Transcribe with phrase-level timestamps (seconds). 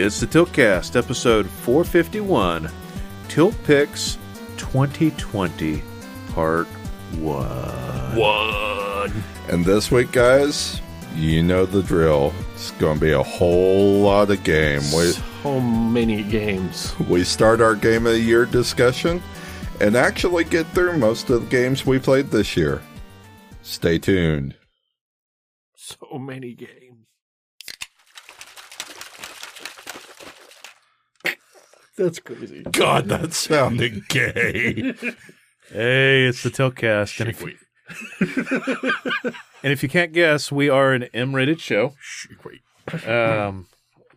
[0.00, 2.70] It's the Tiltcast, episode 451,
[3.28, 4.16] Tilt Picks
[4.56, 5.82] 2020,
[6.32, 8.16] part 1.
[8.16, 9.12] One.
[9.48, 10.80] And this week, guys,
[11.14, 12.32] you know the drill.
[12.54, 14.80] It's going to be a whole lot of game.
[14.96, 16.94] We, So many games.
[17.08, 19.22] we start our game of the year discussion
[19.80, 22.82] and actually get through most of the games we played this year.
[23.62, 24.54] Stay tuned.
[25.74, 26.87] So many games.
[31.98, 32.62] That's crazy.
[32.62, 34.94] God, that sounded gay.
[35.70, 37.20] Hey, it's the Tiltcast.
[37.20, 37.58] And if, Wait.
[39.62, 41.92] and if you can't guess, we are an M rated show.
[42.42, 43.06] Wait.
[43.06, 43.66] Um,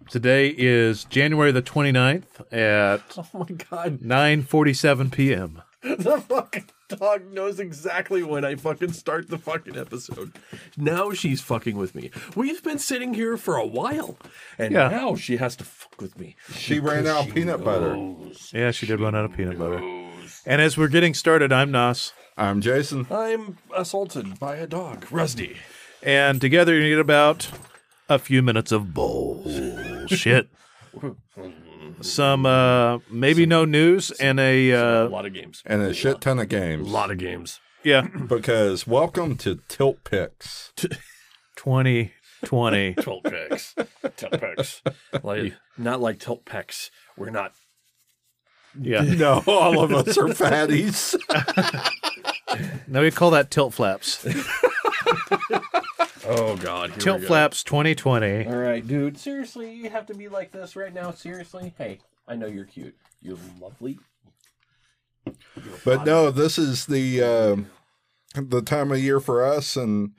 [0.09, 3.99] today is January the 29th at Oh my god.
[3.99, 5.62] 9.47 p.m.
[5.84, 10.34] The fucking dog knows exactly when I fucking start the fucking episode.
[10.78, 12.12] Now she's fucking with me.
[12.36, 14.18] We've been sitting here for a while.
[14.58, 14.88] And Yeah.
[14.90, 16.36] now she has to fuck with me.
[16.54, 17.96] she ran out of peanut butter.
[18.54, 19.80] Yeah, she did run out of peanut butter.
[20.46, 22.14] And as we're getting started, I'm Nas.
[22.38, 23.06] I'm Jason.
[23.12, 25.06] I'm assaulted by a dog.
[25.12, 25.58] Rusty.
[26.02, 27.50] And together you need about
[28.10, 30.50] a few minutes of bullshit.
[32.02, 35.62] Some uh maybe no news and a a uh lot of games.
[35.66, 36.88] And a shit ton of games.
[36.88, 37.60] A lot of games.
[37.84, 40.72] yeah, Because welcome to Tilt Picks.
[41.58, 42.94] 2020.
[43.02, 43.76] Tilt picks.
[44.18, 44.82] Tilt picks.
[45.24, 46.90] Like not like tilt pecs.
[47.18, 47.54] We're not
[48.80, 49.02] Yeah.
[49.18, 51.16] No, all of us are fatties.
[52.88, 54.26] Now we call that tilt flaps.
[56.34, 56.91] Oh god.
[56.91, 57.27] Here Tilt we go.
[57.27, 58.48] flaps 2020.
[58.48, 59.18] All right, dude.
[59.18, 61.12] Seriously, you have to be like this right now.
[61.12, 61.73] Seriously.
[61.77, 62.96] Hey, I know you're cute.
[63.21, 63.99] You're lovely.
[65.84, 67.68] But no, this is the um
[68.34, 70.11] the time of year for us, and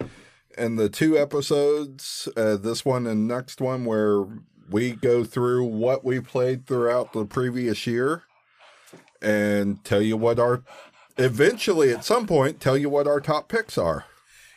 [0.58, 4.24] and the two episodes, uh, this one and next one, where
[4.70, 8.24] we go through what we played throughout the previous year,
[9.22, 10.62] and tell you what our
[11.16, 14.04] eventually at some point tell you what our top picks are.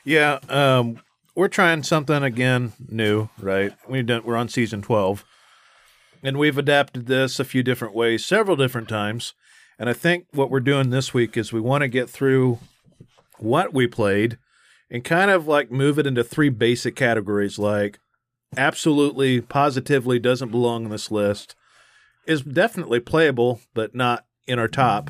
[0.04, 1.00] Yeah, um
[1.36, 3.74] we're trying something again new, right?
[3.88, 5.26] We've done we're on season 12.
[6.24, 9.34] And we've adapted this a few different ways, several different times.
[9.78, 12.60] And I think what we're doing this week is we want to get through
[13.38, 14.38] what we played
[14.90, 18.00] and kind of like move it into three basic categories like
[18.56, 21.56] absolutely positively doesn't belong in this list
[22.26, 25.10] is definitely playable but not in our top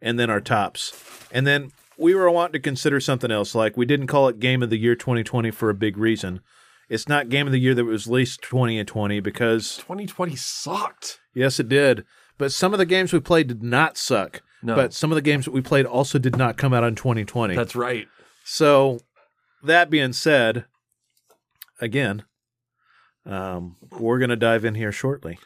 [0.00, 1.70] and then our tops and then
[2.00, 4.78] we were wanting to consider something else like we didn't call it game of the
[4.78, 6.40] year 2020 for a big reason
[6.88, 11.20] it's not game of the year that was released 20 and 20 because 2020 sucked.
[11.34, 12.04] yes it did
[12.38, 14.74] but some of the games we played did not suck No.
[14.74, 17.54] but some of the games that we played also did not come out in 2020
[17.54, 18.08] That's right.
[18.44, 18.98] so,
[19.62, 20.64] that being said,
[21.82, 22.24] again,
[23.26, 25.38] um, we're going to dive in here shortly.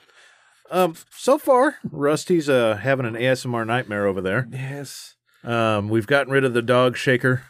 [0.71, 4.47] Um, so far, Rusty's uh, having an ASMR nightmare over there.
[4.53, 5.17] Yes.
[5.45, 7.45] Um, we've gotten rid of the dog shaker,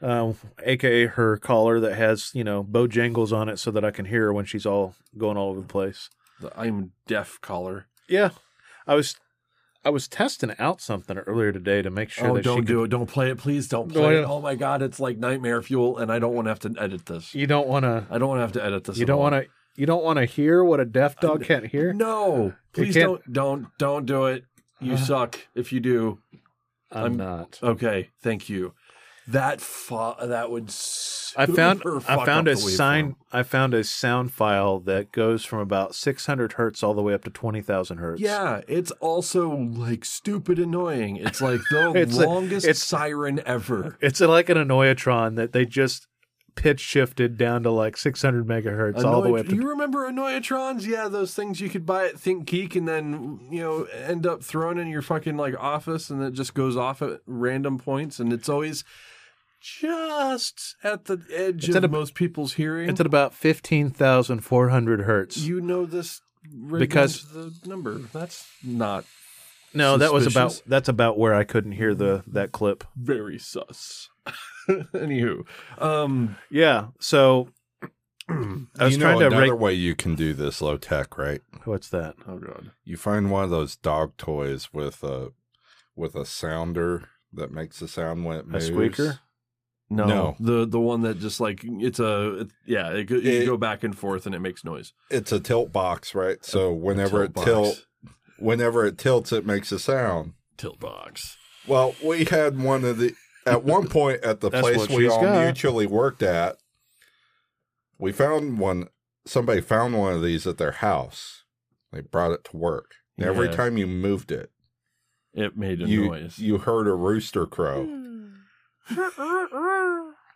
[0.00, 4.06] um, aka her collar that has you know Bojangles on it, so that I can
[4.06, 6.10] hear her when she's all going all over the place.
[6.40, 7.86] The I'm deaf collar.
[8.08, 8.30] Yeah,
[8.86, 9.16] I was.
[9.86, 12.66] I was testing out something earlier today to make sure oh, that she don't could,
[12.66, 12.88] do it.
[12.88, 13.36] Don't play it.
[13.36, 14.24] Please don't play it.
[14.24, 17.04] Oh my god, it's like nightmare fuel, and I don't want to have to edit
[17.04, 17.34] this.
[17.34, 18.06] You don't want to.
[18.10, 18.96] I don't want to have to edit this.
[18.96, 19.46] You don't want to.
[19.76, 21.92] You don't want to hear what a deaf dog can't hear.
[21.92, 24.44] No, please don't, don't, don't do it.
[24.80, 26.20] You suck if you do.
[26.94, 27.58] I'm, I'm- not.
[27.62, 28.74] Okay, thank you.
[29.26, 30.68] That fu- that would.
[31.34, 35.94] I found I found a sign I found a sound file that goes from about
[35.94, 38.20] 600 hertz all the way up to 20,000 hertz.
[38.20, 41.16] Yeah, it's also like stupid annoying.
[41.16, 43.96] It's like the It's a- longest it's- siren ever.
[44.02, 46.06] It's like an Annoyatron that they just
[46.54, 50.08] pitch shifted down to like 600 megahertz all the way up Annoy- to you remember
[50.10, 50.86] Annoyatrons?
[50.86, 54.42] Yeah, those things you could buy at Think Geek and then you know end up
[54.42, 58.32] thrown in your fucking like office and it just goes off at random points and
[58.32, 58.84] it's always
[59.60, 62.88] just at the edge It's of most people's hearing.
[62.88, 65.38] It's at about 15,400 hertz.
[65.38, 66.20] you know this
[66.70, 67.94] Because- the number.
[68.12, 69.04] That's not
[69.74, 72.84] no, that was about that's about where I couldn't hear the that clip.
[72.96, 74.08] very sus.
[74.68, 75.44] Anywho,
[75.78, 77.48] um, Yeah, so
[78.28, 78.34] I
[78.84, 81.42] was you know trying to another rate way you can do this low tech, right?
[81.64, 82.14] what's that?
[82.26, 85.32] oh god, You find one of those dog toys with a
[85.96, 89.20] with a sounder that makes a sound when it A squeaker?
[89.90, 90.36] no, No.
[90.40, 93.56] the the one that just like it's a it, yeah, it, go- you It- go
[93.58, 94.94] back and forth and it makes noise.
[95.10, 96.42] It's a tilt box, right?
[96.44, 97.86] So whenever tilt it tilt, box.
[98.44, 100.34] Whenever it tilts, it makes a sound.
[100.56, 101.36] Tilt box.
[101.66, 103.14] Well, we had one of the
[103.46, 105.44] at one point at the That's place what we she's all got.
[105.44, 106.56] mutually worked at.
[107.98, 108.88] We found one.
[109.26, 111.44] Somebody found one of these at their house,
[111.90, 112.92] They brought it to work.
[113.18, 113.52] Every Yeah.
[113.52, 114.50] time you moved it,
[115.32, 116.38] It made a you noise.
[116.38, 117.88] you heard a rooster crow.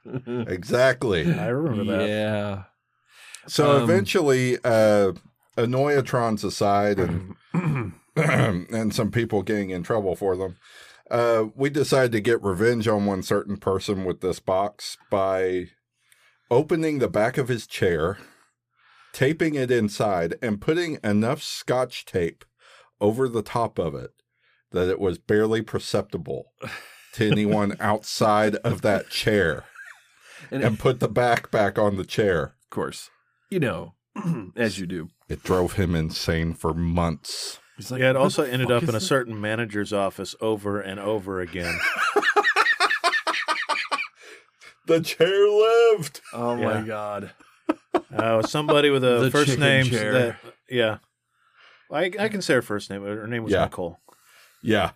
[0.26, 1.32] exactly.
[1.34, 2.08] I remember that.
[2.08, 2.62] yeah.
[3.46, 5.12] So Um, eventually, uh,
[5.56, 7.34] Annoyatron's aside, and
[8.70, 10.56] and some people getting in trouble for them.
[11.10, 15.68] Uh, we decided to get revenge on one certain person with this box by
[16.50, 18.18] opening the back of his chair,
[19.12, 22.44] taping it inside, and putting enough scotch tape
[23.00, 24.10] over the top of it
[24.72, 26.52] that it was barely perceptible
[27.14, 29.64] to anyone outside of that chair,
[30.50, 32.54] And, and put the back back on the chair.
[32.62, 33.10] of course,
[33.50, 33.94] you know,
[34.56, 35.08] as you do.
[35.28, 37.60] It drove him insane for months.
[37.78, 40.80] He's like, Yeah, it also ended up is in a this?" certain manager's office over
[40.80, 41.78] and over again.
[44.86, 46.20] The chair lived.
[46.32, 46.64] Oh Yeah.
[46.64, 47.30] my god.
[48.10, 50.12] Uh, somebody with a The first name chair.
[50.12, 50.36] that
[50.70, 50.98] yeah,
[51.92, 53.02] I I can say her first name.
[53.02, 53.64] But her name was Yeah.
[53.64, 54.00] Nicole.
[54.62, 54.92] Yeah.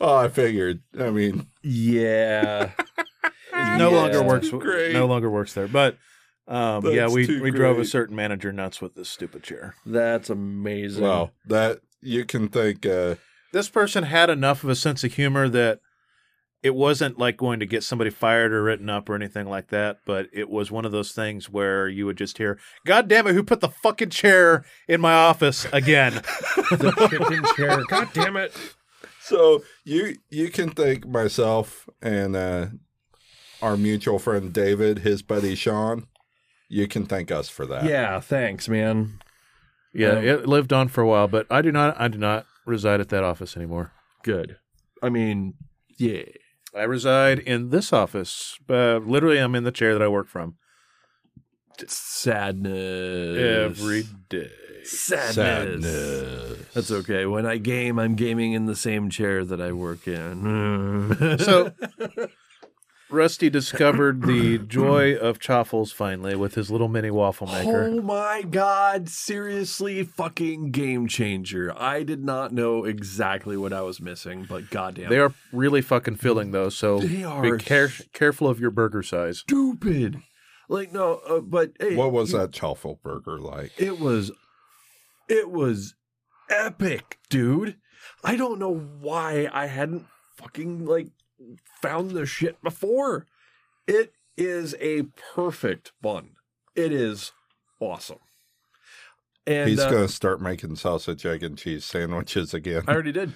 [0.00, 0.82] Oh, I figured.
[0.98, 2.72] I mean, Yeah.
[3.54, 3.96] No Yeah.
[3.96, 4.50] longer works.
[4.50, 4.92] Great.
[4.92, 5.66] No longer works there.
[5.66, 5.96] But
[6.46, 9.74] um, yeah, That's we too we drove a certain manager nuts with this stupid chair.
[9.86, 11.04] That's amazing.
[11.04, 11.30] Wow.
[11.46, 12.86] that you can think.
[12.86, 13.16] Uh,
[13.52, 15.80] This person had enough of a sense of humor that
[16.62, 19.98] it wasn't like going to get somebody fired or written up or anything like that.
[20.04, 23.34] But it was one of those things where you would just hear, "God damn it,
[23.34, 26.14] who put the fucking chair in my office again?"
[26.70, 27.82] the chicken chair.
[27.88, 28.52] God damn it.
[29.22, 32.66] so you you can thank myself and uh,
[33.62, 36.06] our mutual friend David, his buddy Sean.
[36.68, 37.84] You can thank us for that.
[37.84, 39.20] Yeah, thanks, man.
[39.96, 41.98] Yeah, Um, it lived on for a while, but I do not.
[42.00, 43.92] I do not reside at that office anymore.
[44.22, 44.56] Good.
[45.02, 45.54] I mean,
[45.98, 46.22] yeah.
[46.74, 48.58] I reside in this office.
[48.68, 50.56] Uh, literally, I'm in the chair that I work from
[51.78, 53.38] Sadness.
[53.80, 54.50] every day.
[54.84, 55.34] Sadness.
[55.84, 56.58] Sadness.
[56.74, 57.26] That's okay.
[57.26, 61.36] When I game, I'm gaming in the same chair that I work in.
[61.40, 61.72] So,
[63.08, 67.84] Rusty discovered the joy of chaffles finally with his little mini waffle maker.
[67.84, 71.72] Oh my god, seriously fucking game changer.
[71.80, 75.08] I did not know exactly what I was missing, but goddamn.
[75.10, 79.02] They are really fucking filling though, so They be are care- careful of your burger
[79.04, 79.38] size.
[79.38, 80.20] stupid.
[80.68, 83.70] Like no, uh, but hey, What was you- that chaffle burger like?
[83.78, 84.32] It was
[85.28, 85.94] it was
[86.50, 87.76] epic, dude.
[88.24, 90.06] I don't know why I hadn't
[90.36, 91.08] fucking like
[91.80, 93.26] found this shit before.
[93.86, 95.02] It is a
[95.34, 96.30] perfect bun.
[96.74, 97.32] It is
[97.80, 98.18] awesome.
[99.46, 102.82] And He's uh, going to start making sausage, egg, and cheese sandwiches again.
[102.88, 103.32] I already did.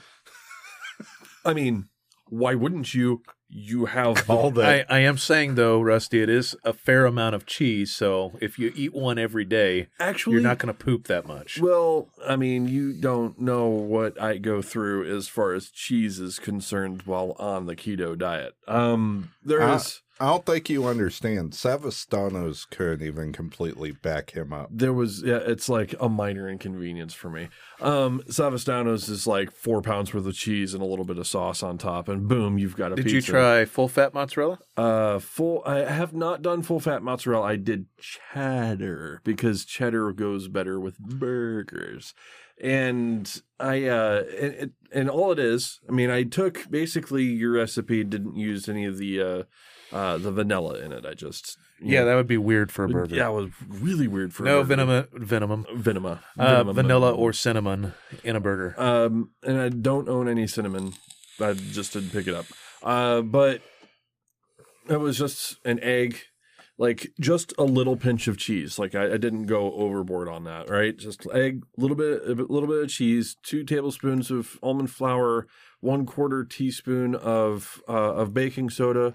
[1.44, 1.88] I mean,
[2.28, 3.22] why wouldn't you?
[3.52, 4.86] You have All that.
[4.90, 8.58] I, I am saying though, Rusty, it is a fair amount of cheese, so if
[8.58, 11.60] you eat one every day, actually you're not going to poop that much.
[11.60, 16.38] Well, I mean, you don't know what I go through as far as cheese is
[16.38, 18.54] concerned while on the keto diet.
[18.68, 19.74] Um, there Ah.
[19.76, 21.52] is I don't think you understand.
[21.52, 24.68] Savastanos couldn't even completely back him up.
[24.70, 27.48] there was yeah, it's like a minor inconvenience for me.
[27.80, 31.62] Um, Savastanos is like four pounds worth of cheese and a little bit of sauce
[31.62, 33.14] on top, and boom, you've got a Did pizza.
[33.16, 34.58] you try full fat mozzarella?
[34.76, 35.62] Uh, full.
[35.64, 37.46] I have not done full fat mozzarella.
[37.46, 42.12] I did cheddar because cheddar goes better with burgers.
[42.62, 47.52] And I, uh, and, it- and all it is, I mean, I took basically your
[47.52, 49.42] recipe, didn't use any of the, uh,
[49.92, 51.04] uh, the vanilla in it.
[51.06, 53.14] I just, Yeah, know, that would be weird for a burger.
[53.16, 54.76] yeah, it was really weird for a no burger.
[54.86, 57.94] venom, venom, Venema, uh, vanilla or cinnamon
[58.24, 58.74] in a burger.
[58.80, 60.94] Um, and I don't own any cinnamon.
[61.40, 62.46] I just didn't pick it up.
[62.82, 63.62] Uh, but
[64.88, 66.18] it was just an egg,
[66.78, 68.78] like just a little pinch of cheese.
[68.78, 70.96] Like I, I didn't go overboard on that, right?
[70.96, 75.46] Just egg, little bit, a little bit of cheese, two tablespoons of almond flour,
[75.80, 79.14] one quarter teaspoon of uh, of baking soda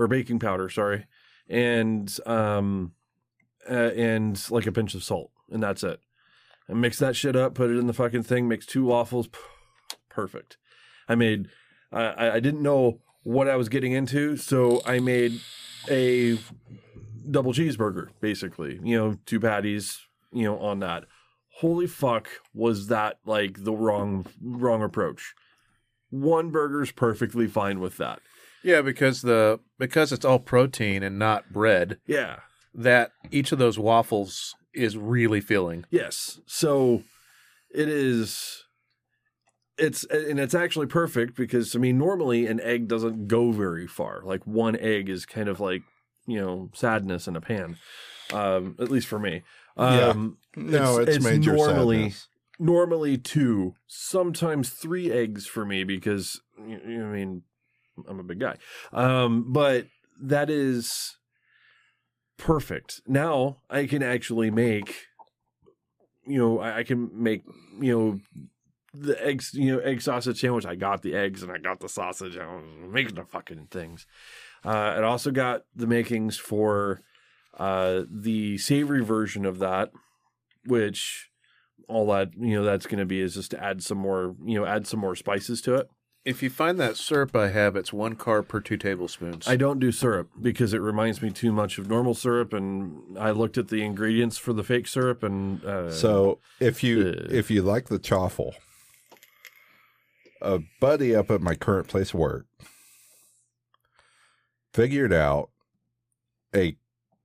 [0.00, 1.06] or baking powder, sorry,
[1.46, 2.92] and um,
[3.68, 6.00] uh, and like a pinch of salt, and that's it.
[6.66, 9.28] And mix that shit up, put it in the fucking thing, makes two waffles,
[10.08, 10.56] perfect.
[11.06, 11.48] I made,
[11.92, 15.38] I I I didn't know what I was getting into, so I made
[15.90, 16.38] a
[17.30, 18.80] double cheeseburger, basically.
[18.82, 20.00] You know, two patties,
[20.32, 21.04] you know, on that.
[21.56, 25.34] Holy fuck, was that like the wrong wrong approach?
[26.08, 28.20] One burger's perfectly fine with that.
[28.62, 31.98] Yeah, because the because it's all protein and not bread.
[32.06, 32.40] Yeah.
[32.74, 35.84] That each of those waffles is really filling.
[35.90, 36.40] Yes.
[36.46, 37.02] So
[37.74, 38.64] it is
[39.78, 44.22] it's and it's actually perfect because I mean normally an egg doesn't go very far.
[44.24, 45.82] Like one egg is kind of like,
[46.26, 47.76] you know, sadness in a pan.
[48.32, 49.42] Um at least for me.
[49.76, 52.28] Um No, It's- it's, it's major normally- sadness.
[52.58, 57.42] normally two, sometimes three eggs for me because you, you know, I mean
[58.08, 58.56] I'm a big guy.
[58.92, 59.86] Um, but
[60.20, 61.16] that is
[62.36, 63.00] perfect.
[63.06, 65.06] Now I can actually make
[66.30, 67.42] you know, I, I can make,
[67.80, 68.20] you know,
[68.92, 70.66] the eggs, you know, egg sausage sandwich.
[70.66, 72.36] I got the eggs and I got the sausage.
[72.36, 74.06] I'm making the fucking things.
[74.64, 77.00] Uh, it also got the makings for
[77.58, 79.90] uh, the savory version of that,
[80.66, 81.30] which
[81.88, 84.58] all that you know that's going to be is just to add some more, you
[84.58, 85.88] know, add some more spices to it.
[86.24, 89.48] If you find that syrup I have, it's one carb per two tablespoons.
[89.48, 93.30] I don't do syrup because it reminds me too much of normal syrup, and I
[93.30, 97.26] looked at the ingredients for the fake syrup, and uh, So if you Uh.
[97.30, 98.54] if you like the chaffle,
[100.42, 102.46] a buddy up at my current place of work
[104.74, 105.50] figured out
[106.54, 106.76] a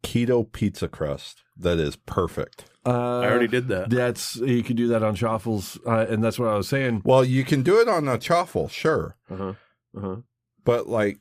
[0.05, 2.65] keto pizza crust that is perfect.
[2.85, 3.89] uh, I already did that.
[3.89, 7.01] That's you can do that on chaffles, uh, and that's what I was saying.
[7.05, 9.53] Well, you can do it on a chaffle, sure, Uh huh.
[9.97, 10.15] Uh huh.
[10.63, 11.19] but like,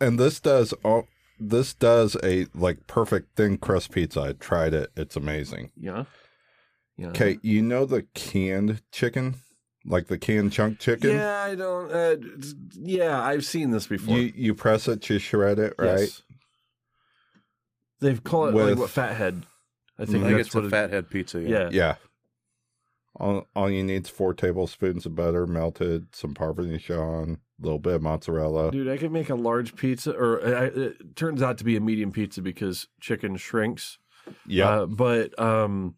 [0.00, 1.08] and this does all.
[1.38, 4.20] This does a like perfect thin crust pizza.
[4.22, 4.90] I tried it.
[4.96, 5.70] It's amazing.
[5.76, 6.04] Yeah.
[6.96, 7.08] Yeah.
[7.08, 9.34] Okay, you know the canned chicken,
[9.84, 11.10] like the canned chunk chicken.
[11.10, 11.92] Yeah, I don't.
[11.92, 12.16] Uh,
[12.72, 14.16] yeah, I've seen this before.
[14.16, 15.98] You you press it to shred it, right?
[16.00, 16.22] Yes.
[18.00, 19.46] They've called it like what fathead.
[19.98, 21.40] I I think think that's it's what a it, fathead pizza.
[21.40, 21.70] Yeah.
[21.72, 21.94] Yeah.
[23.18, 27.94] All, all you need is four tablespoons of butter melted, some Parmesan, a little bit
[27.94, 28.70] of mozzarella.
[28.70, 31.80] Dude, I could make a large pizza, or uh, it turns out to be a
[31.80, 33.98] medium pizza because chicken shrinks.
[34.46, 34.68] Yeah.
[34.68, 35.94] Uh, but um,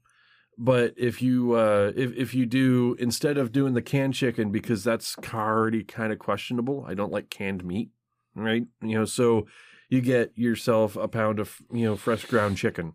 [0.56, 4.84] but if you uh, if if you do instead of doing the canned chicken because
[4.84, 6.84] that's already kind of questionable.
[6.86, 7.90] I don't like canned meat,
[8.36, 8.64] right?
[8.80, 9.46] You know, so
[9.88, 12.94] you get yourself a pound of you know fresh ground chicken,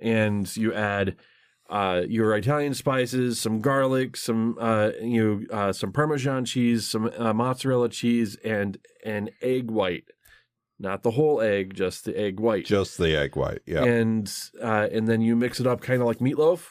[0.00, 1.16] and you add.
[1.68, 7.08] Uh, your Italian spices, some garlic, some uh, you know, uh, some Parmesan cheese, some
[7.16, 10.02] uh, mozzarella cheese, and an egg white.
[10.80, 13.60] Not the whole egg, just the egg white Just the egg white.
[13.66, 13.84] Yeah.
[13.84, 14.28] and
[14.60, 16.70] uh, and then you mix it up kind of like meatloaf,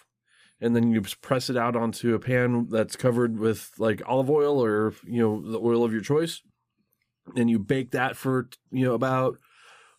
[0.60, 4.62] and then you press it out onto a pan that's covered with like olive oil
[4.62, 6.42] or you know the oil of your choice,
[7.36, 9.38] and you bake that for you know about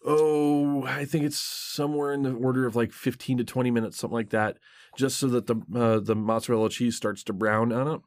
[0.04, 4.14] oh I think it's somewhere in the order of like fifteen to twenty minutes, something
[4.14, 4.58] like that,
[4.96, 8.00] just so that the uh, the mozzarella cheese starts to brown on it.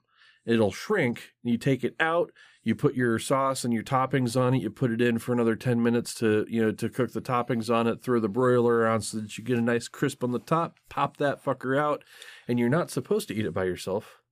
[0.46, 1.34] It'll shrink.
[1.44, 2.32] You take it out.
[2.64, 4.62] You put your sauce and your toppings on it.
[4.62, 7.74] You put it in for another ten minutes to you know to cook the toppings
[7.74, 8.02] on it.
[8.02, 10.78] Throw the broiler on so that you get a nice crisp on the top.
[10.90, 12.04] Pop that fucker out,
[12.48, 14.23] and you're not supposed to eat it by yourself.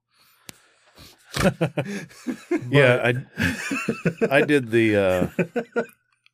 [2.70, 5.64] Yeah, I I did the uh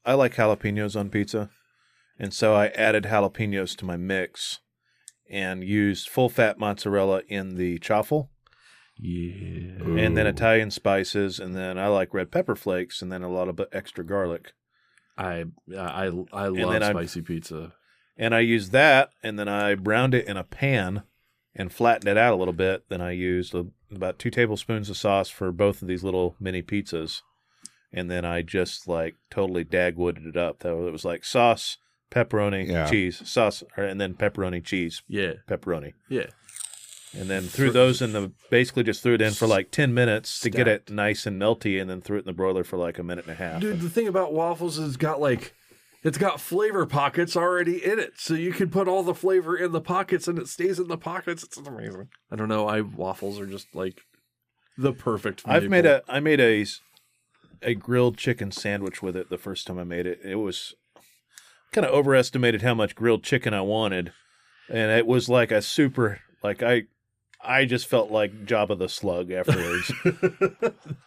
[0.05, 1.49] I like jalapenos on pizza.
[2.19, 4.59] And so I added jalapenos to my mix
[5.29, 8.31] and used full fat mozzarella in the chaffle
[8.97, 9.83] Yeah.
[9.83, 13.49] and then Italian spices and then I like red pepper flakes and then a lot
[13.49, 14.53] of extra garlic.
[15.17, 15.45] I
[15.77, 17.73] I I love then I- spicy pizza.
[18.19, 21.03] And I used that and then I browned it in a pan
[21.55, 22.85] and flattened it out a little bit.
[22.89, 26.61] Then I used a, about 2 tablespoons of sauce for both of these little mini
[26.61, 27.21] pizzas.
[27.93, 30.61] And then I just like totally dagwooded it up.
[30.61, 31.77] So it was like sauce,
[32.11, 32.89] pepperoni, Yeah.
[32.89, 35.33] cheese, sauce, and then pepperoni, cheese, Yeah.
[35.47, 35.93] pepperoni.
[36.09, 36.27] Yeah.
[37.17, 40.39] And then threw those in the basically just threw it in for like 10 minutes
[40.41, 42.99] to get it nice and melty and then threw it in the broiler for like
[42.99, 43.61] a minute and a half.
[43.61, 45.53] Dude, the thing about waffles is it's got like
[46.03, 48.13] it's got flavor pockets already in it.
[48.17, 50.97] So you can put all the flavor in the pockets and it stays in the
[50.97, 51.43] pockets.
[51.43, 52.09] It's amazing.
[52.31, 52.67] I don't know.
[52.67, 54.01] I waffles are just like
[54.77, 56.65] the perfect I've made a I made a
[57.61, 60.19] a grilled chicken sandwich with it the first time I made it.
[60.23, 60.75] It was
[61.71, 64.13] kind of overestimated how much grilled chicken I wanted,
[64.69, 66.83] and it was like a super like I
[67.41, 69.91] I just felt like Jabba the Slug afterwards.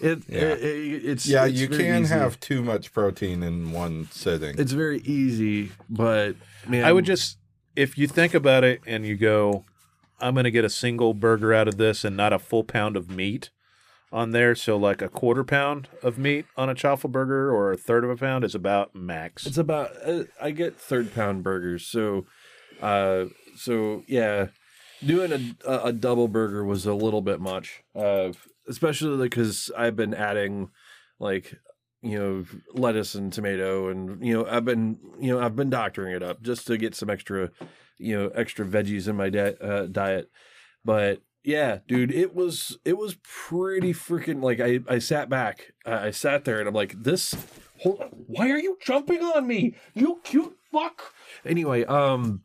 [0.00, 0.40] it, Yeah.
[0.40, 2.14] it- it- it's yeah, it's you very can easy.
[2.14, 4.54] have too much protein in one sitting.
[4.58, 6.36] it's very easy, but
[6.66, 7.38] man I would just
[7.76, 9.64] if you think about it and you go,
[10.20, 12.96] I'm going to get a single burger out of this and not a full pound
[12.96, 13.50] of meat
[14.12, 14.54] on there.
[14.54, 18.10] So like a quarter pound of meat on a chaffle burger or a third of
[18.10, 19.44] a pound is about max.
[19.44, 22.26] It's about uh, I get third pound burgers, so
[22.80, 23.24] uh,
[23.56, 24.48] so yeah,
[25.04, 28.30] doing a a, a double burger was a little bit much, uh,
[28.68, 30.70] especially because I've been adding
[31.18, 31.54] like
[32.02, 36.14] you know lettuce and tomato, and you know I've been you know I've been doctoring
[36.14, 37.50] it up just to get some extra
[37.98, 40.30] you know extra veggies in my di- uh, diet,
[40.84, 41.22] but.
[41.46, 46.46] Yeah, dude, it was it was pretty freaking like I I sat back, I sat
[46.46, 47.36] there and I'm like this
[47.80, 49.74] Hold Why are you jumping on me?
[49.94, 51.12] You cute fuck.
[51.44, 52.42] Anyway, um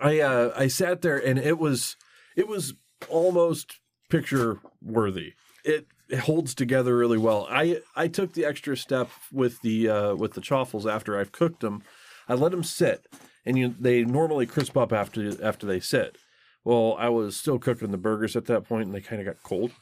[0.00, 1.96] I uh I sat there and it was
[2.36, 2.74] it was
[3.08, 5.34] almost picture worthy.
[5.64, 5.86] It,
[6.20, 7.48] holds together really well.
[7.50, 11.60] I I took the extra step with the uh, with the chaffles after I've cooked
[11.60, 11.82] them.
[12.28, 13.06] I let them sit,
[13.44, 16.16] and you they normally crisp up after after they sit.
[16.64, 19.42] Well, I was still cooking the burgers at that point, and they kind of got
[19.42, 19.72] cold.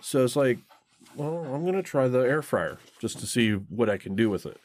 [0.00, 0.58] So it's like,
[1.14, 4.46] well, I'm gonna try the air fryer just to see what I can do with
[4.46, 4.58] it.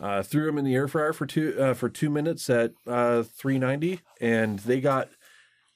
[0.00, 3.22] Uh, threw them in the air fryer for two uh, for two minutes at uh,
[3.22, 5.08] 390, and they got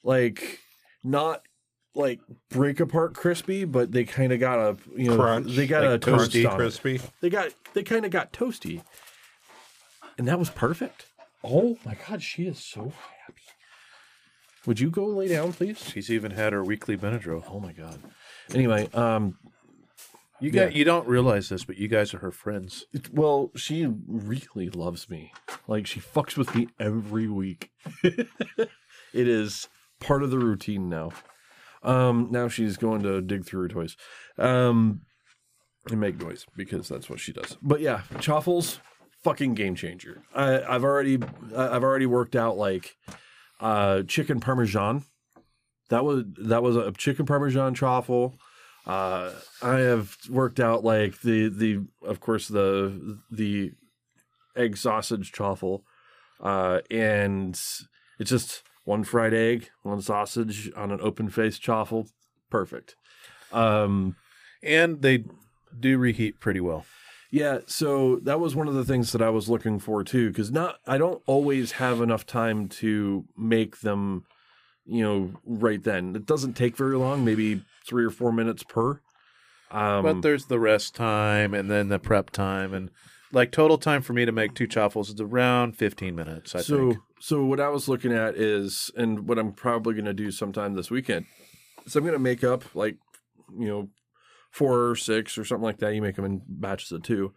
[0.03, 0.61] like
[1.05, 1.43] not
[1.95, 5.83] like break apart crispy, but they kind of got a you know Crunch, they got
[5.85, 7.01] like a toasty, crispy.
[7.21, 8.83] They got they kind of got toasty,
[10.17, 11.07] and that was perfect.
[11.45, 13.43] Oh my god, she is so happy.
[14.67, 15.79] Would you go lay down, please?
[15.79, 17.45] She's even had her weekly Benadryl.
[17.49, 18.01] Oh my god.
[18.53, 19.39] Anyway, um,
[20.41, 22.85] You got you don't realize this, but you guys are her friends.
[22.93, 25.33] it- well, she really loves me.
[25.67, 27.71] Like she fucks with me every week.
[28.03, 28.29] it
[29.13, 29.69] is
[30.01, 31.11] part of the routine now.
[31.83, 33.97] Um, now she's going to dig through her toys,
[34.37, 35.03] um,
[35.91, 37.57] and make noise because that's what she does.
[37.63, 38.81] But yeah, Chaffles,
[39.23, 40.23] fucking game changer.
[40.35, 41.19] I, I've already
[41.57, 42.97] I've already worked out like
[43.61, 45.05] uh, chicken parmesan.
[45.91, 48.35] That was that was a chicken parmesan chaffle.
[48.87, 49.33] Uh,
[49.63, 53.73] I have worked out like the the of course the the
[54.57, 55.85] egg sausage chaffle,
[56.41, 57.59] uh, and
[58.19, 62.09] it's just one fried egg, one sausage on an open faced chaffle.
[62.49, 62.97] Perfect.
[63.53, 64.17] Um,
[64.63, 65.25] And they
[65.79, 66.87] do reheat pretty well.
[67.31, 70.51] yeah, so that was one of the things that I was looking for too, because
[70.51, 74.25] not I don't always have enough time to make them,
[74.87, 76.17] you know, right then.
[76.17, 79.01] It doesn't take very long, maybe three or four minutes per.
[79.71, 82.91] Um, But there's the rest time and then the prep time and
[83.33, 86.93] like total time for me to make two chaffles is around 15 minutes, I so
[86.93, 87.03] think.
[87.21, 90.75] So what I was looking at is, and what I'm probably going to do sometime
[90.75, 91.27] this weekend,
[91.87, 92.97] is I'm going to make up like,
[93.59, 93.89] you know,
[94.51, 95.95] four or six or something like that.
[95.95, 97.35] You make them in batches of two,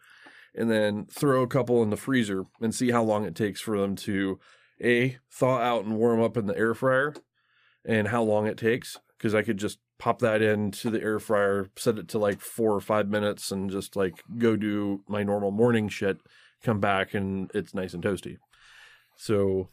[0.55, 3.79] and then throw a couple in the freezer and see how long it takes for
[3.79, 4.39] them to
[4.81, 7.13] a thaw out and warm up in the air fryer,
[7.85, 11.69] and how long it takes because I could just pop that into the air fryer,
[11.75, 15.51] set it to like four or five minutes, and just like go do my normal
[15.51, 16.17] morning shit.
[16.63, 18.37] Come back and it's nice and toasty.
[19.21, 19.69] So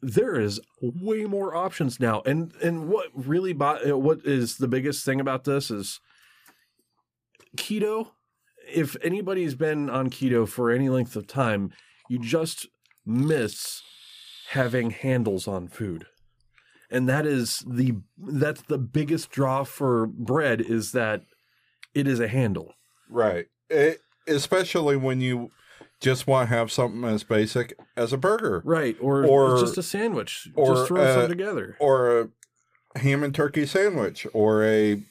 [0.00, 5.04] there is way more options now, and and what really bo- what is the biggest
[5.04, 6.00] thing about this is
[7.58, 8.12] keto.
[8.66, 11.70] If anybody's been on keto for any length of time,
[12.08, 12.66] you just
[13.04, 13.82] miss
[14.52, 16.06] having handles on food.
[16.90, 21.24] And that is the that's the biggest draw for bread is that
[21.94, 22.72] it is a handle.
[23.10, 23.48] Right.
[23.68, 25.50] It, especially when you
[26.00, 28.96] just want to have something as basic as a burger Right.
[29.00, 30.48] Or, Or- just a sandwich.
[30.54, 31.76] or, just throw uh, some together.
[31.80, 32.30] or
[32.94, 35.02] a ham and turkey sandwich or a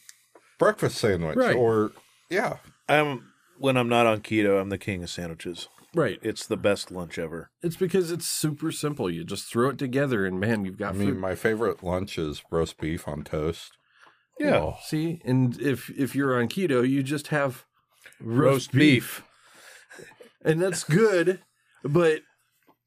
[0.60, 1.56] breakfast sandwich Right.
[1.56, 1.92] or
[2.30, 2.58] yeah.
[2.90, 3.24] I'm
[3.60, 5.68] when I'm not on keto, I'm the king of sandwiches.
[5.96, 6.20] Right.
[6.22, 7.50] It's the best lunch ever.
[7.64, 9.10] It's because it's super simple.
[9.10, 11.20] You just throw it together and man, you've got I mean, food.
[11.20, 13.72] my favorite lunch is roast beef on toast.
[14.40, 14.58] Yeah.
[14.58, 17.66] Oh, See, and if if you're on keto, you just have
[18.20, 19.24] Roast beef.
[20.48, 21.42] And that's good.
[21.84, 22.22] But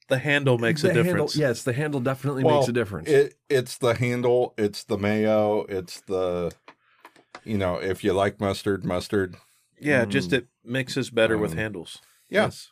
[0.09, 1.35] The handle makes the a difference.
[1.35, 3.09] Handle, yes, the handle definitely Well, makes a difference.
[3.09, 6.53] It it's the handle, it's the mayo, it's the
[7.45, 9.37] you know, if you like mustard, mustard.
[9.79, 11.99] Yeah, just it mixes better with Um, handles.
[12.29, 12.69] Yes.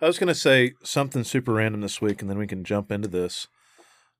[0.00, 2.90] I was going to say something super random this week, and then we can jump
[2.90, 3.46] into this.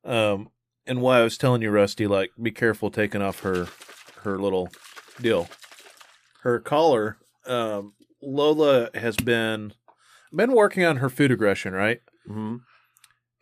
[0.04, 0.50] Um,
[0.86, 3.68] and why I was telling you, Rusty, like, be careful taking off her
[4.22, 4.70] her little
[5.20, 5.48] deal,
[6.42, 7.18] her collar.
[7.46, 9.72] Um, Lola has been
[10.34, 12.00] been working on her food aggression, right?
[12.28, 12.60] Mhm.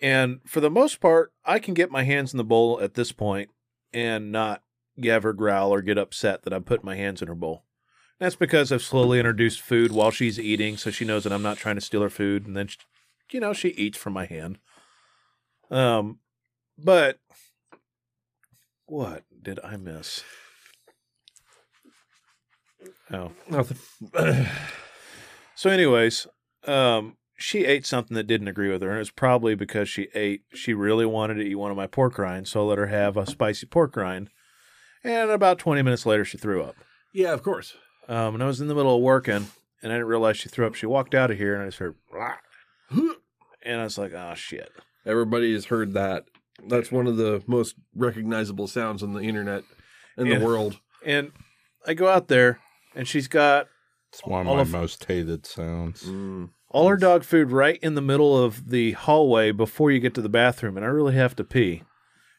[0.00, 3.12] And for the most part, I can get my hands in the bowl at this
[3.12, 3.50] point
[3.92, 4.62] and not
[5.02, 7.64] have her growl or get upset that I'm putting my hands in her bowl.
[8.18, 11.58] That's because I've slowly introduced food while she's eating, so she knows that I'm not
[11.58, 12.78] trying to steal her food, and then, she,
[13.32, 14.58] you know, she eats from my hand.
[15.70, 16.20] Um,
[16.78, 17.18] but
[18.86, 20.22] what did I miss?
[23.12, 23.76] Oh, Nothing.
[25.54, 26.26] so, anyways,
[26.66, 30.08] um, she ate something that didn't agree with her, and it was probably because she
[30.14, 30.42] ate.
[30.54, 33.16] She really wanted to eat one of my pork rinds, so I let her have
[33.16, 34.30] a spicy pork rind.
[35.04, 36.74] And about twenty minutes later, she threw up.
[37.12, 37.74] yeah, of course.
[38.08, 39.48] Um, and I was in the middle of working,
[39.82, 40.74] and I didn't realize she threw up.
[40.74, 41.94] She walked out of here, and I just heard,
[42.90, 44.70] and I was like, "Oh shit!"
[45.04, 46.24] Everybody has heard that.
[46.66, 49.62] That's one of the most recognizable sounds on the internet
[50.16, 50.38] in Yeah.
[50.38, 50.80] the world.
[51.04, 51.30] And
[51.86, 52.58] I go out there,
[52.96, 53.68] and she's got
[54.12, 56.02] It's one of All my of- most hated sounds.
[56.04, 56.50] Mm.
[56.70, 60.22] all her dog food right in the middle of the hallway before you get to
[60.22, 61.82] the bathroom, and I really have to pee.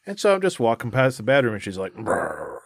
[0.06, 2.58] And so I'm just walking past the bathroom, and she's like, "Brrr,"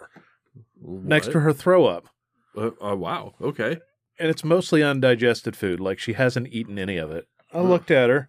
[0.80, 2.08] next to her throw up.
[2.56, 3.34] Uh, uh, wow.
[3.40, 3.78] Okay.
[4.18, 5.80] And it's mostly undigested food.
[5.80, 7.26] Like she hasn't eaten any of it.
[7.52, 7.64] I Huh.
[7.64, 8.28] looked at her.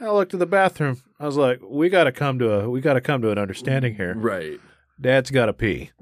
[0.00, 1.00] I looked at the bathroom.
[1.20, 3.38] I was like, "We got to come to a we got to come to an
[3.38, 4.14] understanding here.
[4.16, 4.58] Right.
[5.00, 5.90] Dad's got to pee."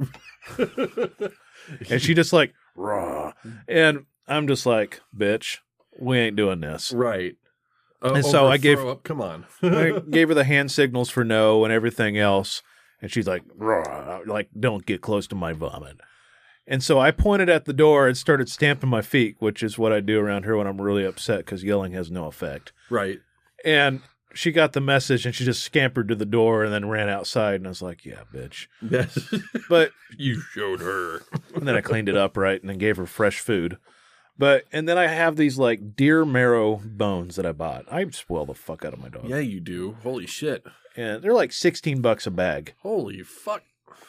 [1.90, 3.32] And she just like, "Raw,"
[3.68, 5.58] and I'm just like, "Bitch,
[5.98, 7.36] we ain't doing this." right.
[8.02, 9.02] Uh, And so I gave- Up.
[9.04, 9.44] Come on.
[9.62, 12.62] I gave her the hand signals for no and everything else,
[13.02, 15.98] and she's like, "Raw," like, "Don't get close to my vomit."
[16.66, 19.92] And so I pointed at the door and started stamping my feet, which is what
[19.92, 22.72] I do around here when I'm really upset because yelling has no effect.
[22.88, 23.18] right.
[23.64, 24.00] And
[24.34, 27.56] she got the message and she just scampered to the door and then ran outside.
[27.56, 28.66] And I was like, yeah, bitch.
[28.82, 29.18] Yes.
[29.68, 31.22] But you showed her.
[31.54, 33.78] and then I cleaned it up right and then gave her fresh food.
[34.38, 37.84] But and then I have these like deer marrow bones that I bought.
[37.92, 39.28] I spoil the fuck out of my dog.
[39.28, 39.96] Yeah, you do.
[40.02, 40.64] Holy shit.
[40.96, 42.74] And they're like 16 bucks a bag.
[42.80, 43.62] Holy fuck.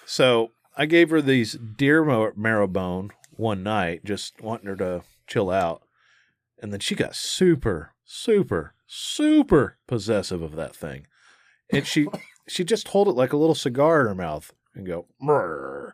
[0.06, 2.04] So I gave her these deer
[2.36, 5.84] marrow bone one night, just wanting her to chill out.
[6.62, 11.08] And then she got super, super, super possessive of that thing.
[11.72, 12.08] And she
[12.48, 15.92] she just hold it like a little cigar in her mouth and go, "Brrr,"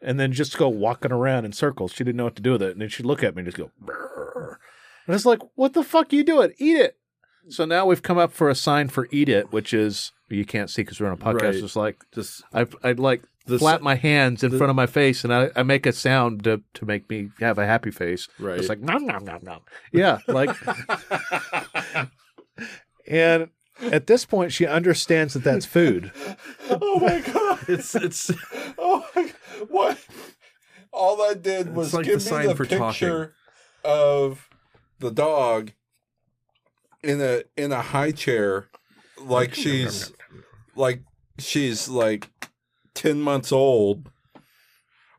[0.00, 1.92] and then just go walking around in circles.
[1.92, 2.72] She didn't know what to do with it.
[2.72, 4.56] And then she'd look at me and just go, "Brrr."
[5.06, 6.52] and it's like, what the fuck you doing?
[6.58, 6.96] Eat it.
[7.50, 10.68] So now we've come up for a sign for eat it, which is you can't
[10.68, 11.42] see because we're on a podcast.
[11.42, 11.54] Right.
[11.54, 14.84] It's like Just I I'd like The flap my hands in the- front of my
[14.86, 18.28] face and I, I make a sound to, to make me have a happy face.
[18.38, 18.58] right.
[18.58, 19.60] It's like nom nom nom nom.
[19.92, 20.50] Yeah, like
[23.08, 23.48] and
[23.80, 26.12] at this point she understands that that's food.
[26.70, 27.58] oh my god!
[27.68, 28.30] it's it's
[28.78, 29.32] Oh my god!
[29.68, 29.98] What?
[30.92, 33.34] All I did was like the give sign me the for picture
[33.84, 34.48] of
[35.00, 35.72] the dog
[37.02, 38.68] in a in a high chair,
[39.20, 40.12] like she's
[40.74, 41.02] like
[41.38, 42.30] she's like
[42.94, 44.10] ten months old,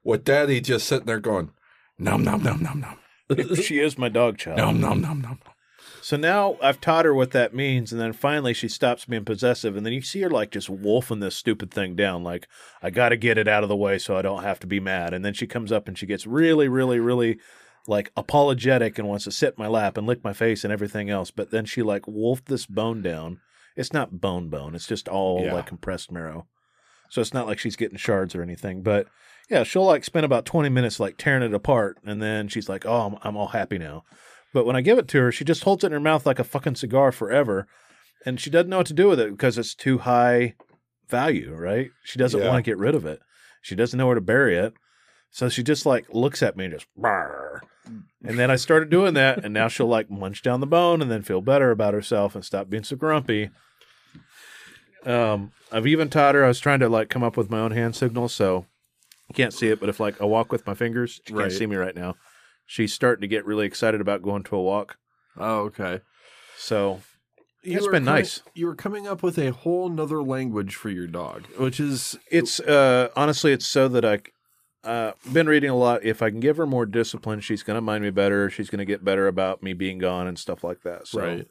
[0.03, 1.51] with Daddy just sitting there going,
[1.97, 2.97] nom nom nom nom nom
[3.55, 4.57] she is my dog child.
[4.57, 5.39] nom nom nom nom.
[6.09, 9.77] So now I've taught her what that means, and then finally she stops being possessive,
[9.77, 12.47] and then you see her like just wolfing this stupid thing down, like
[12.81, 14.79] I got to get it out of the way so I don't have to be
[14.79, 15.13] mad.
[15.13, 17.37] And then she comes up and she gets really, really, really
[17.87, 21.11] like apologetic and wants to sit in my lap and lick my face and everything
[21.11, 21.29] else.
[21.29, 23.39] But then she like wolfed this bone down.
[23.75, 25.53] It's not bone bone; it's just all Yeah.
[25.53, 26.47] like compressed marrow.
[27.11, 29.05] So it's not like she's getting shards or anything, but
[29.47, 31.99] yeah, she'll like spend about 20 minutes like tearing it apart.
[32.03, 34.05] And then she's like, oh, I'm, I'm all happy now.
[34.53, 36.39] But when I give it to her, she just holds it in her mouth like
[36.39, 37.67] a fucking cigar forever.
[38.25, 40.55] And she doesn't know what to do with it because it's too high
[41.07, 41.91] value, right?
[42.03, 42.47] She doesn't Yeah.
[42.49, 43.19] want to get rid of it.
[43.61, 44.73] She doesn't know where to bury it.
[45.31, 47.61] So she just like looks at me and just, "Brr."
[48.23, 49.43] and then I started doing that.
[49.45, 52.43] And now she'll like munch down the bone and then feel better about herself and
[52.43, 53.49] stop being so grumpy.
[55.05, 56.43] Um, I've even taught her.
[56.43, 58.65] I was trying to like come up with my own hand signals, so
[59.29, 59.79] you can't see it.
[59.79, 61.43] But if like I walk with my fingers, she Right.
[61.43, 62.15] can't see me right now.
[62.71, 64.97] She's starting to get really excited about going to a walk.
[65.37, 66.01] oh okay.
[66.55, 67.01] So
[67.63, 68.43] You It's been coming- nice.
[68.53, 72.59] You were coming up with a whole nother language for your dog, which is it's
[72.59, 74.19] uh honestly it's so that I
[74.87, 76.03] uh been reading a lot.
[76.05, 78.51] If I can give her more discipline, she's gonna mind me better.
[78.51, 81.07] She's gonna get better about me being gone and stuff like that.
[81.07, 81.47] So right.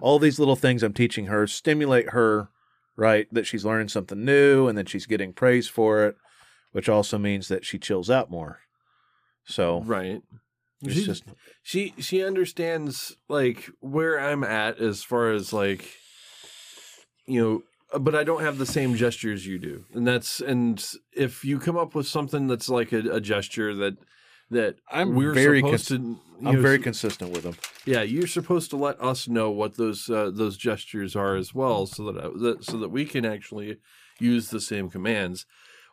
[0.00, 2.48] all these little things I'm teaching her stimulate her,
[2.96, 3.26] right?
[3.30, 6.16] That she's learning something new and then she's getting praise for it,
[6.72, 8.60] which also means that she chills out more.
[9.44, 10.22] So Right.
[10.82, 11.24] It's She- just
[11.62, 15.84] she she understands like where I'm at as far as like
[17.26, 17.62] you know
[17.98, 19.84] but I don't have the same gestures you do.
[19.92, 20.82] And that's and
[21.14, 23.98] if you come up with something that's like a, a gesture that
[24.50, 27.54] that I'm we're very supposed cons- to I'm know, very consistent with them.
[27.84, 31.84] yeah, you're supposed to let us know what those uh, those gestures are as well
[31.86, 33.76] so that, I, that so that we can actually
[34.18, 35.44] use the same commands.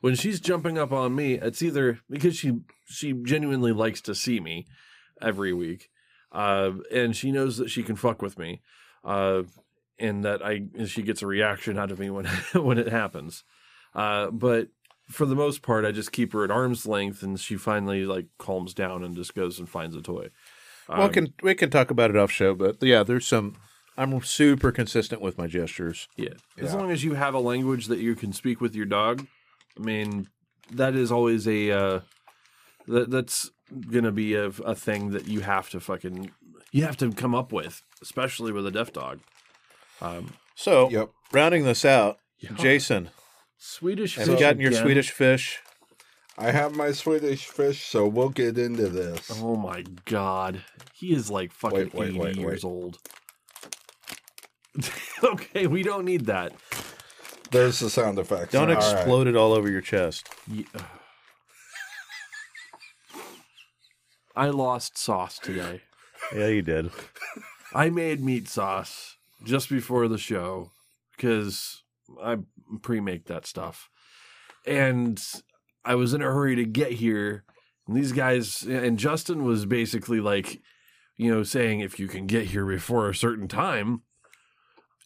[0.02, 4.40] When she's jumping up on me, it's either because she she genuinely likes to see
[4.40, 4.66] me
[5.22, 5.90] every week,
[6.32, 8.62] uh, and she knows that she can fuck with me,
[9.04, 9.44] uh,
[10.00, 13.44] and that I and she gets a reaction out of me when when it happens.
[13.94, 14.70] Uh, but
[15.10, 18.28] for the most part, I just keep her at arm's length, and she finally like
[18.38, 20.30] calms down and just goes and finds a toy.
[20.88, 23.56] well, Um, can we can talk about it off show, but yeah, there's some.
[23.98, 26.08] I'm super consistent with my gestures.
[26.16, 26.30] Yeah.
[26.58, 26.80] As Yeah.
[26.80, 29.28] long as you have a language that you can speak with your dog,
[29.80, 30.28] I mean,
[30.72, 32.00] that is always a uh,
[32.88, 33.50] that that's
[33.90, 36.32] gonna be a, a thing that you have to fucking
[36.72, 39.20] you have to come up with, especially with a deaf dog.
[40.02, 41.12] Um, So Yep.
[41.32, 42.20] rounding this out,
[42.56, 43.10] Jason,
[43.58, 44.16] Swedish.
[44.16, 44.84] have you fish gotten your again?
[44.84, 45.60] Swedish fish?
[46.38, 49.30] I have my Swedish fish, so we'll get into this.
[49.42, 50.62] Oh my god,
[50.94, 52.70] he is like fucking Wait, wait, eighty wait, years wait.
[52.70, 53.00] old.
[55.24, 56.54] okay, we don't need that.
[57.52, 58.52] There's the sound effects.
[58.54, 58.94] Don't All right.
[58.94, 60.30] explode it all over your chest.
[60.48, 60.68] Ye-
[64.36, 65.82] I lost sauce today.
[66.34, 66.92] Yeah, you did.
[67.74, 70.72] I made meat sauce just before the show
[71.16, 71.84] because
[72.22, 72.38] I
[72.82, 73.90] pre-make that stuff,
[74.66, 75.22] and
[75.84, 77.44] I was in a hurry to get here.
[77.88, 80.62] And these guys and Justin was basically like,
[81.18, 84.04] you know, saying if you can get here before a certain time,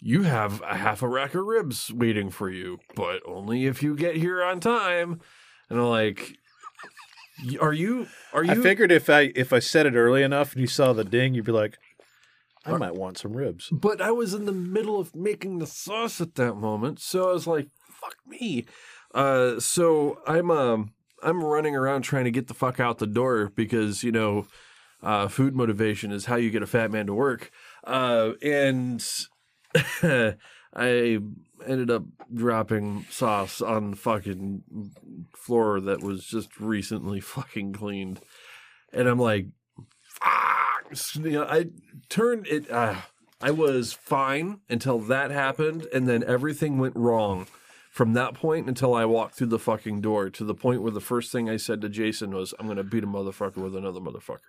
[0.06, 3.96] you have a half a rack of ribs waiting for you, but only if you
[3.96, 5.22] get here on time.
[5.70, 6.38] And I'm like,
[7.62, 8.08] are you?
[8.34, 8.52] Are you?
[8.52, 11.34] I figured if I if I said it early enough and you saw the ding,
[11.34, 11.78] you'd be like,
[12.66, 13.70] I might want some ribs.
[13.72, 17.34] But I was in the middle of making the sauce at that moment, so I
[17.34, 18.66] was like, "Fuck me."
[19.16, 23.52] Uh, so I'm um I'm running around trying to get the fuck out the door
[23.56, 24.48] because you know,
[25.02, 27.52] uh, food motivation is how you get a fat man to work.
[27.86, 29.06] Uh, and
[30.76, 31.20] I
[31.66, 34.64] ended up dropping sauce on the fucking
[35.36, 38.22] floor that was just recently fucking cleaned,
[38.92, 39.48] and I'm like,
[40.02, 41.68] "Fuck!" You know, I
[42.10, 42.70] turned it.
[42.70, 42.96] Uh,
[43.42, 47.48] I was fine until that happened, and then everything went wrong
[47.92, 51.00] from that point until I walked through the fucking door to the point where the
[51.00, 54.00] first thing I said to Jason was, "I'm going to beat a motherfucker with another
[54.00, 54.40] motherfucker."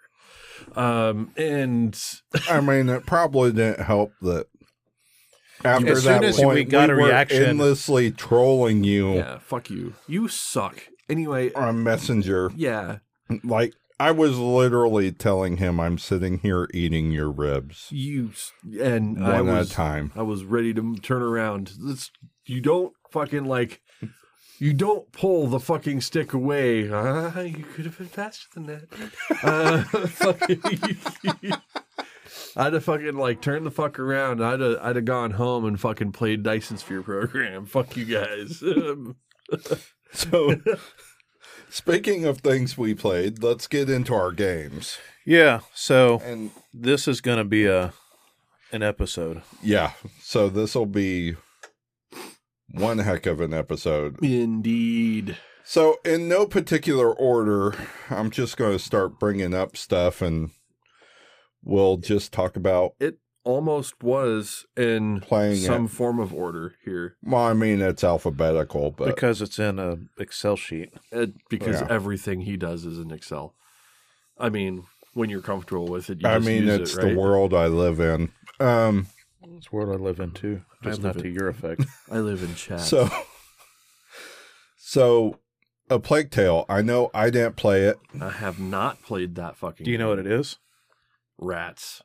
[0.76, 2.00] Um, and
[2.48, 4.46] I mean, it probably didn't help that
[5.64, 9.70] after As that as point we got a were reaction- endlessly trolling you yeah, fuck
[9.70, 9.94] you.
[10.06, 10.88] You suck.
[11.08, 12.50] Anyway, on Messenger.
[12.56, 12.98] yeah,
[13.42, 18.32] Like I was literally telling him, "I'm sitting here eating your ribs you
[18.80, 21.72] and I one was at a time." I was ready to turn around.
[21.78, 22.10] This,
[22.46, 23.80] you don't fucking like.
[24.60, 26.88] You don't pull the fucking stick away.
[26.90, 28.84] Ah, you could have been faster than that.
[29.42, 31.52] Uh, fucking-
[32.56, 34.42] I'd have fucking like turned the fuck around.
[34.42, 37.66] I'd have, I'd have gone home and fucking played Dyson Sphere program.
[37.74, 38.62] Fuck you guys.
[38.62, 39.16] Um,
[40.12, 40.60] So,
[41.68, 44.98] speaking of things we played, let's get into our games.
[45.26, 47.92] Yeah, so And this is going to be a
[48.70, 49.42] an episode.
[49.60, 51.34] yeah, so this will be
[52.70, 54.22] one heck of an episode.
[54.22, 55.36] Indeed.
[55.64, 57.74] So, in no particular order,
[58.10, 60.50] I'm just going to start bringing up stuff and
[61.64, 62.94] we'll just talk about.
[63.00, 65.88] It almost was in Playing some it.
[65.88, 70.56] form of order here Well, I mean, it's alphabetical, but because it's in a Excel
[70.56, 70.94] sheet.
[71.12, 71.86] uh, because Yeah.
[71.90, 73.54] everything he does is in Excel.
[74.38, 77.12] I mean, when you're comfortable with it, you I mean, use it's it, right?
[77.14, 78.30] the world I live in.
[78.60, 79.08] Um,
[79.56, 81.82] It's the world I live in too, just live not to in- your effect.
[82.10, 82.80] I live in chat.
[82.80, 83.08] so,
[84.76, 85.38] so
[85.90, 86.64] a Plague Tale.
[86.68, 87.98] I know I didn't play it.
[88.20, 89.84] I have not played that fucking.
[89.84, 90.58] Do you know what it is?
[91.38, 92.02] Rats.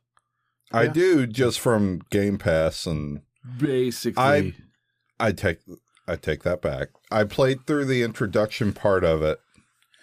[0.72, 0.92] I Yeah.
[0.94, 3.22] do just from Game Pass, and
[3.58, 4.54] Basically, I-
[5.20, 5.60] I take
[6.08, 6.90] I take that back.
[7.12, 9.40] I played through the introduction part of it,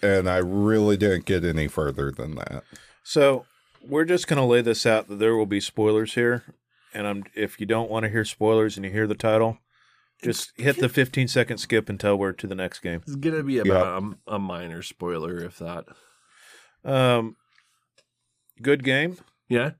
[0.02, 2.62] and I really didn't get any further than that.
[3.02, 3.44] So
[3.82, 6.44] we're just going to lay this out that there will be spoilers here,
[6.94, 9.58] and I'm if you don't want to hear spoilers and you hear the title,
[10.22, 13.00] just hit the 15 second skip until we're to the next game.
[13.06, 15.86] it's gonna be about a, a minor spoiler, if that.
[16.84, 17.36] Um,
[18.62, 19.18] good game.
[19.48, 19.72] Yeah.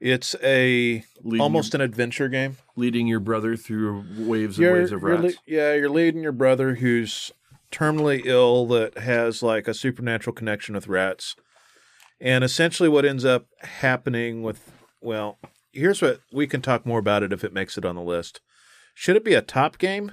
[0.00, 2.56] It's a Leading almost your, an adventure game.
[2.74, 5.22] leading your brother through waves and You're, waves of you're rats.
[5.34, 7.30] le- yeah, you're leading your brother who's
[7.70, 11.36] terminally ill that has like a supernatural connection with rats.
[12.18, 14.72] And essentially what ends up happening with
[15.02, 15.38] well,
[15.72, 18.40] here's what we can talk more about it if it makes it on the list.
[18.94, 20.12] Should it be a top game?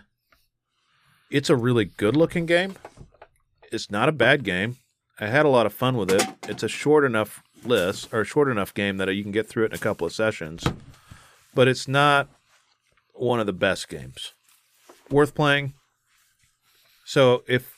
[1.32, 2.76] It's a really good looking game.
[3.72, 4.78] It's not a bad game.
[5.20, 6.24] I had a lot of fun with it.
[6.48, 9.66] It's a short enough list or a short enough game that you can get through
[9.66, 10.64] it in a couple of sessions.
[11.54, 12.30] But it's not
[13.14, 14.34] one of the best games.
[15.10, 15.74] Worth playing.
[17.06, 17.74] So if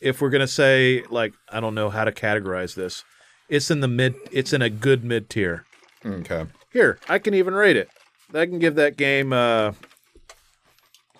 [0.00, 3.04] if we're gonna say like I don't know how to categorize this,
[3.48, 4.14] it's in the mid.
[4.30, 5.64] It's in a good mid tier.
[6.04, 6.46] Okay.
[6.72, 7.88] Here, I can even rate it.
[8.32, 9.32] I can give that game.
[9.32, 9.72] Uh,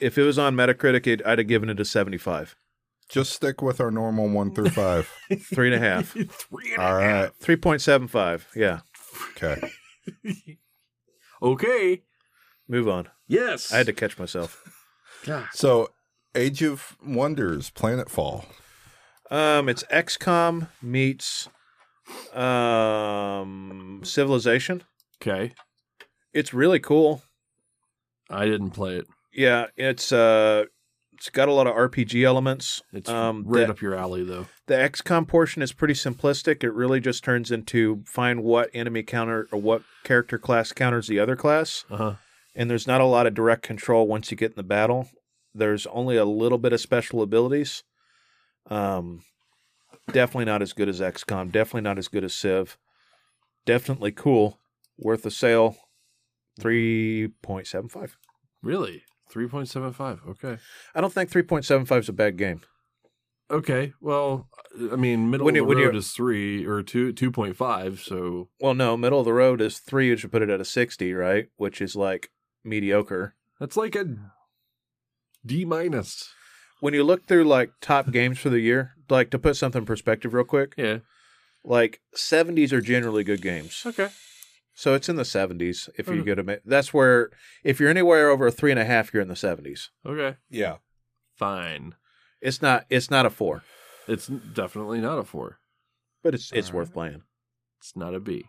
[0.01, 2.57] if it was on Metacritic, it, I'd have given it a seventy-five,
[3.12, 5.09] Just stick with our normal one through five.
[5.55, 7.31] three and a half, Three and a All right.
[7.40, 8.48] three point seven five.
[8.57, 8.81] Yeah,
[9.37, 9.61] Okay.
[11.42, 12.03] Okay.
[12.68, 13.09] move on.
[13.27, 13.72] Yes.
[13.72, 14.62] I had to catch myself.
[15.25, 15.48] God.
[15.53, 15.90] So,
[16.35, 18.44] Age of Wonders, Planetfall.
[19.31, 21.48] Um, it's XCOM meets
[22.33, 24.85] um Civilization.
[25.20, 25.53] Okay.
[26.33, 27.22] It's really cool.
[28.31, 29.07] I didn't play it.
[29.33, 30.64] Yeah, it's uh,
[31.23, 32.83] it's got a lot of RPG elements.
[32.93, 34.49] It's Um, right the- up your alley, though.
[34.67, 36.65] The XCOM portion is pretty simplistic.
[36.65, 41.21] It really just turns into find what enemy counter or what character class counters the
[41.21, 42.15] other class, Uh huh.
[42.57, 45.11] and there's not a lot of direct control once you get in the battle.
[45.55, 47.85] There's only a little bit of special abilities.
[48.69, 49.23] Um,
[50.13, 51.53] definitely not as good as XCOM.
[51.53, 52.79] Definitely not as good as Civ.
[53.65, 54.59] Definitely cool.
[54.99, 55.77] Worth a sale.
[56.61, 58.17] Three point seven five.
[58.63, 59.05] Really?
[59.33, 60.29] 3.75.
[60.31, 60.59] Okay.
[60.95, 62.61] I don't think three point seven five is a bad game.
[63.51, 63.92] Okay.
[64.01, 64.49] Well,
[64.90, 68.73] I mean, middle When of the when road is 3 or 2 2.5, so Well,
[68.75, 70.09] no, middle of the road is three.
[70.09, 71.47] You should put it at a sixty, right?
[71.57, 72.31] Which is like
[72.64, 73.35] mediocre.
[73.61, 74.05] that's like a
[75.45, 76.33] D minus.
[76.81, 79.87] When you look through like top games for the year, like to put something in
[79.87, 80.99] perspective real quick, Yeah.
[81.64, 83.83] like seventies are generally good games.
[83.87, 84.09] Okay.
[84.75, 86.27] So it's in the seventies if you Mhm.
[86.27, 87.31] go to that's where
[87.63, 89.91] if you're anywhere over a three and a half, you're in the seventies.
[90.07, 90.37] Okay.
[90.49, 90.77] Yeah.
[91.37, 91.95] Fine.
[92.41, 93.63] It's not it's not a four,
[94.09, 95.59] It's definitely not a 4.
[96.23, 96.95] but it's it's All worth right.
[96.95, 97.23] playing.
[97.81, 98.47] It's not a B.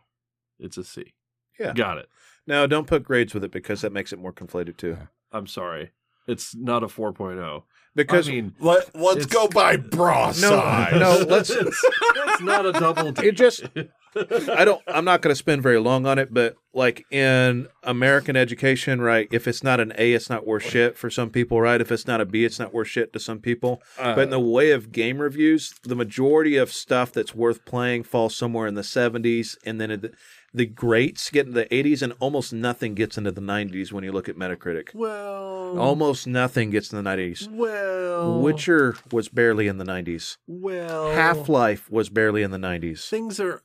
[0.59, 1.13] It's a C.
[1.59, 1.73] Yeah.
[1.73, 2.09] Got it.
[2.47, 4.97] Now don't put grades with it because that makes it more conflated too.
[5.31, 5.91] I'm sorry.
[6.27, 7.63] It's not a 4.0.
[7.95, 10.93] Because I mean, Let Let's It's- go by bra size.
[10.93, 13.27] no, let's it's, it's not a double D.
[13.27, 13.63] it just
[14.51, 18.35] I don't I'm not going to spend very long on it, but like in American
[18.35, 21.79] education, right, if it's not an A, it's not worth shit for some people, right?
[21.79, 23.81] If it's not a B, it's not worth shit to some people.
[23.99, 28.03] Uh, but in the way of game reviews, the majority of stuff that's worth playing
[28.03, 30.11] falls somewhere in the 70s and then the,
[30.51, 34.11] the greats get into the 80s and almost nothing gets into the 90s when you
[34.11, 34.93] look at Metacritic.
[34.95, 37.49] well, Almost nothing gets in the 90s.
[37.51, 40.37] well, Witcher was barely in the 90s.
[40.47, 43.07] well, Half-Life was barely in the 90s.
[43.09, 43.61] things are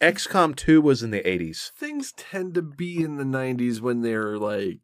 [0.00, 1.72] XCOM 2 was in the 80s.
[1.72, 4.78] things tend to be in the 90s when they're like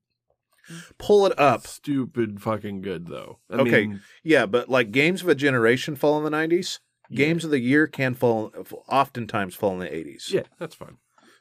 [0.98, 1.66] Pull it up.
[1.66, 3.38] stupid fucking good though.
[3.50, 3.86] I Okay.
[3.86, 6.80] mean, Yeah, but like games of a generation fall in the 90s.
[7.12, 8.50] Games of the year can fall,
[8.88, 10.30] oftentimes fall in the 80s.
[10.32, 10.96] yeah, that's fine.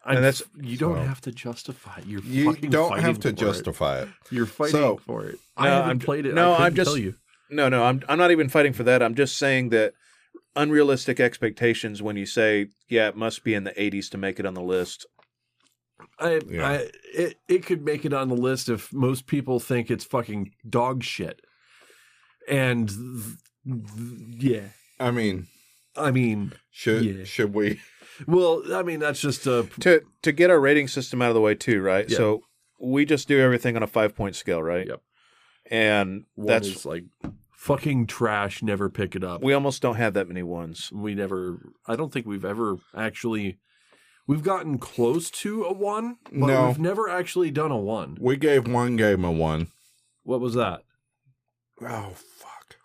[0.06, 2.00] And I'm- that's- you don't so- have to justify.
[2.00, 2.06] it.
[2.06, 3.38] You're You fucking don't fighting have to for it.
[3.38, 4.10] justify it.
[4.30, 5.40] You're fighting So- for it.
[5.56, 6.34] I haven't I'm- played it.
[6.36, 7.16] no, I I'm just- tell you.
[7.50, 9.02] No, no, I'm I'm not even fighting for that.
[9.02, 9.94] I'm just saying that
[10.56, 14.46] unrealistic expectations when you say, yeah, it must be in the 80s to make it
[14.46, 15.06] on the list.
[16.20, 16.68] I, Yeah.
[16.68, 16.74] I,
[17.14, 21.04] it, it could make it on the list if most people think it's fucking dog
[21.04, 21.42] shit.
[22.48, 23.82] And th- th-
[24.38, 24.68] yeah,
[25.00, 25.48] I mean,
[25.96, 27.24] I mean, should Yeah.
[27.24, 27.80] should we?
[28.28, 31.42] well, I mean that's just a To to get our rating system out of the
[31.42, 32.10] way too, right?
[32.10, 32.18] Yeah.
[32.18, 32.42] So
[32.82, 34.86] we just do everything on a 5-point scale, right?
[34.88, 35.02] Yep.
[35.72, 37.06] And one that's is like
[37.64, 38.62] fucking trash.
[38.62, 39.42] Never pick it up.
[39.42, 40.90] we almost don't have that many ones.
[40.94, 41.60] we never.
[41.88, 43.58] I don't think we've ever actually.
[44.26, 46.68] We've gotten close to a one, but No.
[46.68, 48.18] we've never actually done a one.
[48.22, 49.68] We gave one game a one.
[50.24, 50.82] What was that?
[51.82, 52.78] Oh fuck!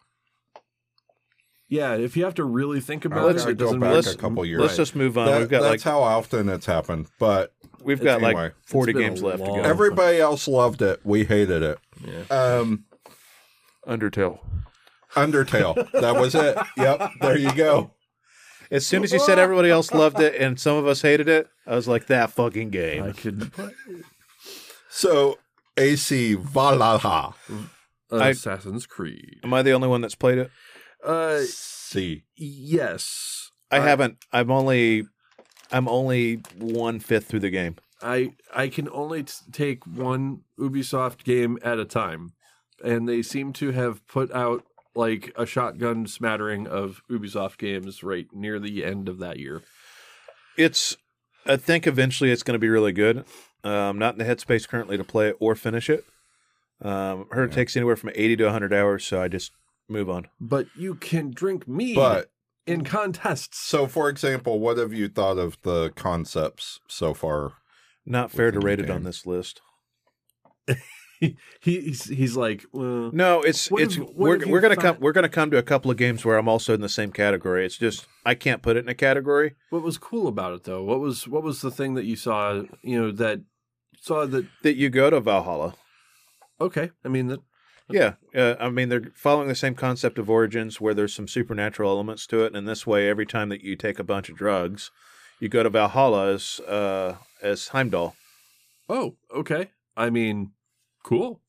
[1.69, 3.89] Yeah, if you have to really think I about let's it, it go doesn't back
[3.91, 4.61] make- Let's- a couple years.
[4.63, 5.27] Let's just move on.
[5.27, 7.07] That- we've got that's like how often it's happened.
[7.21, 7.53] But
[7.85, 9.69] we've got anyway, like 40 it's been games a left to long- go.
[9.69, 11.01] Everybody else loved it.
[11.05, 11.79] We hated it.
[12.05, 12.23] Yeah.
[12.35, 12.85] Um,
[13.87, 14.41] Undertale.
[15.27, 15.91] Undertale.
[15.93, 16.57] that was it.
[16.77, 17.11] Yep.
[17.21, 17.93] There you go.
[18.71, 21.49] As soon as you said everybody else loved it and some of us hated it,
[21.67, 23.03] I was like, that fucking game.
[23.03, 23.71] I couldn't play.
[24.91, 25.39] So
[25.77, 27.35] AC Valhalla.
[28.11, 29.41] Assassin's Creed.
[29.45, 30.51] Am I the only one that's played it?
[31.05, 32.25] Uh, C.
[32.37, 33.51] yes.
[33.71, 34.19] I I- haven't.
[34.33, 35.05] I'm only.
[35.71, 37.77] I'm only one fifth through the game.
[38.01, 42.33] I I can only t- take one Ubisoft game at a time,
[42.83, 44.65] and they seem to have put out
[44.99, 49.63] like a shotgun smattering of Ubisoft games right near the end of that year.
[50.59, 50.97] It's.
[51.47, 53.25] I think eventually it's going to be really good.
[53.65, 56.05] I'm not in the headspace currently to play it or finish it.
[56.83, 59.53] Um, I heard it takes anywhere from 80 to 100 hours, so I just
[59.89, 60.29] move on.
[60.41, 62.31] But you can drink mead But
[62.67, 63.59] in contests.
[63.59, 67.55] so, for example, what have you thought of the concepts so far?
[68.05, 69.61] Not fair to Within the rate it on this list.
[71.61, 75.13] He, he's he's like, well, No, it's it's have- we're we're gonna thought- come we're
[75.13, 77.67] gonna come to a couple of games where I'm also in the same category.
[77.67, 79.57] It's just I can't put it in a category.
[79.71, 80.83] what was cool about it though?
[80.85, 82.63] What was what was the thing that you saw?
[82.83, 83.41] You know that
[84.01, 84.47] saw that.
[84.63, 85.75] That you go to Valhalla.
[86.61, 87.41] Okay, I mean that.
[87.91, 91.91] Yeah, uh, I mean they're following the same concept of Origins, where there's some supernatural
[91.91, 94.91] elements to it, and this way, every time that you take a bunch of drugs,
[95.41, 98.15] you go to Valhalla as uh, as Heimdall.
[98.89, 99.71] Oh, okay.
[99.97, 100.53] I mean,
[101.09, 101.41] cool.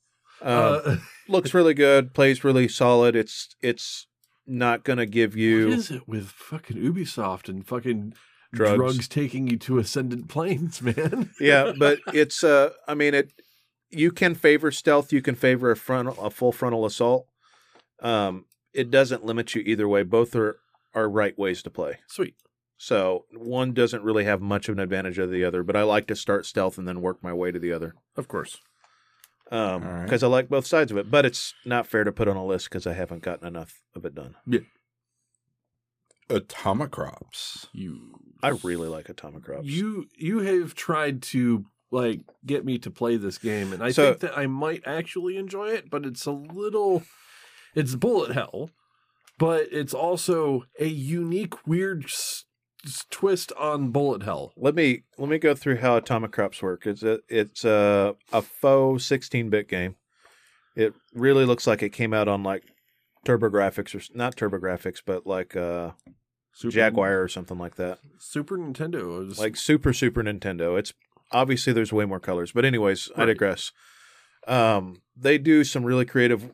[0.41, 0.95] Um, uh,
[1.27, 3.15] looks really good, plays really solid.
[3.15, 4.07] It's it's
[4.47, 8.13] not gonna give you is it with fucking Ubisoft and fucking
[8.51, 8.77] Drugs.
[8.77, 11.31] drugs, taking you to ascendant planes, man?
[11.39, 13.31] yeah, but it's uh, I mean it.
[13.91, 15.11] You can favor stealth.
[15.11, 17.27] You can favor a frontal, a full frontal assault.
[18.01, 20.03] Um, it doesn't limit you either way.
[20.03, 20.59] Both are
[20.95, 21.99] are right ways to play.
[22.07, 22.35] Sweet.
[22.77, 26.07] So one doesn't really have much of an advantage of the other, but I like
[26.07, 27.93] to start stealth and then work my way to the other.
[28.15, 28.57] Of course.
[29.51, 30.03] Um, All right.
[30.05, 32.45] because I like both sides of it, but it's not fair to put on a
[32.45, 34.35] list because I haven't gotten enough of it done.
[36.29, 37.67] Atomicrops.
[37.73, 39.63] You I really like Atomicrops.
[39.65, 44.09] you you have tried to like get me to play this game, and I So-
[44.09, 47.03] think that I might actually enjoy it, but it's a little
[47.73, 48.69] it's bullet hell,
[49.39, 52.05] but it's also a unique weird
[53.09, 54.53] twist on bullet hell.
[54.55, 56.85] let me let me go through how Atomicrops work.
[56.87, 59.95] It's a, it's a, a faux 16-bit game.
[60.75, 62.63] It really looks like it came out on like
[63.25, 65.91] TurboGrafx or not TurboGrafx, but like uh,
[66.53, 67.99] Super, Jaguar or something like that.
[68.17, 70.79] Super Nintendo was like Super Super Nintendo.
[70.79, 70.93] It's
[71.31, 73.71] obviously there's way more colors, but anyways, I digress.
[74.47, 76.51] Um, they do some really creative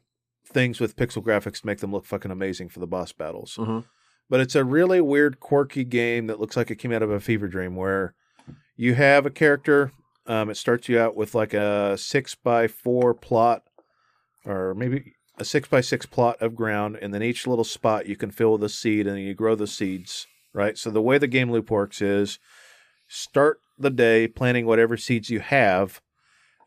[0.47, 3.57] things with pixel graphics to make them look fucking amazing for the boss battles.
[3.59, 3.81] uh
[4.29, 7.19] But it's a really weird, quirky game that looks like it came out of a
[7.19, 8.15] fever dream, where
[8.75, 9.91] you have a character.
[10.25, 13.63] Um, it starts you out with like a six by four plot,
[14.43, 18.15] or maybe a six by six plot of ground, and then each little spot you
[18.15, 20.25] can fill with a seed, and you grow the seeds.
[20.53, 20.77] Right.
[20.77, 22.39] So the way the game loop works is
[23.07, 26.01] start the day planting whatever seeds you have,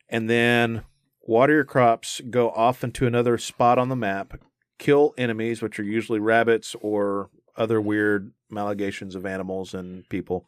[0.09, 0.85] and then
[1.23, 4.39] water your crops, go off into another spot on the map,
[4.79, 10.47] kill enemies, which are usually rabbits or other weird malegations of animals and people,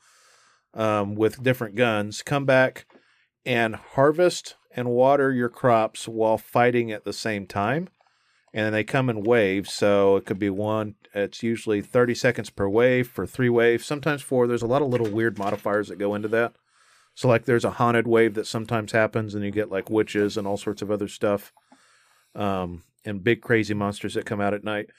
[0.73, 2.23] um, with different guns.
[2.23, 2.87] Come back
[3.45, 7.89] and harvest and water your crops while fighting at the same time.
[8.53, 10.97] And they come in waves, so it could be one.
[11.15, 14.49] It's usually 30 seconds per wave for three waves, sometimes four.
[14.49, 16.55] There's a lot of little weird modifiers that go into that.
[17.15, 20.49] So, like, there's a haunted wave that sometimes happens, and you get like witches and
[20.49, 21.53] all sorts of other stuff,
[22.35, 24.91] um, and big crazy monsters that come out at night.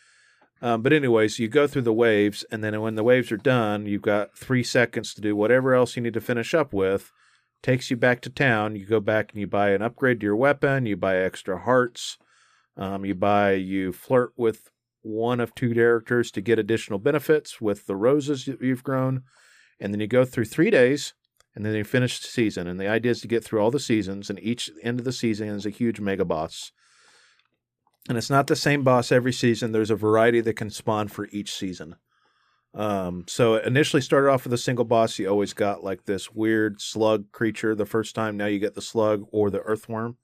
[0.62, 3.88] Um, but anyways, you go through the waves, and then when the waves are done,
[3.88, 7.12] you've got three seconds to do whatever else you need to finish up with.
[7.64, 8.76] Takes you back to town.
[8.76, 10.86] You go back and you buy an upgrade to your weapon.
[10.86, 12.18] You buy extra hearts.
[12.78, 13.54] Um, you buy.
[13.54, 14.70] You flirt with
[15.02, 19.24] one of two characters to get additional benefits with the roses that you've grown,
[19.80, 21.14] and then you go through three days,
[21.56, 22.68] and then you finish the season.
[22.68, 25.12] And the idea is to get through all the seasons, and each end of the
[25.12, 26.72] season is a huge mega boss.
[28.10, 29.72] And it's not the same boss every season.
[29.72, 31.96] There's a variety that can spawn for each season.
[32.74, 35.20] Um, so it initially started off with a single boss.
[35.20, 38.38] You always got like this weird slug creature the first time.
[38.38, 40.18] Now you get the slug or the earthworm.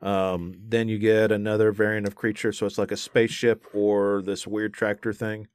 [0.00, 2.52] Um, then you get another variant of creature.
[2.52, 5.48] So it's like a spaceship or this weird tractor thing.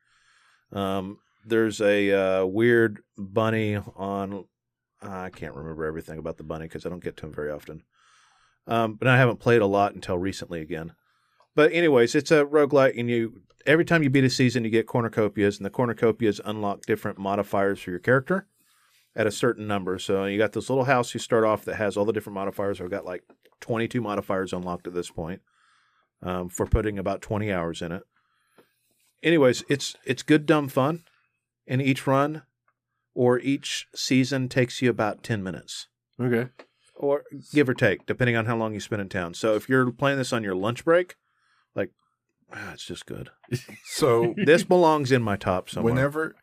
[0.71, 4.45] Um, there's a uh, weird bunny on.
[5.01, 7.83] I can't remember everything about the bunny because I don't get to him very often.
[8.67, 10.93] Um, but I haven't played a lot until recently again.
[11.55, 14.87] But anyways, it's a roguelike, and you every time you beat a season, you get
[14.87, 18.47] cornucopias, and the cornucopias unlock different modifiers for your character
[19.15, 19.99] at a certain number.
[19.99, 22.81] So you got this little house you start off that has all the different modifiers.
[22.81, 23.23] I've got like
[23.61, 25.41] 22 modifiers unlocked at this point
[26.23, 28.03] um, for putting about 20 hours in it.
[29.21, 31.03] Anyways, it's it's good dumb fun,
[31.67, 32.41] and each run
[33.13, 35.87] or each season takes you about 10 minutes
[36.19, 36.49] Okay.
[36.95, 37.23] or
[37.53, 39.35] give or take, depending on how long you spend in town.
[39.35, 41.15] So if you're playing this on your lunch break,
[41.75, 41.91] like
[42.53, 43.29] ah, it's just good.
[43.85, 45.93] So This belongs in my top somewhere.
[45.93, 46.35] whenever,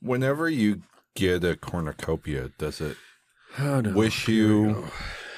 [0.00, 0.82] whenever you
[1.14, 2.96] get a cornucopia, does it
[3.58, 3.90] Oh, no.
[3.90, 4.88] wish you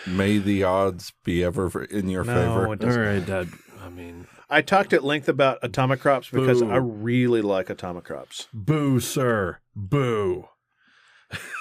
[0.07, 2.65] may the odds be ever in your No, favor?
[2.65, 3.03] it All doesn't.
[3.03, 3.49] right, Dad.
[3.83, 6.71] I mean, I talked at length about Atomicrops because Boo.
[6.71, 8.47] I really like Atomicrops.
[8.53, 10.49] boo, sir, boo.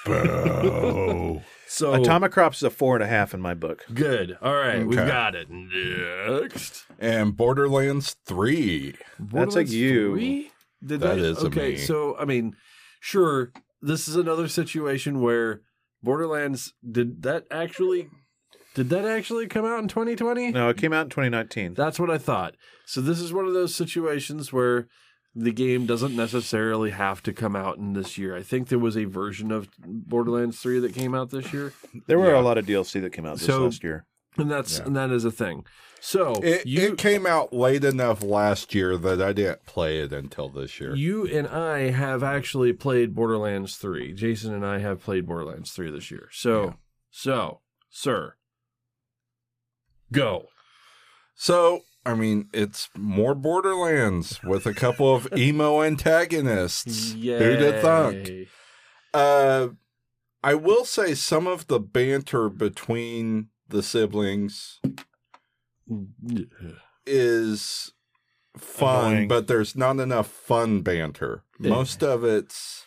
[0.06, 1.42] Boo.
[1.74, 3.84] So Atomicrops is a four and a half in my book.
[3.91, 4.38] good.
[4.43, 5.07] All right, we've Okay.
[5.07, 5.47] got it.
[5.49, 8.91] Next, and Borderlands 3.
[8.91, 10.11] That's a Borderlands you.
[10.13, 10.51] 3?
[10.86, 11.71] Did That they- is a okay.
[11.71, 11.78] me.
[11.78, 12.55] So I mean,
[12.99, 13.51] sure,
[13.82, 15.61] this is another situation where
[16.03, 18.09] Borderlands did that actually
[18.76, 20.51] did that actually come out in 2020?
[20.51, 21.74] No, it came out in 2019.
[21.74, 22.53] That's what I thought.
[22.86, 24.88] So this is one of those situations where
[25.36, 28.36] the game doesn't necessarily have to come out in this year.
[28.36, 31.74] I think there was a version of Borderlands 3 that came out this year,
[32.08, 32.40] There were Yeah.
[32.40, 34.06] a lot of DLC that came out this So- last year.
[34.38, 34.86] and that's Yeah.
[34.86, 35.66] and that is a thing.
[36.02, 40.12] So It, you it came out late enough last year that I didn't play it
[40.12, 40.94] until this year.
[40.96, 44.12] you and I have actually played Borderlands 3.
[44.14, 46.28] Jason and I have played Borderlands 3 this year.
[46.32, 46.74] So Yeah.
[47.10, 47.60] so
[47.90, 48.36] sir
[50.12, 50.48] go.
[51.36, 57.14] So, I mean, it's more Borderlands with a couple of emo antagonists.
[57.14, 58.30] Who'd have thunk?
[59.14, 59.68] Uh,
[60.43, 64.82] I will say some of the banter between the siblings
[67.06, 67.91] is
[68.58, 69.28] fun, Annoying.
[69.28, 71.43] but there's not enough fun banter.
[71.60, 72.84] Most of it's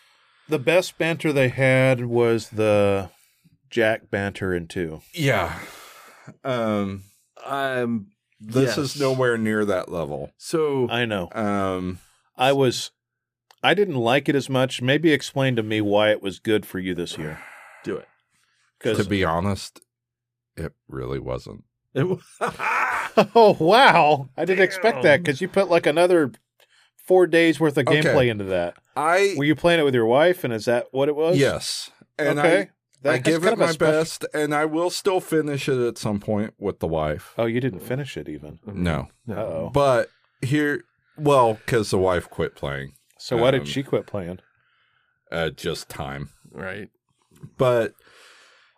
[0.49, 3.11] The best banter they had was the
[3.71, 5.01] Jack banter in two.
[5.15, 5.59] yeah.
[6.45, 7.05] Um,
[7.45, 8.09] Um,
[8.41, 8.79] This yes.
[8.79, 10.33] is nowhere near that level.
[10.37, 11.29] So I know.
[11.33, 11.99] Um,
[12.37, 12.91] I was.
[13.63, 14.81] I didn't like it as much.
[14.83, 17.41] Maybe explain to me why it was good for you this year.
[17.83, 18.09] do it.
[18.79, 19.81] Because to be honest,
[20.57, 21.65] it really wasn't.
[21.95, 22.21] It w-
[23.35, 26.33] oh wow, I didn't expect that because you put like another
[26.97, 28.03] four days worth of Okay.
[28.03, 28.75] gameplay into that.
[28.95, 31.39] I Were you playing it with your wife, and is that what it was?
[31.39, 32.69] yes, and okay.
[33.09, 35.99] I That- I give it my special- best, and I will still finish it at
[35.99, 37.35] some point with the wife.
[37.39, 38.59] Oh, you didn't finish it even.
[38.67, 39.71] No, no.
[39.73, 40.11] But
[40.43, 40.85] here,
[41.17, 44.41] well, because the wife quit playing, So why Um, did she quit playing?
[45.33, 46.31] uh, just time.
[46.53, 46.91] Right.
[47.59, 47.95] But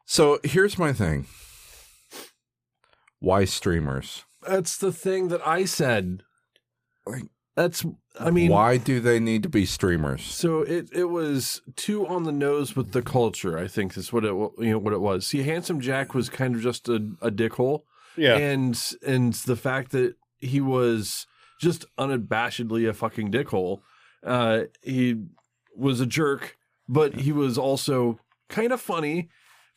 [0.07, 1.27] so here's my thing:
[3.21, 4.25] why streamers?
[4.47, 6.23] That's the thing that I said.
[7.07, 7.25] Like,
[7.57, 7.85] That's.
[8.21, 10.23] I mean, why do they need to be streamers?
[10.23, 13.59] So it it was too on the nose with the culture.
[13.59, 15.27] I think is what it you know what it was.
[15.27, 17.83] See, handsome Jack was kind of just a, a dickhole,
[18.17, 21.27] Yeah, and and the fact that he was
[21.61, 23.81] just unabashedly a fucking dickhole.
[24.25, 25.17] Uh, he
[25.77, 26.57] was a jerk,
[26.89, 29.29] but he was also kind of funny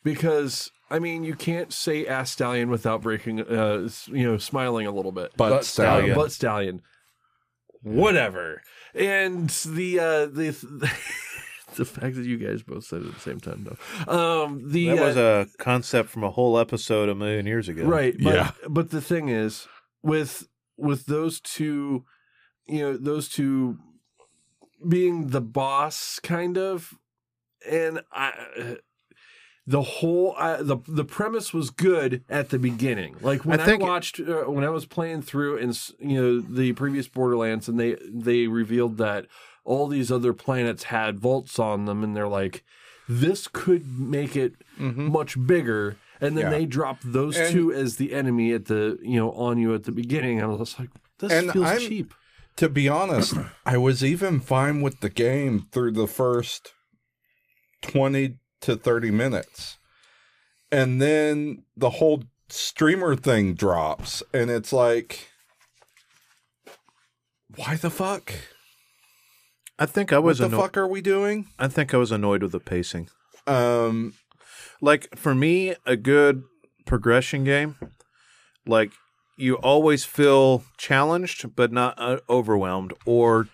[0.02, 4.90] because I mean you can't say ass stallion without breaking, uh, you know, smiling a
[4.90, 5.36] little bit.
[5.36, 6.16] Butt stallion.
[6.16, 6.82] butt stallion,
[7.82, 8.62] whatever.
[8.94, 10.50] And the uh, the
[11.76, 13.66] the fact that you guys both said it at the same time,
[14.06, 14.12] though.
[14.12, 17.84] Um, the that was uh, a concept from a whole episode a million years ago.
[17.84, 18.14] Right.
[18.18, 18.50] But, Yeah.
[18.68, 19.66] But the thing is,
[20.02, 22.04] with with those two,
[22.66, 23.78] you know, those two
[24.86, 26.94] being the boss, kind of,
[27.68, 28.76] and I.
[29.66, 33.16] The whole I, the the premise was good at the beginning.
[33.20, 36.72] Like when I I, watched uh, when I was playing through and you know the
[36.72, 39.26] previous Borderlands and they they revealed that
[39.64, 42.64] all these other planets had vaults on them and they're like
[43.08, 46.52] this could make it much bigger and then Mm-hmm.
[46.52, 46.58] Yeah.
[46.58, 49.84] they drop those And- two as the enemy at the you know on you at
[49.84, 50.40] the beginning.
[50.40, 50.90] and I was like,
[51.20, 52.14] this feels I'm- cheap.
[52.56, 53.34] To be honest,
[53.64, 56.74] I was even fine with the game through the first
[57.82, 59.78] 20 to 30 minutes.
[60.70, 65.28] And then the whole streamer thing drops, and it's like,
[67.56, 68.32] why the fuck?
[69.78, 71.48] I think I What was the anno- fuck are we doing?
[71.58, 73.08] I think I was annoyed with the pacing.
[73.46, 74.14] Um,
[74.80, 76.42] Like for me, a good
[76.86, 77.76] progression game,
[78.66, 78.92] like
[79.36, 83.48] you always feel challenged but not uh, overwhelmed, or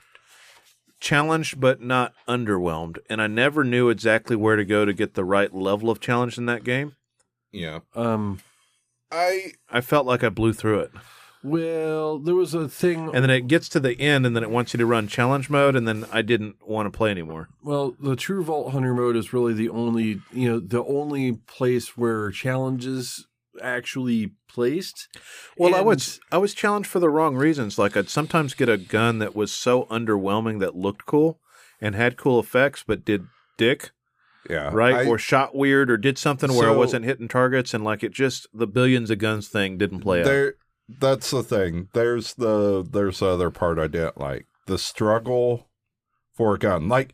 [1.00, 2.98] challenged but not underwhelmed.
[3.08, 6.38] And I never knew exactly where to go to get the right level of challenge
[6.38, 6.96] in that game.
[7.52, 7.80] yeah.
[7.94, 8.40] Um,
[9.10, 10.90] I I felt like I blew through it.
[11.42, 13.10] well, there was a thing.
[13.14, 15.48] And then it gets to the end, and then it wants you to run challenge
[15.48, 17.48] mode, and then I didn't want to play anymore.
[17.62, 21.96] Well, the True Vault Hunter mode is really the only you know the only place
[21.96, 23.27] where challenges
[23.62, 25.08] actually placed.
[25.56, 27.78] Well, I was I was challenged for the wrong reasons.
[27.78, 31.40] Like I'd sometimes get a gun that was so underwhelming that looked cool
[31.80, 33.90] and had cool effects, but did dick
[34.48, 34.70] yeah.
[34.72, 38.02] right I- or shot weird or did something where I wasn't hitting targets and like
[38.02, 40.26] it just the billions of guns thing didn't play out.
[40.26, 40.54] there
[40.88, 45.68] that's the thing there's the there's the other part i didn't like the struggle
[46.32, 47.12] for a gun like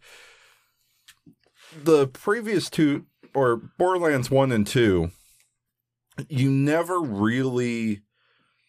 [1.83, 5.11] the previous two or borderlands 1 and 2
[6.29, 8.03] you never really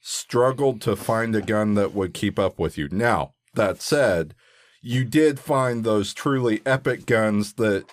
[0.01, 4.35] struggled to find a gun that would keep up with you now that said
[4.81, 7.85] you did find those truly epic guns that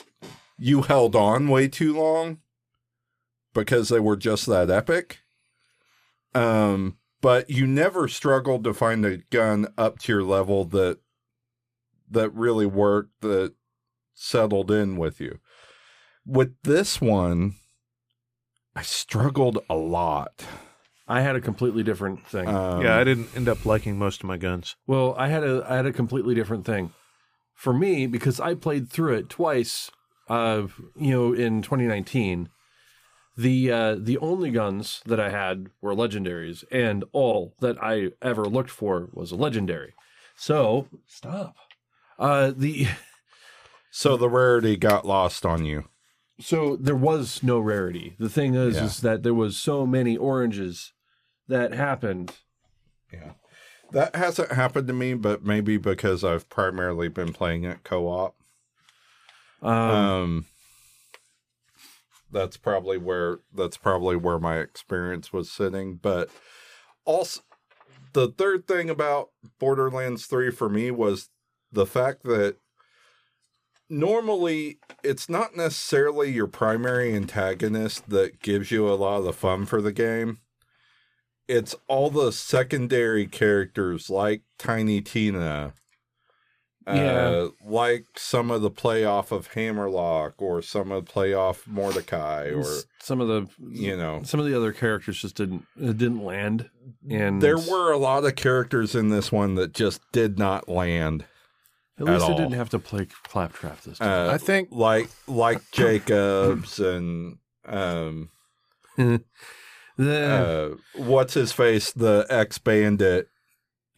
[0.58, 2.38] you held on way too long
[3.54, 5.20] because they were just that epic
[6.34, 10.98] um, but you never struggled to find a gun up to your level that
[12.10, 13.54] that really worked that
[14.14, 15.38] settled in with you.
[16.26, 17.54] With this one,
[18.74, 20.44] I struggled a lot.
[21.06, 22.48] I had a completely different thing.
[22.48, 24.76] Um, yeah, I didn't end up liking most of my guns.
[24.86, 26.92] Well, I had a I had a completely different thing.
[27.54, 29.90] For me, because I played through it twice,
[30.28, 30.66] uh,
[30.96, 32.48] you know, in 2019,
[33.36, 38.46] the uh, the only guns that I had were legendaries, and all that I ever
[38.46, 39.94] looked for was a legendary.
[40.34, 41.56] So stop.
[42.18, 42.88] Uh, the
[43.94, 45.84] So the rarity got lost on you.
[46.42, 48.14] So there was no rarity.
[48.18, 48.84] The thing is, Yeah.
[48.84, 50.92] is that there was so many oranges
[51.48, 52.36] that happened.
[53.12, 53.32] Yeah.
[53.92, 58.34] That hasn't happened to me, but maybe because I've primarily been playing it co-op.
[59.60, 60.46] Um, Um,
[62.30, 65.96] that's probably where that's probably where my experience was sitting.
[65.96, 66.30] But
[67.04, 67.42] also,
[68.14, 71.28] the third thing about Borderlands Three for me was
[71.70, 72.56] the fact that
[73.92, 79.66] normally it's not necessarily your primary antagonist that gives you a lot of the fun
[79.66, 80.38] for the game.
[81.48, 85.74] it's all the secondary characters like Tiny Tina.
[86.86, 86.92] Yeah.
[86.92, 92.64] Uh, like some of the playoff of Hammerlock or some of the playoff Mordecai or
[93.00, 96.70] some of the you know some of the other characters just didn't didn't land
[97.08, 101.24] and there were a lot of characters in this one that just did not land.
[101.98, 102.38] At least at I all.
[102.38, 104.28] didn't have to play claptrap this time.
[104.28, 108.30] Uh, I think like like Jacobs and um
[109.98, 113.28] The- uh what's his face the ex bandit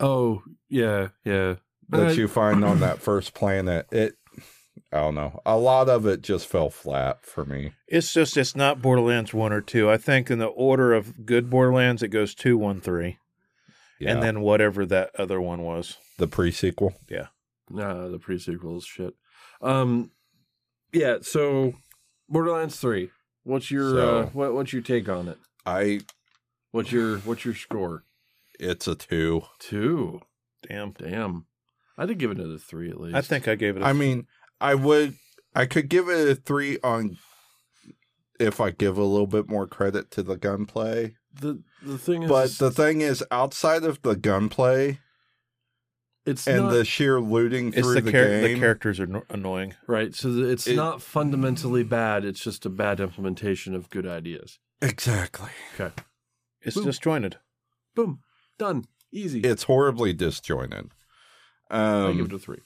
[0.00, 1.56] oh yeah yeah.
[1.90, 3.86] That Uh, you find on that first planet.
[3.92, 4.14] It
[4.92, 5.40] I don't know.
[5.44, 7.72] A lot of it just fell flat for me.
[7.88, 9.90] It's just it's not Borderlands one or two.
[9.90, 13.18] I think in the order of good Borderlands, it goes two, one, three,
[14.00, 14.12] yeah.
[14.12, 15.98] and then whatever that other one was.
[16.18, 16.94] the pre-sequel
[17.70, 19.14] Nah, the pre-sequel is shit.
[19.62, 20.10] Um,
[20.92, 21.18] yeah.
[21.22, 21.74] So,
[22.28, 23.10] Borderlands Three.
[23.42, 25.38] What's your So- uh, what, What's your take on it?
[25.66, 26.00] I
[26.70, 28.04] What's your What's your score?
[28.60, 30.20] it's a 2 Two.
[30.68, 31.46] Damn, Damn.
[31.96, 33.14] I'd give it a three at least.
[33.16, 33.82] I think I gave it.
[33.82, 34.26] a I mean
[34.60, 35.14] I would
[35.54, 37.16] I could give it a 3 on
[38.40, 42.28] if I give a little bit more credit to the gunplay the the thing is,
[42.28, 44.98] but the thing is outside of the gunplay
[46.26, 49.06] it's and not, the sheer looting it's through the, the, char- game the characters are
[49.06, 49.74] no- annoying.
[49.86, 50.14] right.
[50.14, 52.24] So it's it- not fundamentally bad.
[52.24, 54.58] It's just a bad implementation of good ideas.
[54.82, 55.92] exactly Okay.
[56.62, 56.86] It's Boom.
[56.86, 57.36] disjointed.
[57.94, 58.20] Boom.
[58.58, 58.84] Done.
[59.12, 59.40] Easy.
[59.40, 60.90] it's horribly disjointed
[61.70, 62.60] I give um it a three.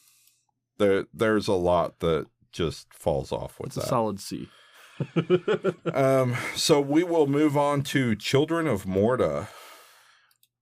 [0.78, 4.48] there there's a lot that just falls off with It's a solid C.
[5.94, 9.48] um so we will move on to children of morta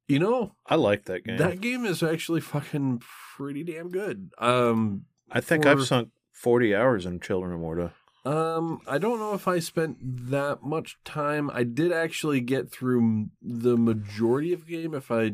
[0.09, 1.37] you know, I like that game.
[1.39, 3.03] that game is actually fucking
[3.37, 4.31] pretty damn good.
[4.39, 7.93] Um, I think for- I've sunk forty hours in Children of Morta.
[8.25, 9.99] Um, I don't know if I spent
[10.31, 11.49] that much time.
[11.55, 14.95] I did actually get through the majority of the game.
[14.95, 15.33] If I,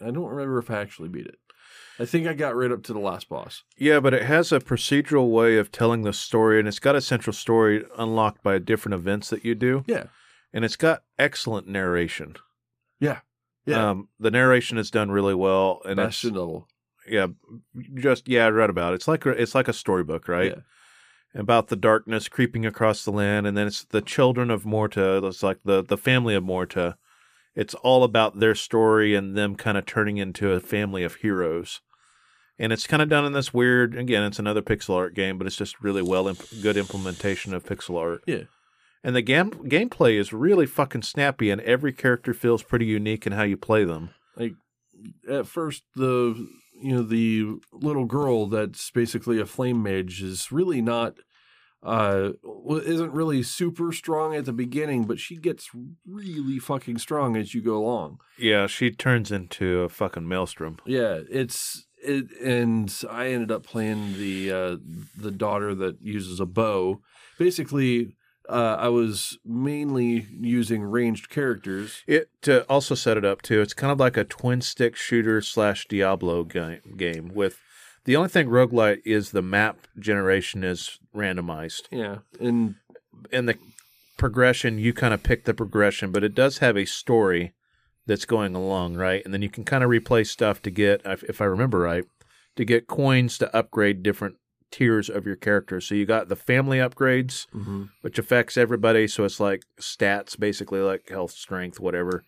[0.00, 1.36] I don't remember if I actually beat it.
[1.98, 3.64] I think I got right up to the last boss.
[3.76, 7.02] Yeah, but it has a procedural way of telling the story, and it's got a
[7.02, 10.04] central story unlocked by different events that you do, Yeah,
[10.54, 12.36] and it's got excellent narration.
[12.98, 13.20] yeah.
[13.68, 16.68] Um, the narration is done really well, and it's Bastion level.
[17.08, 17.28] yeah,
[17.94, 18.96] just yeah, I read about it.
[18.96, 20.52] It's like a, it's like a storybook, right?
[20.56, 21.40] Yeah.
[21.40, 25.24] About the darkness creeping across the land, and then it's the children of Morta.
[25.24, 26.96] It's like the the family of Morta.
[27.54, 31.80] It's all about their story and them kind of turning into a family of heroes.
[32.58, 33.96] And it's kind of done in this weird.
[33.96, 37.64] Again, it's another pixel art game, but it's just really well imp- good implementation of
[37.64, 38.22] pixel art.
[38.26, 38.44] Yeah.
[39.04, 43.32] And the game gameplay is really fucking snappy, and every character feels pretty unique in
[43.32, 44.10] how you play them.
[44.36, 44.54] Like
[45.28, 46.48] at first, the
[46.80, 51.14] you know the little girl that's basically a flame mage is really not.
[51.84, 52.34] Uh,
[52.84, 55.68] isn't really super strong at the beginning, but she gets
[56.06, 58.20] really fucking strong as you go along.
[58.38, 60.76] Yeah, she turns into a fucking maelstrom.
[60.86, 64.76] Yeah, it's it, and I ended up playing the uh,
[65.16, 67.00] the daughter that uses a bow.
[67.36, 68.14] Basically,
[68.48, 72.02] uh, I was mainly using ranged characters.
[72.06, 73.60] It to also set it up too.
[73.60, 77.58] It's kind of like a twin stick shooter slash Diablo game, game with
[78.04, 81.82] the only thing roguelite is the map generation is randomized.
[81.90, 82.74] Yeah, and
[83.32, 83.56] And the
[84.16, 87.54] progression, you kind of pick the progression, but it does have a story
[88.06, 89.24] that's going along, right?
[89.24, 92.04] And then you can kind of replay stuff to get, if if I remember right,
[92.56, 94.36] to get coins to upgrade different
[94.72, 95.80] tiers of your character.
[95.80, 97.46] So you got the family upgrades,
[98.00, 99.06] which affects everybody.
[99.06, 102.24] So it's like stats, basically like health, strength, whatever.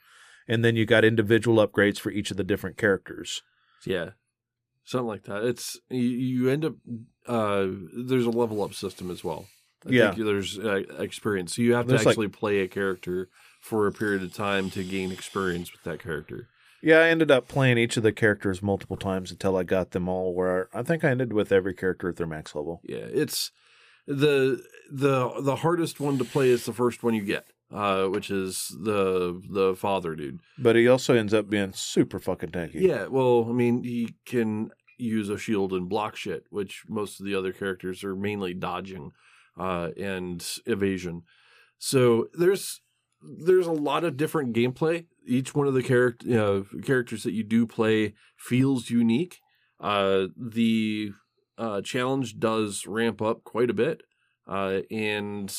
[0.47, 3.43] And then you got individual upgrades for each of the different characters.
[3.87, 4.11] yeah,
[4.85, 5.43] something like that.
[5.43, 6.75] It's you, you end up
[7.27, 7.67] uh,
[8.07, 9.47] there's a level up system as well.
[9.87, 10.11] I Yeah.
[10.17, 11.57] there's uh, experience.
[11.57, 13.29] So you have There's, to like- actually play a character
[13.61, 16.49] for a period of time to gain experience with that character.
[16.85, 20.07] Yeah, I ended up playing each of the characters multiple times until I got them
[20.07, 22.83] all where I think I ended with every character at their max level.
[22.85, 23.51] Yeah, it's
[24.07, 28.31] the the the hardest one to play is the first one you get, uh, which
[28.31, 30.41] is the the father dude.
[30.59, 32.83] But he also ends up being super fucking tanky.
[32.83, 37.25] Yeah, well, I mean, he can use a shield and block shit, which most of
[37.25, 39.13] the other characters are mainly dodging
[39.59, 41.23] uh, and evasion.
[41.79, 42.83] So there's
[43.23, 45.07] there's a lot of different gameplay.
[45.27, 49.41] Each one of the character you know, characters that you do play feels unique.
[49.81, 51.13] Uh, the
[51.59, 54.03] uh, challenge does ramp up quite a bit,
[54.47, 55.55] uh, and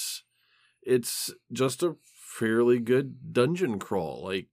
[0.84, 1.96] it's just a
[2.38, 4.24] fairly good dungeon crawl.
[4.24, 4.48] Like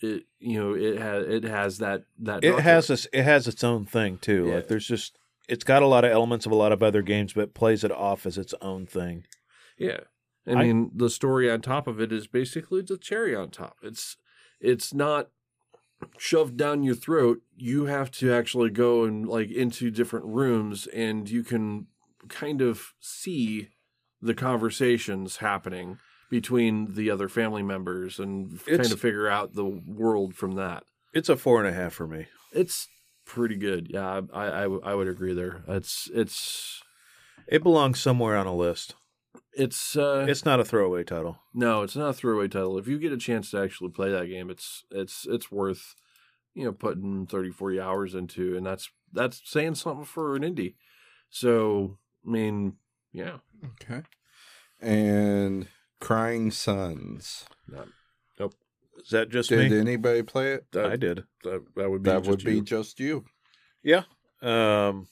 [0.00, 3.62] it, you know, it has it has that that It has this it has its
[3.64, 4.46] own thing too.
[4.46, 4.54] Yeah.
[4.56, 5.18] Like there's just
[5.48, 7.92] it's got a lot of elements of a lot of other games, but plays it
[7.92, 9.24] off as its own thing.
[9.78, 10.00] Yeah.
[10.46, 13.76] I I- mean, the story on top of it is basically the cherry on top.
[13.82, 14.16] It's
[14.60, 15.28] it's not
[16.18, 17.40] shoved down your throat.
[17.56, 21.86] You have to actually go and like into different rooms, and you can
[22.28, 23.68] kind of see
[24.22, 25.98] the conversations happening
[26.30, 30.84] between the other family members and It's- kind of figure out the world from that.
[31.12, 32.26] It's a four and a half for me.
[32.52, 32.86] It's
[33.24, 33.88] pretty good.
[33.90, 35.62] Yeah, I I would agree there.
[35.66, 36.82] It's it's
[37.48, 38.94] It belongs somewhere on a list.
[39.52, 41.38] It's uh It's not a throwaway title.
[41.54, 42.78] no, it's not a throwaway title.
[42.78, 45.94] If you get a chance to actually play that game, it's it's it's worth
[46.54, 50.74] you know putting 30 40 hours into and that's that's saying something for an indie.
[51.30, 52.74] So, I mean,
[53.12, 53.38] yeah.
[53.82, 54.02] Okay.
[54.80, 55.66] And
[56.00, 57.44] Crying Suns.
[58.38, 58.54] Nope.
[59.02, 59.78] Is that just Did me?
[59.78, 60.66] anybody play it?
[60.72, 61.24] That, I did.
[61.44, 63.24] that, that would be That just would be just you.
[63.82, 64.02] Yeah.
[64.42, 65.08] Um,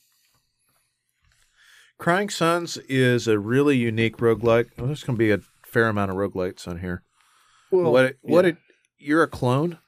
[1.99, 4.71] Crying Suns is a really unique roguelike.
[4.79, 7.03] Well, there's going to be a fair amount of roguelites on here.
[7.71, 8.57] well, what it, what it
[8.99, 9.79] you're a clone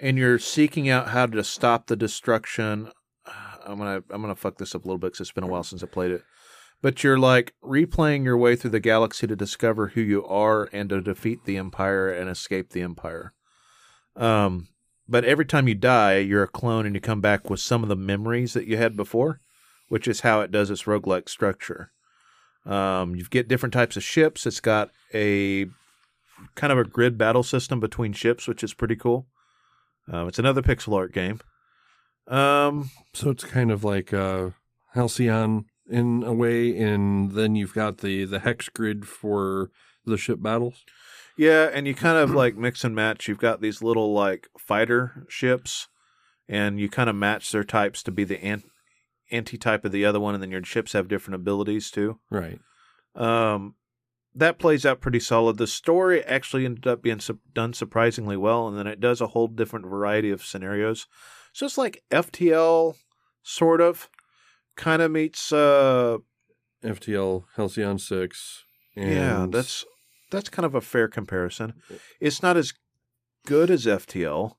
[0.00, 2.90] and you're seeking out how to stop the destruction.
[3.64, 5.62] I'm gonna i'm gonna fuck this up a little bit because it's been a while
[5.62, 6.22] since i played it.
[6.80, 10.88] But you're like replaying your way through the galaxy to discover who you are and
[10.90, 13.34] to defeat the empire and escape the empire.
[14.16, 14.68] Um
[15.08, 17.88] but every time you die you're a clone and you come back with some of
[17.88, 19.40] the memories that you had before
[19.92, 21.90] which is how it does its roguelike structure
[22.64, 25.66] um, you get different types of ships it's got a
[26.54, 29.26] kind of a grid battle system between ships, which is pretty cool.
[30.10, 31.40] Um, it's another pixel art game.
[32.26, 34.50] Um, So it's kind of like uh,
[34.94, 39.70] Halcyon in a way, and then you've got the the hex grid for
[40.04, 40.84] the ship battles.
[41.36, 43.28] yeah, and you kind of like mix and match.
[43.28, 45.88] You've got these little like fighter ships,
[46.48, 48.64] and you kind of match their types to be the an-
[49.32, 52.20] anti-type of the other one, and then your ships have different abilities too.
[52.30, 52.58] Right.
[53.14, 53.74] Um,
[54.34, 55.58] that plays out pretty solid.
[55.58, 59.28] The story actually ended up being su- done surprisingly well, and then it does a
[59.28, 61.06] whole different variety of scenarios.
[61.52, 62.94] So it's like FTL,
[63.42, 64.08] sort of,
[64.76, 65.52] kind of meets.
[65.52, 66.18] Uh,
[66.82, 68.64] FTL Halcyon six.
[68.96, 69.84] And yeah, that's
[70.30, 71.74] that's kind of a fair comparison.
[72.20, 72.72] It's not as
[73.46, 74.54] good as FTL.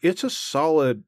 [0.00, 1.04] It's a solid.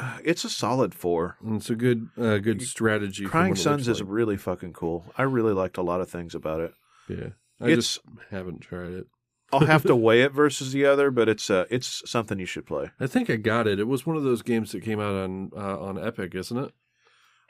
[0.24, 1.36] It's a solid four.
[1.46, 3.24] it's a good uh, good strategy.
[3.24, 4.10] Crying Suns is like.
[4.10, 5.06] really fucking cool.
[5.16, 6.74] I really liked a lot of things about it.
[7.08, 7.28] yeah.
[7.60, 9.06] I It's just haven't tried it.
[9.52, 12.66] I'll have to weigh it versus the other, but it's uh, it's something you should
[12.66, 12.90] play.
[13.00, 13.78] I think I got it.
[13.80, 16.72] It was one of those games that came out on uh, on Epic, isn't it?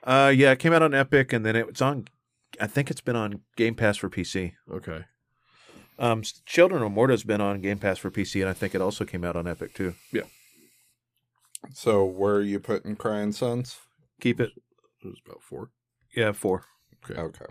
[0.02, 2.06] Uh, yeah, it came out on Epic, and then it's on.
[2.60, 4.54] I think it's been on Game Pass for PC.
[4.72, 5.04] Okay.
[5.98, 9.04] Um, Children of Morta's been on Game Pass for PC, and I think it also
[9.04, 9.94] came out on Epic too.
[11.72, 13.78] So where are you putting Crying Suns?
[14.20, 14.50] Keep it.
[15.02, 15.70] It was about four.
[16.14, 16.64] Yeah, four.
[17.10, 17.44] Okay.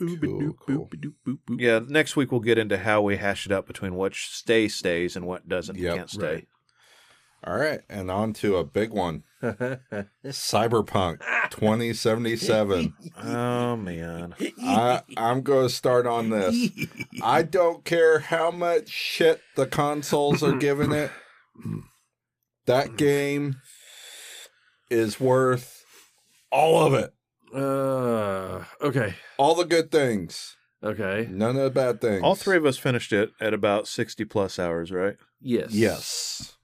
[0.00, 0.86] Boop-a-doop, cool.
[0.88, 1.60] boop-a-doop, boop, boop.
[1.60, 5.14] Yeah, next week we'll get into how we hash it out between what stay stays
[5.14, 6.26] and what doesn't Yep, can't stay.
[6.34, 6.48] right.
[7.44, 7.80] All right.
[7.88, 9.24] And on to a big one.
[9.42, 12.94] Cyberpunk 2077.
[13.22, 16.68] Oh man, I, I'm going to start on this.
[17.22, 21.10] I don't care how much shit the consoles are giving it.
[22.66, 23.56] That game
[24.90, 25.84] is worth
[26.52, 27.12] all of it.
[27.54, 29.14] uh, okay.
[29.38, 30.56] All the good things.
[30.82, 31.28] Okay.
[31.30, 32.22] None of the bad things.
[32.22, 35.16] all three of us finished it at about sixty plus hours, right?
[35.40, 35.72] Yes.
[35.72, 36.56] Yes.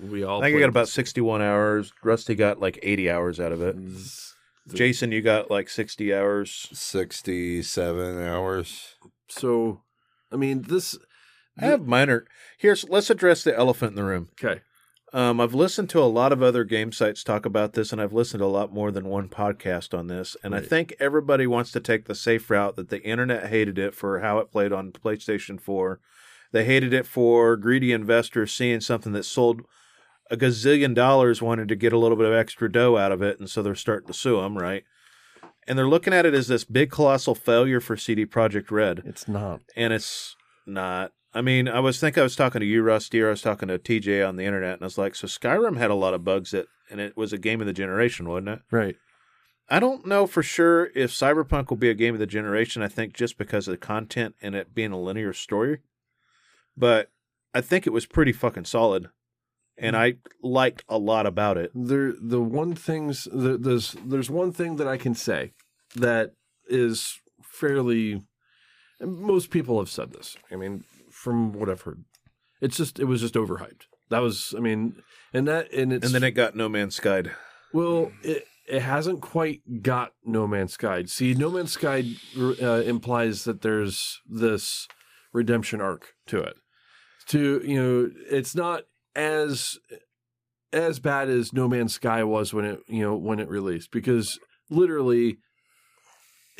[0.00, 0.40] We all.
[0.42, 1.92] I think I got about sixty-one hours.
[2.04, 3.76] Rusty got like eighty hours out of it.
[3.76, 6.68] The- Jason, you got like sixty hours.
[6.72, 8.94] 67 hours.
[9.28, 9.82] So,
[10.30, 10.96] I mean, this.
[11.58, 12.26] I have minor.
[12.58, 14.28] Here's let's address the elephant in the room.
[14.42, 14.60] Okay.
[15.14, 18.14] Um, I've listened to a lot of other game sites talk about this, and I've
[18.14, 20.38] listened to a lot more than one podcast on this.
[20.42, 23.94] And I think everybody wants to take the safe route that the internet hated it
[23.94, 26.00] for how it played on PlayStation 4.
[26.52, 29.62] They hated it for greedy investors seeing something that sold
[30.30, 33.38] a gazillion dollars, wanted to get a little bit of extra dough out of it,
[33.38, 34.84] and so they're starting to sue them, right?
[35.68, 39.28] And they're looking at it as this big colossal failure for CD Projekt Red It's
[39.28, 39.60] not.
[39.76, 40.36] and it's
[40.66, 41.12] not.
[41.34, 43.68] I mean, I was think I was talking to you, Rusty, or I was talking
[43.68, 46.24] to TJ on the internet, and I was like, so Skyrim had a lot of
[46.24, 48.60] bugs that, and it was a game of the generation, wasn't it?
[48.70, 48.96] Right.
[49.68, 52.82] I don't know for sure if Cyberpunk will be a game of the generation.
[52.82, 55.78] I think just because of the content and it being a linear story,
[56.76, 57.10] but
[57.54, 59.08] I think it was pretty fucking solid,
[59.78, 61.70] and I liked a lot about it.
[61.74, 65.52] There, the one things there, there's there's one thing that I can say
[65.96, 66.34] that
[66.68, 68.22] is fairly.
[69.00, 70.36] Most people have said this.
[70.50, 70.84] I mean,
[71.22, 72.04] from what I've heard,
[72.60, 73.86] it's just it was just overhyped.
[74.10, 74.96] That was, I mean,
[75.32, 77.22] and that and it's And then it got No Man's Sky.
[77.72, 81.04] Well, it it hasn't quite got No Man's Sky.
[81.04, 82.04] See, No Man's Sky
[82.36, 84.88] uh, implies that there's this
[85.32, 86.56] redemption arc to it.
[87.28, 88.82] To you know, it's not
[89.14, 89.78] as
[90.72, 94.40] as bad as No Man's Sky was when it you know when it released because
[94.68, 95.38] literally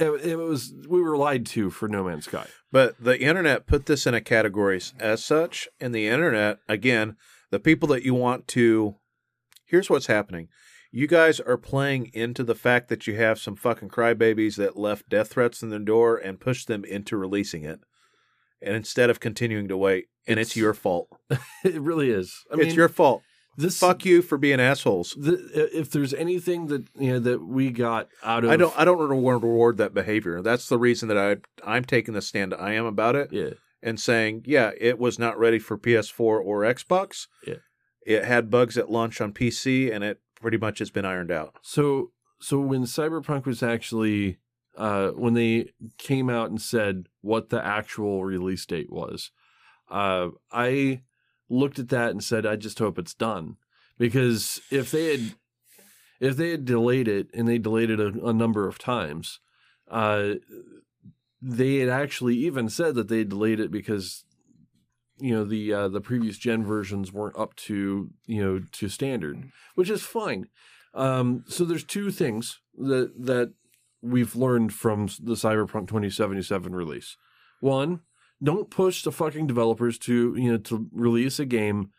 [0.03, 2.47] it, it was we were lied to for No Man's Sky.
[2.71, 7.17] But the internet put this in a category as such, and the internet, again,
[7.51, 8.97] the people that you want to.
[9.67, 10.49] Here's what's happening.
[10.91, 15.09] You guys are playing into the fact that you have some fucking crybabies that left
[15.09, 17.81] death threats in their door and pushed them into releasing it.
[18.61, 21.09] And instead of continuing to wait, and it's, It's- your fault.
[21.65, 22.45] It really is.
[22.53, 23.23] I mean, it's your fault.
[23.57, 25.15] This Fuck you for being assholes.
[25.19, 28.79] the, if there's anything that you know that we got out of I don't.
[28.79, 30.41] I don't want to reward that behavior.
[30.43, 33.33] That's the reason that I I'm taking the stand I am about it.
[33.33, 33.51] yeah
[33.83, 37.27] and saying, yeah, it was not ready for PS4 or Xbox.
[37.47, 37.57] Yeah.
[38.07, 41.57] It had bugs at launch on PC, and it pretty much has been ironed out.
[41.63, 44.39] So so when Cyberpunk was actually
[44.77, 49.31] uh when they came out and said what the actual release date was,
[49.91, 51.03] uh I
[51.53, 53.57] looked at that and said I just hope it's done
[53.99, 55.35] because if they had
[56.21, 59.41] if they had delayed it and they delayed it a, a number of times,
[59.91, 60.35] uh
[61.43, 64.25] they had actually even said that they delayed it because
[65.19, 69.51] you know the uh, the previous gen versions weren't up to you know to standard,
[69.75, 70.47] which is fine.
[70.95, 73.53] Um, so there's two things that that
[74.01, 77.17] we've learned from the Cyberpunk 2077 release.
[77.61, 78.01] One,
[78.43, 81.91] don't push the fucking developers to you know to release a game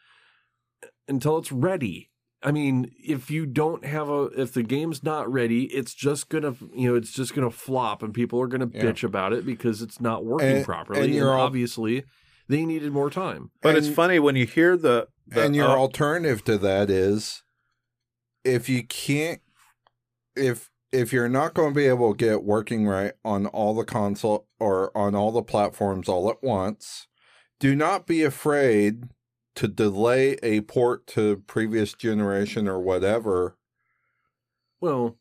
[1.08, 2.10] until it's ready.
[2.46, 6.56] I mean, if you don't have a if the game's not ready, it's just gonna
[6.74, 8.84] you know it's just gonna flop and people are gonna Yeah.
[8.84, 11.00] bitch about it because it's not working And- properly.
[11.00, 12.04] and And, you're all- obviously
[12.50, 13.52] they needed more time.
[13.62, 16.90] But And- it's funny when you hear the, the and your uh, alternative to that
[16.90, 17.44] is
[18.44, 19.40] if you can't
[20.36, 23.84] if if you're not going to be able to get working right on all the
[23.84, 27.08] console or on all the platforms all at once
[27.60, 29.06] do not be afraid
[29.56, 33.58] to delay a port to previous generation or whatever
[34.80, 35.18] Well,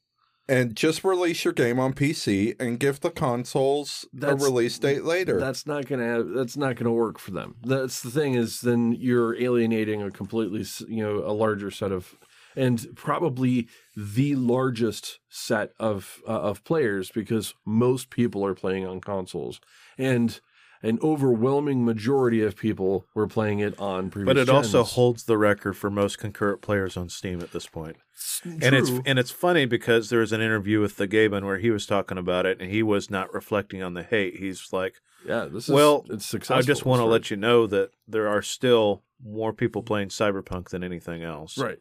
[0.49, 5.39] and just release your game on PC and give the consoles a release date later.
[5.39, 7.57] That's not gonna have, that's not gonna work for them.
[7.65, 12.17] That's the thing is then you're alienating a completely you know a larger set of
[12.57, 19.01] and probably the largest set of uh, of players because most people are playing on
[19.01, 19.61] consoles
[19.99, 20.41] and
[20.83, 24.35] an overwhelming majority of people were playing it on previous.
[24.35, 27.97] but it also holds the record for most concurrent players on Steam at this point.
[28.43, 28.59] True.
[28.61, 31.71] And it's and it's funny because there was an interview with the Gaben where he
[31.71, 34.37] was talking about it, and he was not reflecting on the hate.
[34.37, 34.95] He's like,
[35.27, 35.47] yeah.
[35.47, 36.57] This is well, It's successful.
[36.57, 40.71] I just want to let you know that there are still more people playing Cyberpunk
[40.71, 41.57] than anything else.
[41.59, 41.79] right.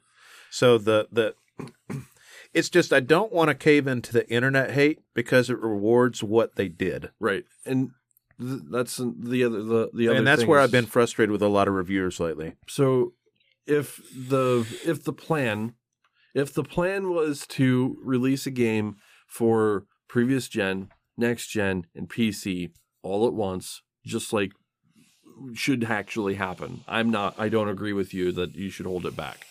[0.52, 1.34] So the the
[2.54, 6.56] it's just I don't want to cave into the internet hate because it rewards what
[6.56, 7.10] they did.
[7.20, 7.92] Right, and
[8.40, 10.18] th- that's the other the the other.
[10.18, 12.54] and that's where is- I've been frustrated with a lot of reviewers lately.
[12.68, 13.14] So
[13.66, 15.74] if the if the plan
[16.34, 18.98] if the plan was to release a game
[19.28, 22.72] for previous gen, next gen, and PC
[23.04, 24.52] all at once, just like
[25.54, 26.84] should actually happen.
[26.88, 29.46] I'm not I don't agree with you that you should hold it back.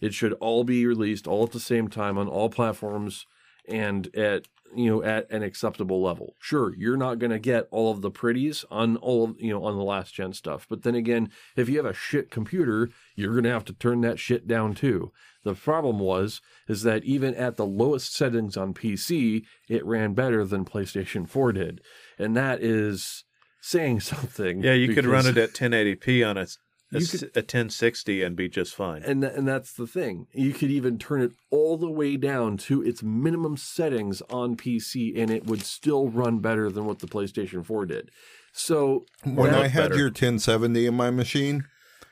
[0.00, 3.26] It should all be released all at the same time on all platforms
[3.68, 6.34] and at you know at an acceptable level.
[6.40, 9.64] Sure, you're not going to get all of the pretties on all of, you know
[9.64, 13.32] on the last gen stuff, but then again, if you have a shit computer, you're
[13.32, 15.12] going to have to turn that shit down too.
[15.46, 20.44] The problem was is that even at the lowest settings on PC, it ran better
[20.44, 21.80] than PlayStation 4 did.
[22.18, 23.22] And that is
[23.60, 24.64] saying something.
[24.64, 26.48] Yeah, you could run it at 1080p on a,
[26.96, 29.02] a, could- a 1060 and be just fine.
[29.04, 30.26] and th- and that's the thing.
[30.32, 35.18] You could even turn it all the way down to its minimum settings on PC,
[35.20, 38.10] and it would still run better than what the PlayStation 4 did.
[38.52, 39.96] So when I had better.
[39.96, 41.64] your 1070 in my machine,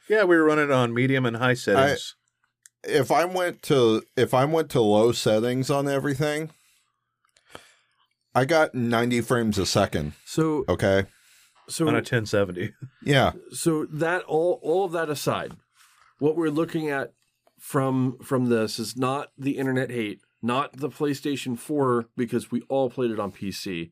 [0.09, 2.15] yeah, we were running it on medium and high settings.
[2.87, 6.51] if I went to if I went to low settings on everything,
[8.35, 10.13] I got 90 frames a second.
[10.27, 11.05] so Okay.
[11.69, 12.73] So on a 1070.
[13.03, 13.33] Yeah.
[13.51, 15.53] so that all all of that aside,
[16.19, 17.13] what we're looking at
[17.59, 22.91] from from this is not the internet hate, not the PlayStation 4 because we all
[22.91, 23.91] played it on PC.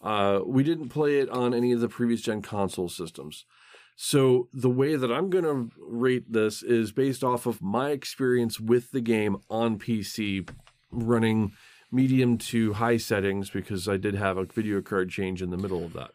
[0.00, 3.44] Uh, we didn't play it on any of the previous gen console systems.
[3.94, 8.58] So the way that I'm going to rate this is based off of my experience
[8.58, 10.48] with the game on PC
[10.90, 11.52] running
[11.92, 15.84] medium to high settings because I did have a video card change in the middle
[15.84, 16.12] of that.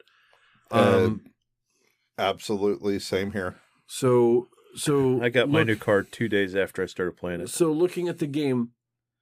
[0.71, 1.21] Uh, Um,
[2.17, 2.99] Absolutely.
[2.99, 3.55] Same here.
[3.87, 7.49] so so I got my look- new card two days after I started playing it.
[7.49, 8.71] So looking at the game,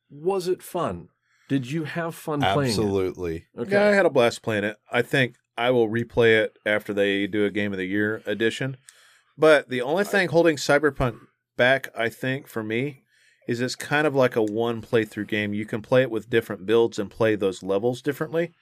[0.10, 1.10] was it fun?
[1.48, 2.70] Did you have fun playing?
[2.72, 3.46] Absolutely.
[3.58, 3.72] Okay.
[3.72, 4.78] Yeah, I had a blast playing it.
[4.92, 8.78] I think I will replay it after they do a Game of the Year edition.
[9.38, 11.18] But the only thing holding Cyberpunk
[11.56, 13.04] back, I think, for me,
[13.48, 15.54] is it's kind of like a one playthrough game.
[15.54, 18.54] You can play it with different builds and play those levels differently,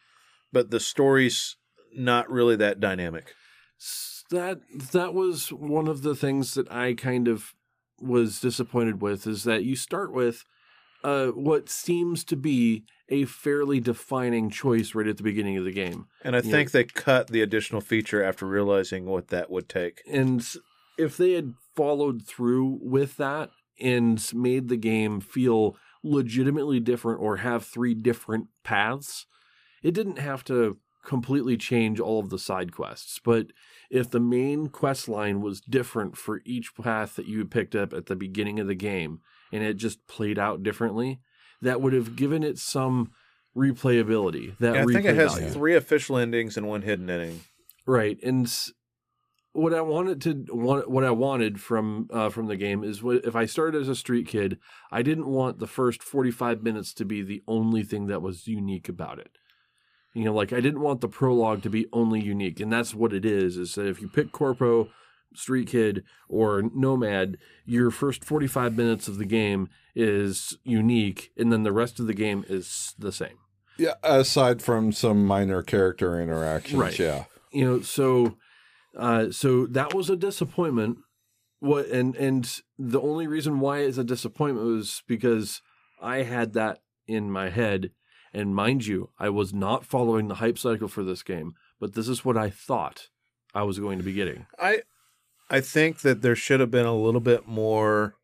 [0.52, 1.56] but the story's
[1.96, 3.34] not really that dynamic.
[4.30, 7.54] That that was one of the things that I kind of
[8.00, 10.44] was disappointed with is that you start with
[11.04, 15.72] uh, what seems to be a fairly defining choice right at the beginning of the
[15.72, 16.06] game.
[16.24, 16.52] And I Yeah.
[16.52, 20.02] think they cut the additional feature after realizing what that would take.
[20.10, 20.46] And
[20.98, 27.38] if they had followed through with that and made the game feel legitimately different or
[27.38, 29.26] have three different paths,
[29.82, 33.20] it didn't have to completely change all of the side quests.
[33.24, 33.47] But
[33.89, 38.08] if the main quest line was different for each path that you picked up at
[38.08, 39.20] the beginning of the game
[39.51, 41.20] and it just played out differently,
[41.62, 43.12] that would have given it some
[43.56, 44.58] replayability.
[44.60, 45.49] That Yeah, I think it has value.
[45.49, 47.41] three official endings and one hidden ending.
[47.86, 48.51] Right, and
[49.51, 53.36] what I wanted to what I wanted from uh, from the game is what, if
[53.36, 54.58] I started as a street kid,
[54.91, 58.47] I didn't want the first forty five minutes to be the only thing that was
[58.47, 59.38] unique about it.
[60.14, 63.14] You know, like I didn't want the prologue to be only unique, and that's what
[63.14, 63.57] it is.
[63.57, 64.89] Is that if you pick Corpo,
[65.34, 71.51] Street Kid, or Nomad, your first forty five minutes of the game is unique, and
[71.51, 73.38] then the rest of the game is the same.
[73.78, 76.99] Yeah, aside from some minor character interactions, Right.
[76.99, 77.24] yeah.
[77.51, 78.38] you know so
[78.95, 80.99] uh so that was a disappointment
[81.59, 85.61] what and and the only reason why it's a disappointment was because
[85.99, 87.89] i had that in my head
[88.34, 92.08] and mind you i was not following the hype cycle for this game but this
[92.08, 93.08] is what i thought
[93.54, 94.82] i was going to be getting I
[95.50, 98.16] I think that there should have been a little bit more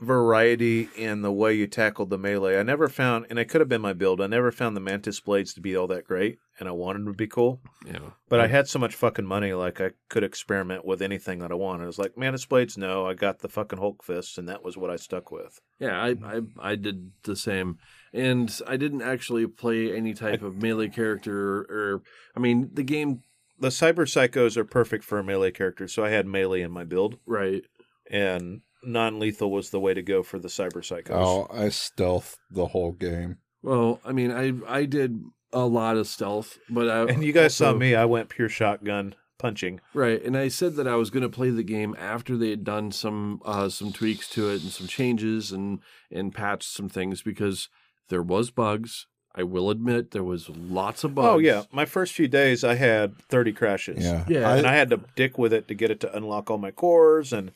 [0.00, 2.58] variety in the way you tackled the melee.
[2.58, 4.20] I never found, and it could have been my build.
[4.20, 7.12] I never found the mantis blades to be all that great, and I wanted them
[7.12, 7.60] to be cool.
[7.92, 11.52] know But I had so much fucking money, like I could experiment with anything that
[11.52, 11.84] I wanted.
[11.84, 13.06] I was like, mantis blades, no.
[13.06, 15.60] I got the fucking Hulk fists, and that was what I stuck with.
[15.78, 17.78] yeah i i, I did the same
[18.14, 22.02] and i didn't actually play any type of melee character or
[22.36, 23.20] i mean the game
[23.58, 26.84] The cyber psychos are perfect for a melee character, so I had melee in my
[26.84, 27.62] build, right
[28.10, 31.10] and non-lethal was the way to go for the cyber psychos.
[31.12, 33.38] Oh, I stealth the whole game.
[33.62, 37.54] Well, I mean, I I did a lot of stealth, but I And you guys
[37.56, 39.80] saw me; I went pure shotgun punching.
[39.94, 42.64] right, and I said that I was going to play the game after they had
[42.64, 45.78] done some uh, some tweaks to it and some changes and
[46.10, 47.68] and patched some things because
[48.08, 49.06] there was bugs.
[49.36, 51.28] I will admit there was lots of oh, bugs.
[51.34, 54.04] Oh yeah, my first few days I had thirty crashes.
[54.04, 54.24] Yeah.
[54.28, 54.54] Yeah.
[54.54, 57.32] and I had to dick with it to get it to unlock all my cores.
[57.32, 57.52] And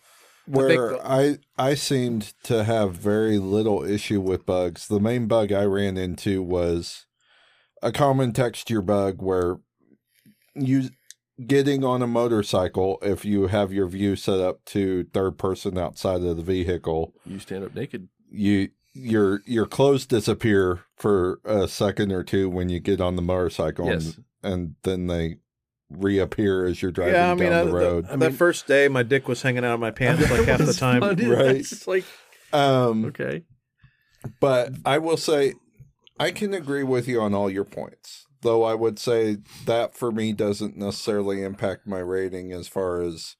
[0.47, 4.89] where the- I I seemed to have very little issue with bugs.
[4.89, 7.07] The main bug I ran into was
[7.81, 9.59] a common texture bug where
[10.55, 10.91] you
[11.47, 16.23] getting on a motorcycle if you have your view set up to third person outside
[16.23, 18.09] of the vehicle, you stand up naked.
[18.31, 23.23] you your your clothes disappear for a second or two when you get on the
[23.23, 24.17] motorcycle Yes.
[24.43, 25.37] and, and then they
[25.91, 28.09] reappear as you're driving yeah, I mean, down I, the road.
[28.09, 30.75] the, that first day my dick was hanging out of my pants like half the
[30.75, 31.01] time.
[31.03, 31.57] Right.
[31.57, 32.05] It's like
[32.53, 33.45] um okay,
[34.41, 35.55] But I will say,
[36.19, 38.27] I can agree with you on all your points.
[38.43, 43.37] Though I would say that for me doesn't necessarily impact my rating as far as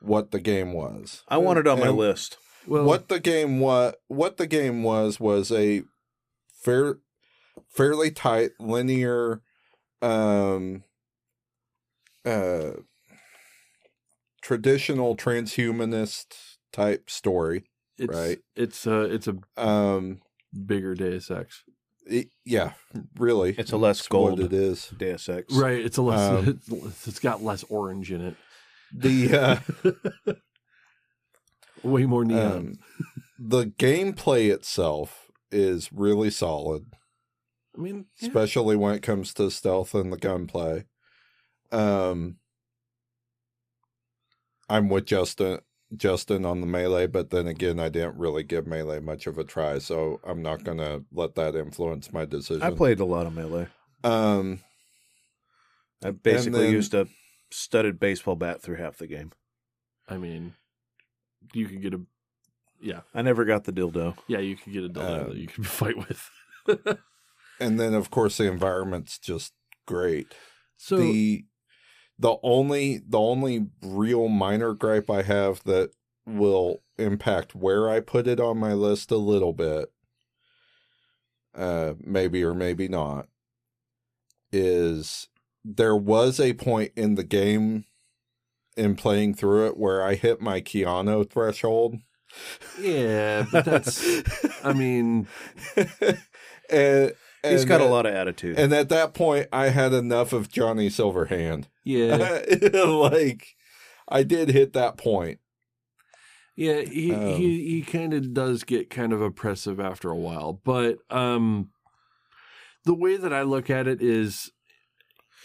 [0.00, 1.22] what the game was.
[1.28, 2.38] I want it on my list.
[2.66, 5.82] Well, what the game was, what the game was, was a
[6.54, 6.98] fair,
[7.68, 9.42] fairly tight linear,
[10.02, 10.84] um,
[12.24, 12.72] uh,
[14.42, 16.26] traditional transhumanist
[16.72, 17.64] type story.
[17.98, 18.38] it's right.
[18.56, 20.20] it's a it's a Um,
[20.66, 21.64] bigger Deus Ex.
[22.06, 22.72] it- yeah,
[23.18, 24.88] really, It's a less That's gold it is.
[24.96, 25.54] Deus Ex.
[25.54, 26.20] Right, it's a less.
[26.20, 28.36] Um, it's, it's got less orange in it.
[28.92, 30.32] The uh,
[31.82, 32.52] Way more neon.
[32.52, 32.74] um,
[33.38, 36.86] the gameplay itself is really solid,
[37.76, 38.28] I mean, yeah.
[38.28, 40.84] especially when it comes to stealth and the gunplay.
[41.72, 42.36] Um,
[44.68, 45.60] I'm with Justin.
[45.96, 49.44] Justin on the melee, but then again, I didn't really give melee much of a
[49.44, 52.62] try, so I'm not gonna let that influence my decision.
[52.62, 53.66] I played a lot of melee.
[54.04, 54.60] Um,
[56.04, 57.08] I basically then- used a
[57.50, 59.32] studded baseball bat through half the game.
[60.08, 60.54] I mean,
[61.52, 62.00] you could get a.
[62.80, 64.16] Yeah, I never got the dildo.
[64.26, 66.30] yeah, you could get a dildo Uh, that you could fight with.
[67.60, 69.52] and then of course the environment's just
[69.86, 70.26] great.
[70.76, 71.44] so the
[72.18, 75.90] the only the only real minor gripe I have that
[76.26, 79.90] will impact where I put it on my list a little bit,
[81.54, 83.26] uh, maybe or maybe not,
[84.52, 85.28] is
[85.64, 87.84] there was a point in the game
[88.80, 91.96] in playing through it where I hit my Keanu threshold.
[92.80, 94.02] Yeah, but that's.
[94.64, 95.28] I mean,
[96.70, 97.12] and,
[97.42, 98.58] He's and got a lot of attitude.
[98.58, 101.66] And at that point, I had enough of Johnny Silverhand.
[101.84, 102.40] yeah,
[102.84, 103.56] like,
[104.08, 105.40] I did hit that point.
[106.56, 106.80] yeah.
[106.82, 110.98] He Um, he he kind of does get kind of oppressive after a while, but
[111.10, 111.70] um,
[112.84, 114.50] the way that I look at it is,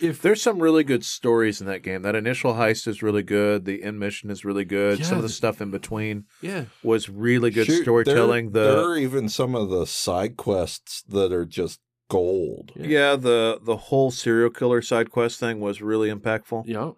[0.01, 2.01] if There's some really good stories in that game.
[2.01, 3.65] That initial heist is really good.
[3.65, 4.99] The end mission is really good.
[4.99, 8.51] Yeah, some of the the- stuff in between yeah, was really good Shoot, storytelling.
[8.51, 11.79] There, there are even some of the side quests that are just
[12.09, 12.71] gold.
[12.75, 12.87] Yeah.
[12.87, 16.63] yeah, the the whole serial killer side quest thing was really impactful.
[16.67, 16.95] yeah, Um,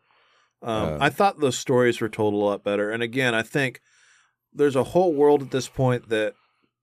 [0.64, 2.90] Uh, I thought the stories were told a lot better.
[2.92, 3.80] And again, I think
[4.54, 6.34] there's a whole world at this point that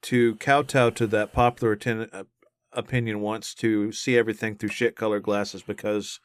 [0.02, 2.24] to kowtow to that popular atten- uh,
[2.74, 6.20] opinion wants to see everything through shit colored glasses because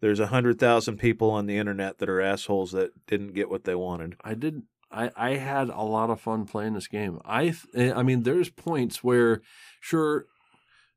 [0.00, 3.64] there's a hundred thousand people on the internet that are assholes that didn't get what
[3.64, 4.16] they wanted.
[4.22, 4.62] I did.
[4.90, 7.20] I, I had a lot of fun playing this game.
[7.24, 9.40] I eh, I mean, there's points where,
[9.80, 10.26] sure,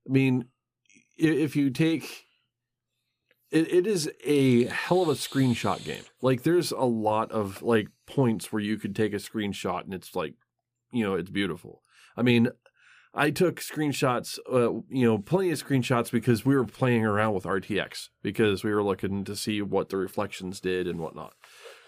[0.08, 0.46] I mean,
[1.18, 2.26] if you take,
[3.50, 6.04] it, it is a hell of a screenshot game.
[6.22, 10.16] Like, there's a lot of like points where you could take a screenshot and it's
[10.16, 10.34] like,
[10.92, 11.82] you know, it's beautiful.
[12.16, 12.50] I mean,
[13.18, 17.46] I took screenshots, uh, you know, plenty of screenshots because we were playing around with
[17.46, 21.34] RTX because we were looking to see what the reflections did and whatnot.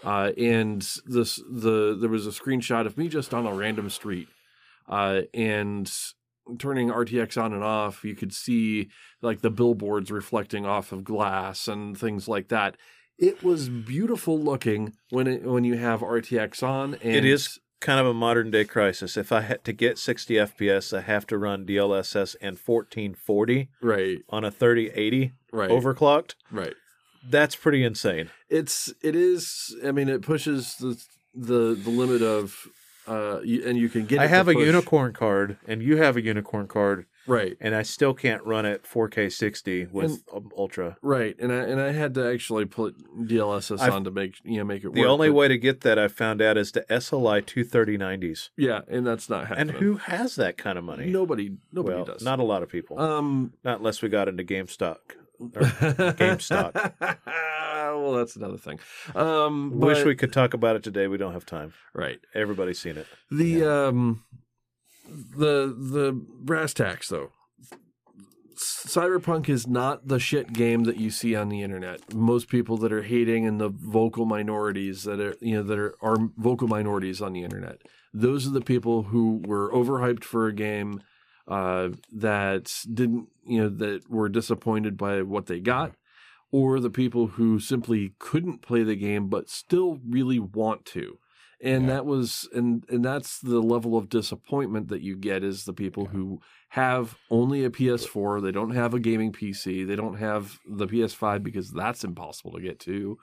[0.04, 4.28] Uh, and this the there was a screenshot of me just on a random street,
[4.88, 5.92] uh, and
[6.58, 8.04] turning RTX on and off.
[8.04, 8.90] You could see
[9.22, 12.76] like the billboards reflecting off of glass and things like that.
[13.20, 16.96] It was beautiful looking when it when you have RTX on.
[16.96, 19.18] And It is kind of a modern day crisis.
[19.18, 24.20] If I had to get 60 FPS, I have to run DLSS and 1440 right,
[24.30, 26.36] on a 3080 right, overclocked.
[26.52, 26.74] right.
[27.28, 28.30] That's pretty insane.
[28.50, 30.98] it's it is i mean it pushes the
[31.36, 32.68] the the limit of
[33.08, 36.16] uh you, and you can get I have a push- unicorn card, and you have
[36.16, 40.50] a unicorn card, right and I still can't run it 4K 60 with And- um,
[40.58, 40.98] Ultra.
[41.02, 42.96] right and i and i had to actually put
[43.28, 45.48] dlss I've- on to make you know make it The work, The only but- way
[45.50, 48.50] to get that I found out is the SLI 23090s.
[48.58, 51.06] yeah and that's not And who has that kind of money?
[51.08, 53.00] nobody nobody well, does not a lot of people.
[53.00, 54.98] um not unless we got into GameStop.
[55.42, 56.94] GameStop.
[57.30, 58.80] well that's another thing
[59.16, 61.08] um Wish but- we could talk about it today.
[61.08, 61.74] We don't have time.
[61.94, 63.08] right Everybody's seen it.
[63.32, 64.24] The um
[65.10, 67.32] the the brass tacks though.
[68.55, 72.14] Cyberpunk is not the shit game that you see on the internet.
[72.14, 75.95] Most people that are hating and the vocal minorities that are you know that are,
[76.01, 77.82] are vocal minorities on the internet.
[78.14, 81.01] Those are the people who were overhyped for a game
[81.47, 85.93] uh, that didn't you know that were disappointed by what they got,
[86.51, 91.18] or the people who simply couldn't play the game but still really want to
[91.62, 91.89] and Yeah.
[91.95, 96.05] that was and and that's the level of disappointment that you get is the people
[96.07, 96.39] who
[96.70, 101.43] have only a PS4 they don't have a gaming PC they don't have the PS5
[101.43, 103.17] because that's impossible to get to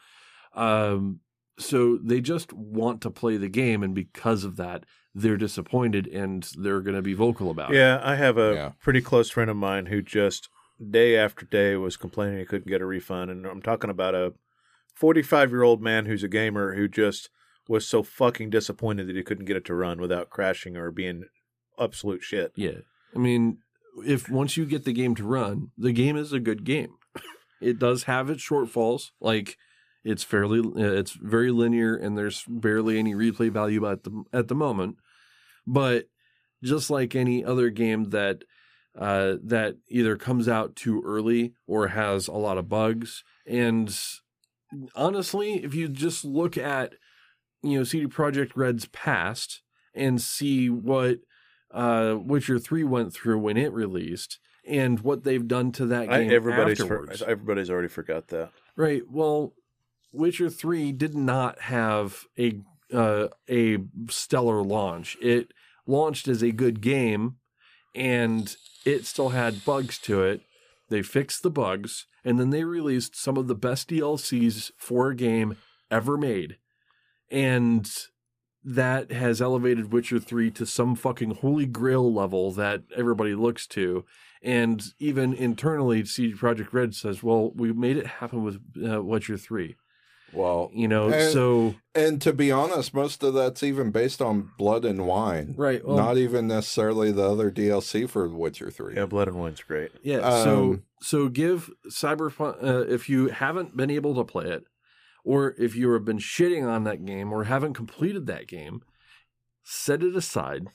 [0.54, 1.20] um
[1.58, 4.84] so they just want to play the game and because of that
[5.14, 8.72] they're disappointed and they're going to be vocal about it Yeah, I have a Yeah.
[8.80, 10.50] pretty close friend of mine who just
[10.90, 13.30] day after day was complaining he couldn't get a refund.
[13.30, 14.34] And I'm talking about a
[14.94, 17.30] 45 year old man who's a gamer who just
[17.68, 21.24] was so fucking disappointed that he couldn't get it to run without crashing or being
[21.78, 22.52] absolute shit.
[22.54, 22.80] Yeah.
[23.14, 23.58] I mean,
[24.04, 26.94] if once you get the game to run, the game is a good game.
[27.60, 29.10] it does have its shortfalls.
[29.20, 29.56] Like
[30.04, 34.54] it's fairly it's very linear and there's barely any replay value at the at the
[34.54, 34.96] moment.
[35.66, 36.06] But
[36.62, 38.42] just like any other game that
[38.98, 43.94] uh, that either comes out too early or has a lot of bugs and
[44.94, 46.94] honestly, if you just look at
[47.66, 49.62] you know CD Projekt Red's past
[49.94, 51.18] and see what
[51.72, 56.24] uh, Witcher Three went through when it released and what they've done to that I,
[56.24, 57.22] game everybody's for, afterwards.
[57.22, 58.50] everybody's already forgot that.
[58.76, 59.02] right.
[59.10, 59.54] Well,
[60.12, 62.60] Witcher Three did not have a
[62.92, 63.78] uh, a
[64.08, 65.16] stellar launch.
[65.20, 65.52] It
[65.86, 67.36] launched as a good game,
[67.94, 70.42] and it still had bugs to it.
[70.88, 75.16] They fixed the bugs, and then they released some of the best DLCs for a
[75.16, 75.56] game
[75.90, 76.58] ever made.
[77.30, 77.88] And
[78.64, 84.04] that has elevated Witcher 3 to some fucking holy grail level that everybody looks to.
[84.42, 88.58] And even internally, CD Projekt Red says, well, we made it happen with
[88.88, 89.76] uh, Witcher 3.
[90.32, 94.50] Well, You know, And- so and to be honest, most of that's even based on
[94.58, 95.54] Blood and Wine.
[95.56, 95.86] right.
[95.86, 98.96] Well, Not even necessarily the other DLC for Witcher 3.
[98.96, 99.92] Yeah, Blood and Wine's great.
[100.02, 100.42] Yeah.
[100.42, 104.64] so Um, so give Cyberpunk uh, if you haven't been able to play it,
[105.26, 108.80] or if you have been shitting on that game or haven't completed that game,
[109.64, 110.68] set it aside.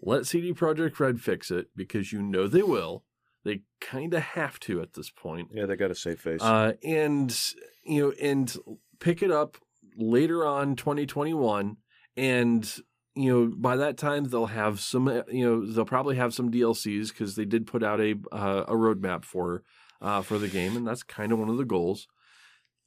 [0.00, 3.04] Let CD Projekt Red fix it because you know they will.
[3.44, 5.50] They kind of have to at this point.
[5.52, 6.40] Yeah, they got a safe face.
[6.40, 7.38] Uh, and
[7.84, 8.56] you know, and
[8.98, 9.58] pick it up
[9.96, 11.76] later on 2021
[12.16, 12.76] and
[13.16, 17.08] you know by that time they'll have some you know they'll probably have some DLCs
[17.08, 19.64] because they did put out a uh, a roadmap for
[20.00, 22.06] uh, for the game and that's kind of one of the goals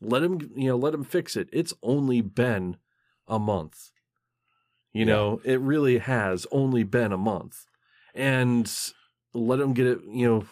[0.01, 2.77] let them you know let them fix it it's only been
[3.27, 3.91] a month
[4.93, 5.13] you Yeah.
[5.13, 7.65] know it really has only been a month
[8.15, 8.71] and
[9.33, 10.45] let them get it you know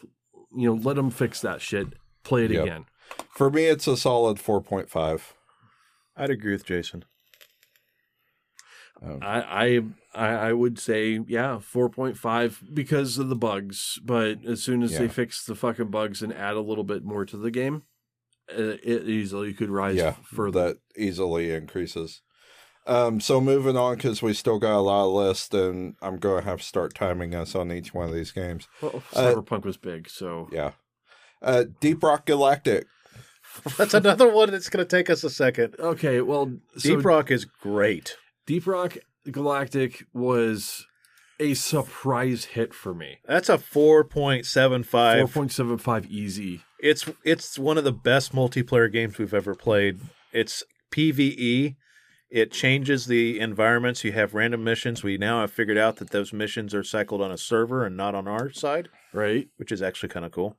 [0.56, 1.94] you know let them fix that shit
[2.24, 2.64] play it Yep.
[2.64, 2.86] again
[3.32, 5.34] For me, it's a solid 4.5.
[6.16, 7.06] I'd agree with Jason.
[9.02, 9.82] Um, I, I
[10.14, 14.00] I I would say yeah, four point five because of the bugs.
[14.04, 17.26] But as soon as they fix the fucking bugs and add a little bit more
[17.26, 17.84] to the game,
[18.52, 20.70] it easily could rise yeah, further.
[20.70, 22.22] that easily increases.
[22.88, 26.44] Um, so moving on because we still got a lot of lists, and I'm going
[26.44, 28.68] to have to start timing us on each one of these games.
[28.82, 30.72] Well, uh, Cyberpunk was big, so Yeah,
[31.42, 32.88] uh, Deep Rock Galactic.
[33.78, 35.76] That's another one that's going to take us a second.
[35.80, 36.22] okay.
[36.22, 38.16] Well, so Deep Rock is great.
[38.46, 38.98] Deep Rock
[39.30, 40.86] Galactic was
[41.40, 43.20] a surprise hit for me.
[43.26, 43.64] That's a 4.75.
[43.72, 44.04] Four
[45.28, 46.62] point seven five easy.
[46.80, 50.00] It's it's one of the best multiplayer games we've ever played.
[50.32, 51.76] It's PvE.
[52.30, 54.04] It changes the environments.
[54.04, 55.02] You have random missions.
[55.04, 58.14] We now have figured out that those missions are cycled on a server and not
[58.14, 59.48] on our side, Right.
[59.58, 60.56] which is actually kind of cool.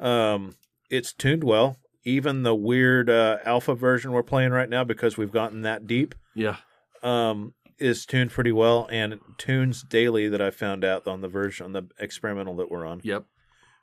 [0.00, 0.56] Um,
[0.90, 1.76] it's tuned well.
[2.04, 6.14] Even the weird uh, alpha version we're playing right now, because we've gotten that deep,
[6.34, 6.56] Yeah.
[7.04, 10.28] um, is tuned pretty well and tunes daily.
[10.28, 13.24] That I found out on the version on the experimental that we're on Yep.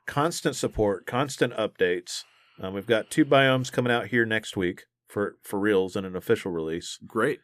[0.06, 2.24] constant support, constant updates.
[2.60, 6.16] Um, we've got two biomes coming out here next week for for reals and an
[6.16, 6.98] official release.
[7.06, 7.40] Great.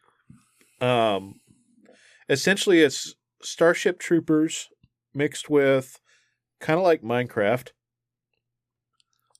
[0.81, 1.35] Um,
[2.29, 4.69] essentially, it's Starship Troopers
[5.15, 5.99] mixed with
[6.61, 7.71] kind of like Minecraft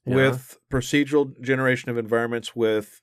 [0.07, 0.15] Yeah.
[0.15, 3.01] with procedural generation of environments with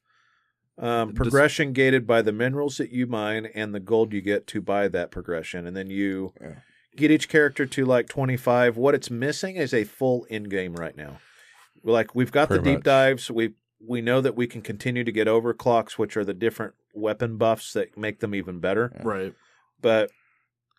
[0.79, 4.45] um, Dis- progression gated by the minerals that you mine and the gold you get
[4.47, 6.55] to buy that progression, and then you Yeah.
[6.95, 8.77] get each character to like twenty five.
[8.77, 11.19] What it's missing is a full in game right now.
[11.83, 12.83] Like we've got the deep much.
[12.83, 13.31] dives.
[13.31, 17.37] We we know that we can continue to get overclocks, which are the different weapon
[17.37, 18.91] buffs that make them even better.
[19.03, 19.33] Right.
[19.81, 20.09] But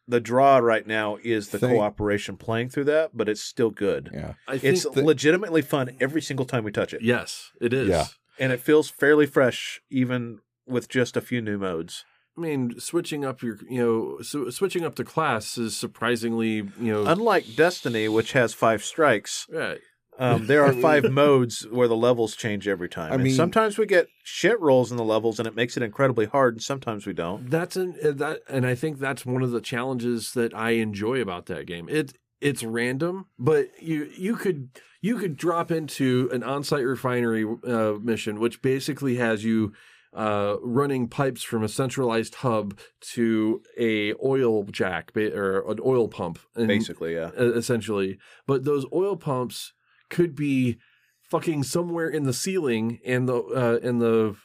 [0.09, 4.11] the draw right now is the Think- cooperation playing through that, but it's still good.
[4.13, 7.03] Yeah, I think It's legitimately fun every single time we touch it.
[7.03, 7.89] yes, it is.
[7.89, 8.07] Yeah.
[8.39, 12.05] And it feels fairly fresh, even with just a few new modes.
[12.37, 16.93] I mean, switching up your, you know, so switching up the class is surprisingly, you
[16.93, 19.81] know, Unlike Destiny, which has five strikes, right.
[20.21, 23.11] um, there are five modes where the levels change every time.
[23.11, 25.83] I and mean- sometimes we get shit rolls in the levels, and it makes it
[25.83, 27.51] incredibly hard, and sometimes we don't.
[27.51, 31.21] That's an uh, that, and I think that's one of the challenges that I enjoy
[31.21, 31.89] about that game.
[31.89, 34.71] It it's random, but you you could
[35.01, 39.73] you could drop into an on-site refinery uh, mission, which basically has you
[40.15, 46.39] uh, running pipes from a centralized hub to a oil jack or an oil pump,
[46.55, 47.31] and, Basically, yeah.
[47.37, 48.19] essentially.
[48.47, 49.75] But those oil pumps
[50.09, 50.79] could be
[51.23, 54.37] fucking somewhere in the ceiling, and the uh, and the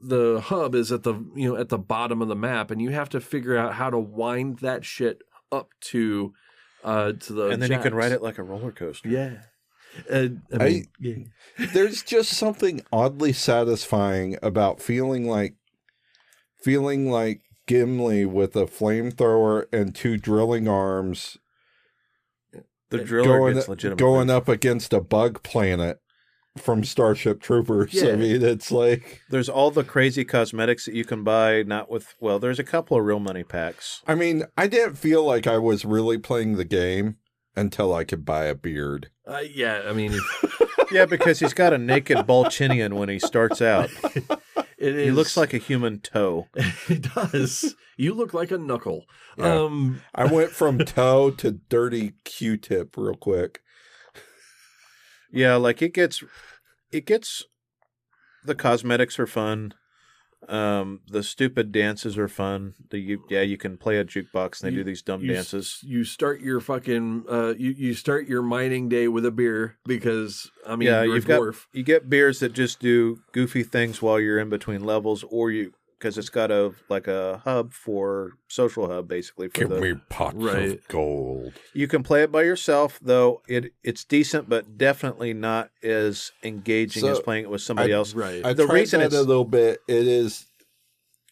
[0.00, 2.90] the hub is at the you know at the bottom of the map, and you
[2.90, 6.32] have to figure out how to wind that shit up to
[6.84, 7.94] uh to the and then you can jacks.
[7.94, 9.08] ride it like a roller coaster.
[9.08, 9.38] Yeah.
[10.10, 11.66] Uh, I mean, yeah.
[11.72, 15.54] there's just something oddly satisfying about feeling like
[16.60, 21.38] feeling like Gimli with a flamethrower and two drilling arms
[22.90, 23.98] The driller going gets legitimate.
[23.98, 26.00] going up against a bug planet
[26.56, 27.92] from Starship Troopers.
[27.92, 28.12] Yeah.
[28.12, 31.62] I mean, it's like There's all the crazy cosmetics that you can buy.
[31.62, 34.02] Not with well, there's a couple of real money packs.
[34.06, 37.16] I mean, I didn't feel like I was really playing the game
[37.56, 39.10] until I could buy a beard.
[39.26, 40.18] Uh, yeah, I mean,
[40.92, 43.90] yeah, because he's got a naked Balchinian when he starts out.
[44.78, 45.04] it is.
[45.06, 46.48] He looks like a human toe.
[46.88, 47.74] it does.
[47.96, 49.06] You look like a knuckle.
[49.38, 49.54] Yeah.
[49.62, 53.60] Um, I went from toe to dirty Q-tip real quick.
[55.34, 56.22] Yeah, like it gets,
[56.92, 57.44] it gets.
[58.44, 59.74] The cosmetics are fun.
[60.48, 62.74] Um, the stupid dances are fun.
[62.90, 65.32] The you, yeah, you can play a jukebox and they You- do these dumb you
[65.32, 65.78] dances.
[65.82, 70.50] You start your fucking uh, you you start your mining day with a beer because
[70.66, 74.20] I mean yeah, you've a got you get beers that just do goofy things while
[74.20, 75.72] you're in between levels, or you
[76.04, 79.80] because it's got a like a hub for social hub basically for Give the.
[79.80, 80.72] me pots Right.
[80.72, 81.54] of gold.
[81.72, 87.00] You can play it by yourself, though it it's decent, but definitely not as engaging
[87.00, 88.12] So, as playing it with somebody I- else.
[88.12, 88.44] Right.
[88.44, 89.80] I The tried reason that it's- a little bit.
[89.88, 90.44] It is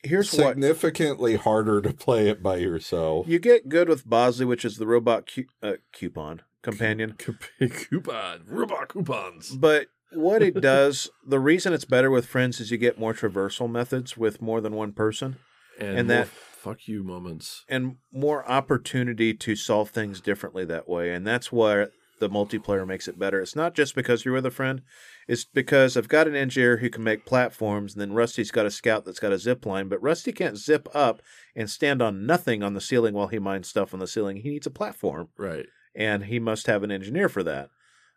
[0.05, 3.29] Here's what significantly harder to play it by yourself.
[3.29, 7.15] you get good with Bosco, which is the robot cu- uh, coupon companion.
[7.59, 9.51] coupon, robot coupons.
[9.55, 13.71] But what it does, the reason it's better with friends is you get more traversal
[13.71, 15.37] methods with more than one person
[15.79, 17.65] And, And that- fuck you moments.
[17.69, 21.13] and more opportunity to solve things differently that way.
[21.13, 21.91] And that's where
[22.21, 23.41] the multiplayer makes it better.
[23.41, 24.83] It's not just because you're with a friend,
[25.27, 28.71] it's because I've got an engineer who can make platforms, and then Rusty's got a
[28.71, 31.21] scout that's got a zip line, but Rusty can't zip up
[31.57, 34.37] and stand on nothing on the ceiling while he mines stuff on the ceiling.
[34.37, 35.31] He needs a platform.
[35.37, 35.67] Right.
[35.95, 37.69] and he must have an engineer for that.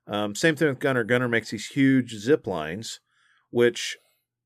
[0.08, 1.04] Um, same thing with Gunner.
[1.04, 3.00] Gunner makes these huge zip lines,
[3.50, 3.98] which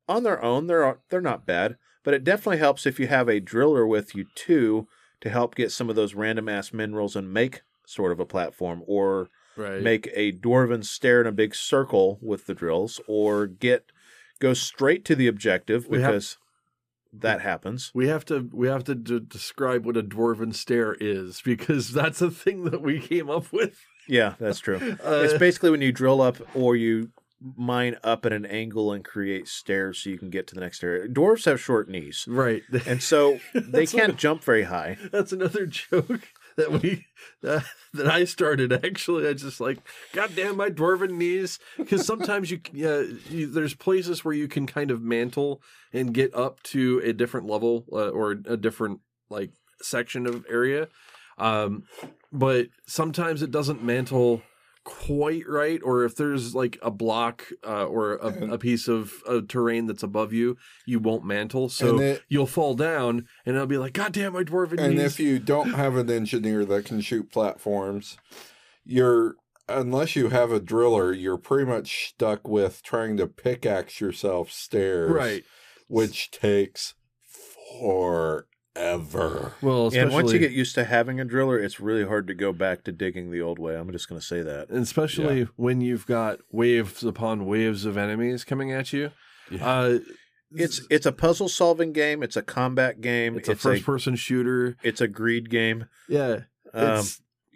[0.08, 3.40] on their own they're they're not bad, but it definitely helps if you have a
[3.40, 4.88] driller with you too
[5.22, 8.84] to help get some of those random ass minerals and make sort of a platform,
[8.88, 9.82] or Right.
[9.82, 13.92] make a dwarven stair in a big circle with the drills, or get
[14.40, 16.38] go straight to the objective We have- because
[17.12, 17.92] that happens.
[17.94, 22.22] we have to we have to d- describe what a dwarven stair is because that's
[22.22, 23.80] a thing that we came up with.
[24.10, 24.98] Yeah, that's true.
[25.06, 27.12] Uh, it's basically when you drill up or you
[27.56, 30.84] mine up at an angle and create stairs so you can get to the next
[30.84, 31.08] area.
[31.08, 32.64] Dwarves have short knees, right.
[32.86, 34.98] and so they can't what- jump very high.
[35.12, 36.28] That's another joke
[36.58, 37.06] that we
[37.42, 37.64] that,
[37.94, 38.74] that I started.
[38.74, 39.78] Actually, I just like,
[40.12, 44.92] goddamn my dwarven knees, because sometimes you, yeah, you there's places where you can kind
[44.92, 45.62] of mantle
[45.94, 49.00] and get up to a different level uh, or a different
[49.30, 50.90] like section of area,
[51.40, 51.84] um,
[52.32, 54.42] but sometimes it doesn't mantle
[54.86, 59.42] quite right or if there's like a block uh, or a, a piece of uh,
[59.48, 60.58] terrain that's above you
[60.88, 61.70] you won't mantle.
[61.70, 65.06] So it- you'll fall down and it'll be like god damn my dwarven And knees.
[65.14, 68.18] if you don't have an engineer that can shoot platforms,
[68.84, 69.36] you're
[69.68, 75.12] unless you have a driller, you're pretty much stuck with trying to pickaxe yourself stairs,
[75.12, 75.44] right.
[75.88, 76.96] Which takes
[77.28, 78.48] forever.
[79.62, 82.34] Well especially, And once you get used to having a driller, it's really hard to
[82.34, 83.76] go back to digging the old way.
[83.76, 84.70] I'm just going to say that.
[84.70, 89.12] and especially when you've got waves upon waves of enemies coming at you
[89.62, 89.98] uh
[90.52, 92.24] It's it's a puzzle solving game.
[92.24, 93.38] It's a combat game.
[93.38, 95.86] it's a first person shooter it's a greed game.
[96.08, 96.42] yeah
[96.74, 97.06] Um,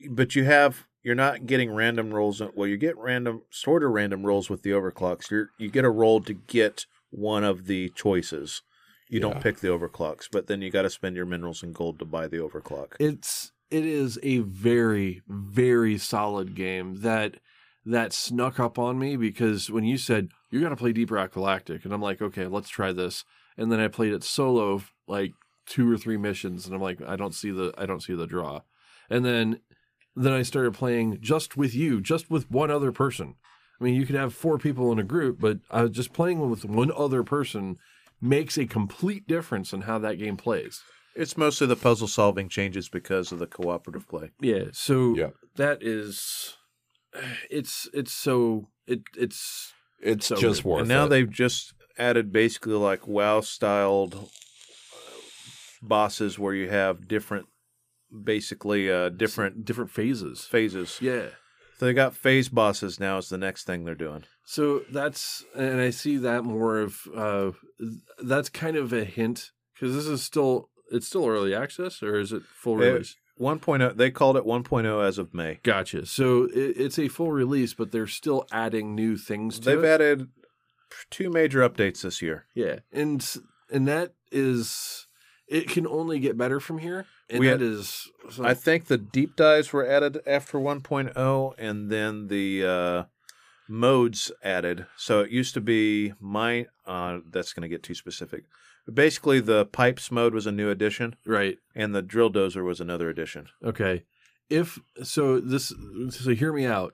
[0.09, 2.41] but you have you're not getting random rolls.
[2.55, 5.29] Well, you get random sort of random rolls with the overclocks.
[5.29, 8.61] You you get a roll to get one of the choices.
[9.09, 9.29] You Yeah.
[9.29, 12.05] don't pick the overclocks, but then you got to spend your minerals and gold to
[12.05, 12.93] buy the overclock.
[12.99, 17.37] it's it is a very very solid game that
[17.85, 21.33] that snuck up on me because when you said you got to play Deep Rock
[21.33, 23.25] Galactic and I'm like okay let's try this
[23.57, 25.31] and then I played it solo like
[25.65, 28.27] two or three missions and I'm like I don't see the I don't see the
[28.27, 28.61] draw
[29.09, 29.59] and then
[30.15, 33.35] then I started playing just with you just with one other person
[33.81, 36.63] I mean you could have four people in a group but uh, just playing with
[36.63, 37.77] one other person
[38.23, 40.81] makes a complete difference in how that game plays
[41.15, 44.31] It's mostly the puzzle solving changes because of the cooperative play.
[44.39, 45.29] Yeah, so Yeah.
[45.55, 46.55] that is
[47.51, 50.69] it's it's so it it's It's So just good.
[50.69, 51.09] worth and now it.
[51.09, 54.27] they've just added basically like WoW styled uh,
[55.81, 57.45] bosses where you have different,
[58.23, 60.45] basically uh, different different phases.
[60.45, 60.97] phases.
[61.01, 61.29] Yeah.
[61.77, 63.17] So they got phase bosses now.
[63.17, 64.23] Is the next thing they're doing.
[64.45, 67.51] So that's and I see that more of uh
[68.23, 72.31] that's kind of a hint cuz this is still it's still early access or is
[72.33, 73.15] it full release?
[73.39, 73.97] 1.0.
[73.97, 75.59] They called it 1.0 as of May.
[75.63, 76.05] Gotcha.
[76.05, 79.75] So it, it's a full release but they're still adding new things to it.
[79.75, 79.87] They've it.
[80.01, 80.27] added
[81.09, 82.45] two major updates this year.
[82.53, 83.25] Yeah, and
[83.71, 85.07] and that is
[85.47, 88.85] it can only get better from here, and We that had- is so, I think
[88.85, 93.03] the deep dives were added after 1.0, and then the uh,
[93.67, 94.85] modes added.
[94.97, 96.67] So it used to be mine.
[96.85, 98.45] Uh, that's going to get too specific.
[98.85, 101.57] But basically, the pipes mode was a new addition, right.
[101.73, 103.47] and the drill dozer was another addition.
[103.63, 104.03] Okay,
[104.49, 105.73] if so, this
[106.09, 106.93] so hear me out.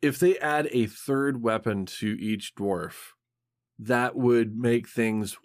[0.00, 3.12] If they add a third weapon to each dwarf,
[3.78, 5.36] that would make things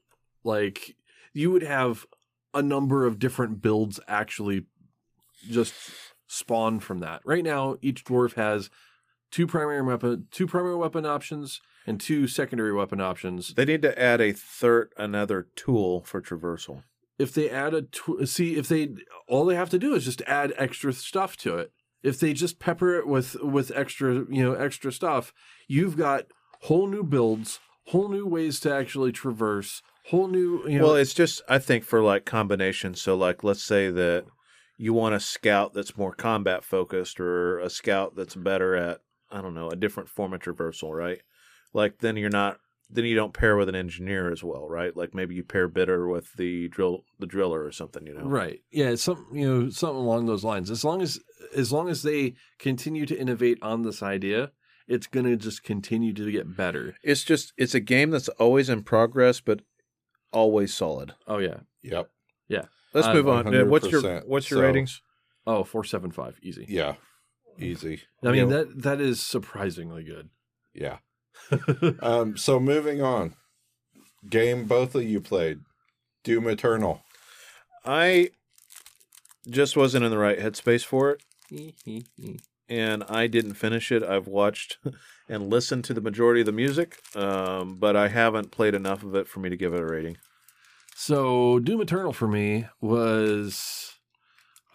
[0.43, 0.95] like
[1.33, 2.05] you would have
[2.53, 4.65] a number of different builds actually
[5.49, 5.73] just
[6.27, 7.21] spawn from that.
[7.25, 8.69] Right now, each dwarf has
[9.31, 13.53] two primary weapon, two primary weapon options, and two secondary weapon options.
[13.53, 16.83] They need to add a third, another tool for traversal.
[17.17, 18.95] If they add a tw- see, if they
[19.27, 21.71] all they have to do is just add extra stuff to it.
[22.01, 25.33] If they just pepper it with with extra, you know, extra stuff,
[25.67, 26.27] you've got
[26.61, 31.13] whole new builds, whole new ways to actually traverse, whole new, you know, Well, it's
[31.13, 33.01] just I think for like combinations.
[33.01, 34.25] So like let's say that
[34.77, 39.01] you want a scout that's more combat focused or a scout that's better at
[39.31, 41.21] I don't know, a different form of traversal, right?
[41.73, 42.59] Like then you're not
[42.91, 44.95] then you don't pair with an engineer as well, right?
[44.97, 48.23] Like maybe you pair bitter with the drill the driller or something, you know.
[48.23, 48.61] Right.
[48.71, 50.71] Yeah, some you know, something along those lines.
[50.71, 51.19] As long as
[51.55, 54.51] as long as they continue to innovate on this idea,
[54.87, 56.95] it's gonna just continue to get better.
[57.03, 59.61] It's just it's a game that's always in progress but
[60.33, 61.13] always solid.
[61.27, 61.57] Oh yeah.
[61.83, 62.09] Yep.
[62.47, 62.65] Yeah.
[62.93, 63.55] Let's Uh, move on.
[63.55, 65.01] Uh, What's your what's your So- ratings?
[65.45, 66.39] Oh, four seven five.
[66.41, 66.65] Easy.
[66.67, 66.95] Yeah.
[67.59, 68.01] Easy.
[68.23, 68.57] I mean Yeah.
[68.57, 70.29] that that is surprisingly good.
[70.73, 70.97] Yeah.
[72.01, 73.35] Um, so moving on.
[74.29, 75.59] Game both of you played.
[76.23, 77.01] Doom Eternal.
[77.85, 78.29] I
[79.49, 81.17] just wasn't in the right headspace for
[81.51, 82.05] it.
[82.69, 84.03] and I didn't finish it.
[84.03, 84.77] I've watched
[85.29, 89.15] and listened to the majority of the music, um, but I haven't played enough of
[89.15, 90.17] it for me to give it a rating.
[90.95, 93.93] so Doom Eternal for me was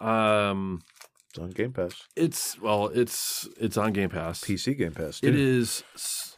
[0.01, 0.81] um
[1.35, 4.41] It's on Game Pass, it's well, it's it's on Game Pass.
[4.41, 5.19] PC Game Pass.
[5.19, 5.27] Too.
[5.27, 5.83] It is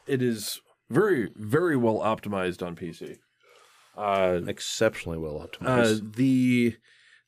[0.07, 0.59] it is
[0.89, 3.17] very very well optimized on PC.
[3.95, 6.15] Uh, exceptionally well uh, optimized.
[6.15, 6.77] the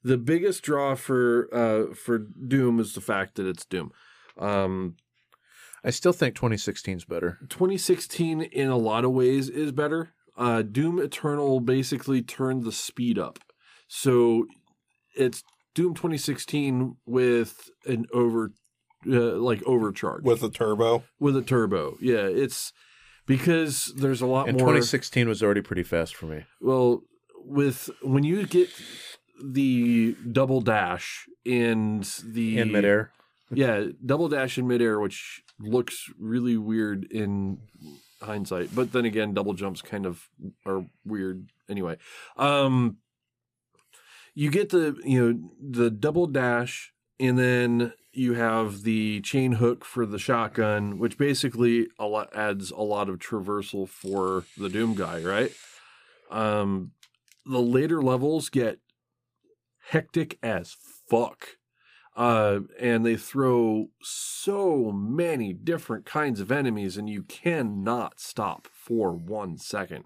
[0.04, 3.92] the biggest draw for uh, for Doom is the fact that it's Doom.
[4.40, 4.96] Um,
[5.84, 7.38] I still think 2016 is better.
[7.50, 10.14] 2016 in a lot of ways is better.
[10.36, 13.38] Uh, Doom Eternal basically turned the speed up,
[13.88, 14.48] so
[15.16, 15.44] it's
[15.80, 18.52] Doom 2016 with an over
[19.08, 21.06] uh, like overcharge With a turbo.
[21.22, 21.96] with a turbo.
[22.02, 22.74] Yeah, it's
[23.26, 24.68] because there's a lot And more.
[24.68, 26.44] 2016 was already pretty fast for me.
[26.60, 27.04] Well,
[27.46, 28.70] with when you get
[29.42, 33.12] the double dash and the In midair,
[33.50, 37.60] yeah, double dash in midair, which looks really weird in
[38.22, 40.28] hindsight, but then again, double jumps kind of
[40.66, 41.96] are weird anyway.
[42.36, 42.98] Um,
[44.40, 49.84] you get the you know the double dash, and then you have the chain hook
[49.84, 54.96] for the shotgun, which basically a lot adds a lot of traversal for the Doom
[54.96, 55.52] guy, right?
[56.32, 56.92] Um,
[57.46, 58.80] the later levels get
[59.90, 60.74] hectic as
[61.10, 61.58] fuck.
[62.16, 69.12] Uh, and they throw so many different kinds of enemies, and you cannot stop for
[69.12, 70.06] one second.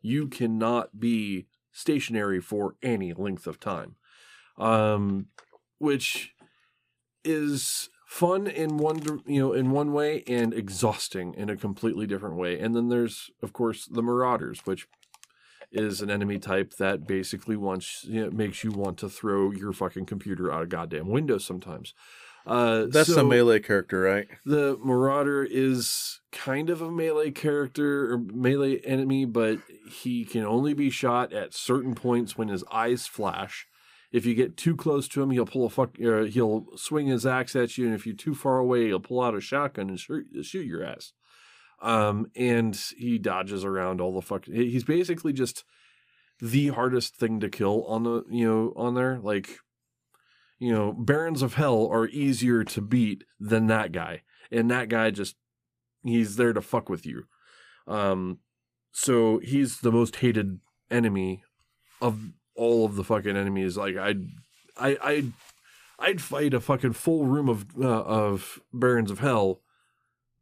[0.00, 3.96] You cannot be stationary for any length of time,
[4.56, 5.26] um,
[5.78, 6.32] which
[7.24, 12.36] is fun in one you know in one way and exhausting in a completely different
[12.36, 12.58] way.
[12.58, 14.86] And then there's of course the Marauders, which
[15.72, 19.72] is an enemy type that basically wants you know, makes you want to throw your
[19.72, 21.92] fucking computer out a goddamn window sometimes.
[22.46, 24.28] Uh, that's so a melee character, right?
[24.44, 29.60] The Marauder is kind of a melee character or melee enemy, but
[29.90, 33.66] he can only be shot at certain points when his eyes flash.
[34.12, 35.96] If you get too close to him, he'll pull a fuck.
[36.00, 39.22] Uh, he'll swing his axe at you, and if you're too far away, he'll pull
[39.22, 41.12] out a shotgun and shoot, shoot your ass.
[41.82, 44.44] Um, and he dodges around all the fuck.
[44.46, 45.64] He's basically just
[46.40, 49.18] the hardest thing to kill on the you know on there.
[49.18, 49.58] Like,
[50.58, 55.10] you know, Barons of Hell are easier to beat than that guy, and that guy
[55.10, 55.36] just
[56.02, 57.24] he's there to fuck with you.
[57.86, 58.38] Um,
[58.92, 60.60] so he's the most hated
[60.90, 61.42] enemy
[62.00, 63.76] of all of the fucking enemies.
[63.76, 64.28] Like I'd,
[64.76, 65.24] I, I,
[65.98, 69.60] I'd fight a fucking full room of uh, of Barons of Hell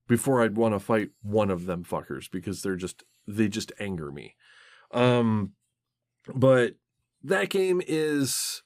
[0.09, 4.11] before I'd want to fight one of them fuckers because they're just they just anger
[4.11, 4.37] me.
[4.91, 5.53] Um,
[6.35, 6.75] but
[7.23, 8.63] that game is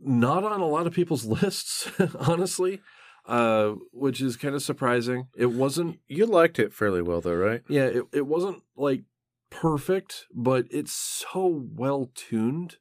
[0.00, 2.80] not on a lot of people's lists, honestly,
[3.26, 5.28] uh, which is kind of surprising.
[5.36, 7.62] It wasn't You liked it fairly well, though, right?
[7.68, 9.02] yeah, it, it wasn't like
[9.50, 12.76] perfect, but it's so well tuned.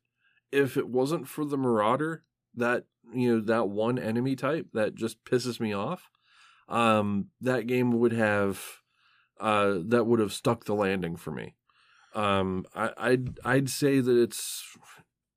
[0.52, 2.24] If it wasn't for the Marauder,
[2.56, 6.10] that you know, that one enemy type that just pisses me off,
[6.70, 8.62] um, that game would have
[9.40, 11.56] uh that would have stuck the landing for me.
[12.14, 14.64] Um I, I'd I'd say that it's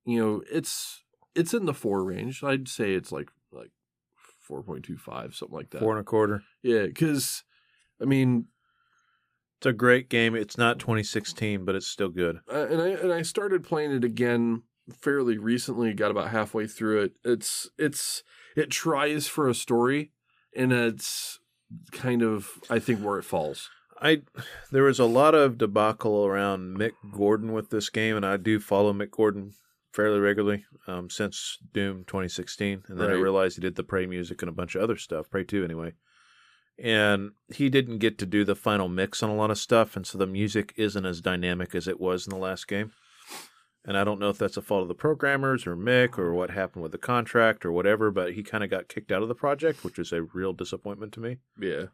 [0.05, 1.03] you know, it's
[1.37, 2.43] it's in the four range.
[2.43, 3.71] I'd say it's like like
[4.47, 5.79] four point two five, something like that.
[5.79, 6.43] Four and a quarter.
[6.63, 7.43] Yeah, because
[8.01, 8.45] I mean,
[9.59, 10.35] It's a great game.
[10.35, 12.39] It's not 2016, but it's still good.
[12.51, 14.63] uh, and I and I started playing it again
[15.01, 15.93] fairly recently.
[15.93, 17.13] Got about halfway through it.
[17.23, 18.23] It's it's
[18.55, 20.11] it tries for a story,
[20.55, 21.39] and it's
[21.91, 23.69] kind of I think where it falls.
[23.99, 24.21] I
[24.71, 28.59] there was a lot of debacle around Mick Gordon with this game, and I do
[28.59, 29.53] follow Mick Gordon
[29.97, 34.43] fairly regularly um, since Doom 2016, and then I realized he did the Prey music
[34.43, 35.93] and a bunch of other stuff, Prey 2 anyway.
[36.77, 40.05] And he didn't get to do the final mix on a lot of stuff, and
[40.05, 42.91] so the music isn't as dynamic as it was in the last game.
[43.85, 46.51] And I don't know if that's a fault of the programmers or Mick or what
[46.51, 49.33] happened with the contract or whatever, but he kind of got kicked out of the
[49.33, 51.37] project, which is a real disappointment to me.
[51.59, 51.85] Yeah.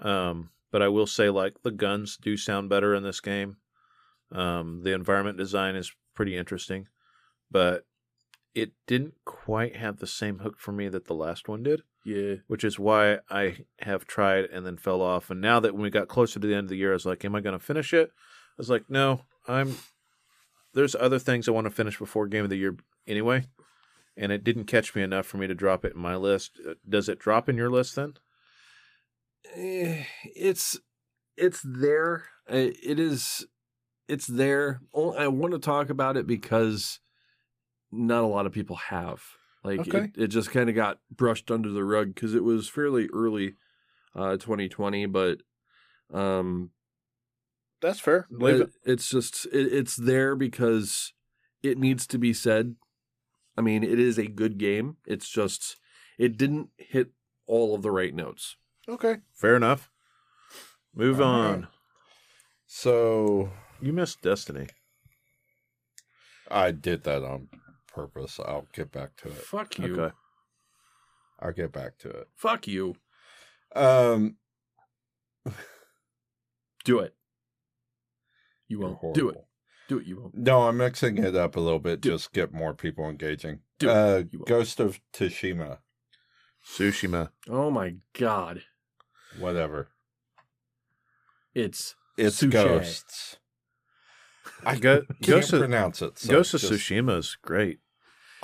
[0.00, 3.58] Um, but I will say, like, the guns do sound better in this game.
[4.32, 6.88] Um, the environment design is pretty interesting,
[7.54, 7.86] but
[8.52, 12.34] it didn't quite have the same hook for me that the last one did, Yeah.
[12.48, 15.30] which is why I have tried and then fell off.
[15.30, 17.06] And now that when we got closer to the end of the year, I was
[17.06, 18.10] like, am I going to finish it?
[18.10, 19.76] I was like, no, I'm.
[20.72, 22.76] There's other things I want to finish before game of the year
[23.06, 23.46] anyway,
[24.16, 26.58] and it didn't catch me enough for me to drop it in my list.
[26.68, 28.14] Uh, Does it drop in your list then?
[29.54, 30.04] Eh,
[30.34, 30.78] it's
[31.36, 32.24] it's there.
[32.48, 33.46] It is
[34.08, 34.80] it's there.
[34.94, 37.00] I want to talk about it because
[37.96, 39.22] not a lot of people have.
[39.62, 40.10] Like Okay.
[40.16, 43.54] it, it just kind of got brushed under the rug because it was fairly early,
[44.14, 45.06] uh, 2020.
[45.06, 45.38] But
[46.12, 46.70] um,
[47.80, 48.26] That's fair.
[48.30, 51.12] Leave it- it's just it, it's there because
[51.62, 52.76] it needs to be said.
[53.56, 54.96] I mean, it is a good game.
[55.06, 55.76] It's just
[56.18, 57.12] it didn't hit
[57.46, 58.56] all of the right notes.
[58.88, 59.16] Okay.
[59.32, 59.90] Fair enough.
[60.94, 61.60] Move All on.
[61.62, 61.68] right.
[62.66, 63.50] So
[63.80, 64.66] You missed Destiny.
[66.50, 67.48] I did that on
[67.94, 68.40] purpose.
[68.44, 69.34] I'll get back to it.
[69.34, 70.00] Fuck you.
[70.00, 70.14] Okay.
[71.40, 72.28] I'll get back to it.
[72.36, 72.94] Fuck you.
[73.76, 74.36] Um,
[76.84, 77.14] Do it.
[78.68, 79.14] You won't.
[79.14, 79.44] Do it.
[79.88, 80.06] Do it.
[80.06, 80.34] You won't.
[80.36, 82.00] No, I'm mixing it up a little bit.
[82.00, 82.12] Do it.
[82.12, 83.60] just get more people engaging.
[83.78, 83.92] Do it.
[83.92, 84.44] uh, You.
[84.46, 85.78] Ghost of Tsushima,
[86.66, 87.30] Tsushima.
[87.48, 88.62] Oh my god.
[89.38, 89.88] whatever.
[91.54, 92.50] It's It's Sushi.
[92.50, 93.36] ghosts.
[94.64, 96.18] I Go- can't Ghost of- pronounce it.
[96.18, 97.80] so Ghost of just- Tsushima is great.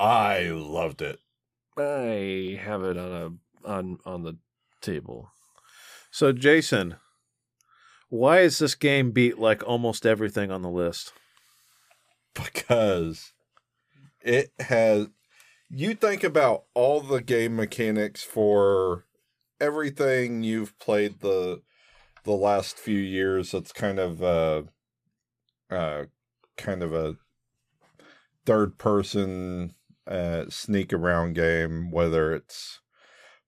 [0.01, 1.19] I loved it.
[1.77, 3.13] I have it on
[3.65, 4.39] a on on the
[4.81, 5.31] table.
[6.11, 6.97] So, Jason,
[8.09, 11.13] why is this game beat like almost everything on the list?
[12.35, 13.33] because
[14.23, 15.09] it has
[15.69, 19.05] you think about all the game mechanics for
[19.61, 21.61] everything you've played the
[22.25, 24.65] the last few years it's kind of a,
[25.71, 26.05] uh
[26.57, 27.17] kind of a
[28.45, 29.75] third person
[30.11, 32.81] uh sneak around game whether it's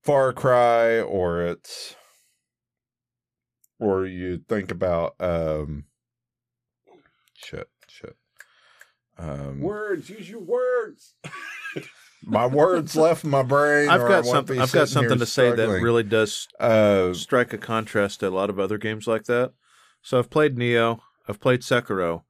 [0.02, 1.96] far cry or it's
[3.80, 5.84] or you think about um
[7.34, 8.16] shit shit
[9.18, 10.08] um Words.
[10.10, 11.14] Use your words.
[12.24, 14.60] my words left my brain I've got something.
[14.60, 18.50] I've got something to say that really does uh strike a contrast to a lot
[18.50, 19.52] of other games like that.
[20.04, 21.00] So, I've played Nioh.
[21.28, 22.22] I've played Sekiro,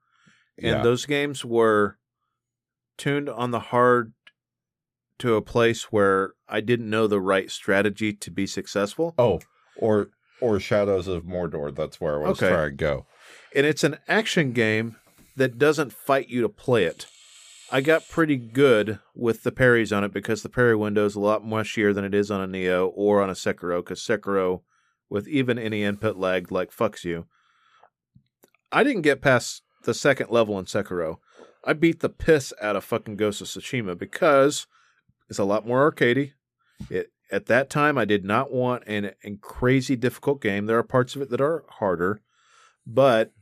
[0.59, 0.83] and yeah.
[0.83, 1.97] those games were
[2.99, 4.13] tuned on the hard
[5.23, 9.15] to a place where I didn't know the right strategy to be successful.
[9.19, 9.41] oh
[9.77, 10.09] or
[10.41, 12.53] or shadows of mordor that's where i was Okay.
[12.53, 13.07] trying to go
[13.55, 14.97] and it's an action game
[15.37, 17.07] that doesn't fight you to play it.
[17.71, 21.21] I got pretty good with the parries on it because the parry window is a
[21.21, 23.79] lot mushier than it is on a Nioh or on a Sekiro.
[23.83, 24.61] Because Sekiro,
[25.09, 27.25] with even any input lag, like fucks you.
[28.71, 31.17] I didn't get past the second level in Sekiro.
[31.65, 34.67] I beat the piss out of fucking Ghost of Tsushima because
[35.33, 36.33] it's a lot more arcadey.
[36.91, 40.67] It at that time I did not want an, a crazy difficult game.
[40.67, 42.21] There are parts of it that are harder,
[42.87, 43.33] but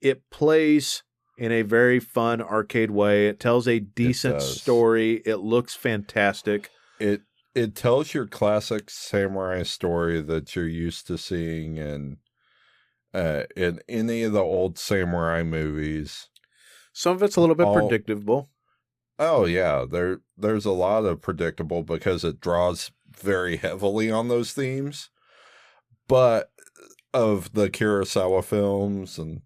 [0.00, 1.02] it plays
[1.36, 3.26] in a very fun arcade way.
[3.26, 4.60] It tells a decent does.
[4.60, 5.22] story.
[5.26, 6.70] It looks fantastic.
[7.00, 7.22] it
[7.54, 12.18] it tells your classic samurai story that you're used to seeing in
[13.12, 16.28] uh in any of the old samurai movies
[16.92, 18.48] Some of it's a little bit All- predictable.
[19.18, 24.52] Oh yeah there there's a lot of predictable because it draws very heavily on those
[24.52, 25.10] themes
[26.08, 26.50] but
[27.14, 29.42] uh, of the kurosawa films and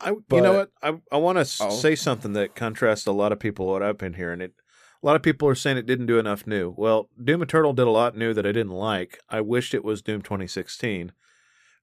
[0.00, 0.70] I, you know what?
[0.82, 1.70] I I want to Oh.
[1.70, 4.40] say something that contrasts a lot of people what I've been hearing.
[4.40, 4.54] It
[5.00, 6.74] a lot of people are saying it didn't do enough new.
[6.76, 9.20] Well, Doom Eternal did a lot new that I didn't like.
[9.28, 11.12] I wished it was Doom 2016.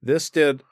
[0.02, 0.64] This did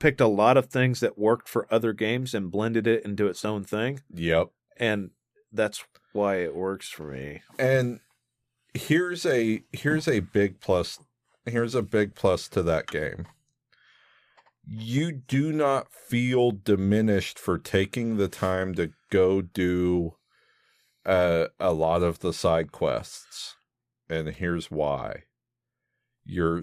[0.00, 3.44] picked a lot of things that worked for other games and blended it into its
[3.44, 5.10] own thing, yep and
[5.52, 7.42] that's why it works for me.
[7.58, 8.00] And
[8.74, 10.98] here's a here's a big plus
[11.46, 13.26] here's a big plus to that game.
[14.66, 20.16] You do not feel diminished for taking the time to go do
[21.06, 23.56] uh, a lot of the side quests.
[24.10, 25.24] And here's why.
[26.24, 26.62] You're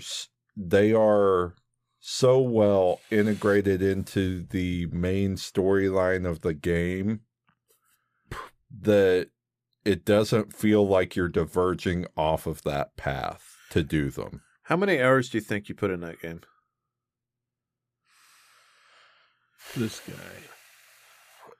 [0.56, 1.56] they are
[2.00, 7.22] so well integrated into the main storyline of the game
[8.82, 9.30] that
[9.86, 14.42] it doesn't feel like you're diverging off of that path to do them.
[14.64, 16.42] How many hours do you think you put in that game?
[19.76, 20.14] This guy.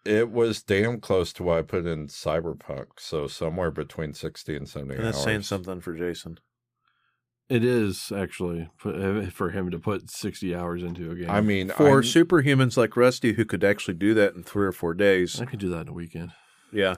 [0.06, 4.70] It was damn close to what I put in Cyberpunk, so somewhere between 60 and
[4.70, 5.24] 70 And that's hours.
[5.26, 6.38] saying something for Jason.
[7.50, 11.30] It is actually uh, for him to put sixty hours into a game.
[11.30, 14.72] I mean, For I'm- superhumans like Rusty who could actually do that in three or
[14.72, 15.40] four days.
[15.40, 16.32] I could do that in a weekend.
[16.72, 16.96] Yeah.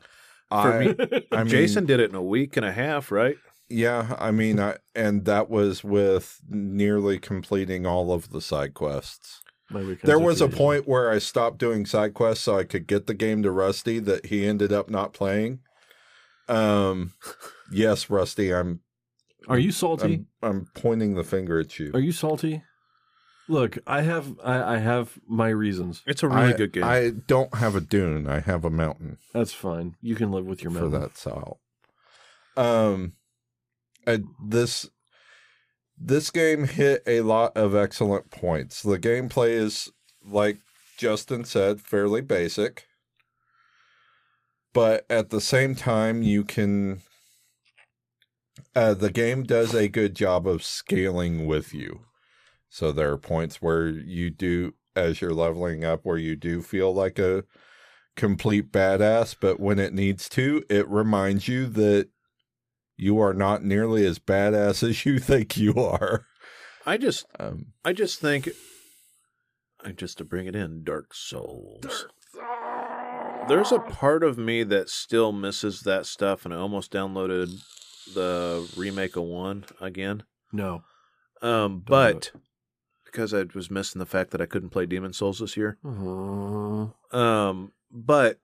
[0.50, 0.96] I, me-
[1.32, 3.36] I mean, Jason did it in a week and a half, right?
[3.70, 9.42] Yeah, I mean, I, and that was with nearly completing all of the side quests.
[10.04, 13.14] There was a point where I stopped doing side quests so I could get the
[13.14, 15.60] game to Rusty that he ended up not playing.
[16.48, 17.14] Um,
[17.70, 18.80] yes, Rusty, I'm
[19.50, 20.26] Are you salty?
[20.42, 21.92] I'm, I'm pointing the finger at you.
[21.94, 22.64] Are you salty?
[23.50, 26.04] Look, I have I, I have my reasons.
[26.06, 26.84] It's a really I, good game.
[26.84, 28.28] I don't have a dune.
[28.28, 29.96] I have a mountain That's fine.
[30.02, 31.02] You can live with your for mountain.
[31.02, 31.60] that salt.
[32.58, 33.14] Um,
[34.06, 34.90] I, this
[35.98, 38.82] this game hit a lot of excellent points.
[38.82, 39.92] The gameplay is
[40.26, 40.58] like
[40.98, 42.86] Justin said, fairly basic,
[44.74, 47.02] but at the same time, you can.
[48.76, 52.02] Uh, the game does a good job of scaling with you.
[52.70, 56.94] So there are points where you do, as you're leveling up, where you do feel
[56.94, 57.44] like a
[58.16, 62.10] complete badass, but when it needs to, it reminds you that
[62.98, 66.26] you are not nearly as badass as you think you are.
[66.86, 68.50] I just Um, I just think
[69.84, 72.08] I just to bring it in, Dark Souls.
[73.48, 77.62] There's a part of me that still misses that stuff and I almost downloaded
[78.14, 80.24] the remake of one again.
[80.52, 80.84] no.
[81.42, 82.32] Um, but
[83.18, 85.80] because I was missing the fact that I couldn't play Demon's Souls this year.
[85.84, 88.40] Um, but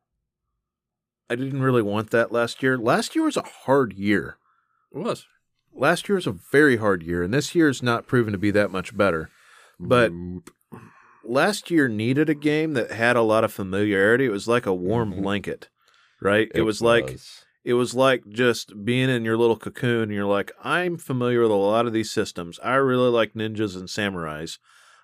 [1.30, 2.76] I didn't really want that last year.
[2.76, 4.38] Last year was a hard year.
[4.92, 5.28] it was.
[5.76, 8.50] Last year was a very hard year, and this year year's not proven to be
[8.52, 9.30] that much better.
[9.80, 10.12] But
[11.24, 14.26] last year needed a game that had a lot of familiarity.
[14.26, 15.22] It was like a warm Mhm.
[15.22, 15.70] blanket,
[16.22, 16.52] right?
[16.54, 17.18] It, was, like
[17.64, 20.04] it was like just being in your little cocoon.
[20.04, 22.60] And you're like, I'm familiar with a lot of these systems.
[22.64, 24.58] I really like ninjas and samurais.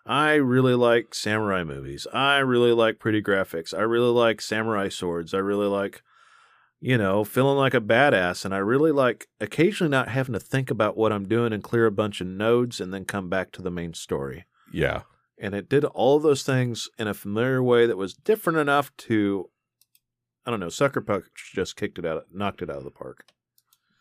[0.06, 2.07] I really like samurai movies.
[2.14, 3.77] I really like pretty graphics.
[3.77, 5.34] I really like samurai swords.
[5.34, 6.02] I really like,
[6.81, 8.44] you know, feeling like a badass.
[8.44, 11.86] And I really like occasionally not having to think about what I'm doing and clear
[11.86, 15.02] a bunch of nodes and then come back to the main story yeah.
[15.38, 19.49] and it did all those things in a familiar way that was different enough to
[20.49, 23.23] I don't know, Sucker Punch just kicked it out knocked it out of the park.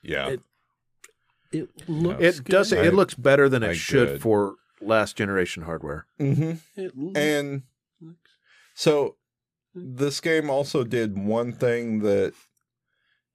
[0.02, 0.28] Yeah.
[0.28, 0.40] It-
[1.52, 2.22] It looks.
[2.22, 4.22] It does I- it looks better than it I should good.
[4.22, 6.06] for last generation hardware.
[6.18, 6.52] mm-hmm.
[6.80, 7.18] It looks.
[7.18, 7.64] And
[8.74, 9.16] so
[9.74, 12.32] this game also did one thing that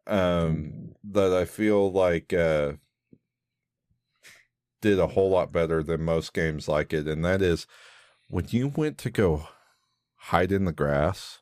[0.07, 2.73] um that I feel like uh
[4.81, 7.67] did a whole lot better than most games like it and that is
[8.27, 9.47] when you went to go
[10.15, 11.39] hide in the grass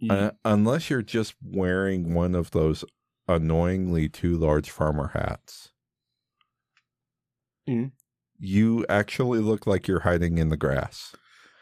[0.00, 2.84] You- uh, unless you're just wearing one of those
[3.28, 5.70] annoyingly too large farmer hats
[7.68, 7.92] Mhm.
[8.38, 11.14] you actually look like you're hiding in the grass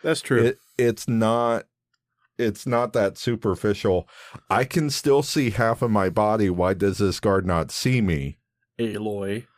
[0.03, 0.43] That's true.
[0.45, 1.65] it it's not
[2.39, 4.09] it's not that superficial.
[4.49, 6.49] I can still see half of my body.
[6.49, 8.39] Why does this guard not see me?
[8.79, 9.49] Aloy.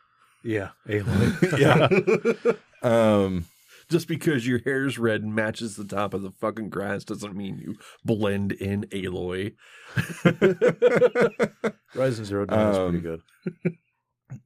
[0.43, 0.69] yeah.
[0.87, 1.59] Aloy.
[1.59, 2.53] Yeah.
[2.83, 3.45] Um
[3.91, 7.59] Just because your hair's red and matches the top of the fucking grass doesn't mean
[7.59, 9.53] you blend in Aloy.
[11.93, 13.19] Horizon Zero Dawn is pretty Um,
[13.63, 13.75] good.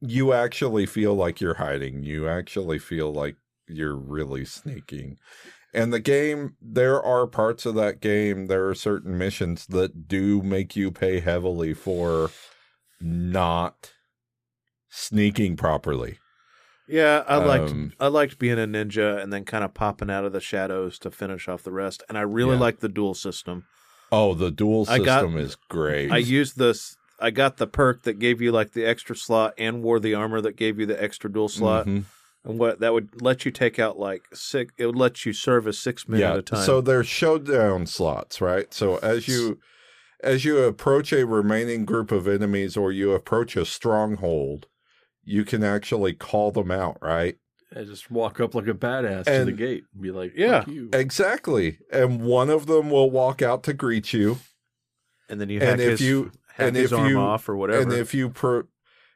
[0.00, 2.02] you actually feel like you're hiding.
[2.02, 3.36] You actually feel like
[3.68, 5.16] you're really sneaking.
[5.72, 10.42] And the game, there are parts of that game, there are certain missions that do
[10.42, 12.30] make you pay heavily for
[13.00, 13.92] not
[14.88, 16.18] sneaking properly.
[16.88, 20.24] Yeah, I liked Um, I liked being a ninja and then kind of popping out
[20.24, 22.02] of the shadows to finish off the rest.
[22.08, 22.60] And I really Yeah.
[22.60, 23.64] liked the duel system.
[24.12, 26.12] Oh, the duel I system got- is great.
[26.12, 26.96] I used this.
[27.18, 30.40] I got the perk that gave you like the extra slot, and wore the armor
[30.42, 32.04] that gave you the extra duel slot, Mhm.
[32.44, 34.72] and what that would let you take out like six.
[34.78, 36.62] It would let you service six men at a time.
[36.64, 38.72] So they're showdown slots, right?
[38.72, 39.58] So as you
[40.22, 44.66] as you approach a remaining group of enemies or you approach a stronghold,
[45.26, 47.36] you can actually call them out, right?
[47.74, 50.60] I just walk up like a badass to the gate and be like, Yeah.
[50.60, 50.88] Fuck you.
[50.92, 51.78] Exactly.
[51.92, 54.38] And one of them will walk out to greet you.
[55.28, 57.56] and then you and if his, you- hack and his if arm you- off or
[57.56, 57.82] whatever.
[57.82, 58.66] And if you per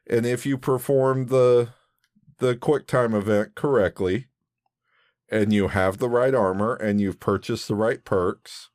[0.09, 1.69] and if you perform the
[2.39, 4.27] the quick time event correctly
[5.31, 8.69] and you have the right armor and you've purchased the right perks,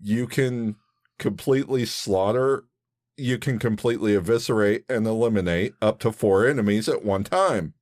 [0.00, 0.74] you can
[1.20, 2.64] completely slaughter,
[3.16, 7.74] you can completely eviscerate and eliminate up to four enemies at one time.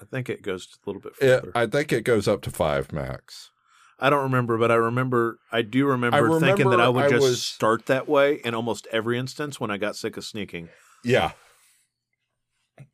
[0.00, 1.52] I think it goes a little bit It, further.
[1.54, 3.50] I think it goes up to five max.
[3.98, 7.22] I don't remember, but I remember I do remember, thinking that I would I just
[7.22, 10.68] was- start that way in almost every instance when I got sick of sneaking.
[11.02, 11.32] Yeah.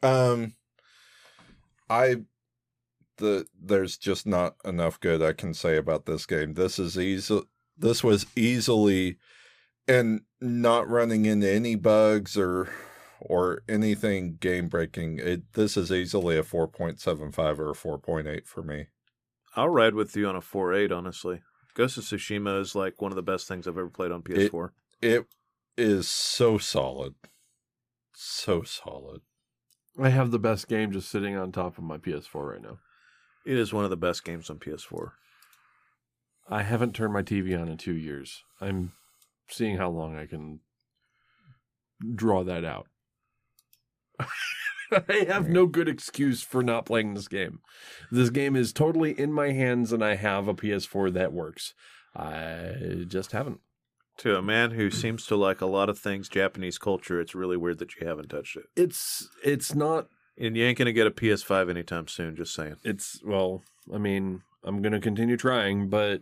[0.02, 0.54] Um
[1.90, 2.22] I
[3.18, 6.54] the there's just not enough good I can say about this game.
[6.54, 7.42] This is easy
[7.76, 9.18] this was easily
[9.88, 12.70] and not running into any bugs or
[13.20, 15.18] or anything game breaking.
[15.18, 18.86] It this is easily a 4.75 or a 4.8 for me.
[19.54, 21.42] I'll ride with you on a 4.8, honestly.
[21.74, 24.70] Ghost of Tsushima is like one of the best things I've ever played on PS4.
[25.00, 25.26] It
[25.76, 27.14] is so solid.
[28.14, 29.20] So solid.
[30.00, 32.78] I have the best game just sitting on top of my PS4 right now.
[33.44, 35.12] It is one of the best games on PS4.
[36.48, 38.44] I haven't turned my TV on in two years.
[38.60, 38.92] I'm
[39.52, 40.60] seeing how long I can
[42.14, 42.88] draw that out.
[44.92, 47.60] I have no good excuse for not playing this game.
[48.10, 51.74] This game is totally in my hands, and I have a PS4 that works.
[52.14, 53.60] I just haven't.
[54.18, 57.56] To a man who seems to like a lot of things Japanese culture, it's really
[57.56, 58.64] weird that you haven't touched it.
[58.76, 60.08] It's it's not.
[60.38, 62.36] And you ain't gonna get a PS5 anytime soon.
[62.36, 62.76] Just saying.
[62.84, 63.62] It's well.
[63.92, 66.20] I mean, I'm gonna continue trying, but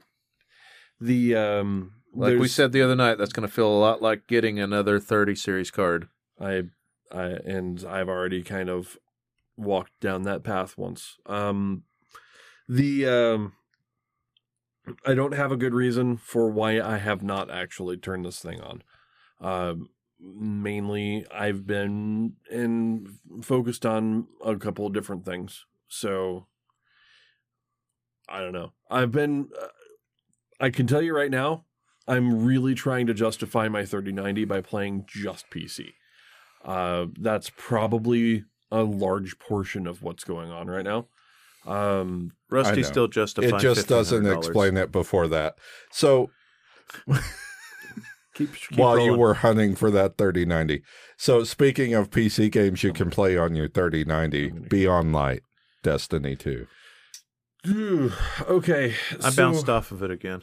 [1.01, 4.59] the um, Like we said the other night, that's gonna feel a lot like getting
[4.59, 6.09] another 30 series card.
[6.41, 6.65] I,
[7.13, 8.99] I, and I've already kind of
[9.57, 11.17] walked down that path once.
[11.27, 11.85] Um,
[12.69, 13.53] the um,
[15.07, 18.61] I don't have a good reason for why I have not actually turned this thing
[18.61, 18.83] on.
[19.41, 25.67] Um, mainly, I've been in focused on a couple of different things.
[25.89, 26.47] So
[28.29, 28.73] I don't know.
[28.91, 29.49] I've been.
[29.61, 29.67] Uh,
[30.63, 31.65] I can tell you right now,
[32.09, 35.93] I'm really trying to justify my 3090 by playing just PC.
[36.65, 41.07] Uh, that's probably a large portion of what's going on right now.
[41.67, 42.91] Um, Rusty's know.
[42.91, 43.55] still justifying.
[43.55, 45.57] It just doesn't explain it before that.
[45.91, 46.31] So
[48.35, 50.83] Keep, keep while you were hunting for that 3090.
[51.17, 55.43] So speaking of PC games you can play on your 3090, Beyond Light,
[55.83, 56.67] Destiny 2.
[58.49, 60.43] okay, I so- bounced off of it again.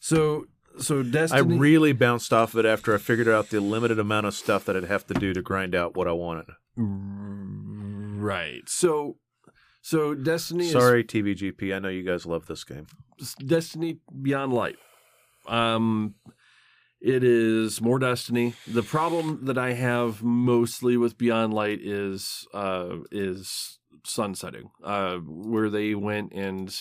[0.00, 0.46] So,
[0.78, 1.56] so Destiny.
[1.56, 4.64] I really bounced off of it after I figured out the limited amount of stuff
[4.64, 6.46] that I'd have to do to grind out what I wanted.
[6.76, 8.62] right.
[8.66, 9.16] So,
[9.82, 10.68] so Destiny.
[10.68, 11.74] Sorry, TVGP.
[11.74, 12.86] I know you guys love this game.
[13.44, 14.76] Destiny Beyond Light.
[15.46, 16.14] Um,
[17.00, 18.54] it is more Destiny.
[18.66, 25.70] The problem that I have mostly with Beyond Light is uh is sunsetting, uh, where
[25.70, 26.74] they went and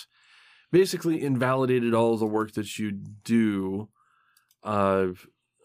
[0.72, 3.89] basically invalidated all the work that you do,
[4.64, 5.07] uh,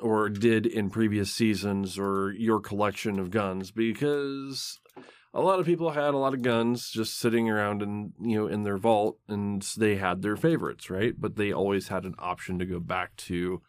[0.00, 4.80] or did in previous seasons or your collection of guns because
[5.32, 8.46] a lot of people had a lot of guns just sitting around in you know
[8.48, 11.14] in their vault and they had their favorites right?
[11.18, 13.62] But they always had an option to go back to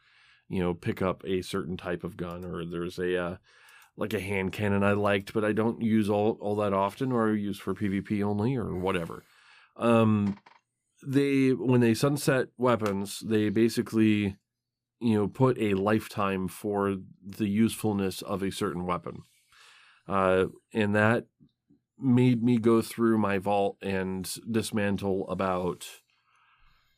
[0.49, 3.37] you know pick up a certain type of gun or there's a uh,
[3.95, 7.29] like a hand cannon i liked but i don't use all, all that often or
[7.29, 9.23] i use for pvp only or whatever.
[9.77, 10.37] Um
[11.05, 14.37] they when they sunset weapons they basically
[14.99, 19.21] you know put a lifetime for the usefulness of a certain weapon
[20.07, 21.25] uh and that
[21.99, 25.85] made me go through my vault and dismantle about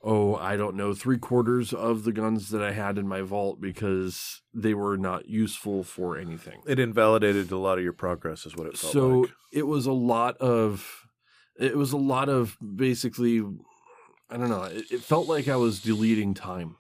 [0.04, 3.60] oh i don't know three quarters of the guns that i had in my vault
[3.60, 8.56] because they were not useful for anything It invalidated a lot of your progress, is
[8.56, 9.32] what it felt so like.
[9.52, 11.08] it was a lot of
[11.60, 13.42] it was a lot of basically
[14.30, 14.64] i don't know.
[14.64, 16.78] It, it felt like i was deleting time.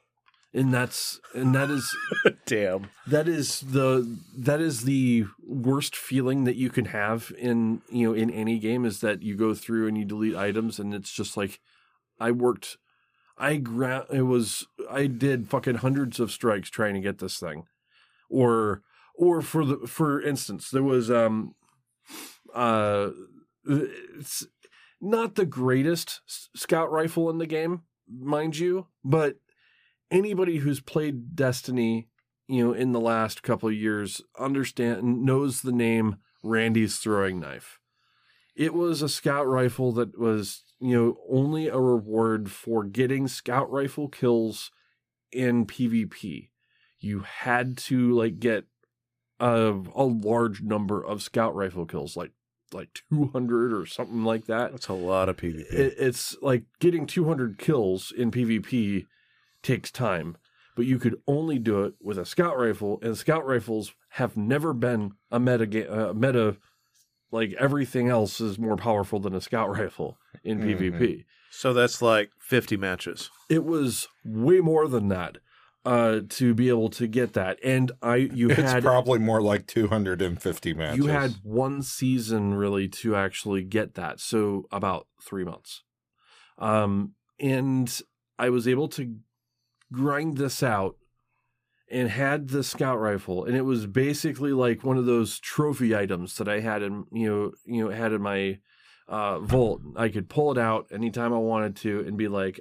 [0.54, 1.94] And that's and that is
[2.46, 2.88] Damn.
[3.08, 8.14] that is the that is the worst feeling that you can have in you know
[8.14, 11.36] in any game is that you go through and you delete items and it's just
[11.36, 11.60] like
[12.22, 12.78] i worked
[13.38, 17.66] i gra- it was i did fucking hundreds of strikes trying to get this thing.
[18.30, 18.82] Or
[19.14, 21.54] or for the for instance there was um
[22.54, 23.10] uh
[23.68, 24.46] it's
[25.06, 26.22] not the greatest
[26.56, 29.36] scout rifle in the game mind you but
[30.12, 32.08] anybody who's played destiny
[32.48, 37.80] you know in the last couple of years understand knows the name randy's throwing knife.
[38.56, 43.70] It was a scout rifle that was you know only a reward for getting scout
[43.72, 44.72] rifle kills
[45.32, 46.50] in pvp
[47.00, 48.66] you had to like get
[49.40, 52.32] a, a large number of scout rifle kills like
[52.74, 54.72] like 200 or something like that.
[54.72, 55.72] That's a lot of PvP.
[55.72, 59.06] It, it's like getting 200 kills in PvP
[59.64, 60.38] takes time,
[60.76, 64.74] but you could only do it with a scout rifle, and scout rifles have never
[64.74, 66.58] been a meta ga- uh, meta.
[67.32, 70.80] Like everything else is more powerful than a scout rifle in Mhm.
[70.80, 71.26] PvP.
[71.52, 73.30] so that's like 50 matches.
[73.50, 75.38] It was way more than that
[75.86, 79.68] uh, to be able to get that, and I you It's had probably more like
[79.68, 80.98] 250 matches.
[80.98, 85.84] you had one season really to actually get that so about three months.
[86.58, 88.02] Um and
[88.40, 89.18] i was able to
[89.92, 90.96] grind this out
[91.92, 96.38] and had the scout rifle and it was basically like one of those trophy items
[96.38, 98.58] that i had in you know you know had in my
[99.08, 99.82] uh vault.
[99.98, 102.60] I could pull it out anytime i wanted to and be like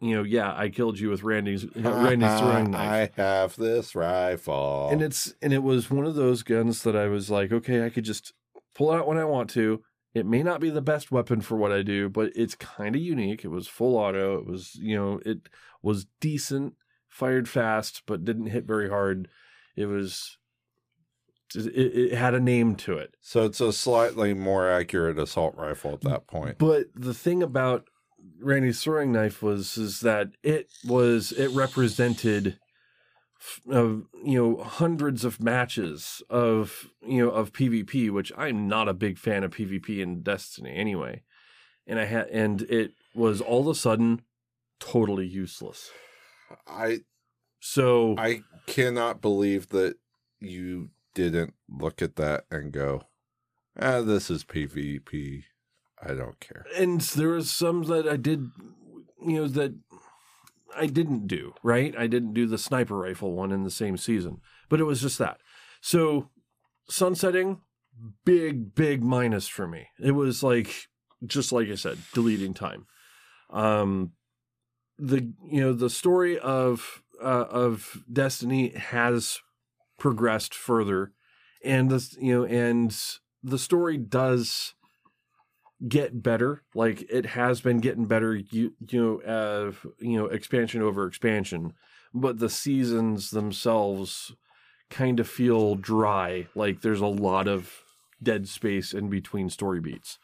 [0.00, 4.88] you know yeah i killed you with randy's randy's throwing knife I have this rifle.
[4.90, 7.90] and it's and it was one of those guns that I was like, okay, I
[7.90, 8.32] could just
[8.74, 9.82] pull out when I want to.
[10.14, 13.02] It may not be the best weapon for what I do, but it's kind of
[13.02, 13.44] unique.
[13.44, 14.38] It was full auto.
[14.38, 15.48] It was, you know, it
[15.82, 16.74] was decent,
[17.08, 19.28] fired fast, but didn't hit very hard.
[19.76, 20.36] It was,
[21.54, 21.68] it,
[22.12, 23.14] it had a name to it.
[23.20, 26.58] so it's a slightly more accurate assault rifle at that point.
[26.58, 27.89] But the thing about
[28.40, 32.58] Randy's throwing knife was is that it was it represented
[33.70, 38.94] of you know hundreds of matches of you know of PvP, which I'm not a
[38.94, 41.22] big fan of PvP in Destiny anyway.
[41.86, 44.22] And I had and it was all of a sudden
[44.78, 45.90] totally useless.
[46.66, 47.00] I
[47.60, 49.96] So I cannot believe that
[50.38, 53.02] you didn't look at that and go,
[53.78, 55.44] "Ah, this is PvP.
[56.02, 58.50] I don't care." and there was some that I did,
[59.24, 59.74] you know, that
[60.76, 61.94] I didn't do, right?
[61.96, 65.18] I didn't do the sniper rifle one in the same season, but it was just
[65.18, 65.38] that.
[65.80, 66.30] So,
[66.88, 67.60] sunsetting,
[68.24, 69.88] big, big minus for me.
[69.98, 70.88] It was like,
[71.26, 72.86] just like I said, deleting time.
[73.50, 74.12] Um,
[74.98, 79.40] the, you know, the story of, uh, of Destiny has
[79.98, 81.12] progressed further
[81.62, 82.96] and this, you know, and
[83.42, 84.74] the story does,
[85.88, 86.62] get better.
[86.74, 88.34] Like it has been getting better.
[88.34, 91.72] You you know, uh, you know, expansion over expansion,
[92.14, 94.32] but the seasons themselves
[94.90, 96.48] kind of feel dry.
[96.54, 97.82] Like there's a lot of
[98.22, 100.18] dead space in between story beats.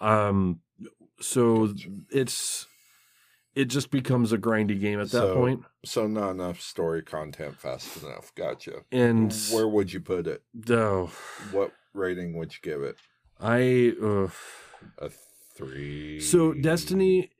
[0.00, 0.60] Um,
[1.20, 1.72] so
[2.10, 2.66] it's
[3.54, 5.62] it just becomes a grindy game at that So- point.
[5.84, 8.32] So not enough story content fast enough.
[8.34, 8.82] Gotcha.
[8.90, 10.42] And Where would you put it?
[10.70, 11.10] oh,
[11.50, 12.96] What rating would you give it?
[13.40, 13.94] I.
[14.02, 14.28] Uh,
[14.98, 15.10] A
[15.56, 16.20] three.
[16.20, 17.30] So Destiny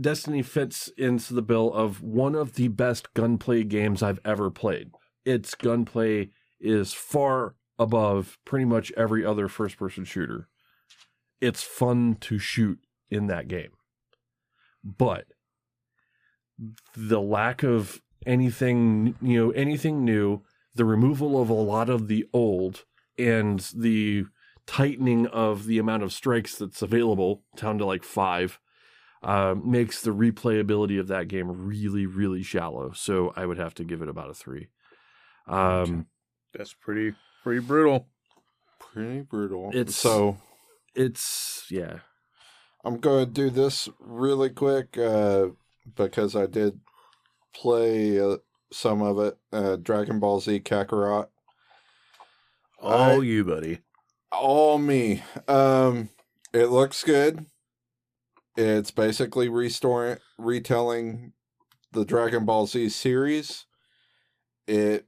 [0.00, 4.90] Destiny fits into the bill of one of the best gunplay games I've ever played.
[5.24, 10.48] Its gunplay is far above pretty much every other first person shooter.
[11.40, 12.78] It's fun to shoot
[13.10, 13.70] in that game.
[14.84, 15.26] But
[16.94, 20.42] the lack of anything, you know, anything new,
[20.74, 22.84] the removal of a lot of the old
[23.18, 24.26] and the
[24.70, 28.60] tightening of the amount of strikes that's available down to like five
[29.22, 32.92] uh, makes the replayability of that game really, really shallow.
[32.92, 34.68] So I would have to give it about a three.
[35.48, 36.06] Um,
[36.56, 38.06] That's pretty pretty brutal.
[38.78, 39.70] pretty brutal.
[39.74, 40.38] It's- so
[40.94, 41.98] it's yeah,
[42.84, 45.48] I'm going to do this really quick uh,
[45.96, 46.78] because I did
[47.54, 48.36] play uh,
[48.72, 49.36] some of it.
[49.52, 51.26] Uh, Dragon Ball Z Kakarot.
[52.80, 53.80] All I- you, buddy.
[54.32, 55.22] All me.
[55.48, 56.10] Um,
[56.52, 57.46] it looks good.
[58.56, 61.32] It's basically restoring, retelling
[61.92, 63.66] the Dragon Ball Z series.
[64.66, 65.06] It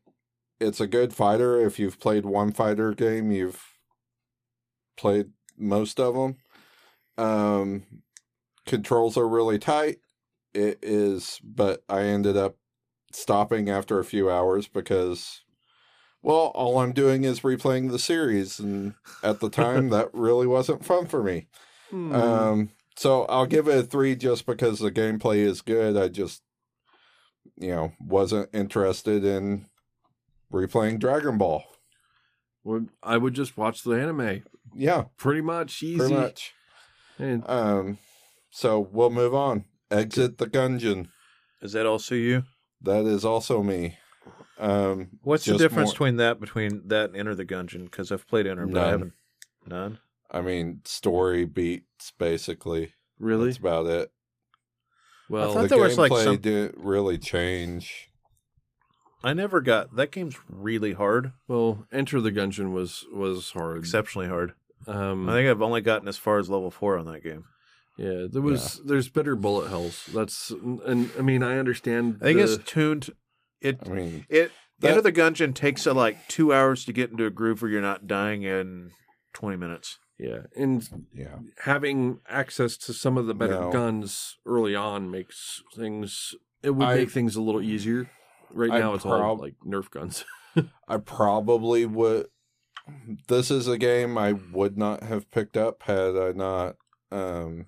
[0.60, 1.60] it's a good fighter.
[1.60, 3.62] If you've played one fighter game, you've
[4.96, 6.36] played most of them.
[7.18, 7.82] Um,
[8.64, 9.98] controls are really tight.
[10.54, 12.56] It is, but I ended up
[13.12, 15.42] stopping after a few hours because,
[16.22, 20.84] well, all I'm doing is replaying the series, and at the time that really wasn't
[20.84, 21.46] fun for me.
[21.90, 22.14] Hmm.
[22.14, 25.96] Um, so I'll give it a three just because the gameplay is good.
[25.96, 26.42] I just,
[27.56, 29.66] you know, wasn't interested in
[30.52, 31.64] replaying Dragon Ball.
[32.64, 34.44] Would I would just watch the anime.
[34.74, 35.98] Yeah, Pretty much easy.
[35.98, 36.52] pretty much.
[37.18, 37.98] And Um,
[38.50, 39.64] so we'll move on.
[39.90, 41.08] Exit the gungeon.
[41.60, 42.44] Is that also you?
[42.80, 43.98] That is also me.
[44.58, 47.84] Um, What's the difference more- between that between that and Enter the Gungeon?
[47.84, 48.90] Because I've played Enter, but I None.
[48.90, 49.12] haven't.
[49.66, 49.98] None.
[50.30, 52.94] I mean, story beats basically.
[53.18, 54.10] really, That's about it.
[55.28, 58.08] well, thought the there was, like, gameplay some- didn't really change.
[59.24, 63.78] I never got that game's really hard, well, Enter the Gungeon was was hard.
[63.78, 64.54] exceptionally hard.
[64.88, 67.44] Um, I think I've only gotten as far as level four on that game.
[67.96, 70.06] yeah, there was there's better bullet hells.
[70.12, 72.18] That's and I mean I understand.
[72.20, 73.10] I think the- it's tuned.
[73.62, 77.10] It I mean, it That- Enter the Gungeon takes uh, like two hours to get
[77.10, 78.90] into a groove where you're not dying in
[79.32, 79.98] twenty minutes.
[80.18, 81.38] yeah, and yeah.
[81.64, 83.70] having access to some of the better No.
[83.72, 86.34] guns early on makes things.
[86.62, 88.10] It would I- make things a little easier.
[88.54, 90.24] Right I now, it's all like Nerf guns.
[90.88, 92.26] I probably would.
[93.28, 96.76] This is a game I would not have picked up had I not
[97.10, 97.66] um,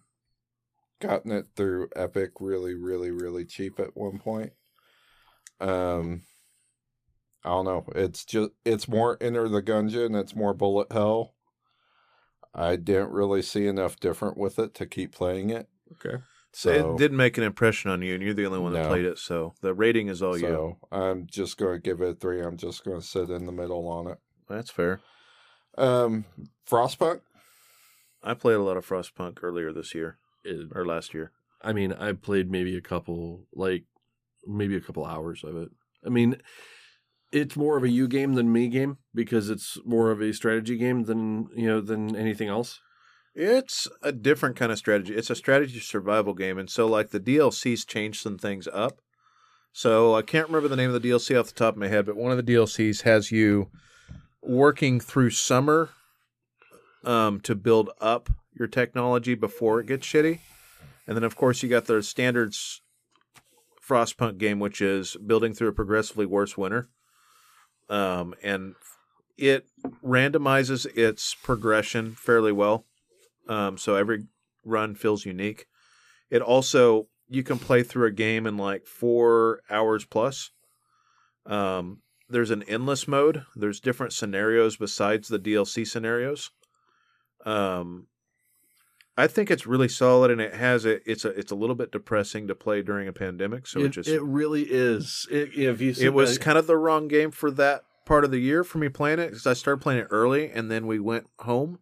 [1.00, 4.52] gotten it through Epic really, really, really cheap at one point.
[5.60, 6.22] Um,
[7.44, 7.84] I don't know.
[7.94, 10.18] It's just it's more Enter the Gungeon.
[10.18, 11.34] It's more bullet hell.
[12.54, 15.68] I didn't really see enough different with it to keep playing it.
[15.92, 16.22] okay.
[16.56, 18.88] So it didn't make an impression on you, and you're the only one that No.
[18.88, 19.18] played it.
[19.18, 20.76] So the rating is all you.
[20.92, 22.40] I'm just going to give it a three.
[22.40, 24.18] I'm just going to sit in the middle on it.
[24.48, 25.00] That's fair.
[25.76, 26.26] Um,
[26.70, 27.22] Frostpunk.
[28.22, 31.32] I played a lot of Frostpunk earlier this year It- or last year.
[31.60, 33.82] I mean, I played maybe a couple, like
[34.46, 35.68] maybe a couple hours of it.
[36.04, 36.36] I mean,
[37.32, 40.76] it's more of a you game than me game because it's more of a strategy
[40.76, 42.80] game than you know than anything else.
[43.34, 45.14] It's a different kind of strategy.
[45.14, 49.00] It's a strategy survival game, and so like the DLCs changed some things up.
[49.72, 52.06] So I can't remember the name of the DLC off the top of my head,
[52.06, 53.70] but one of the DLCs has you
[54.40, 55.90] working through summer
[57.02, 60.38] um, to build up your technology before it gets shitty,
[61.08, 62.82] and then of course you got the standards
[63.86, 66.88] Frostpunk game, which is building through a progressively worse winter.
[67.88, 68.74] Um, and
[69.36, 69.66] it
[70.04, 72.86] randomizes its progression fairly well.
[73.48, 74.26] Um, so every
[74.64, 75.66] run feels unique.
[76.30, 80.50] It also you can play through a game in like four hours plus.
[81.46, 83.44] Um, there's an endless mode.
[83.54, 86.50] There's different scenarios besides the DLC scenarios.
[87.44, 88.06] Um,
[89.16, 91.92] I think it's really solid, and it has a it's a it's a little bit
[91.92, 93.66] depressing to play during a pandemic.
[93.66, 95.26] So it, it, just it really is.
[95.30, 98.30] It, if you it was back- kind of the wrong game for that part of
[98.30, 100.98] the year for me playing it because I started playing it early and then we
[100.98, 101.78] went home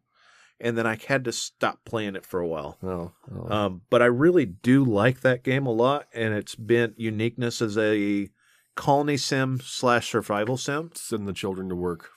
[0.61, 2.79] and then I had to stop playing it for a while.
[2.83, 3.53] Oh, oh.
[3.53, 7.77] Um, but I really do like that game a lot and it's been uniqueness as
[7.77, 8.29] a
[8.77, 10.91] colony sim slash survival sim.
[10.95, 12.11] send the children to work.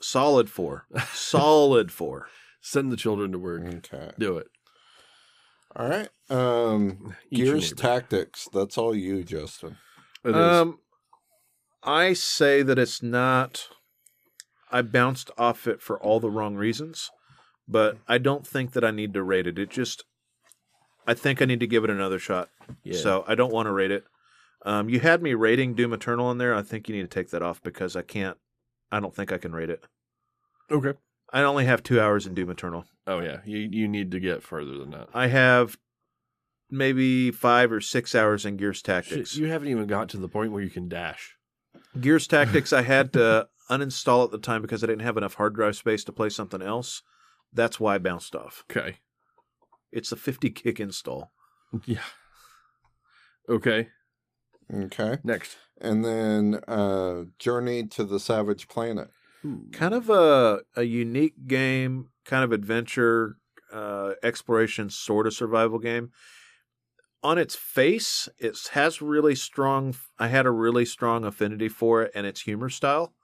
[0.00, 0.86] Solid four.
[1.12, 2.28] Solid four.
[2.60, 3.62] Send the children to work.
[3.64, 4.10] Okay.
[4.18, 4.48] Do it.
[5.78, 6.08] All right.
[6.28, 7.72] Um, Eat Gears.
[7.72, 8.48] Tactics.
[8.52, 9.76] That's all you, Justin.
[10.24, 10.36] It is.
[10.36, 10.78] Um,
[11.82, 13.68] I say that it's not.
[14.70, 17.10] I bounced off it for all the wrong reasons,
[17.66, 19.58] but I don't think that I need to rate it.
[19.58, 20.04] It just,
[21.06, 22.50] I think I need to give it another shot.
[22.82, 22.98] yeah.
[22.98, 24.04] So I don't want to rate it.
[24.66, 26.54] Um, you had me rating Doom Eternal in there.
[26.54, 28.36] I think you need to take that off because I can't.
[28.90, 29.84] I don't think I can rate it.
[30.70, 30.94] okay.
[31.32, 32.84] I only have two hours in Doom Eternal.
[33.06, 35.08] Oh yeah, you you need to get further than that.
[35.14, 35.76] I have
[36.70, 39.30] maybe five or six hours in Gears Tactics.
[39.30, 41.36] Shit, you haven't even got to the point where you can dash.
[42.00, 45.54] Gears Tactics, I had to uninstall at the time because I didn't have enough hard
[45.54, 47.02] drive space to play something else.
[47.52, 48.64] That's why I bounced off.
[48.70, 48.96] Okay.
[49.92, 51.32] It's a 50 gig install.
[51.84, 51.98] Yeah.
[53.46, 53.88] Okay.
[54.72, 55.18] Okay.
[55.22, 55.56] Next.
[55.78, 59.10] And then uh, Journey to the Savage Planet.
[59.72, 63.36] Kind of a, a unique game, kind of adventure,
[63.72, 66.10] uh, exploration, sort of survival game.
[67.22, 69.94] On its face, it has really strong.
[70.18, 73.14] I had a really strong affinity for it and its humor style,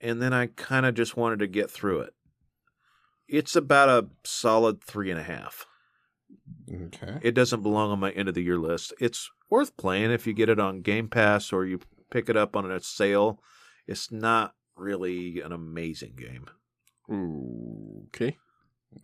[0.00, 2.14] and then I kind of just wanted to get through it.
[3.28, 5.66] It's about a solid three and a half.
[6.72, 7.18] Okay.
[7.22, 8.92] It doesn't belong on my end of the year list.
[9.00, 12.56] It's worth playing if you get it on Game Pass or you pick it up
[12.56, 13.40] on a sale.
[13.86, 16.46] It's not really an amazing game.
[18.08, 18.36] Okay.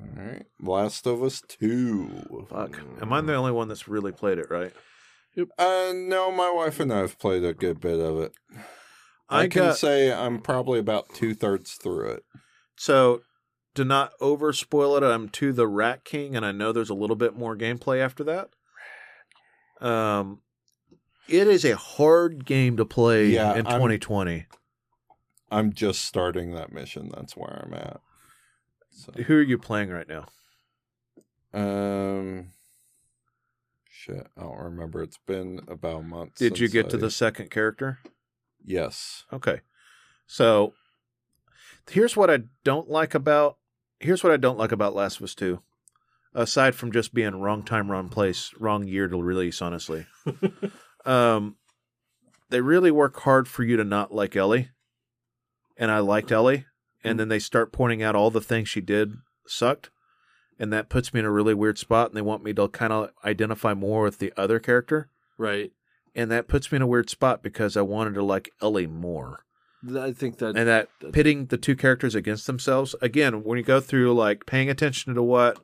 [0.01, 0.47] All right.
[0.61, 2.47] Last of Us 2.
[2.51, 2.78] Fuck.
[3.01, 4.73] Am I the only one that's really played it, right?
[5.59, 8.32] Uh, no, my wife and I have played a good bit of it.
[9.28, 12.24] I, I can got say I'm probably about two thirds through it.
[12.77, 13.23] so
[13.74, 16.94] to not over spoil it, I'm to the Rat King, and I know there's a
[16.94, 18.51] little bit more gameplay after that.
[19.81, 20.43] Um,
[21.28, 24.47] it is a hard game to play Yeah, in I'm- 2020.
[25.53, 27.11] I'm just starting that mission.
[27.15, 28.01] That's where I'm at.
[28.91, 30.27] So, Who are you playing right now?
[31.55, 32.49] um,
[33.89, 35.03] shit, I don't remember.
[35.03, 36.37] It's been about a month.
[36.37, 37.99] Did you since get to the second character?
[38.65, 39.24] Yes.
[39.33, 39.61] Okay.
[40.27, 40.73] So
[41.91, 43.59] here's what I don't like about
[44.01, 45.61] here's what I don't like about Last of Us 2.
[46.35, 50.07] Aside from just being wrong time, wrong place, wrong year to release, honestly.
[51.05, 51.57] um
[52.49, 54.70] they really work hard for you to not like Ellie.
[55.77, 56.66] And I liked Ellie.
[57.05, 57.19] And mm.
[57.19, 59.15] then they start pointing out all the things she did
[59.47, 59.90] sucked,
[60.59, 62.09] and that puts me in a really weird spot.
[62.09, 65.73] And they want me to kind of identify more with the other character, Right.
[66.15, 69.44] and that puts me in a weird spot because I wanted to like Ellie more.
[69.99, 73.81] I think that and that pitting the two characters against themselves again when you go
[73.81, 75.59] through like paying attention to what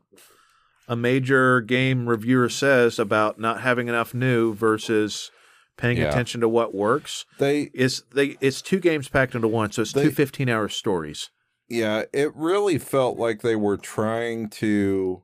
[0.88, 5.30] a major game reviewer says about not having enough new versus
[5.78, 6.08] paying Yeah.
[6.08, 9.92] attention to what works They is they it's two games packed into one so it's
[9.94, 11.30] They- two 15 hour stories
[11.70, 15.22] yeah, it really felt like they were trying to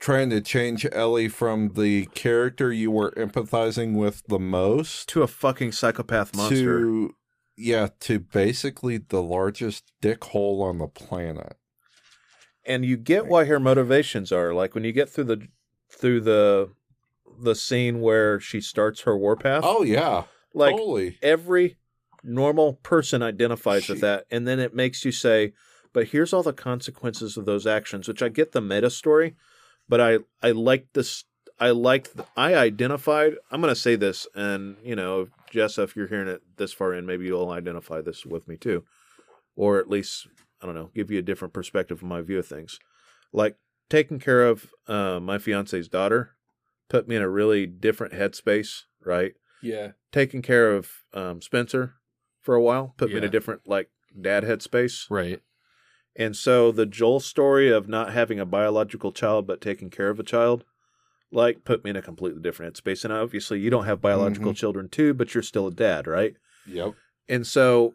[0.00, 5.28] trying to change Ellie from the character you were empathizing with the most to a
[5.28, 7.14] fucking psychopath monster to
[7.56, 11.56] yeah, to basically the largest dick hole on the planet.
[12.66, 15.46] and you get why her motivations are like when you get through the
[15.92, 16.70] through the
[17.40, 19.62] the scene where she starts her warpath?
[19.64, 20.24] Oh yeah.
[20.54, 20.74] like
[21.22, 21.76] every
[22.24, 25.52] normal person identifies with that and then it makes you say
[25.92, 29.34] but here's all the consequences of those actions which i get the meta story
[29.88, 31.24] but i i like this
[31.58, 36.06] i like i identified i'm going to say this and you know jess if you're
[36.06, 38.84] hearing it this far in maybe you'll identify this with me too
[39.56, 40.28] or at least
[40.62, 42.78] i don't know give you a different perspective of my view of things.
[43.32, 43.56] Like
[43.90, 46.36] taking care of uh, my fiance's daughter
[46.92, 49.32] put me in a really different headspace right
[49.62, 49.92] yeah.
[50.10, 51.94] taking care of um, Spencer
[52.40, 53.88] for a while, put me in a different like
[54.20, 55.06] dad headspace.
[55.08, 55.40] Right.
[56.16, 60.20] And so the Joel story of not having a biological child but taking care of
[60.20, 60.64] a child,
[61.30, 63.04] like put me in a completely different headspace.
[63.04, 66.34] And obviously you don't have biological children too, but you're still a dad, right?
[66.66, 66.94] Yep.
[67.28, 67.94] And so,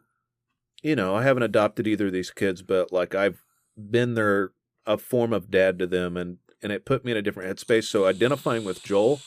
[0.82, 3.44] you know, I haven't adopted either of these kids, but like I've
[3.78, 4.52] been their
[4.86, 7.86] a form of dad to them and and it put me in a different headspace.
[7.86, 9.22] So identifying with Joel,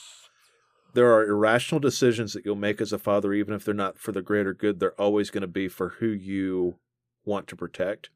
[0.94, 4.12] there are irrational decisions that you'll make as a father, even if they're not for
[4.12, 6.78] the greater good, they're always going to be for who you
[7.24, 8.10] want to protect.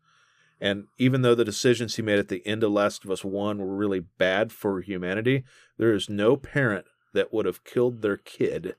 [0.61, 3.59] And even though the decisions he made at the end of Last of Us 1
[3.59, 5.45] were really bad for humanity,
[5.79, 8.77] there is no parent that would have killed their kid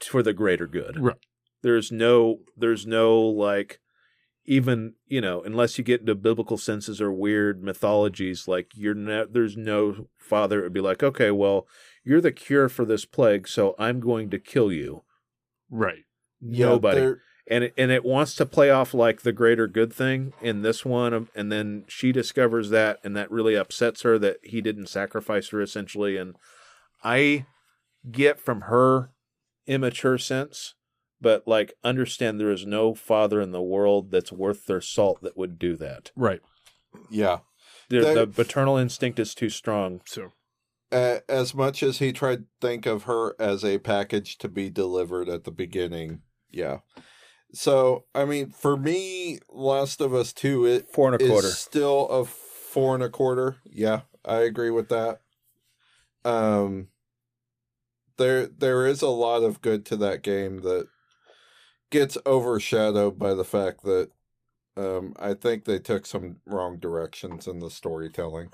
[0.00, 0.98] for the greater good.
[0.98, 1.16] Right.
[1.62, 3.80] There's no there's no like
[4.48, 9.26] even, you know, unless you get into biblical senses or weird mythologies, like you're no,
[9.26, 11.66] there's no father that would be like, okay, well,
[12.02, 15.04] you're the cure for this plague, so I'm going to kill you.
[15.70, 16.04] Right.
[16.40, 20.32] Nobody they're- and it, and it wants to play off like the greater good thing
[20.40, 24.36] in this one um, and then she discovers that and that really upsets her that
[24.42, 26.36] he didn't sacrifice her essentially and
[27.02, 27.46] i
[28.10, 29.12] get from her
[29.66, 30.74] immature sense
[31.20, 35.36] but like understand there is no father in the world that's worth their salt that
[35.36, 36.40] would do that Right.
[37.10, 37.38] yeah.
[37.88, 40.32] the, There- the paternal instinct is too strong So
[40.92, 44.70] Uh, as much as he tried to think of her as a package to be
[44.70, 46.78] delivered at the beginning, yeah.
[47.52, 51.48] So, I mean, for me, Last of Us 2 it four and a is quarter
[51.48, 53.56] still a four and a quarter.
[53.64, 55.20] Yeah, I agree with that.
[56.24, 56.88] Um,
[58.16, 60.88] there there is a lot of good to that game that
[61.90, 64.10] gets overshadowed by the fact that
[64.76, 68.50] um, I think they took some wrong directions in the storytelling.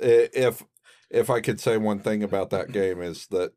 [0.00, 0.64] If
[1.10, 3.52] if I could say one thing about that game is that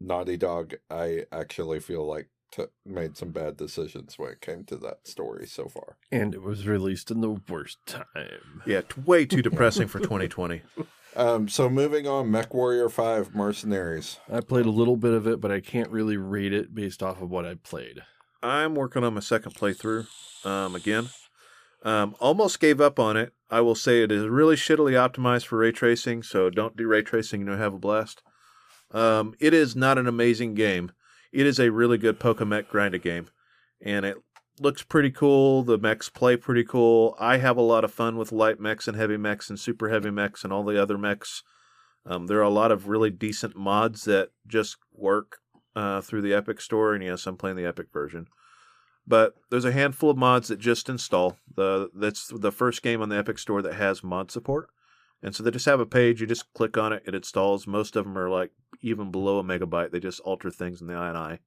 [0.00, 4.76] Naughty Dog, I actually feel like t- made some bad decisions when it came to
[4.78, 5.96] that story so far.
[6.12, 8.62] and it was released in the worst time.
[8.66, 10.62] yeah t- way too depressing for 2020
[11.16, 14.18] Um, so moving on, Mech Warrior Five Mercenaries.
[14.30, 17.22] I played a little bit of it, but I can't really rate it based off
[17.22, 18.02] of what I played.
[18.42, 20.06] I'm working on my second playthrough
[20.44, 21.08] um, again.
[21.84, 23.32] Um, almost gave up on it.
[23.50, 27.02] I will say it is really shittily optimized for ray tracing, so don't do ray
[27.02, 28.22] tracing and you'll have a blast.
[28.90, 30.92] Um, it is not an amazing game.
[31.32, 33.28] It is a really good Pokemech grinder game,
[33.80, 34.16] and it
[34.60, 35.62] looks pretty cool.
[35.62, 37.16] The mechs play pretty cool.
[37.18, 40.10] I have a lot of fun with light mechs and heavy mechs and super heavy
[40.10, 41.42] mechs and all the other mechs.
[42.06, 45.38] Um, there are a lot of really decent mods that just work
[45.74, 48.26] uh, through the Epic Store, and yes, I'm playing the Epic version.
[49.06, 51.36] But there's a handful of mods that just install.
[51.54, 54.68] The that's the first game on the Epic Store that has mod support,
[55.22, 56.20] and so they just have a page.
[56.20, 57.66] You just click on it, it installs.
[57.66, 58.50] Most of them are like
[58.80, 59.90] even below a megabyte.
[59.90, 61.38] They just alter things in the INI,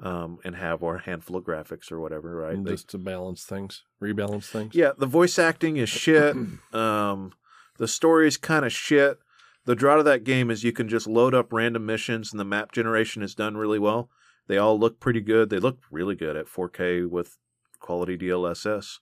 [0.00, 2.36] um, and have or a handful of graphics or whatever.
[2.36, 2.54] Right?
[2.54, 4.74] And They- just to balance things, rebalance things.
[4.74, 6.36] yeah, the voice acting is shit.
[6.72, 7.32] Um,
[7.78, 9.18] the story is kind of shit.
[9.64, 12.44] The draw to that game is you can just load up random missions, and the
[12.44, 14.08] map generation is done really well.
[14.46, 15.50] They all look pretty good.
[15.50, 17.36] They look really good at 4K with
[17.80, 18.98] quality DLSS.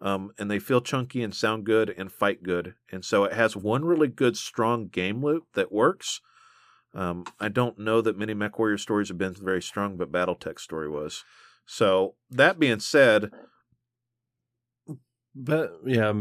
[0.00, 2.74] Um, and they feel chunky and sound good and fight good.
[2.92, 6.20] And so it has one really good, strong game loop that works.
[6.94, 10.88] Um, I don't know that many MechWarrior stories have been very strong, but BattleTech's story
[10.88, 11.24] was.
[11.66, 13.30] So that being said,
[15.34, 16.12] But yeah,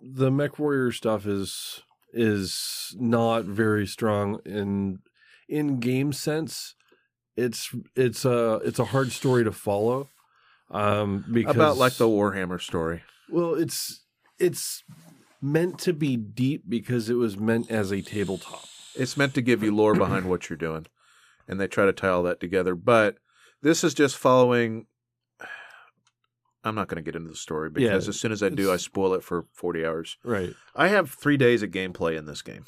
[0.00, 1.82] the Mech Warrior stuff is
[2.12, 5.00] is not very strong in
[5.48, 6.74] in game sense.
[7.36, 10.08] It's it's a it's a hard story to follow.
[10.70, 13.02] Um, because About like the Warhammer story.
[13.28, 14.04] well, it's
[14.38, 14.84] it's
[15.42, 18.64] meant to be deep because it was meant as a tabletop.
[18.94, 20.86] It's meant to give you lore behind what you're doing,
[21.48, 22.74] and they try to tie all that together.
[22.74, 23.18] But
[23.62, 24.86] this is just following.
[26.64, 28.70] I'm not going to get into the story because Yeah, as soon as I do,
[28.70, 30.18] I spoil it for 40 hours.
[30.22, 30.52] Right.
[30.74, 32.66] I have three days of gameplay in this game.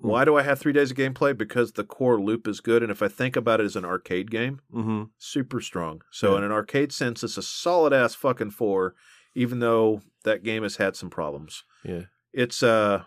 [0.00, 0.08] Hmm.
[0.08, 1.36] Why do I have three days of gameplay?
[1.36, 4.30] Because the core loop is good, and if I think about it as an arcade
[4.30, 5.04] game, Mm-hmm.
[5.18, 6.02] super strong.
[6.12, 6.38] So Yeah.
[6.38, 8.94] in an arcade sense, it's a solid ass fucking four,
[9.34, 11.64] even though that game has had some problems.
[11.82, 12.02] Yeah.
[12.32, 13.04] It's uh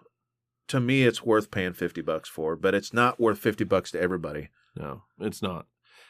[0.67, 3.99] to me it's worth paying fifty bucks for, but it's not worth fifty bucks to
[4.01, 4.49] everybody.
[4.75, 5.65] No, it's not.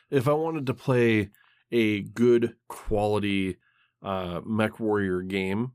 [0.10, 1.30] If I wanted to play
[1.72, 3.58] a good quality
[4.02, 5.74] uh, Mech Warrior game,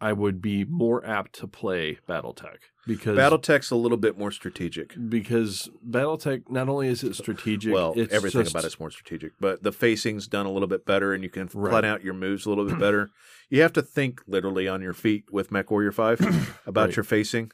[0.00, 2.56] I would be more apt to play BattleTech
[2.86, 4.94] because BattleTech's a little bit more strategic.
[5.08, 9.32] because BattleTech not only is it strategic, Well, it's everything just- about it's more strategic,
[9.40, 11.70] but the facing's done a little bit better, and you can Right.
[11.70, 13.10] plan out your moves a little bit better.
[13.50, 16.20] You have to think literally on your feet with Mech Warrior Five
[16.66, 16.96] about Right.
[16.96, 17.52] your facing,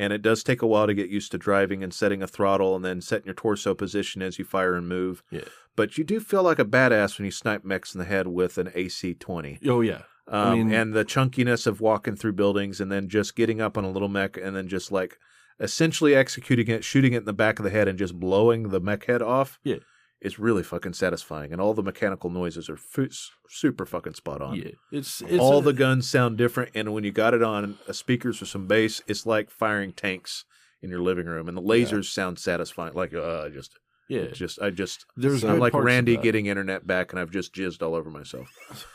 [0.00, 2.74] and it does take a while to get used to driving and setting a throttle,
[2.74, 5.22] and then setting your torso position as you fire and move.
[5.30, 5.42] Yeah.
[5.76, 8.58] But you do feel like a badass when you snipe mechs in the head with
[8.58, 9.58] an AC twenty.
[9.66, 13.60] Oh yeah, Um, mean- and the chunkiness of walking through buildings and then just getting
[13.60, 15.18] up on a little mech and then just like
[15.60, 18.80] essentially executing it, shooting it in the back of the head and just blowing the
[18.80, 19.58] mech head off.
[19.62, 19.76] Yeah.
[20.22, 23.08] Is really fucking satisfying, and all the mechanical noises are fu-
[23.48, 24.56] super fucking spot on.
[24.56, 24.72] yeah.
[24.92, 27.92] It's, it's all a- the guns sound different, and when you got it on uh,
[27.94, 30.44] speakers or some bass, it's like firing tanks
[30.82, 32.92] in your living room, and the lasers sound satisfying.
[32.92, 33.78] Like, uh, I just,
[34.10, 34.26] yeah.
[34.26, 37.94] just, I just, There's I'm like Randy getting internet back, and I've just jizzed all
[37.94, 38.48] over myself.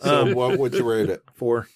[0.00, 1.22] So Um, what would you rate it?
[1.34, 1.68] Four.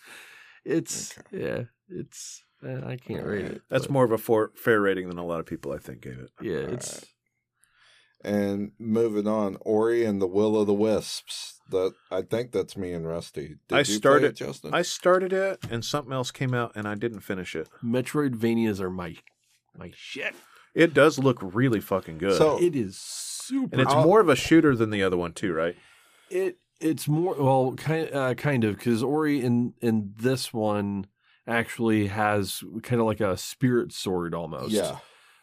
[0.65, 1.65] It's yeah.
[1.89, 3.63] It's uh, I can't rate it.
[3.69, 6.01] That's but more of a for, fair rating than a lot of people I think
[6.01, 6.31] gave it.
[6.41, 7.05] Yeah, it's
[8.27, 11.61] And moving on, Ori and the Will of the Wisps.
[11.71, 13.57] That I think that's me and Rusty.
[13.69, 14.75] Did I you started- play it, Justin.
[14.75, 17.69] I started it, and something else came out, and I didn't finish it.
[17.85, 19.17] Metroidvanias are my
[19.77, 20.35] my shit.
[20.75, 23.69] It does look really fucking good, So- It is super.
[23.73, 25.77] and it's I'll- more of a shooter than the other one too, right?
[26.31, 31.07] it it's more well kind uh, kind of because Ori in in this one
[31.47, 34.73] actually has kind of like a spirit sword almost.
[34.73, 34.99] yeah,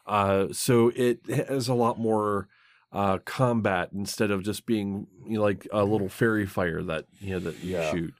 [0.06, 2.48] Uh, so it has a lot more
[2.94, 7.32] uh combat instead of just being you know, like a little fairy fire that you
[7.32, 7.91] know that you Yeah.
[7.91, 8.14] shoot.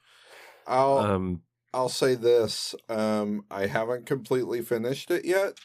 [0.68, 1.42] I'll Um,
[1.74, 2.76] I'll say this.
[2.90, 5.60] Um, I haven't completely finished it yet,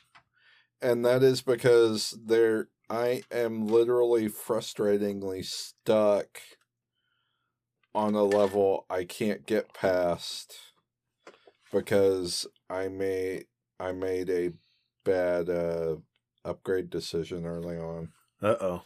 [0.83, 6.41] and that is because there I am literally frustratingly stuck
[7.95, 10.57] on a level I can't get past
[11.73, 13.47] because I made
[13.81, 14.53] I made a
[15.05, 15.97] bad uh,
[16.45, 18.13] upgrade decision early on.
[18.43, 18.83] Uh oh.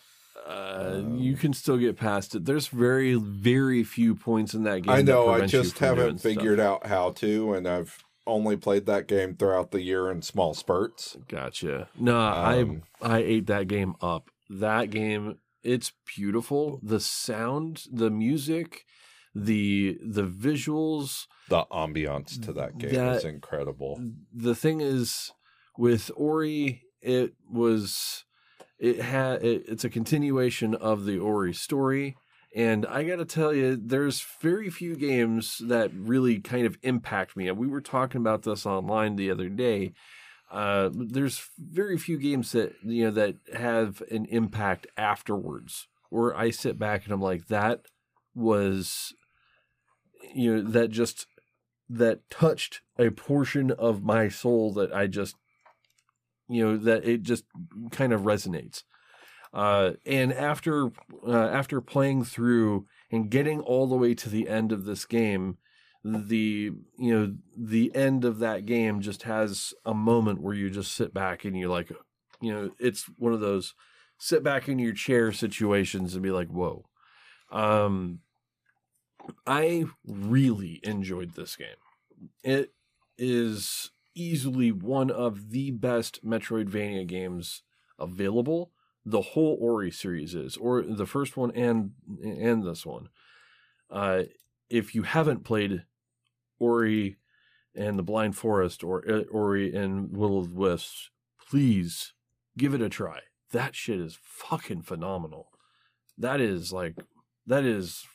[0.46, 2.44] Uh, you can still get past it.
[2.44, 4.92] There's very very few points in that game.
[4.94, 6.32] I know I just haven't stuff.
[6.32, 10.54] figured out how to, and I've only played that game throughout the year in small
[10.54, 11.16] spurts.
[11.28, 11.88] Gotcha.
[11.98, 14.30] No, Um, I I ate that game up.
[14.48, 16.78] That game, it's beautiful.
[16.82, 18.84] The sound, the music,
[19.34, 21.26] the the visuals.
[21.48, 24.00] the ambiance to that game That- is incredible.
[24.32, 25.32] The thing is,
[25.76, 28.24] with Ori, it was
[28.82, 32.16] it had it, it's a continuation of the Ori story.
[32.54, 37.36] And I got to tell you, there's very few games that really kind of impact
[37.36, 37.48] me.
[37.48, 39.94] And we were talking about this online the other day.
[40.50, 46.50] Uh, there's very few games that you know that have an impact afterwards, where I
[46.50, 47.86] sit back and I'm like, that
[48.34, 49.14] was,
[50.34, 51.26] you know, that just
[51.88, 55.36] that touched a portion of my soul that I just,
[56.48, 57.44] you know, that it just
[57.90, 58.82] kind of resonates.
[59.52, 60.90] Uh, and after
[61.26, 65.58] uh, after playing through and getting all the way to the end of this game,
[66.04, 70.92] the you know the end of that game just has a moment where you just
[70.92, 71.92] sit back and you're like,
[72.40, 73.74] you know, it's one of those
[74.18, 76.86] sit back in your chair situations and be like, whoa.
[77.50, 78.20] Um,
[79.46, 81.68] I really enjoyed this game.
[82.42, 82.72] It
[83.18, 87.62] is easily one of the best Metroidvania games
[87.98, 88.72] available.
[89.04, 93.08] The whole Ori series is, or the first one and and this one.
[93.90, 94.24] Uh,
[94.70, 95.84] if you haven't played
[96.58, 97.16] Ori
[97.74, 101.10] and the Blind Forest or uh, Ori and Will of the Wisps,
[101.48, 102.12] please
[102.56, 103.20] give it a try.
[103.50, 105.50] That shit is fucking phenomenal.
[106.16, 106.96] That is like
[107.46, 108.06] that is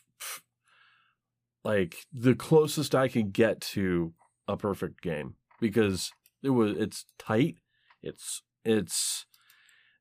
[1.63, 4.13] like the closest I can get to
[4.47, 6.11] a perfect game because
[6.43, 7.57] it was it's tight,
[8.01, 9.25] it's it's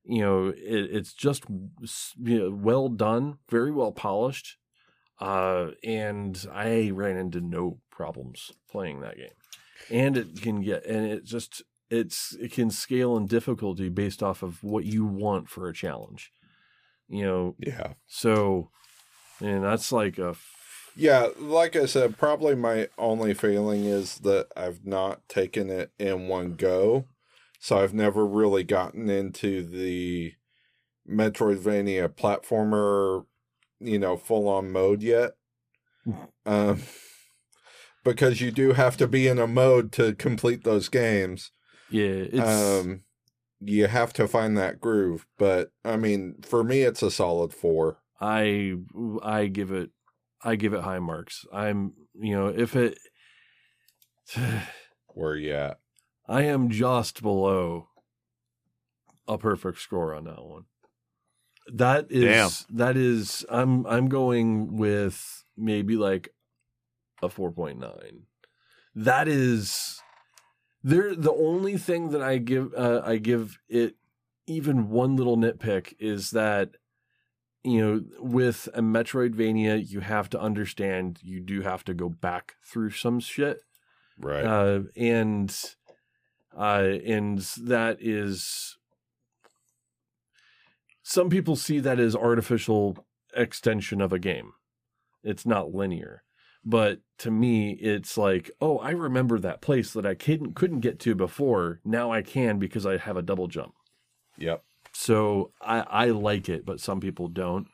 [0.04, 4.56] you know it, it's just you know, well done, very well polished,
[5.20, 9.28] uh, and I ran into no problems playing that game,
[9.90, 14.42] and it can get and it just it's it can scale in difficulty based off
[14.42, 16.32] of what you want for a challenge,
[17.08, 17.54] you know.
[17.58, 17.94] Yeah.
[18.06, 18.70] So,
[19.40, 20.34] and that's like a
[20.96, 26.26] Yeah, like I said, probably my only failing is that I've not taken it in
[26.26, 27.04] one go.
[27.60, 30.32] So I've never really gotten into the
[31.08, 33.26] Metroidvania platformer,
[33.78, 35.32] you know, full on mode yet.
[36.46, 36.82] um,
[38.02, 41.50] because you do have to be in a mode to complete those games.
[41.90, 42.24] yeah.
[42.32, 43.02] It's Um,
[43.60, 45.26] you have to find that groove.
[45.38, 47.98] But I mean, for me, it's a solid four.
[48.20, 48.76] I
[49.22, 49.90] I give it
[50.42, 51.44] I give it high marks.
[51.52, 52.98] I'm you know if it
[55.14, 55.78] Where you at?
[56.28, 57.88] I am just below
[59.28, 60.64] a perfect score on that one.
[61.72, 62.24] That is
[62.68, 62.76] Damn.
[62.76, 66.32] that is I'm I'm going with maybe like
[67.22, 68.20] a 4.9.
[68.94, 70.00] That is
[70.82, 73.96] there the only thing that I give uh, I give it
[74.46, 76.76] even one little nitpick is that
[77.66, 82.54] you know with a Metroidvania you have to understand you do have to go back
[82.64, 83.60] through some shit
[84.18, 84.44] Right.
[84.44, 85.54] uh, and
[86.56, 88.78] uh, and that is
[91.02, 94.52] some people see that as artificial extension of a game.
[95.22, 96.22] It's not linear,
[96.64, 100.98] but to me, it's like, oh, I remember that place that I couldn't couldn't get
[101.00, 101.80] to before.
[101.84, 103.74] Now I can because I have a double jump.
[104.38, 104.62] yep.
[104.98, 107.68] So I I like it, but some people don't.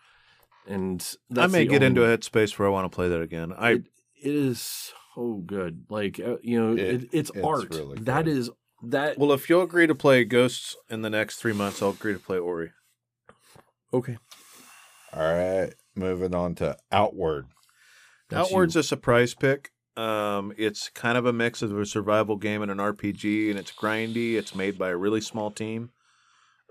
[0.67, 1.05] And
[1.37, 3.53] I may the get into a headspace where I want to play that again.
[3.53, 3.85] I it,
[4.23, 5.85] it is so good.
[5.89, 7.75] Like uh, you know, It- it, it's, it's art.
[7.75, 8.49] really That good.
[8.83, 9.19] that.
[9.19, 12.19] well, if you'll agree to play Ghosts in the next three months, I'll agree to
[12.19, 12.73] play Ori.
[13.93, 14.19] okay.
[15.13, 15.75] All right.
[15.95, 17.47] Moving on to Outward.
[18.31, 18.81] That's Outward's you.
[18.81, 19.71] a surprise pick.
[19.97, 23.71] Um, it's kind of a mix of a survival game and an RPG, and it's
[23.73, 24.35] grindy.
[24.37, 25.91] It's made by a really small team.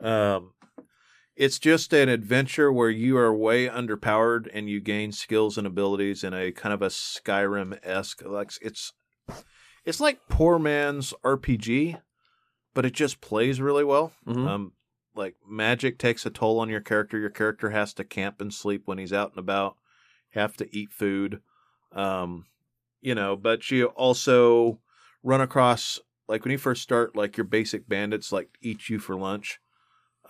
[0.02, 0.53] Um,
[1.36, 6.23] it's just an adventure where you are way underpowered and you gain skills and abilities
[6.23, 8.23] in a kind of a Skyrim esque.
[8.26, 8.94] Like it's,
[9.86, 11.99] it's like poor man's RPG,
[12.73, 14.11] but it just plays really well.
[14.28, 14.48] Mhm.
[14.48, 14.73] Um,
[15.15, 17.18] like magic takes a toll on your character.
[17.18, 19.76] Your character has to camp and sleep when he's out and about.
[20.32, 21.41] Have to eat food,
[21.91, 22.45] um,
[23.02, 23.36] you know.
[23.36, 24.80] But you also
[25.23, 25.99] run across
[26.30, 29.60] like when you first start, like your basic bandits like eat you for lunch,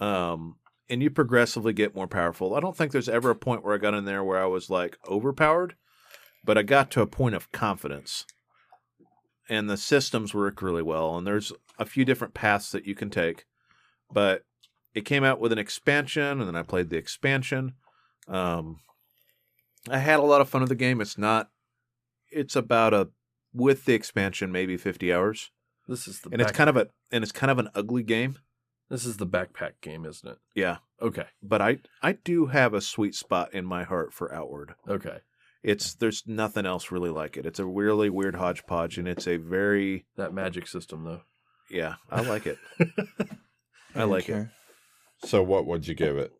[0.01, 0.55] um,
[0.89, 2.55] and you progressively get more powerful.
[2.55, 4.69] I don't think there's ever a point where I got in there where I was
[4.69, 5.75] like overpowered,
[6.43, 8.25] but I got to a point of confidence.
[9.47, 13.09] And the systems work really well, and there's a few different paths that you can
[13.09, 13.45] take.
[14.11, 14.43] But
[14.93, 17.73] it came out with an expansion, and then I played the expansion.
[18.27, 18.79] Um,
[19.89, 21.01] I had a lot of fun with the game.
[21.01, 21.49] It's not.
[22.29, 23.09] It's about a
[23.53, 25.51] with the expansion maybe fifty hours,
[25.87, 28.37] This is the and it's kind of a and it's kind of an ugly game.
[28.91, 30.37] This is the backpack game, isn't it?
[30.53, 31.25] Yeah, Okay.
[31.41, 34.75] but I I do have a sweet spot in my heart for Outward.
[34.87, 35.17] Okay.
[35.63, 37.45] It's there's nothing else really like it.
[37.45, 41.21] It's a really weird hodgepodge, and it's a very That magic system though.
[41.69, 41.95] yeah.
[42.09, 42.57] I like it.
[43.95, 44.47] I like it.
[45.25, 46.31] So, what would you give it?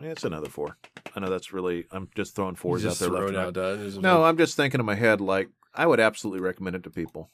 [0.00, 0.76] It's another four.
[1.14, 1.86] I know that's really.
[1.90, 3.20] I'm just throwing fours Just out there.
[3.20, 3.54] Left and out, right.
[3.54, 3.80] Dad.
[3.80, 6.82] There's a- No, I'm just thinking in my head like I would absolutely recommend it
[6.84, 7.30] to people.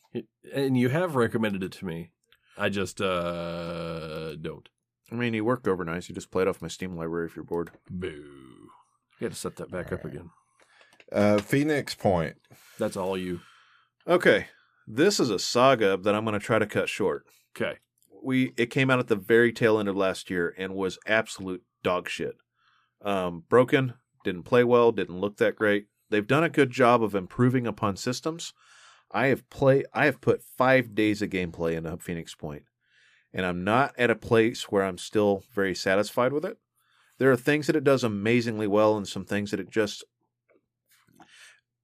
[0.53, 2.11] and you have recommended it to me.
[2.57, 4.69] I just uh don't.
[5.13, 6.09] I mean, you work overnight.
[6.09, 7.71] You just play it off my Steam library if you're bored.
[7.91, 8.69] Boo.
[9.21, 10.15] Got to set that back up Alright.
[10.15, 10.31] again.
[11.13, 12.37] Uh, Phoenix Point.
[12.79, 13.41] That's all you.
[14.07, 14.47] Okay,
[14.87, 17.25] this is a saga that I'm going to try to cut short.
[17.57, 17.79] Okay.
[18.23, 21.63] We it came out at the very tail end of last year and was absolute
[21.83, 22.37] dog shit.
[23.03, 23.95] Um, broken,
[24.25, 25.87] didn't play well, didn't look that great.
[26.11, 28.53] They've done a good job of improving upon systems.
[29.15, 32.65] I have play I have put five days of gameplay into Phoenix Point,
[33.33, 36.59] and I'm not at a place where I'm still very satisfied with it.
[37.19, 40.05] There are things that it does amazingly well, and some things that it just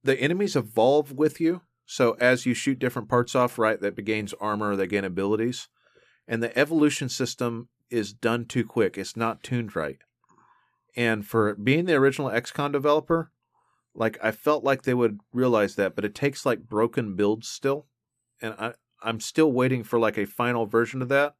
[0.03, 1.61] the enemies evolve with you.
[1.85, 5.69] So as you shoot different parts off, right, that gains armor, they gain abilities,
[6.27, 8.97] and the evolution system is done too quick.
[8.97, 9.99] It's not tuned right.
[10.95, 13.31] And for being the original XCOM developer,
[13.93, 17.87] like I felt like they would realize that, but it takes like broken builds still,
[18.41, 18.73] and I
[19.03, 21.35] I'm still waiting for like a final version of that.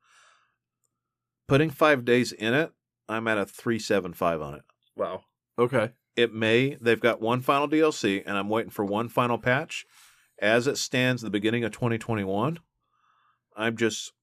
[1.47, 2.71] Putting five days in it,
[3.09, 4.63] I'm at a three seven five on it.
[4.95, 5.23] Wow.
[5.59, 5.91] Okay.
[6.15, 6.75] it may.
[6.81, 9.85] They've got one final DLC, and I'm waiting for one final patch.
[10.39, 12.59] As it stands, the beginning of 2021,
[13.55, 14.13] I'm just.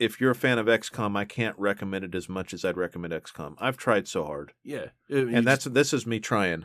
[0.00, 3.12] If you're a fan of XCOM, I can't recommend it as much as I'd recommend
[3.12, 3.54] XCOM.
[3.58, 6.64] I've tried so hard, Yeah, It- and that's this is me trying,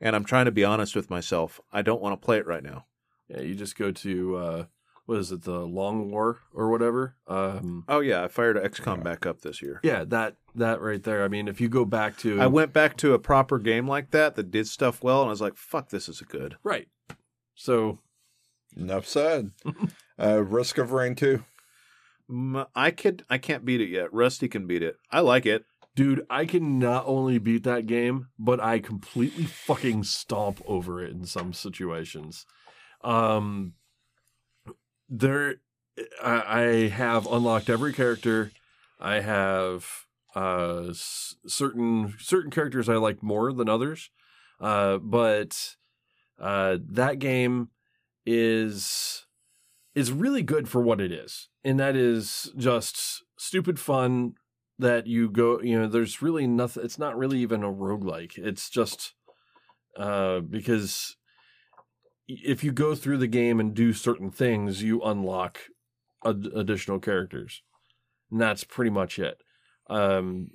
[0.00, 1.60] and I'm trying to be honest with myself.
[1.72, 2.86] I don't want to play it right now.
[3.28, 4.64] Yeah, you just go to uh
[5.06, 7.16] what is it, the Long War or whatever.
[7.26, 9.80] Um Oh yeah, I fired XCOM back up this year.
[9.82, 11.24] yeah, that that right there.
[11.24, 14.10] I mean, if you go back to I went back to a proper game like
[14.10, 16.88] that that did stuff well, and I was like, "Fuck, this is good." right.
[17.54, 17.98] So
[18.76, 19.50] Enough said.
[20.18, 21.42] uh, Risk of Rain 2.
[22.30, 24.12] Mm, I could, I can't beat it yet.
[24.12, 24.96] Rusty can beat it.
[25.10, 25.64] I like it.
[25.94, 31.12] Dude, I can not only beat that game, but I completely fucking stomp over it
[31.12, 32.46] in some situations.
[33.02, 33.74] Um
[35.08, 35.56] there
[36.22, 38.52] I, I have unlocked every character.
[38.98, 39.86] I have
[40.36, 44.10] uh s- certain certain characters I like more than others.
[44.60, 45.76] Uh but
[46.40, 47.70] uh that game
[48.26, 49.26] is
[49.94, 51.48] is really good for what it is.
[51.64, 54.34] And that is just stupid fun
[54.80, 58.38] that you go, you know, there's really nothing it's not really even a roguelike.
[58.38, 59.14] It's just
[59.96, 61.16] uh because
[62.28, 65.60] if you go through the game and do certain things, you unlock
[66.24, 67.62] ad- additional characters.
[68.30, 69.42] And that's pretty much it.
[69.88, 70.50] Um,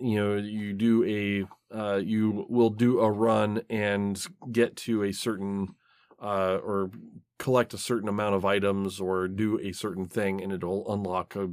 [0.00, 4.20] you know, you do a, uh, you will do a run and
[4.50, 5.74] get to a certain,
[6.20, 6.90] uh, or
[7.38, 11.50] collect a certain amount of items or do a certain thing and it'll unlock a,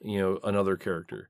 [0.00, 1.28] you know, another character.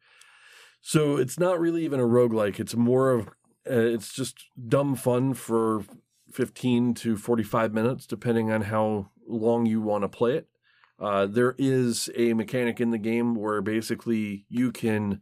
[0.81, 2.59] So it's not really even a roguelike.
[2.61, 3.29] It's more of,
[3.69, 5.85] uh, it's just dumb fun for
[6.33, 10.49] 15 to 45 minutes, depending on how long you want to play it.
[11.01, 15.21] Uh, there is a mechanic in the game where basically you can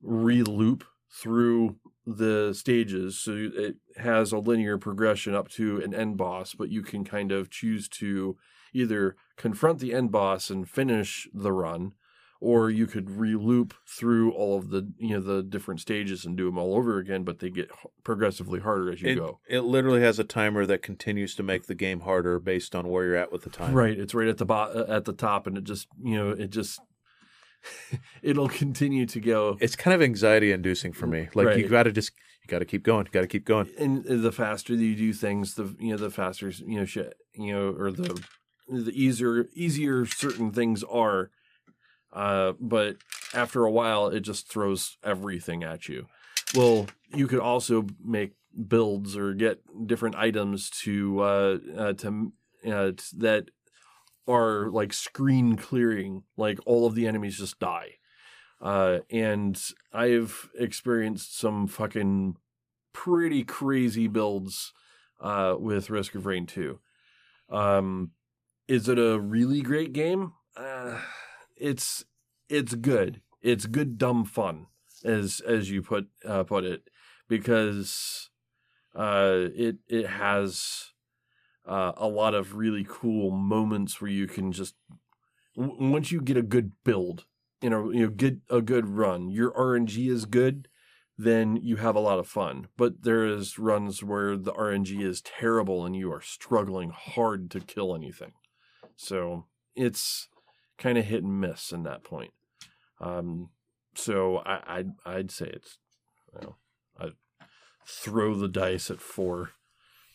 [0.00, 1.76] re-loop through
[2.06, 3.18] the stages.
[3.18, 7.32] So it has a linear progression up to an end boss, but you can kind
[7.32, 8.36] of choose to
[8.72, 11.92] either confront the end boss and finish the run,
[12.40, 16.44] or you could re-loop through all of the you know the different stages and do
[16.46, 17.24] them all over again.
[17.24, 17.70] But they get
[18.04, 19.40] progressively harder as you It, go.
[19.48, 23.04] it literally has a timer that continues to make the game harder based on where
[23.06, 23.74] you're at with the time.
[23.74, 26.30] Right, it's right at the bo- uh, at the top, and it just you know
[26.30, 26.80] it just
[28.22, 29.56] it'll continue to go.
[29.60, 31.28] It's kind of anxiety inducing for me.
[31.34, 32.12] Like you got to just,
[32.42, 33.06] you got to keep going.
[33.06, 33.68] You got to keep going.
[33.78, 36.84] and uh, the faster that you do things, the you know the faster you know
[36.84, 38.22] shit you know or the
[38.68, 41.30] the easier easier certain things are.
[42.18, 42.96] Uh, but
[43.32, 46.06] after a while, it just throws everything at you.
[46.52, 48.32] Well, you could also make
[48.66, 52.32] builds or get different items to uh, uh to
[52.66, 53.50] uh, that
[54.26, 57.92] are like screen clearing, like all of the enemies just die.
[58.60, 59.62] Uh, and
[59.92, 62.34] I've experienced some fucking
[62.92, 64.72] pretty crazy builds
[65.20, 66.80] uh, with Risk of Rain 2.
[67.48, 68.10] Um,
[68.66, 70.32] is it a really great game?
[70.56, 70.98] Uh,
[71.60, 72.04] it's
[72.48, 73.22] it's good.
[73.42, 74.66] It's good dumb fun,
[75.04, 76.88] as as you put uh, put it,
[77.28, 78.30] because
[78.94, 80.92] uh, it it has
[81.66, 84.74] uh, a lot of really cool moments where you can just
[85.56, 87.26] w- once you get a good build,
[87.60, 89.30] you know, you know, get a good run.
[89.30, 90.68] Your RNG is good
[91.18, 92.68] then you have a lot of fun.
[92.76, 97.60] But there is runs where the RNG is terrible and you are struggling hard to
[97.60, 98.32] kill anything.
[98.96, 100.28] So it's
[100.78, 102.30] kind of hit and miss in that point.
[103.00, 103.50] Um,
[103.94, 105.78] so I, I'd I'd say it's
[106.34, 106.56] you know
[106.98, 107.10] I
[107.86, 109.50] throw the dice at four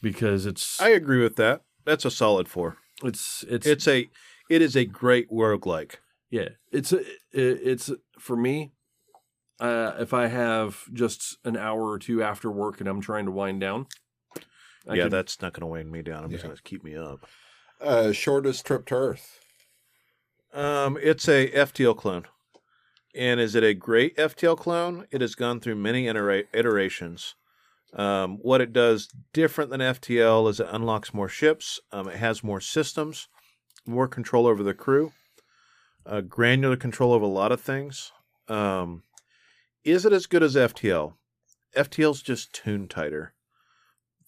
[0.02, 1.62] because it's I agree with that.
[1.86, 2.78] That's a solid four.
[3.04, 4.10] it's it's It's a,
[4.50, 5.96] it is a great roguelike.
[6.30, 8.72] Yeah, it's a, it, it's for me.
[9.60, 13.32] Uh, if I have just an hour or two after work and I'm trying to
[13.32, 13.86] wind down,
[14.88, 16.24] I yeah, could- that's not going to wind me down.
[16.24, 17.26] I'm just going to keep me up.
[17.80, 19.40] Uh, shortest trip to Earth.
[20.54, 22.26] Um, it's a FTL clone.
[23.16, 25.08] And is it a great FTL clone?
[25.12, 27.36] It has gone through many itera- iterations.
[27.94, 31.80] Um, what it does different than FTL is it unlocks more ships.
[31.92, 33.28] Um, it has more systems,
[33.86, 35.12] more control over the crew,
[36.06, 38.12] uh, granular control over a lot of things.
[38.48, 39.04] Um,
[39.84, 41.14] is it as good as FTL?
[41.76, 43.33] FTL's just tuned tighter.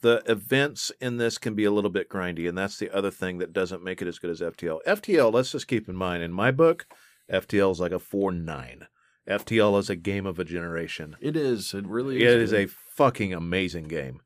[0.05, 3.39] The events in this can be a little bit grindy, and that's the other thing
[3.39, 4.77] that doesn't make it as good as FTL.
[4.85, 6.85] FTL, let's just keep in mind, in my book,
[7.27, 8.85] FTL is like a 4 9.
[9.27, 11.15] FTL is a game of a generation.
[11.19, 11.73] it is.
[11.73, 12.35] It really is.
[12.35, 12.53] It is.
[12.53, 14.21] a fucking amazing game.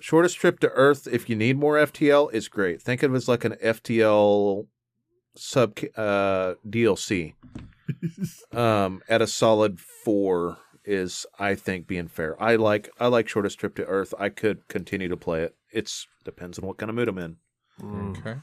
[0.00, 2.82] Shortest trip to Earth, if you need more FTL, is great.
[2.82, 4.66] Think of it as like an FTL
[5.34, 7.32] sub uh, DLC
[8.52, 12.40] um, at a solid four is I think being fair.
[12.42, 14.14] I like I like Shortest Trip to Earth.
[14.18, 15.56] I could continue to play it.
[15.72, 17.36] It's depends on what kind of mood I'm in.
[17.80, 18.18] Mm.
[18.18, 18.36] Okay.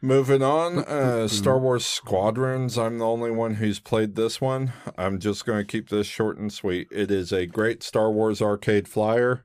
[0.00, 2.78] Moving on, uh, Star Wars Squadrons.
[2.78, 4.72] I'm the only one who's played this one.
[4.96, 6.86] I'm just going to keep this short and sweet.
[6.92, 9.44] It is a great Star Wars arcade flyer.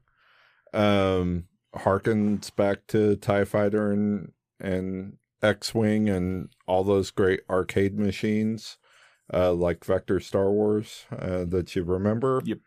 [0.72, 7.98] Um, harkens back to Tie Fighter and and X Wing and all those great arcade
[7.98, 8.78] machines,
[9.32, 12.42] uh, like Vector Star Wars uh, that you remember.
[12.46, 12.60] Yep.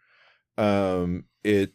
[0.59, 1.73] Um, it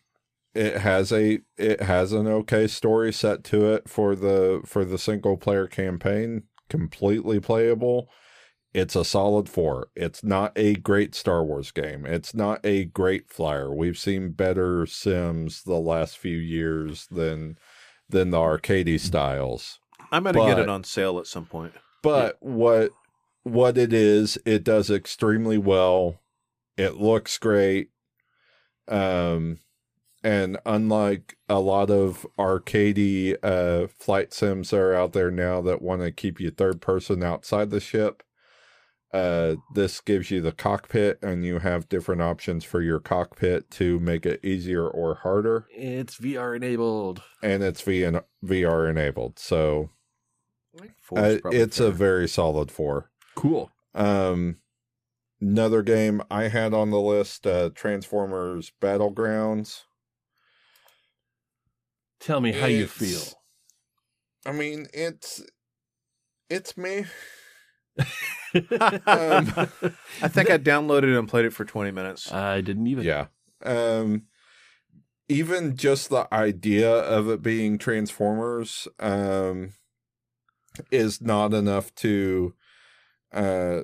[0.54, 4.98] it has a it has an okay story set to it for the for the
[4.98, 8.10] single player campaign completely playable.
[8.74, 12.06] It's a solid 4 it's not a great star wars game.
[12.06, 13.74] It's not a great flyer.
[13.74, 17.58] We've seen better sims the last few years than
[18.10, 19.80] than the arcadey styles.
[20.12, 21.74] I'm gonna get it on sale at some point.
[22.02, 22.92] but what
[23.44, 26.20] what it is it does extremely well.
[26.78, 27.90] It looks great.
[28.88, 29.60] Um
[30.24, 35.82] and unlike a lot of arcadey uh flight sims that are out there now that
[35.82, 38.22] want to keep you third person outside the ship
[39.14, 44.00] uh this gives you the cockpit and you have different options for your cockpit to
[44.00, 45.66] make it easier or harder.
[45.76, 47.22] It's VR enabled.
[47.42, 49.90] and it's vr enabled so
[51.18, 53.72] uh, it's a very solid four Cool.
[53.94, 54.58] Um,
[55.40, 59.84] another game I had on the list, uh, Transformers Battlegrounds.
[62.20, 63.40] Tell me how you feel.
[64.46, 65.44] I mean, it's
[66.50, 67.06] it's me.
[68.54, 69.48] Um,
[70.22, 72.32] I think I downloaded it and played it for 20 minutes.
[72.34, 73.06] I didn't even.
[73.06, 73.28] Yeah.
[73.64, 74.24] Um,
[75.30, 79.72] even just the idea of it being Transformers, um,
[80.92, 82.54] is not enough to,
[83.34, 83.82] uh,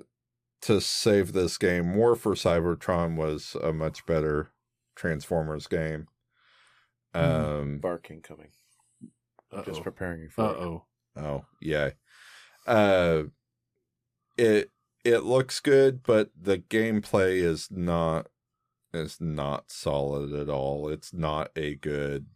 [0.61, 1.95] to save this game.
[1.95, 4.52] War for Cybertron was a much better
[4.95, 6.07] Transformers game.
[7.14, 8.49] Um, Barking coming.
[9.65, 10.57] Just Uh preparing you for it.
[10.57, 10.86] oh.
[11.15, 11.91] Oh, yeah.
[12.65, 13.24] Uh
[14.38, 14.72] it
[15.03, 18.28] it looks good, but the gameplay is not
[18.94, 20.90] is not solid at all.
[20.90, 22.28] It's not a good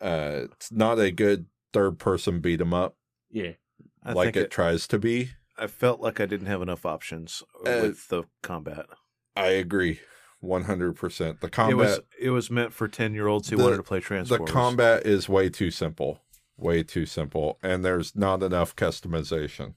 [0.00, 2.96] uh it's not a good third person beat 'em up
[3.30, 3.52] Yeah.
[4.04, 5.30] I like think it, it, tries to be.
[5.58, 8.86] I felt like I didn't have enough options Uh, with the combat.
[9.36, 10.00] I agree.
[10.42, 11.40] 100%.
[11.40, 13.82] The It combat was it was meant for 10 year olds who The- wanted to
[13.82, 14.46] play Transformers.
[14.46, 16.20] the combat is way too simple.
[16.56, 19.74] Way too simple and there's not enough customization.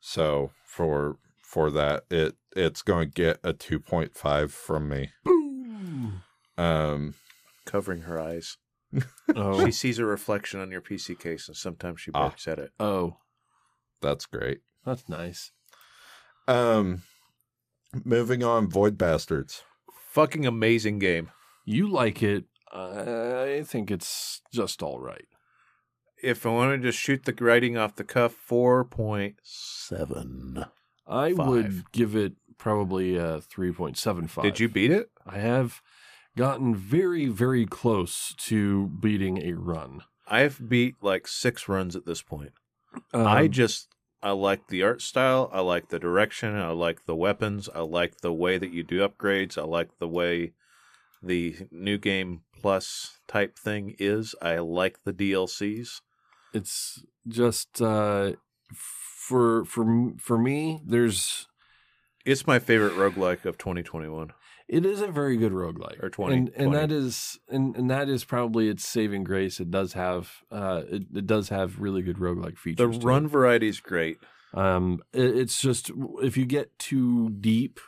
[0.00, 5.12] So for for that it it's going to get a 2.5 from me.
[5.24, 6.22] Boom.
[6.56, 7.14] Um
[7.66, 8.56] covering her eyes.
[9.36, 9.64] Oh.
[9.66, 12.28] She sees a reflection on your PC case and sometimes she Ah.
[12.28, 12.72] barks at it.
[12.80, 13.18] oh.
[14.00, 14.60] that's great.
[14.84, 15.50] That's nice.
[16.46, 17.02] Um
[18.04, 19.62] moving on Void Bastards.
[20.10, 21.30] Fucking amazing game.
[21.64, 22.44] You like it.
[22.72, 25.24] I think it's just all right.
[26.22, 30.68] If I want to just shoot the writing off the cuff, 4.7.
[31.06, 31.46] I Five.
[31.46, 34.42] would give it probably a 3.75.
[34.42, 35.10] Did you beat it?
[35.26, 35.80] I have
[36.36, 40.02] gotten very, very close to beating a run.
[40.26, 42.52] I've beat like six runs at this point.
[43.14, 43.88] Um, I just
[44.22, 45.48] I like the art style.
[45.52, 46.56] I like the direction.
[46.56, 47.68] I like the weapons.
[47.74, 49.56] I like the way that you do upgrades.
[49.56, 50.52] I like the way
[51.22, 54.34] the new game plus type thing is.
[54.42, 56.00] I like the DLCs.
[56.52, 58.32] it's just uh,
[58.74, 60.80] for for for me.
[60.84, 61.46] There's
[62.24, 64.32] It's my favorite roguelike of 2021.
[64.68, 66.76] It is a very good roguelike Or 20, and, and 20.
[66.78, 69.60] that is and, and that is probably its saving grace.
[69.60, 72.98] It does have uh, it, it does have really good roguelike features.
[72.98, 73.28] The run it.
[73.30, 74.18] variety is great.
[74.54, 75.90] Um, it, it's just
[76.22, 77.80] if you get too deep,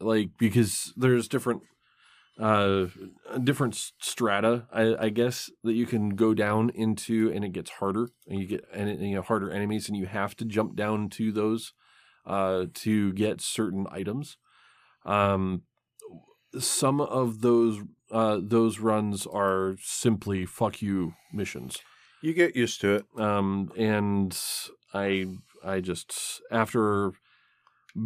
[0.00, 1.62] like because there's different,
[2.38, 2.86] uh,
[3.44, 8.08] different strata, I, I guess that you can go down into, and it gets harder,
[8.26, 11.08] and you get and it- you know harder enemies, and you have to jump down
[11.10, 11.72] to those,
[12.26, 14.36] uh, to get certain items.
[15.04, 15.62] Um,
[16.58, 17.78] some of those
[18.10, 21.78] uh those runs are simply fuck you missions
[22.22, 23.04] You get used to it.
[23.16, 24.36] um, and
[24.92, 25.26] I
[25.64, 27.12] I just after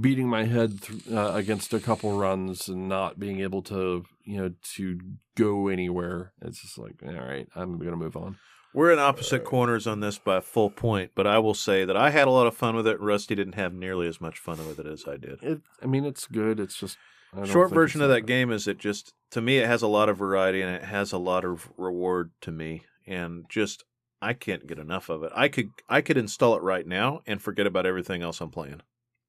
[0.01, 4.37] beating my head th- uh, against a couple runs and not being able to you
[4.39, 4.99] know to
[5.37, 8.37] go anywhere, it's just like all right, I'm gonna move on.
[8.73, 11.97] We're in opposite corners on this by a full point, but I will say that
[11.97, 13.01] I had a lot of fun with it.
[13.01, 15.41] Rusty didn't have nearly as much fun with it as I did.
[15.43, 16.59] It, I mean, it's good.
[16.59, 16.99] It's just
[17.45, 18.27] Short version of that that good.
[18.27, 21.13] game is it just to me it has a lot of variety and it has
[21.13, 23.85] a lot of reward to me and just
[24.23, 25.33] I can't get enough of it.
[25.35, 28.81] I could I could install it right now and forget about everything else I'm playing.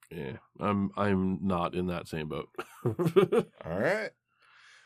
[0.10, 2.50] Yeah, I'm I'm not in that same boat.
[2.86, 4.12] All right.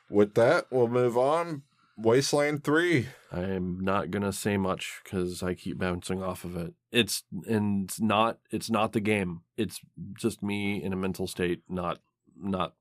[0.09, 1.63] With that, we'll move on.
[2.01, 3.07] Wasteland 3.
[3.31, 6.73] I am not gonna say much because I keep bouncing off of it.
[6.91, 9.41] It's and it's not it's not the game.
[9.57, 9.79] It's
[10.17, 11.99] just me in a mental state, not
[12.35, 12.73] not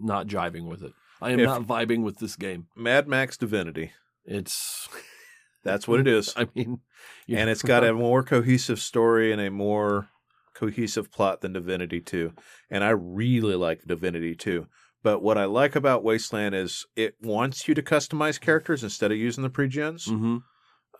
[0.00, 0.92] not jiving with it.
[1.20, 2.66] I am If- not vibing with this game.
[2.76, 3.92] Mad Max Divinity.
[4.24, 4.88] It's
[5.64, 6.32] That's what it is.
[6.36, 6.80] I mean,
[7.28, 10.08] and know, it's got a more cohesive story and a more
[10.54, 12.32] cohesive plot than Divinity 2.
[12.70, 14.66] And I really like Divinity 2.
[15.02, 19.18] But what I like about Wasteland is it wants you to customize characters instead of
[19.18, 20.06] using the pre-gens.
[20.06, 20.42] Mhm.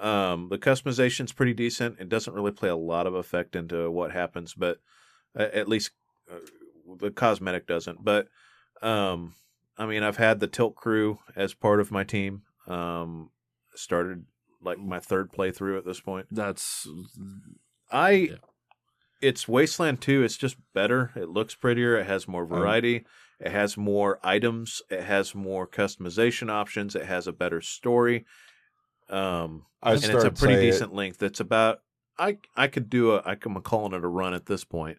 [0.00, 1.98] Um, the customization's pretty decent.
[1.98, 4.78] It doesn't really play a lot of effect into what happens, but
[5.36, 5.90] uh, at least
[6.30, 6.36] uh,
[7.00, 8.04] the cosmetic doesn't.
[8.04, 8.28] But
[8.82, 9.34] um,
[9.76, 12.42] I mean, I've had the Tilt crew as part of my team.
[12.66, 13.30] Um,
[13.74, 14.24] started
[14.62, 16.26] like my third playthrough at this point.
[16.30, 16.86] That's
[17.90, 18.34] I Yeah.
[19.22, 21.12] it's Wasteland 2, it's just better.
[21.16, 23.05] It looks prettier, it has more variety,
[23.40, 28.26] it has more items, it has more customization options, it has a better story.
[29.09, 31.22] Um I and it's a pretty saying- decent length.
[31.22, 31.80] It's about
[32.18, 34.98] I I could do a I'm calling it a run at this point.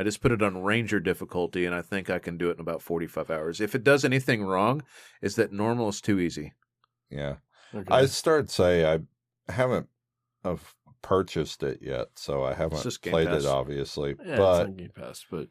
[0.00, 2.60] I just put it on Ranger difficulty and I think I can do it in
[2.60, 3.60] about 45 hours.
[3.60, 4.82] If it does anything wrong,
[5.20, 6.54] is that normal is too easy.
[7.10, 7.34] Yeah.
[7.74, 7.94] okay.
[7.94, 9.00] I started say I
[9.52, 9.88] haven't
[10.42, 13.44] have purchased it yet, so I haven't played Pass.
[13.44, 14.16] it obviously.
[14.24, 15.48] yeah, but Game Pass, but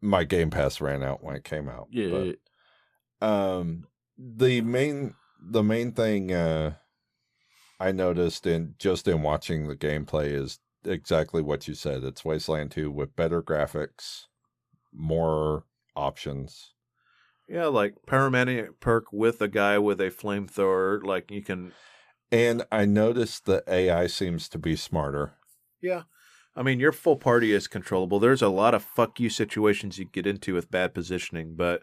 [0.00, 1.88] my Game Pass ran out when it came out.
[1.90, 2.34] yeah,
[3.20, 6.74] But, um the main the main thing uh
[7.80, 12.04] I noticed in just in watching the gameplay is exactly what you said.
[12.04, 14.26] It's Wasteland 2 with better graphics,
[14.92, 15.64] more
[15.96, 16.74] options.
[17.48, 21.72] Yeah, like paramedic perk with a guy with a flamethrower like you can
[22.30, 25.34] And I noticed the AI seems to be smarter.
[25.80, 26.02] Yeah.
[26.56, 28.18] I mean, your full party is controllable.
[28.18, 31.82] There's a lot of fuck you situations you get into with bad positioning, but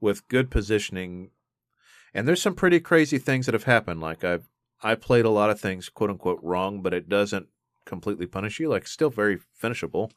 [0.00, 1.30] with good positioning,
[2.14, 4.00] and there's some pretty crazy things that have happened.
[4.00, 4.48] Like I've
[4.82, 7.48] I played a lot of things quote unquote wrong, but it doesn't
[7.84, 8.68] completely punish you.
[8.68, 10.10] Like still very finishable,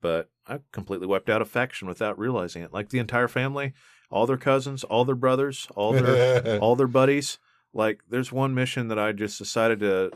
[0.00, 2.72] but I completely wiped out a faction without realizing it.
[2.72, 3.72] Like the entire family,
[4.10, 7.38] all their cousins, all their brothers, all their all their buddies.
[7.72, 10.10] Like, there's one mission that I just decided to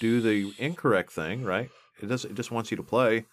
[0.00, 1.44] do the incorrect thing.
[1.44, 1.70] Right?
[2.02, 2.24] It does.
[2.24, 3.26] It just wants you to play,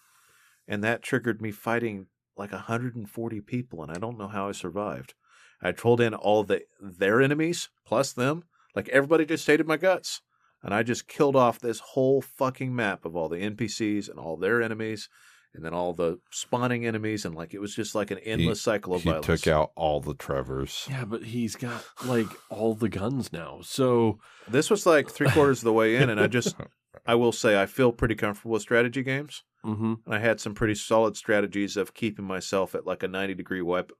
[0.66, 5.14] and that triggered me fighting like 140 people, and I don't know how I survived.
[5.60, 8.44] I trolled in all the their enemies plus them.
[8.76, 10.20] Like everybody just hated my guts,
[10.62, 14.36] and I just killed off this whole fucking map of all the NPCs and all
[14.36, 15.08] their enemies.
[15.54, 18.94] And then all the spawning enemies, and like it was just like an endless cycle
[18.94, 19.26] of he violence.
[19.26, 20.86] took out all the Trevors.
[20.90, 23.60] yeah, but he's got like all the guns now.
[23.62, 26.54] So This was like three quarters of the way in, and I just,
[27.06, 29.42] I will say, I feel pretty comfortable with strategy games.
[29.64, 33.32] hmm And I had some pretty solid strategies of keeping myself at like a 90
[33.34, 33.90] degree wipe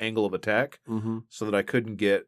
[0.00, 2.26] angle of attack hmm so that I couldn't get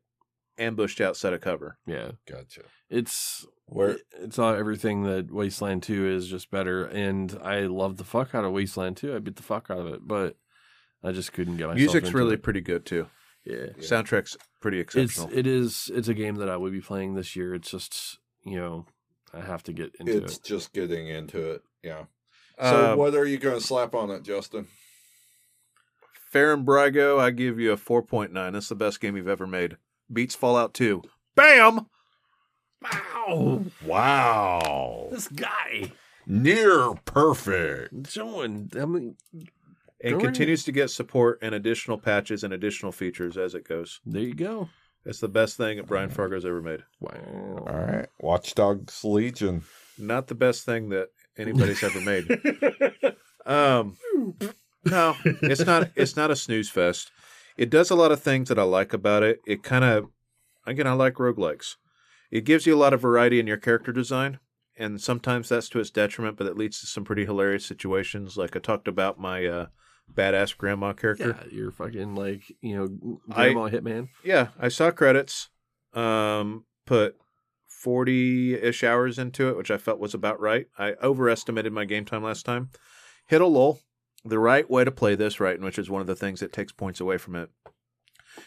[0.58, 1.78] ambushed outside of cover.
[1.86, 2.62] yeah, Gotcha.
[2.90, 8.04] it's Where it's all everything that Wasteland Two is just better, and I love the
[8.04, 9.14] fuck out of Wasteland Two.
[9.14, 10.36] I beat the fuck out of it, but
[11.02, 11.78] I just couldn't get myself.
[11.78, 12.42] Music's into really it.
[12.42, 13.06] pretty good too.
[13.44, 13.66] yeah.
[13.78, 15.30] Soundtrack's pretty It's exceptional.
[15.38, 17.54] it is it's a game that I would be playing this year.
[17.54, 18.86] It's just you know
[19.32, 20.44] I have to get into it's it.
[20.44, 21.62] just getting into it.
[21.82, 22.04] Yeah.
[22.60, 24.66] So Uh, what are you going to slap on it, Justin?
[26.32, 28.52] Brian Fargo, I give you a 4.9.
[28.52, 29.76] That's the best game you've ever made.
[30.12, 31.02] Beats Fallout 2.
[31.34, 31.86] Bam!
[32.82, 35.08] Wow, Wow.
[35.10, 35.92] this guy
[36.26, 38.08] Near perfect.
[38.10, 38.70] showing.
[38.80, 39.16] I mean,
[40.00, 40.20] And Alright.
[40.24, 44.00] continues to get support and additional patches and additional features as it goes.
[44.06, 44.68] there you go.
[45.04, 46.84] It's the best thing that Brian Fargo's ever made.
[47.00, 47.64] Wow.
[47.66, 48.06] All right.
[48.20, 49.62] Watch Dogs Legion.
[49.98, 52.26] Not the best thing that anybody's ever made.
[53.46, 53.96] Um,
[54.84, 55.88] no, it's not.
[55.96, 57.10] It's not a snooze fest.
[57.58, 59.40] It does a lot of things that I like about it.
[59.46, 60.06] It kind of,
[60.64, 61.74] again, I like roguelikes.
[62.30, 64.38] It gives you a lot of variety in your character design,
[64.76, 68.36] and sometimes that's to its detriment, but it leads to some pretty hilarious situations.
[68.36, 69.66] Like I talked about my uh,
[70.14, 71.36] badass grandma character.
[71.40, 74.08] Yeah, you're fucking like you know I- grandma hitman.
[74.22, 75.48] Yeah, I saw credits.
[75.94, 77.16] Um, put
[77.66, 80.66] forty ish hours into it, which I felt was about right.
[80.78, 82.70] I overestimated my game time last time.
[83.26, 83.80] Hit a lull.
[84.24, 86.52] The right way to play this, right, and which is one of the things that
[86.52, 87.50] takes points away from it,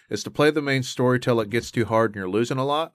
[0.09, 2.65] is to play the main story till it gets too hard and you're losing a
[2.65, 2.93] lot,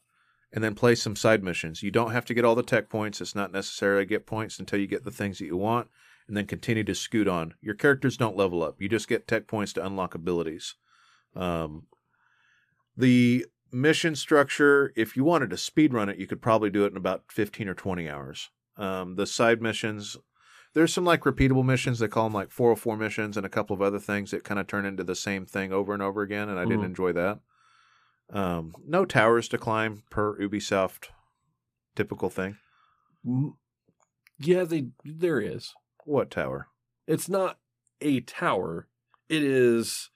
[0.53, 1.83] and then play some side missions.
[1.83, 3.21] You don't have to get all the tech points.
[3.21, 5.89] It's not necessary to get points until you get the things that you want,
[6.29, 7.55] and then continue to scoot on.
[7.61, 8.81] Your characters don't level up.
[8.81, 10.75] You just get tech points to unlock abilities.
[11.35, 11.87] Um,
[12.97, 16.93] the mission structure, if you wanted to speed run it, you could probably do it
[16.93, 18.51] in about 15 or 20 hours.
[18.77, 20.17] Um, the side missions,
[20.77, 22.01] There's some like repeatable missions.
[22.01, 24.67] They call them like 404 missions and a couple of other things that kind of
[24.67, 26.51] turn into the same thing over and over again.
[26.51, 26.85] And I didn't Mhm.
[26.85, 27.41] enjoy that.
[28.29, 31.09] Um, no towers to climb per Ubisoft.
[31.95, 32.59] Typical thing.
[34.39, 35.73] Yeah, they there is.
[36.05, 36.69] What tower?
[37.07, 37.59] It's not
[38.03, 38.87] a tower.
[39.31, 40.11] It is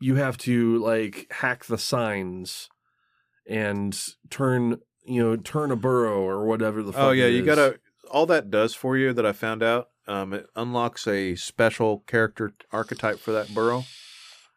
[0.00, 2.70] you have to like hack the signs
[3.46, 3.94] and
[4.30, 6.92] turn you know turn a borough or whatever the.
[6.94, 7.78] Fuck Oh yeah, you gotta.
[8.10, 9.90] All that does for you that I found out.
[10.08, 13.84] Um, it unlocks a special character archetype for that borough.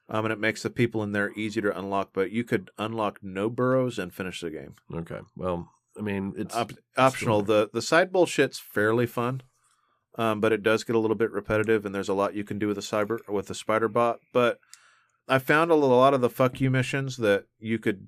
[0.09, 2.09] Um, and it makes the people in there easy to unlock.
[2.13, 4.75] But you could unlock no boroughs and finish the game.
[4.93, 7.41] Okay, well, I mean it's Op- optional.
[7.41, 9.41] The the side bullshit's fairly fun,
[10.15, 12.59] um, but it does get a little bit repetitive, and there's a lot you can
[12.59, 14.19] do with a cyber with a spider bot.
[14.33, 14.59] But
[15.27, 18.07] I found a a lot of the fuck you missions that you could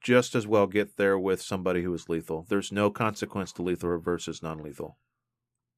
[0.00, 2.46] just as well get there with somebody who is lethal.
[2.48, 4.98] There's no consequence to lethal versus non lethal.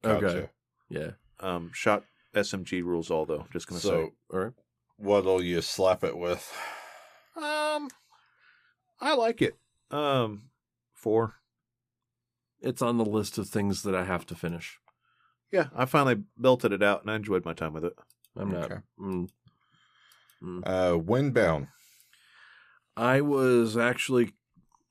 [0.05, 0.21] okay.
[0.21, 0.49] Gotcha.
[0.89, 1.11] Yeah.
[1.39, 2.03] Um, shot
[2.35, 3.45] SMG rules all though.
[3.51, 4.53] Just gonna So, All right.
[4.97, 6.51] what'll you slap it with?
[7.35, 7.89] um,
[9.01, 9.57] I like it.
[9.91, 10.49] Um,
[10.93, 11.35] four.
[12.61, 14.79] It's on the list of things that I have to finish.
[15.51, 17.93] Yeah, I finally belted it out, and I enjoyed my time with it.
[18.35, 18.65] I'm not.
[18.65, 18.81] Okay.
[18.99, 19.29] Mm,
[20.41, 20.63] mm.
[20.65, 21.67] Uh, Windbound.
[22.95, 24.33] I was actually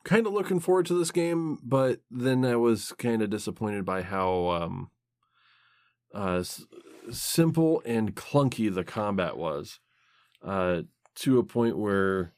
[0.05, 4.03] kind of looking forward to this game, but then I was kind of disappointed by
[4.03, 4.91] how um,
[6.15, 6.43] uh,
[7.11, 9.81] simple and clunky the combat was,
[10.45, 10.83] uh,
[11.17, 12.33] to a point where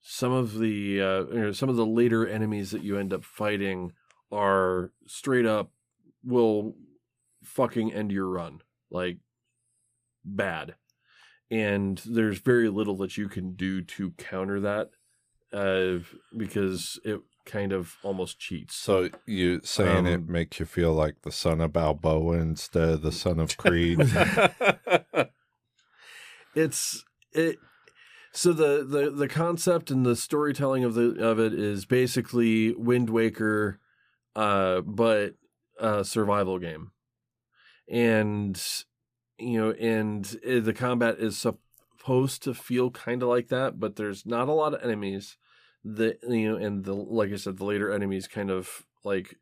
[0.00, 3.24] some of the uh, you know, some of the later enemies that you end up
[3.24, 3.92] fighting
[4.30, 5.72] are straight up
[6.24, 6.74] will
[7.42, 9.18] fucking end your run like
[10.24, 10.74] bad.
[11.50, 14.90] And there's very little that you can do to counter that
[15.52, 16.04] uh,
[16.36, 18.74] because it kind of almost cheats.
[18.74, 23.02] So you saying it Um, makes you feel like the son of Balboa instead of
[23.02, 24.00] the son of Creed?
[26.54, 27.58] It's it.
[28.32, 33.10] So the, the the concept and the storytelling of the of it is basically Wind
[33.10, 33.78] Waker,
[34.34, 35.34] uh, but
[35.78, 36.92] a survival game,
[37.90, 38.62] and
[39.38, 43.96] you know, and uh, the combat is supposed to feel kind of like that, but
[43.96, 45.36] there's not a lot of enemies.
[45.88, 49.36] The you know, and the like I said, the later enemies kind of like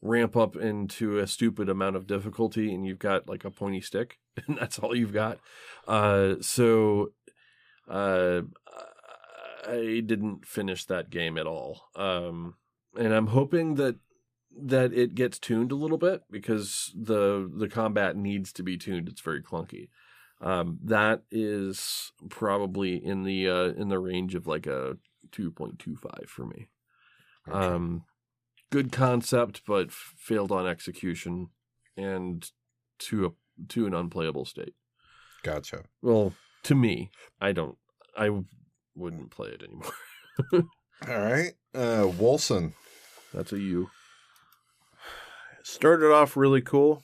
[0.00, 4.18] ramp up into a stupid amount of difficulty, and you've got like a pointy stick,
[4.46, 5.38] and that's all you've got.
[5.86, 7.12] Uh, so
[7.88, 8.42] uh,
[9.68, 11.88] I didn't finish that game at all.
[11.96, 12.54] Um,
[12.96, 13.96] and I'm hoping that
[14.54, 19.08] that it gets tuned a little bit because the the combat needs to be tuned.
[19.08, 19.88] It's very clunky.
[20.40, 24.96] Um, that is probably in the uh, in the range of like a
[25.32, 26.68] 2.25 for me.
[27.50, 28.04] Um,
[28.70, 31.48] good concept, but f- failed on execution
[31.96, 32.48] and
[33.00, 33.30] to a
[33.68, 34.74] to an unplayable state.
[35.42, 35.84] Gotcha.
[36.00, 36.32] Well,
[36.64, 37.76] to me, I don't.
[38.16, 38.30] I
[38.94, 39.92] wouldn't play it anymore.
[41.08, 41.52] All right.
[41.74, 42.74] Uh, Wolcen.
[43.34, 43.90] That's a U.
[45.64, 47.02] started off really cool.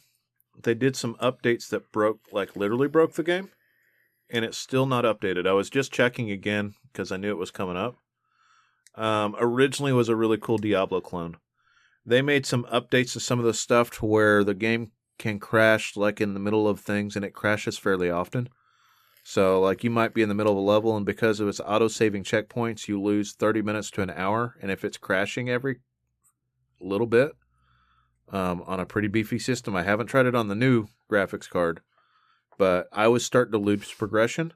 [0.63, 3.51] They did some updates that broke, like literally broke the game,
[4.31, 5.47] and it's still not updated.
[5.47, 7.97] I was just checking again because I knew it was coming up.
[8.99, 11.37] Um, originally was a really cool Diablo clone.
[12.05, 15.97] They made some updates to some of the stuff to where the game can crash
[15.97, 18.49] like in the middle of things, and it crashes fairly often.
[19.23, 21.61] So, like, you might be in the middle of a level, and because of its
[21.61, 24.57] auto saving checkpoints, you lose 30 minutes to an hour.
[24.63, 25.81] And if it's crashing every
[26.81, 27.33] little bit,
[28.31, 29.77] um, on a pretty beefy system.
[29.77, 31.81] I haven't tried it on the new graphics card,
[32.57, 34.53] but I was starting to lose progression,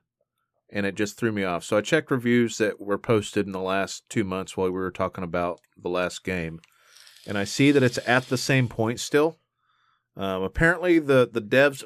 [0.72, 1.62] and it just threw me off.
[1.62, 4.90] So I checked reviews that were posted in the last two months while we were
[4.90, 6.60] talking about the last game,
[7.26, 9.38] and I see that it's at the same point still.
[10.16, 11.84] Um, apparently, the the devs,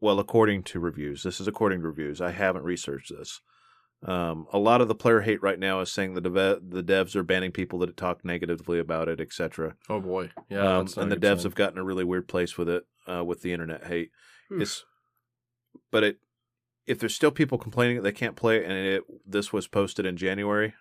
[0.00, 2.20] well, according to reviews, this is according to reviews.
[2.20, 3.40] I haven't researched this.
[4.04, 7.14] Um, a lot of the player hate right now is saying the dev- the devs
[7.14, 9.76] are banning people that talk negatively about it, etc.
[9.88, 10.78] Oh boy, yeah.
[10.78, 13.52] Um, and the devs have gotten a really weird place with it, uh, with the
[13.52, 14.10] internet hate.
[14.48, 14.62] Hmm.
[14.62, 14.84] It's,
[15.92, 16.18] but it,
[16.86, 20.06] if there's still people complaining that they can't play it, and it this was posted
[20.06, 20.74] in January,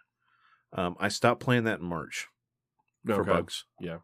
[0.73, 2.27] um, I stopped playing that in March
[3.05, 3.65] for bugs.
[3.79, 3.97] Yeah.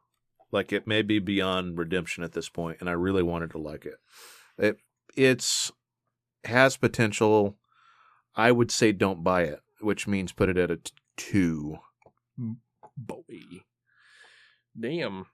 [0.52, 3.86] Like it may be beyond redemption at this point, and I really wanted to like
[3.86, 3.96] it.
[4.58, 4.78] It
[5.16, 5.72] it's
[6.46, 7.58] has potential.
[8.36, 11.78] I would say don't buy it, which means put it at a t- two.
[12.96, 13.24] Boy,
[14.80, 15.26] damn.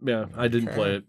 [0.00, 0.76] Yeah, I didn't Okay.
[0.76, 1.04] play it.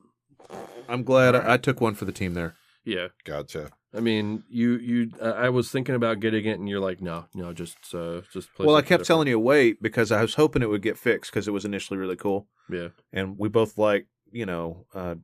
[0.88, 2.56] I'm glad I, I took one for the team there.
[2.86, 3.72] Yeah, Gotcha.
[3.96, 5.12] I mean, you you.
[5.22, 8.54] Uh, I was thinking about getting it, and you're like, no, no, just uh, just
[8.54, 8.66] play.
[8.66, 11.32] well, I something kept telling you wait because I was hoping it would get fixed
[11.32, 15.16] because it was initially really cool, Yeah, and we both like you know uh,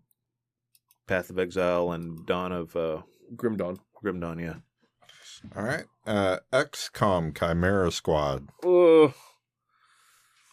[1.07, 3.01] Path of Exile and Dawn of uh,
[3.35, 3.79] Grim Dawn.
[4.01, 4.39] Grim Dawn.
[4.39, 4.55] Yeah.
[5.55, 5.85] All right.
[6.05, 8.47] Uh, XCOM Chimera Squad.
[8.63, 9.13] Oh,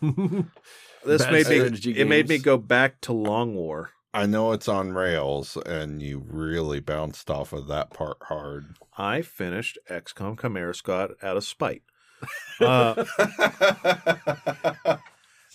[0.02, 1.58] this Bad made me.
[1.58, 3.90] strategy It made me go back to Long War.
[4.12, 8.76] I know it's on rails, and you really bounced off of that part hard.
[8.98, 11.82] I finished XCOM Chimera Squad out of spite.
[12.60, 13.04] Uh,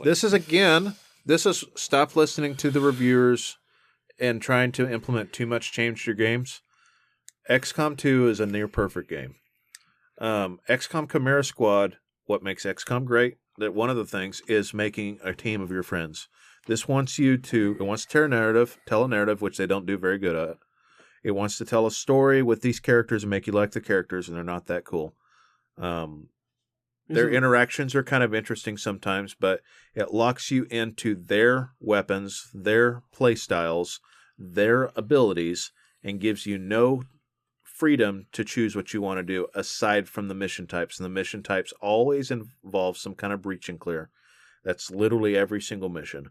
[0.04, 0.96] this is again.
[1.24, 3.58] This is stop listening to the reviewers
[4.20, 6.62] and trying to implement too much change to your games.
[7.48, 9.36] XCOM 2 is a near perfect game.
[10.20, 11.98] Um, XCOM Chimera Squad.
[12.26, 13.38] What makes XCOM great?
[13.60, 16.28] That one of the things is making a team of your friends.
[16.66, 17.78] This wants you to.
[17.80, 20.36] It wants to tell a narrative, tell a narrative, which they don't do very good
[20.36, 20.58] at.
[21.24, 24.28] It wants to tell a story with these characters and make you like the characters,
[24.28, 25.16] and they're not that cool.
[25.78, 26.30] Um,
[27.08, 29.62] their interactions are kind of interesting sometimes, but
[29.94, 34.00] it locks you into their weapons, their play styles,
[34.40, 35.72] their abilities,
[36.04, 37.04] and gives you no
[37.62, 40.98] freedom to choose what you want to do aside from the mission types.
[40.98, 44.10] And the mission types always involve some kind of breach and clear.
[44.64, 46.30] That's literally every single mission.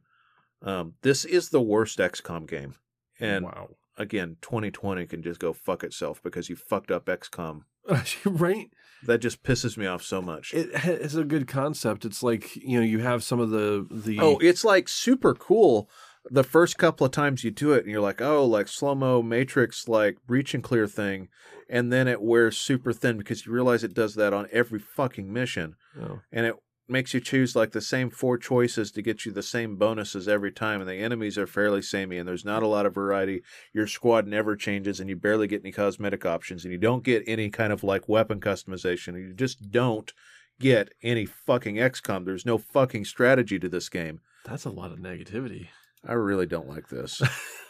[0.65, 2.75] Um, this is the worst XCOM game.
[3.21, 3.69] And wow.
[3.97, 7.63] again, 2020 can just go fuck itself because you fucked up XCOM.
[8.25, 8.71] right?
[9.07, 10.55] That just pisses me off so much.
[10.55, 12.07] It it's a good concept.
[12.07, 15.91] It's like you know you have some of the the Oh, it's like super cool.
[16.31, 19.21] The first couple of times you do it, and you're like, oh, like slow mo
[19.21, 21.29] matrix, like breach and clear thing,
[21.69, 25.31] and then it wears super thin because you realize it does that on every fucking
[25.31, 26.21] mission, Oh.
[26.33, 26.55] and it
[26.89, 30.53] makes you choose like the same four choices to get you the same bonuses every
[30.53, 33.43] time, and the enemies are fairly samey, and there's not a lot of variety.
[33.73, 37.23] Your squad never changes, and you barely get any cosmetic options, and you don't get
[37.27, 39.19] any kind of like weapon customization.
[39.19, 40.13] You just don't
[40.61, 42.25] get any fucking XCOM.
[42.25, 44.21] There's no fucking strategy to this game.
[44.45, 45.69] that's a lot of negativity.
[46.07, 47.23] I really don't like this.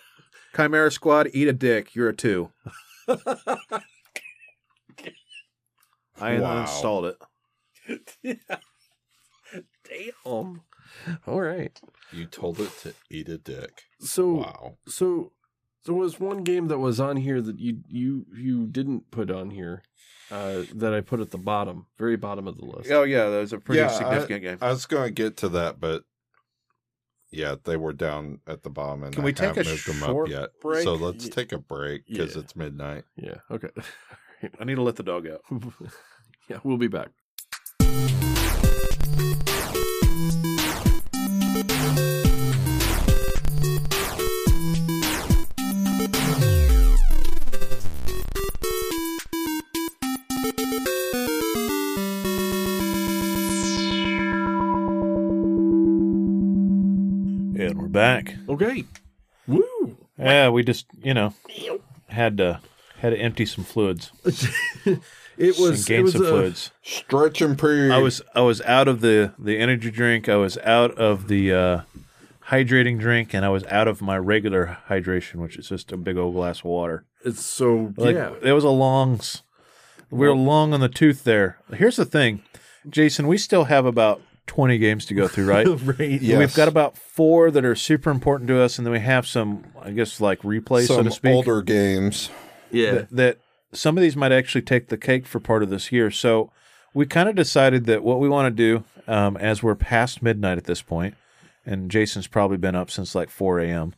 [0.57, 1.95] Chimera Squad, eat a dick.
[1.95, 2.51] You're a two.
[6.21, 6.61] I Wow.
[6.61, 8.39] installed it.
[9.89, 10.63] Damn.
[11.27, 11.79] All right.
[12.13, 13.83] You told it to eat a dick.
[14.01, 14.79] So Wow.
[14.87, 15.33] so
[15.85, 19.51] there was one game that was on here that you you you didn't put on
[19.51, 19.83] here
[20.31, 22.91] uh, that I put at the bottom, very bottom of the list.
[22.91, 24.59] Oh yeah, that was a pretty Yeah, significant game.
[24.61, 26.05] I was going to get to that, but
[27.31, 29.87] yeah, they were down at the bottom, and Can I we take haven't a moved
[29.87, 30.51] them up yet.
[30.61, 30.85] break?
[30.85, 32.43] So let's Ye- take a break because Yeah.
[32.43, 33.05] it's midnight.
[33.17, 33.37] Yeah.
[33.51, 33.69] Okay.
[34.61, 35.43] I need to let the dog out.
[36.49, 37.11] yeah, we'll be back.
[57.57, 58.35] And we're back.
[58.49, 58.85] Okay.
[59.47, 59.99] Woo.
[60.19, 61.35] Yeah, we just you know
[62.07, 62.61] had to
[63.01, 64.11] had to empty some fluids.
[65.37, 65.81] It was.
[65.81, 66.71] and gain it was some a, fluids.
[66.83, 67.91] Stretch and pre.
[67.91, 70.29] I was I was out of the the energy drink.
[70.29, 71.81] I was out of the uh,
[72.49, 76.17] hydrating drink, and I was out of my regular hydration, which is just a big
[76.17, 77.05] old glass of water.
[77.25, 78.33] It's so Like yeah.
[78.43, 79.15] it was a long.
[79.15, 79.43] s-
[80.11, 81.59] We were long on the tooth there.
[81.73, 82.43] Here's the thing,
[82.89, 83.27] Jason.
[83.27, 85.67] We still have about twenty games to go through, right?
[85.99, 86.21] right.
[86.21, 86.39] Yes.
[86.39, 89.65] We've got about four that are super important to us, and then we have some,
[89.81, 91.35] I guess, like replays, so some to speak.
[91.35, 92.31] older games.
[92.71, 92.93] Yeah.
[92.93, 93.39] that, that
[93.75, 96.11] some of these might actually take the cake for part of this year.
[96.11, 96.51] So
[96.93, 100.59] we kind of decided that what we want to do, um, as we're past midnight
[100.59, 101.15] at this point,
[101.67, 103.95] and Jason's probably been up since like 4 a.m.,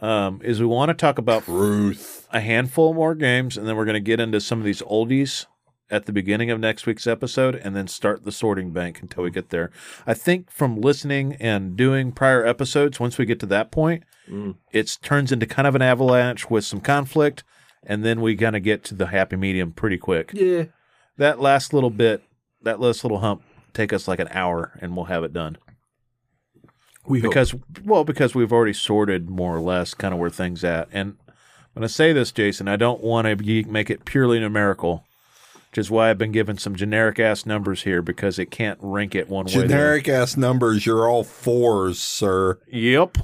[0.00, 2.28] um, is we want to talk about Ruth.
[2.32, 5.46] a handful more games, and then we're going to get into some of these oldies
[5.90, 9.30] at the beginning of next week's episode, and then start the sorting bank until we
[9.30, 9.70] get there.
[10.06, 14.56] I think from listening and doing prior episodes, once we get to that point, Mm.
[14.72, 17.42] it turns into kind of an avalanche with some conflict,
[17.84, 20.30] and then we kind of get to the happy medium pretty quick.
[20.34, 20.64] Yeah.
[21.16, 22.22] That last little bit,
[22.62, 23.42] that last little hump,
[23.74, 25.58] take us like an hour, and we'll have it done.
[27.06, 27.30] We hope.
[27.30, 30.88] Because well, because we've already sorted more or less kind of where things at.
[30.92, 32.68] And I'm going to say this, Jason.
[32.68, 35.04] I don't want to make it purely numerical,
[35.70, 39.14] which is why I've been given some generic ass numbers here because it can't rank
[39.14, 39.52] it one way.
[39.52, 39.68] or the other.
[39.68, 40.84] Generic ass numbers.
[40.84, 42.58] You're all fours, sir.
[42.70, 43.18] Yep.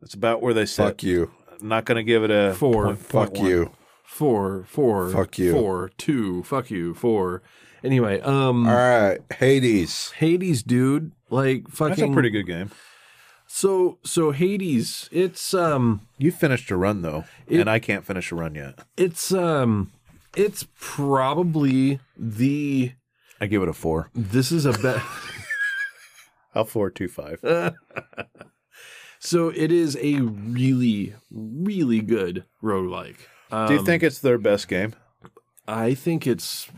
[0.00, 0.84] That's about where they sit.
[0.84, 1.30] Fuck you.
[1.60, 2.86] I'm not going to give it a Four.
[2.86, 3.46] point- point Fuck one.
[3.50, 3.70] you.
[4.04, 5.52] four, four, Fuck you.
[5.52, 7.42] four, two, fuck you, four.
[7.82, 10.10] Anyway, um, All right, Hades.
[10.12, 12.70] Hades, dude, like fucking That's a pretty good game.
[13.46, 18.32] So, so Hades, it's um, You finished a run though, It- and I can't finish
[18.32, 18.78] a run yet.
[18.96, 19.92] it's um,
[20.36, 22.92] it's probably the.
[23.40, 24.10] I give it a four.
[24.14, 25.02] This is a bet.
[26.54, 27.40] I'll four two five.
[29.24, 33.16] So it is a really, really good roguelike.
[33.50, 34.94] Um, Do you think it's their best game?
[35.66, 36.68] I think it's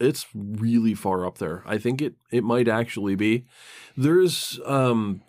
[0.00, 1.62] it's really far up there.
[1.66, 3.44] I think it it might actually be.
[3.98, 5.20] There's um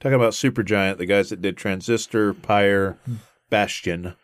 [0.00, 2.98] Talking about Supergiant, the guys that did Transistor, Pyre,
[3.48, 4.14] Bastion.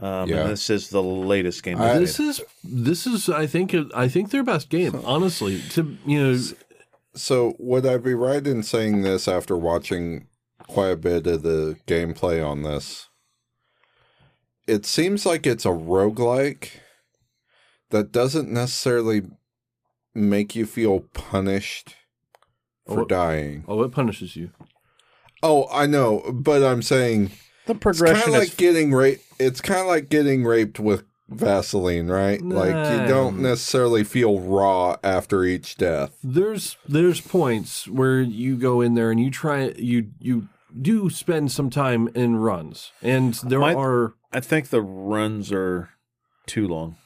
[0.00, 0.40] Um, Yeah.
[0.42, 1.80] And this is the latest game.
[1.80, 5.00] I- this is this is I think I think their best game.
[5.04, 6.38] Honestly, to you know,
[7.14, 10.26] So would I be right in saying this after watching
[10.70, 13.08] quite a bit of the gameplay on this?
[14.66, 16.68] It seems like it's a roguelike
[17.90, 19.22] that doesn't necessarily
[20.14, 21.96] make you feel punished
[22.86, 23.04] oh, for Oh.
[23.06, 23.64] dying.
[23.66, 24.50] oh, it punishes you.
[25.42, 27.32] Oh, I know, but I'm saying
[27.66, 29.24] the progression it's kind progression of is like getting raped.
[29.38, 32.42] It's kind of like getting raped with Vaseline, right?
[32.42, 36.16] Like you don't necessarily feel raw after each death.
[36.22, 40.48] There's there's points where you go in there and you try you you
[40.80, 45.90] do spend some time in runs, and there My- are I think the runs are
[46.46, 46.96] too long.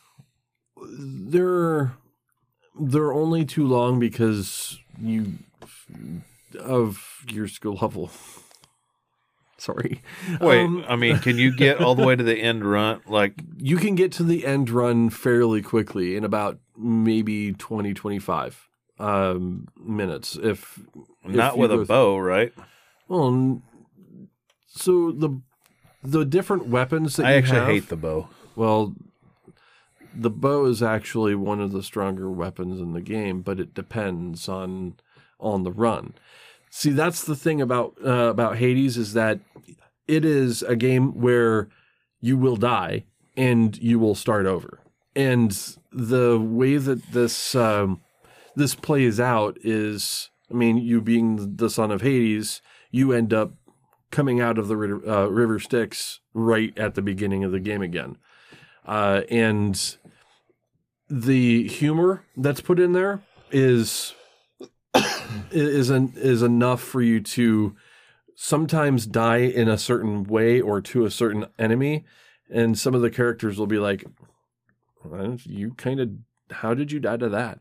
[0.98, 1.92] they're
[2.80, 5.34] they're only too long because you
[6.58, 8.10] of your skill level.
[9.56, 10.02] Sorry.
[10.40, 13.00] Wait, Um, I mean, can you get all the way to the end run?
[13.08, 18.68] Like, you can get to the end run fairly quickly in about maybe 20 25
[18.98, 20.78] um, minutes if
[21.24, 22.52] if not you with a bow, right?
[23.14, 23.62] Well,
[24.66, 25.40] so the
[26.02, 28.28] the different weapons that I you actually have, hate the bow.
[28.56, 28.96] Well,
[30.12, 34.48] the bow is actually one of the stronger weapons in the game, but it depends
[34.48, 34.96] on
[35.38, 36.14] on the run.
[36.70, 39.38] See, that's the thing about uh, about Hades is that
[40.08, 41.68] it is a game where
[42.20, 43.04] you will die
[43.36, 44.80] and you will start over.
[45.14, 45.56] And
[45.92, 48.00] the way that this um,
[48.56, 52.60] this plays out is, I mean, you being the son of Hades,
[52.94, 53.54] you end up
[54.12, 57.82] coming out of the river, uh, river Styx right at the beginning of the game
[57.82, 58.16] again,
[58.86, 59.96] uh, and
[61.10, 64.14] the humor that's put in there is
[65.50, 67.74] is an, is enough for you to
[68.36, 72.04] sometimes die in a certain way or to a certain enemy,
[72.48, 74.04] and some of the characters will be like,
[75.04, 76.10] "Well, "You kind of,
[76.52, 77.58] how did you die to that?"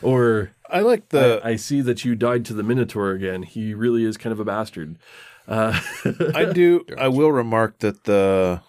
[0.00, 1.40] Or I like the.
[1.44, 3.42] I, I see that you died to the Minotaur again.
[3.42, 4.98] He really is kind of a bastard.
[5.46, 5.80] Uh,
[6.34, 6.84] I do.
[6.98, 8.60] I will remark that the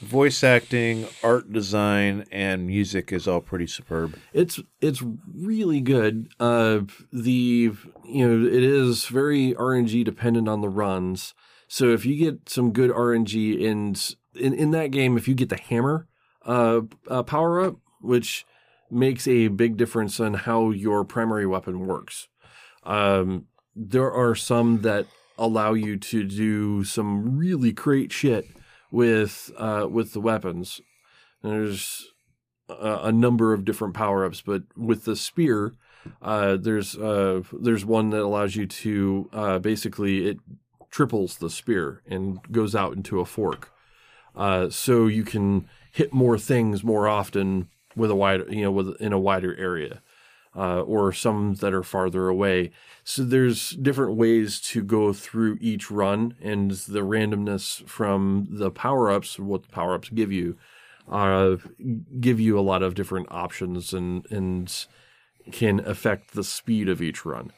[0.00, 4.18] voice acting, art design, and music is all pretty superb.
[4.32, 5.02] it's it's
[5.34, 6.28] really good.
[6.38, 6.80] Uh,
[7.12, 7.72] the
[8.04, 11.34] you know it is very RNG dependent on the runs.
[11.68, 13.96] So if you get some good RNG in
[14.34, 16.06] in, in that game, if you get the hammer
[16.44, 18.44] uh, uh, power up, which
[18.90, 22.28] makes a big difference on how your primary weapon works.
[22.84, 25.06] Um, there are some that
[25.38, 28.46] allow you to do some really great shit
[28.90, 30.80] with uh, with the weapons.
[31.42, 32.06] There's
[32.68, 35.74] a, a number of different power ups, but with the spear,
[36.22, 40.38] uh, there's uh, there's one that allows you to uh, basically it
[40.90, 43.72] triples the spear and goes out into a fork,
[44.34, 49.00] uh, so you can hit more things more often with a wider you know with
[49.00, 50.02] in a wider area.
[50.58, 52.70] Uh, or some that are farther away.
[53.04, 59.10] So there's different ways to go through each run, and the randomness from the power
[59.10, 60.56] ups, what the power ups give you,
[61.12, 61.56] uh,
[62.20, 64.86] give you a lot of different options and and
[65.52, 67.52] can affect the speed of each run.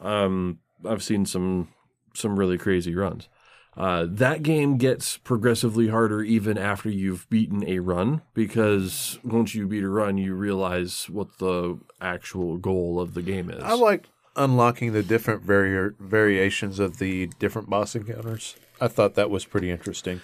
[0.00, 1.68] Um, I've seen some
[2.14, 3.28] some really crazy runs.
[3.76, 9.66] Uh, that game gets progressively harder even after you've beaten a run because once you
[9.66, 13.62] beat a run, you realize what the actual goal of the game is.
[13.62, 18.56] I like unlocking the different vari- variations of the different boss encounters.
[18.80, 20.20] I thought that was pretty interesting.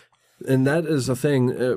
[0.47, 1.51] and that is a thing.
[1.51, 1.77] Uh,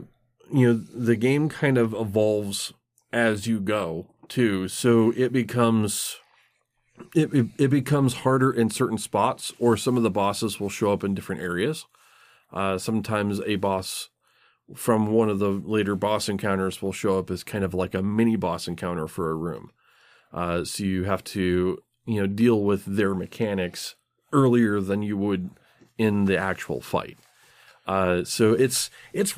[0.51, 2.73] you know, the game kind of evolves
[3.13, 6.17] as you go too, so it becomes
[7.13, 10.91] it, it it becomes harder in certain spots, or some of the bosses will show
[10.91, 11.85] up in different areas.
[12.51, 14.09] Uh, sometimes a boss
[14.75, 18.01] from one of the later boss encounters will show up as kind of like a
[18.01, 19.71] mini boss encounter for a room.
[20.33, 23.95] Uh, so you have to you know deal with their mechanics
[24.33, 25.49] earlier than you would
[25.97, 27.17] in the actual fight.
[27.87, 29.37] Uh, so it's it's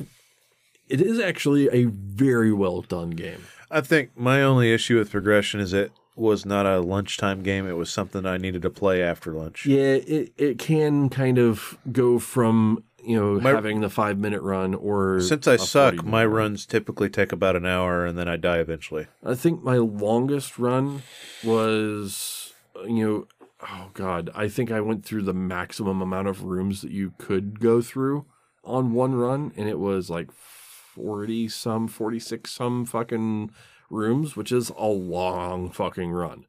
[0.88, 3.44] it is actually a very well done game.
[3.70, 7.66] I think my only issue with progression is it was not a lunchtime game.
[7.68, 9.66] It was something I needed to play after lunch.
[9.66, 14.42] Yeah, it it can kind of go from you know My- having the five minute
[14.42, 16.36] run or Since I suck, my run.
[16.36, 19.06] runs typically take about an hour and then I die eventually.
[19.24, 21.02] I think my longest run
[21.42, 22.52] was
[22.86, 23.26] you know
[23.62, 27.60] oh god, I think I went through the maximum amount of rooms that you could
[27.60, 28.26] go through
[28.62, 33.50] on one run, and it was like forty some, forty six some fucking
[33.94, 36.44] rooms, which is a long fucking run.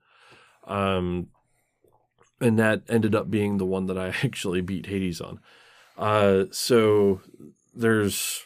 [0.65, 1.27] Um,
[2.41, 5.39] and that ended up being the one that I actually beat Hades on.
[5.97, 7.21] Uh, so
[7.73, 8.43] there's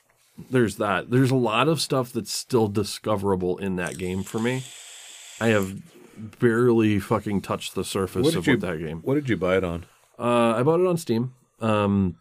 [0.49, 1.09] there's that.
[1.09, 4.63] There's a lot of stuff that's still discoverable in that game for me.
[5.41, 5.81] I have
[6.39, 8.99] barely fucking touched the surface What of you- that game.
[9.01, 9.85] What did you buy it on?
[10.17, 11.33] Uh, I bought it on Steam.
[11.61, 12.17] Um,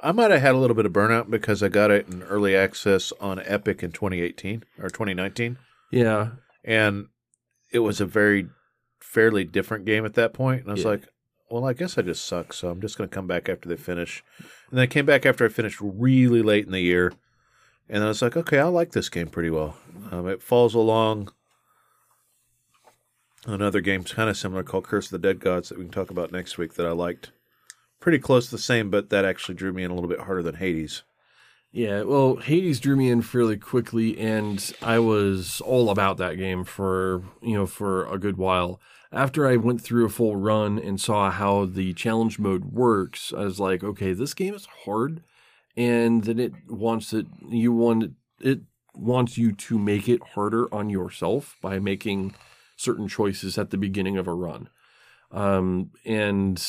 [0.00, 2.54] I might have had a little bit of burnout because I got it in early
[2.54, 5.56] access on Epic in 2018 or 2019,
[5.90, 6.30] yeah,
[6.64, 7.06] and
[7.72, 8.48] it was a very
[9.00, 10.62] fairly different game at that point.
[10.62, 10.90] And I was Yeah.
[10.90, 11.08] like,
[11.50, 13.76] "Well, I guess I just suck, so I'm just going to come back after they
[13.76, 14.22] finish."
[14.70, 17.12] And then I came back after I finished really late in the year,
[17.88, 19.76] and I was like, "Okay, I like this game pretty well."
[20.10, 21.32] Um, it falls along
[23.46, 26.10] another game kind of similar called Curse of the Dead Gods that we can talk
[26.10, 27.30] about next week that I liked.
[28.00, 30.42] Pretty close to the same, but that actually drew me in a little bit harder
[30.42, 31.02] than Hades.
[31.72, 32.02] Yeah.
[32.02, 37.22] Well, Hades drew me in fairly quickly, and I was all about that game for
[37.42, 38.80] you know for a good while.
[39.10, 43.44] After I went through a full run and saw how the challenge mode works, I
[43.44, 45.22] was like, okay, this game is hard,
[45.76, 47.26] and then it wants it.
[47.48, 48.60] You want it
[48.94, 52.34] wants you to make it harder on yourself by making
[52.76, 54.68] certain choices at the beginning of a run.
[55.30, 56.62] Um, and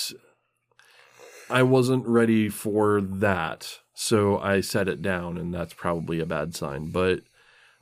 [1.50, 6.56] I wasn't ready for that, so I set it down, and that's probably a bad
[6.56, 6.90] sign.
[6.92, 7.20] But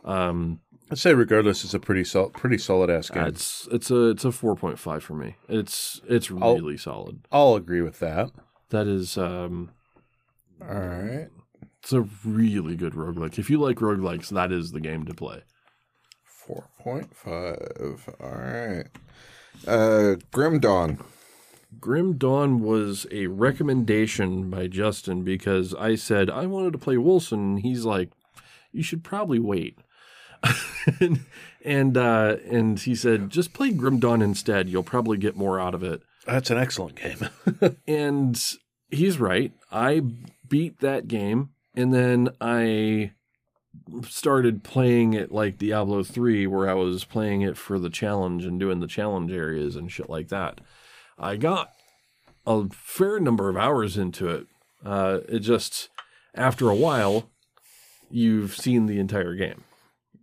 [0.03, 3.25] um, I'd say regardless, it's a pretty sol- pretty solid ass game.
[3.27, 5.35] it's it's a it's a four point five for me.
[5.47, 7.19] It's it's I'll- really solid.
[7.31, 8.31] I'll agree with that.
[8.69, 9.69] That is um,
[10.61, 11.27] All right.
[11.81, 13.37] it's a really good roguelike.
[13.37, 15.43] If you like roguelikes, that is the game to play.
[16.85, 18.15] 4.5.
[18.21, 18.85] All right.
[19.67, 20.99] Uh, Grim Dawn.
[21.79, 27.33] Grim Dawn was a recommendation by Justin because I said I wanted to play Wolcen.
[27.33, 28.11] And he's like,
[28.71, 29.79] "You should probably wait."
[30.99, 31.25] and
[31.65, 34.69] and, uh, and he said, "Just play Grim Dawn instead.
[34.69, 37.29] You'll probably get more out of it." That's an excellent game.
[37.87, 38.41] And
[38.89, 39.53] he's right.
[39.71, 40.01] I
[40.47, 43.11] beat that game, and then I
[44.03, 48.59] started playing it like Diablo 3, where I was playing it for the challenge and
[48.59, 50.61] doing the challenge areas and shit like that.
[51.17, 51.71] I got
[52.45, 54.47] a fair number of hours into it.
[54.85, 55.89] Uh, it just,
[56.35, 57.29] after a while,
[58.09, 59.63] you've seen the entire game.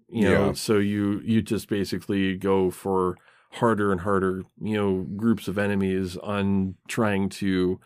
[0.09, 0.53] You know, Yeah.
[0.53, 3.17] so you you just basically go for
[3.53, 7.81] harder and harder, you know, groups of enemies on trying to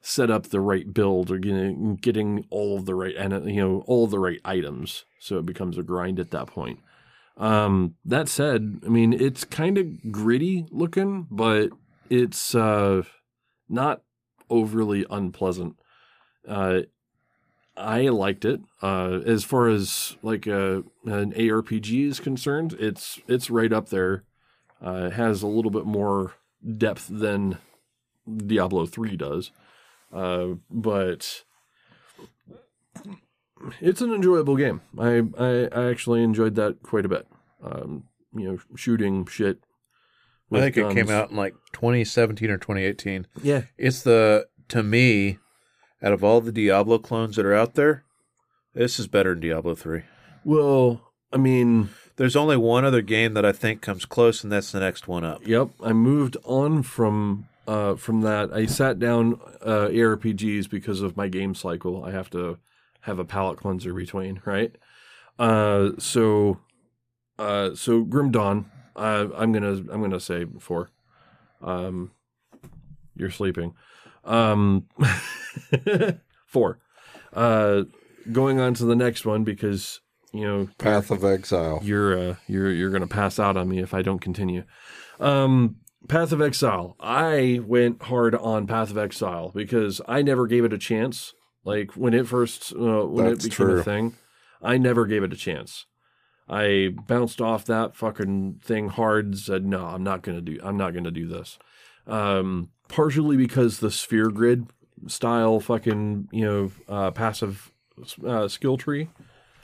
[0.00, 3.82] set up the right build or getting getting all of the right and you know
[3.86, 5.04] all the right items.
[5.18, 6.78] So it becomes a grind at that point.
[7.36, 11.70] Um, that said, I mean it's kind of gritty looking, but
[12.10, 13.02] it's uh,
[13.68, 14.02] not
[14.50, 15.76] overly unpleasant.
[16.46, 16.80] Uh,
[17.76, 18.60] I liked it.
[18.82, 24.24] Uh, as far as like a, an ARPG is concerned, it's it's right up there.
[24.84, 26.34] Uh, it has a little bit more
[26.76, 27.58] depth than
[28.46, 29.50] Diablo three does,
[30.12, 31.44] uh, but
[33.80, 34.82] it's an enjoyable game.
[34.98, 37.26] I, I I actually enjoyed that quite a bit.
[37.62, 39.58] Um, you know, shooting shit.
[40.56, 43.26] I think it came out in like 2017 or 2018.
[43.42, 45.38] Yeah, It's the to me,
[46.02, 48.04] out of all the Diablo clones that are out there,
[48.74, 50.02] this is better than Diablo 3.
[50.44, 54.70] Well, I mean, There's only one other game that I think comes close, and that's
[54.72, 55.46] the next one up.
[55.46, 58.52] Yep, I moved on from uh, from that.
[58.52, 62.04] I sat down uh, ARPGs because of my game cycle.
[62.04, 62.58] I have to
[63.00, 64.74] have a palate cleanser between, right?
[65.38, 66.60] Uh, so,
[67.38, 68.70] uh, so Grim Dawn.
[68.96, 70.90] Uh, I'm gonna I'm gonna say four.
[71.62, 72.10] Um,
[73.16, 73.74] you're sleeping.
[74.24, 74.86] Um,
[76.46, 76.78] four.
[77.32, 77.84] Uh,
[78.32, 80.00] going on to the next one because
[80.32, 81.80] you know Path of Exile.
[81.82, 84.64] you're uh, you're you're gonna pass out on me if I don't continue.
[85.20, 85.76] Um,
[86.08, 86.96] Path of Exile.
[87.00, 91.32] I went hard on Path of Exile because I never gave it a chance.
[91.64, 93.80] Like when it first uh, when That's it became true.
[93.80, 94.14] a thing,
[94.62, 95.86] I never gave it a chance.
[96.48, 99.38] I bounced off that fucking thing hard.
[99.38, 100.58] Said no, I'm not gonna do.
[100.62, 101.58] I'm not gonna do this.
[102.06, 104.66] Um, partially because the sphere grid
[105.06, 107.72] style fucking you know uh, passive
[108.26, 109.08] uh, skill tree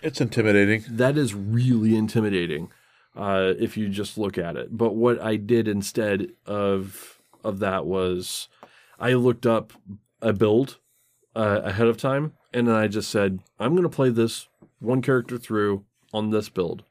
[0.02, 0.84] It's intimidating.
[0.88, 2.70] that is really intimidating
[3.16, 4.76] uh, if you just look at it.
[4.76, 8.48] But what I did instead of of that was
[8.98, 9.72] I looked up
[10.22, 10.78] a build
[11.36, 15.02] uh, ahead of time, and then I just said I'm going to play this one
[15.02, 16.84] character through on this build.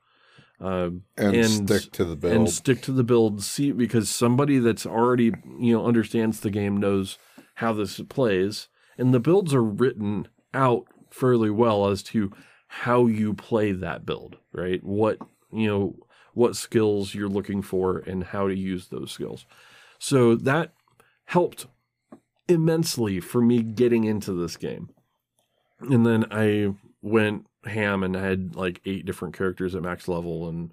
[0.62, 2.34] uh, and, And- stick to the build.
[2.34, 3.42] and stick to the build.
[3.44, 7.18] See, because somebody that's already you know understands the game knows
[7.56, 8.68] how this plays,
[8.98, 12.32] and the builds are written out fairly well as to
[12.68, 14.84] how you play that build, right?
[14.84, 15.18] What
[15.52, 15.96] you know,
[16.34, 19.46] what skills you're looking for, and how to use those skills.
[19.98, 20.74] So that
[21.26, 21.68] helped
[22.48, 24.90] immensely for me getting into this game.
[25.80, 30.72] And then I went ham and had like eight different characters at max level and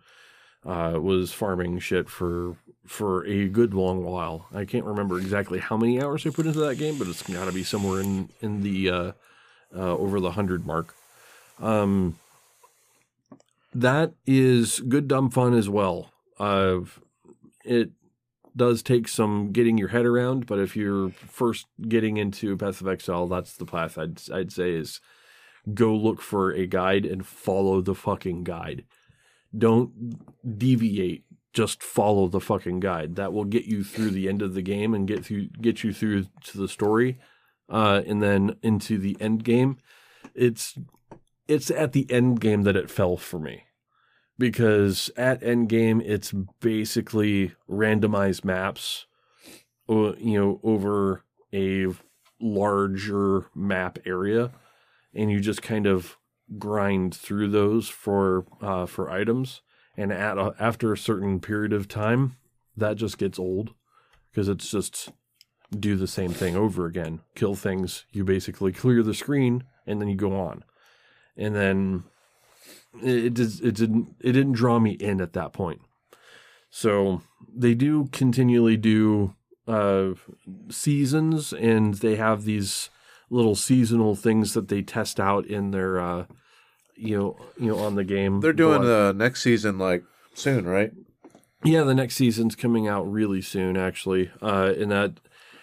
[0.65, 2.57] uh, was farming shit for
[2.87, 4.47] for a good long while.
[4.55, 7.47] I can't remember exactly how many hours I put into that game, but it's got
[7.47, 9.13] to be somewhere in in the uh,
[9.75, 10.95] uh, over the hundred mark.
[11.61, 12.19] Um,
[13.75, 16.11] that is good dumb fun as well.
[16.39, 16.81] Uh,
[17.65, 17.91] it
[18.57, 22.89] does take some getting your head around, but if you're first getting into Path of
[22.89, 25.01] Exile, that's the path I'd I'd say is
[25.73, 28.85] go look for a guide and follow the fucking guide.
[29.57, 31.25] Don't deviate.
[31.53, 33.17] Just follow the fucking guide.
[33.17, 35.93] That will get you through the end of the game and get through get you
[35.93, 37.19] through to the story,
[37.71, 39.79] uh, and then into the end game.
[40.35, 40.79] It's
[41.49, 43.65] it's at the end game that it fell for me
[44.39, 49.07] because at end game it's basically randomized maps
[49.89, 51.87] uh, you know over a
[52.41, 54.51] larger map area
[55.17, 56.17] and you just kind of
[56.59, 59.63] grind through those for uh, for items.
[59.97, 62.37] And at a, after a certain period of time
[62.77, 63.73] that just gets old
[64.31, 65.11] because it's just
[65.71, 67.21] do the same thing over again.
[67.35, 68.05] Kill things.
[68.13, 70.63] You basically clear the screen and then you go on.
[71.37, 72.05] And then
[73.03, 75.81] it, just- it didn't it didn't draw me in at that point.
[76.71, 77.23] So
[77.55, 79.35] they do continually do
[79.67, 80.11] uh,
[80.69, 82.91] seasons and they have these
[83.31, 86.27] little seasonal things that they test out in their uh,
[86.97, 90.67] you know you know on the game They're doing But- the next season like soon,
[90.67, 90.93] right?
[91.65, 95.19] yeah, the next season's coming out really soon, actually, uh, and that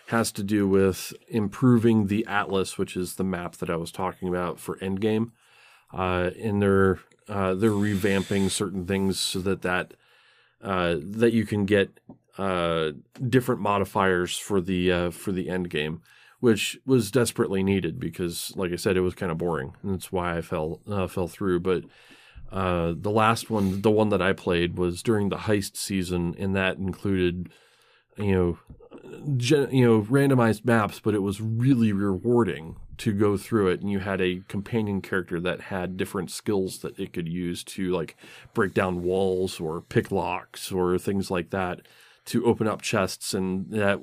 [0.08, 4.28] has to do with improving the atlas, which is the map that I was talking
[4.28, 5.32] about for Endgame.
[5.94, 9.94] Uh, and they're uh, they're revamping certain things so that that
[10.62, 12.00] uh, that you can get
[12.38, 12.92] uh,
[13.30, 16.02] different modifiers for the uh, for the end game,
[16.44, 20.12] which was desperately needed because, like I said, it was kind of boring, and that's
[20.12, 21.62] why I fell uh, fell through.
[21.62, 21.86] But
[22.52, 26.54] uh, the last one, the one that I played, was during the heist season, and
[26.54, 27.48] that included,
[28.18, 28.58] you know,
[29.38, 33.80] gen- you know, randomized maps, but it was really rewarding to go through it.
[33.80, 37.90] And you had a companion character that had different skills that it could use to
[37.90, 38.18] like
[38.54, 41.84] break down walls or pick locks or things like that
[42.26, 44.02] to open up chests, and that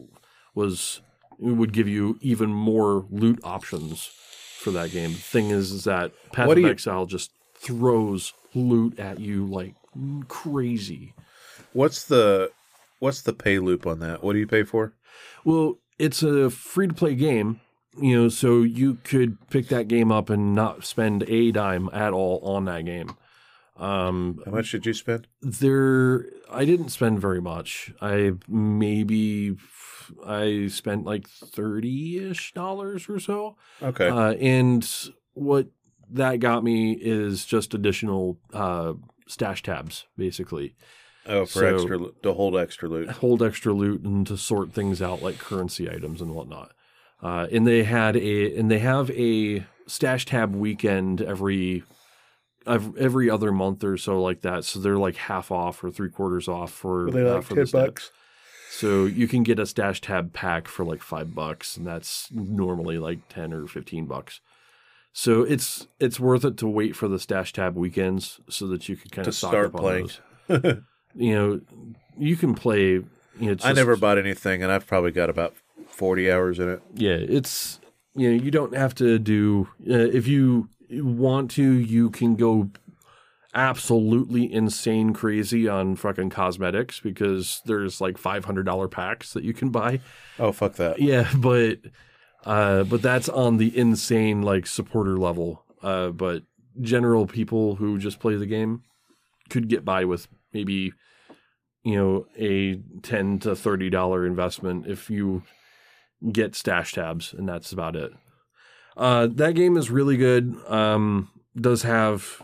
[0.54, 1.02] was
[1.40, 4.10] would give you even more loot options
[4.58, 5.12] for that game.
[5.12, 9.46] The thing is, is that Path What of you- Exile just throws loot at you
[9.46, 9.74] like
[10.28, 11.14] crazy.
[11.72, 12.50] What's the
[12.98, 14.22] what's the pay loop on that?
[14.22, 14.94] What do you pay for?
[15.44, 17.60] Well, it's a free to play game,
[18.00, 22.12] you know, so you could pick that game up and not spend a dime at
[22.12, 23.14] all on that game.
[23.76, 25.26] Um, How much did you spend?
[25.40, 27.92] there, I didn't spend very much.
[28.00, 29.56] I maybe
[30.26, 33.56] I spent like thirty ish dollars or so.
[33.82, 34.08] Okay.
[34.08, 34.88] Uh, and
[35.34, 35.68] what
[36.10, 38.94] that got me is just additional uh,
[39.26, 40.74] stash tabs, basically.
[41.26, 43.10] oh, for so- extra to hold extra loot.
[43.10, 46.72] hold extra loot and to sort things out like currency items and whatnot.
[47.22, 51.82] Uh, and they had a and they have a stash tab weekend every
[52.66, 54.64] every other month or so like that.
[54.64, 58.10] So they're like half off or three quarters off for uh, for the stats.
[58.72, 62.98] So you can get a stash tab pack for like five bucks, and that's normally
[62.98, 64.40] like ten or fifteen bucks.
[65.12, 68.96] So it's it's worth it to wait for the stash tab weekends so that you
[68.96, 70.10] can kind To of stock start up on playing.
[70.46, 70.76] those.
[71.14, 71.60] you know,
[72.16, 72.82] you can play.
[72.92, 73.06] You
[73.40, 75.54] know, it's I never bought anything, and I've probably got about
[75.88, 76.80] forty hours in it.
[76.94, 77.80] Yeah, it's
[78.14, 81.62] you know you don't have to do uh, if you want to.
[81.64, 82.70] You can go
[83.54, 89.52] absolutely insane crazy on fucking cosmetics because there's like five hundred dollar packs that you
[89.52, 90.00] can buy.
[90.38, 91.00] Oh fuck that!
[91.00, 91.78] Yeah, but
[92.44, 95.64] uh, but that's on the insane like supporter level.
[95.82, 96.42] Uh, but
[96.80, 98.82] general people who just play the game
[99.48, 100.92] could get by with maybe
[101.82, 105.42] you know a ten to thirty dollar investment if you
[106.32, 108.12] get stash tabs, and that's about it.
[108.96, 110.54] Uh, that game is really good.
[110.68, 112.42] Um, does have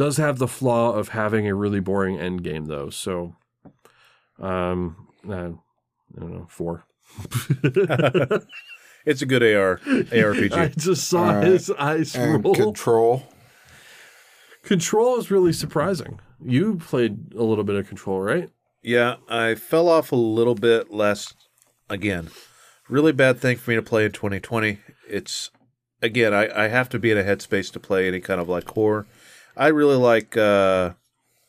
[0.00, 2.88] does have the flaw of having a really boring end game though.
[2.90, 3.36] So,
[4.38, 5.32] um, uh,
[6.16, 6.84] I don't know four.
[9.06, 10.52] It's a good AR ARPG.
[10.52, 11.46] I just saw All right.
[11.46, 12.54] his eyes And roll.
[12.54, 13.22] control.
[14.62, 16.20] Control is really surprising.
[16.44, 18.50] You played a little bit of Control, right?
[18.82, 21.34] Yeah, I fell off a little bit last.
[21.88, 22.28] Again,
[22.90, 24.78] really bad thing for me to play in 2020.
[25.08, 25.50] It's
[26.02, 28.68] again, I, I have to be in a headspace to play any kind of like
[28.68, 29.06] horror.
[29.56, 30.92] I really like uh,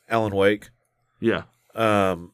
[0.10, 0.70] Alan Wake.
[1.20, 1.44] Yeah.
[1.76, 2.34] Um,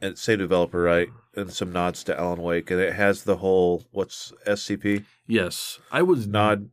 [0.00, 1.08] and same developer, right?
[1.34, 5.78] And some nods to Alan Wake, and it has the whole what's SCP Yes.
[5.90, 6.70] I was nod.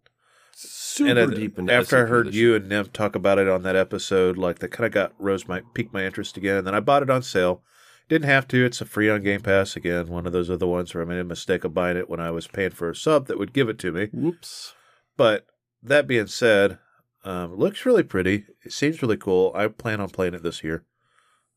[0.54, 3.76] super and deep into after I heard you and Nev talk about it on that
[3.76, 6.58] episode, like that kind of got rose my piqued my interest again.
[6.58, 7.64] And then I bought it on sale.
[8.10, 8.66] Didn't have to.
[8.66, 10.08] It's a free on Game Pass again.
[10.08, 12.30] One of those other ones where I made a mistake of buying it when I
[12.32, 14.10] was paying for a sub that would give it to me.
[14.12, 14.74] Whoops.
[15.16, 15.46] But
[15.82, 16.78] that being said,
[17.24, 18.46] um, looks really pretty.
[18.64, 19.52] It seems really cool.
[19.56, 20.86] I plan on playing it this year.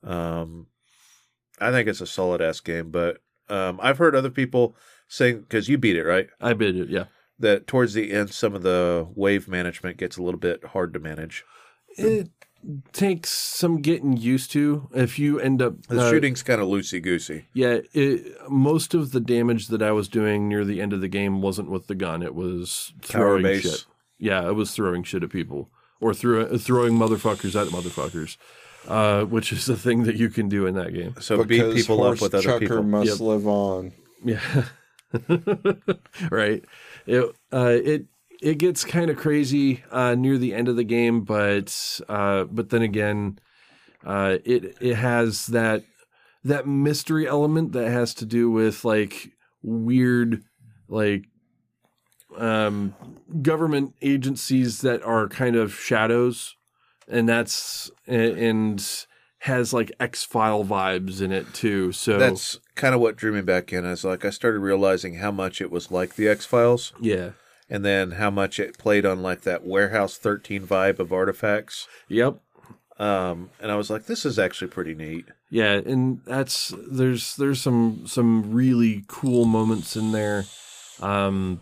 [0.03, 0.67] Um,
[1.61, 3.19] I think it's a solid ass game, but
[3.49, 4.77] um, I've heard other people
[5.09, 7.05] saying because you beat it right I bid it, yeah.
[7.39, 11.01] that towards the end some of the wave management gets a little bit hard to
[11.01, 11.45] manage.
[11.97, 12.31] It
[12.93, 14.89] takes some getting used to.
[14.95, 17.47] If you end up The uh, shooting's kind of loosey goosey.
[17.53, 21.09] Yeah, it, most of the damage that I was doing near the end of the
[21.09, 22.23] game wasn't with the gun.
[22.23, 23.87] It was throwing shit.
[24.19, 25.71] Yeah, I was throwing shit at people
[26.01, 28.37] or throw, throwing motherfuckers at motherfuckers,
[28.89, 31.15] uh, which is the thing that you can do in that game.
[31.21, 32.83] So beat Because people up Horse with other Chucker people.
[32.83, 33.21] must Yep.
[33.21, 33.93] live on.
[34.25, 34.65] Yeah,
[36.31, 36.65] right.
[37.07, 38.07] It uh, it
[38.43, 42.71] it gets kind of crazy uh, near the end of the game, but uh, but
[42.71, 43.39] then again,
[44.05, 45.85] uh, it it has that
[46.45, 49.31] that mystery element that has to do with like
[49.63, 50.43] weird
[50.89, 51.25] like
[52.39, 52.95] um,
[53.43, 56.57] government agencies that are kind of shadows,
[57.09, 59.07] and that's and
[59.41, 61.93] has like X File vibes in it too.
[61.93, 63.85] So That's kind of what drew me back in.
[63.85, 67.31] Is like I started realizing how much it was like the X Files, yeah,
[67.69, 71.89] and then how much it played on like that Warehouse 13 vibe of artifacts.
[72.09, 72.41] yep.
[72.97, 75.27] Um, and I was like, this is actually pretty neat.
[75.51, 80.45] Yeah, and that's there's there's some some really cool moments in there.
[81.01, 81.61] Um,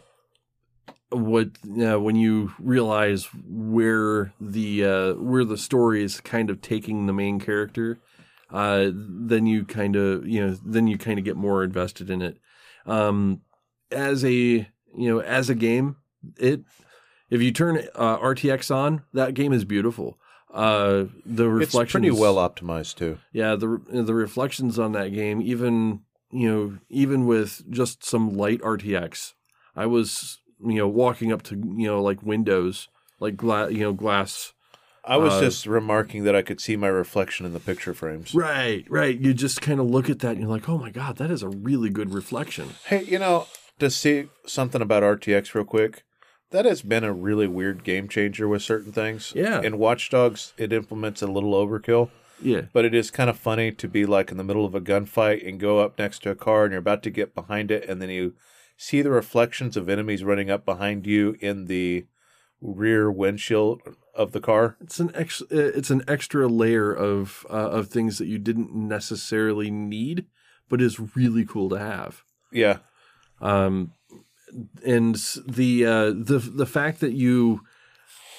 [1.13, 1.51] what
[1.81, 7.13] uh, when you realize where the uh, where the story is kind of taking the
[7.13, 7.99] main character,
[8.51, 12.23] uh, then you kind of you know then you kind of get more invested in
[12.23, 12.39] it.
[12.87, 13.43] Um,
[13.91, 14.67] as a you
[14.97, 15.97] know as a game,
[16.39, 16.63] it
[17.31, 20.19] if you turn uh, RTX on, that game is beautiful.
[20.53, 23.19] Uh, the It's reflections pretty well optimized too.
[23.33, 26.01] yeah the the reflections on that game even
[26.31, 29.33] you know even with just some light rtx
[29.75, 32.89] i was you know walking up to you know like windows
[33.21, 34.53] like glass you know glass
[35.05, 38.35] I was Uh, just remarking that I could see my reflection in the picture frames.
[38.35, 41.17] right right you just kind of look at that and you're like oh my god
[41.17, 43.47] that is a really good reflection Hey, you know,
[43.79, 46.05] to see something about RTX real quick,
[46.51, 49.33] that has been a really weird game changer with certain things.
[49.35, 49.61] Yeah.
[49.63, 52.11] In Watch Dogs, it implements a little overkill,
[52.41, 54.81] yeah but it is kind of funny to be like in the middle of a
[54.81, 57.89] gunfight and go up next to a car and you're about to get behind it,
[57.89, 58.35] and then you
[58.87, 62.05] see the reflections of enemies running up behind you in the
[62.61, 63.81] rear windshield
[64.15, 64.77] of the car.
[64.81, 68.75] it's an ex- uh, it's an extra layer of uh, of things that you didn't
[68.75, 70.27] necessarily need
[70.69, 72.23] but is really cool to have
[72.63, 72.79] Yeah.
[73.41, 73.93] um,
[74.85, 75.15] and
[75.47, 77.63] the uh, the the fact that you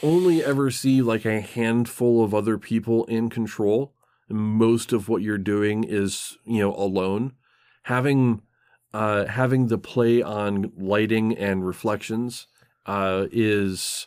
[0.03, 3.93] only ever see like a handful of other people in control,
[4.30, 7.33] and most of what you're doing is you know alone.
[7.83, 8.41] Having
[8.93, 12.47] uh, having the play on lighting and reflections
[12.85, 14.05] uh, is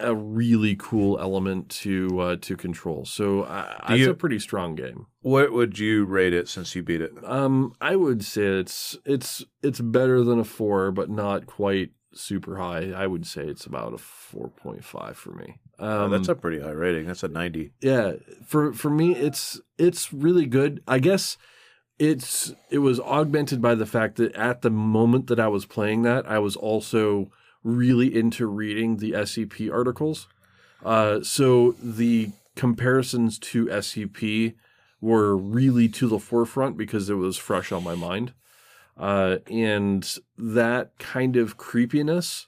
[0.00, 3.04] a really cool element to uh, to control.
[3.04, 3.44] So
[3.86, 5.06] Do it's you- a pretty strong game.
[5.20, 7.12] What would you rate it since you beat it?
[7.24, 12.56] Um, I would say it's it's it's better than a four, but not quite super
[12.58, 12.90] high.
[12.92, 15.56] I would say it's about a four point five for me.
[15.78, 17.06] Um, Oh, that's a pretty high rating.
[17.06, 17.72] That's a 90.
[17.80, 18.12] yeah.
[18.46, 20.82] For for me, it's it's really good.
[20.86, 21.36] I guess
[21.98, 26.02] it's it was augmented by the fact that at the moment that I was playing
[26.02, 27.30] that, I was also
[27.62, 30.28] really into reading the SCP articles.
[30.84, 34.54] Uh, so the comparisons to SCP
[35.00, 38.32] were really to the forefront because it was fresh on my mind.
[38.96, 42.46] Uh, and that kind of creepiness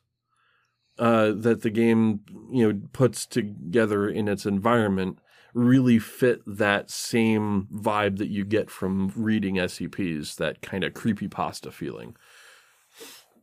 [0.99, 5.19] uh, that the game you know puts together in its environment
[5.57, 11.29] really fit that same vibe that you get from reading SCPs, that kind of creepy
[11.29, 12.15] pasta feeling.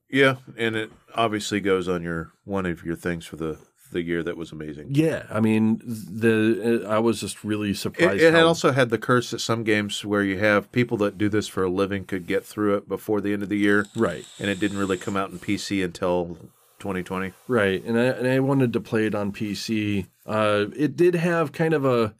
[0.09, 3.57] Yeah, and it obviously goes on your one of your things for the
[3.91, 4.89] the year that was amazing.
[4.91, 8.21] Yeah, I mean, the I was just really surprised.
[8.21, 11.29] it had also had the curse that some games where you have people that do
[11.29, 14.25] this for a living could get through it before the end of the year, right.
[14.39, 16.37] and it didn't really come out in PC until
[16.83, 17.31] 2020.
[17.47, 20.07] Right, and I and I wanted to play it on PC.
[20.25, 22.13] Uh, it did have kind of a,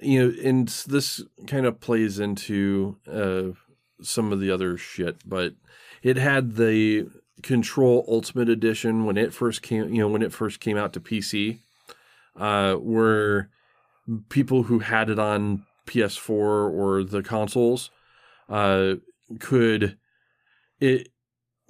[0.00, 3.56] you know, and this kind of plays into uh,
[4.04, 5.54] some of the other shit, but
[6.02, 7.08] it had the
[7.44, 11.00] Control Ultimate Edition when it first came, you know, when it first came out to
[11.00, 11.60] PC,
[12.36, 13.50] uh, where
[14.30, 17.90] people who had it on PS4 or the consoles
[18.48, 18.94] uh,
[19.38, 19.96] could
[20.80, 21.08] it.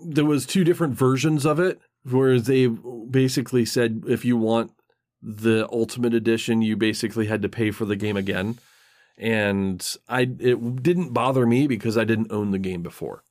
[0.04, 4.72] There was two different versions of it where they basically said if you want
[5.22, 8.58] the ultimate edition you basically had to pay for the game again.
[9.18, 13.22] And i it didn't bother me because i didn't own the game before.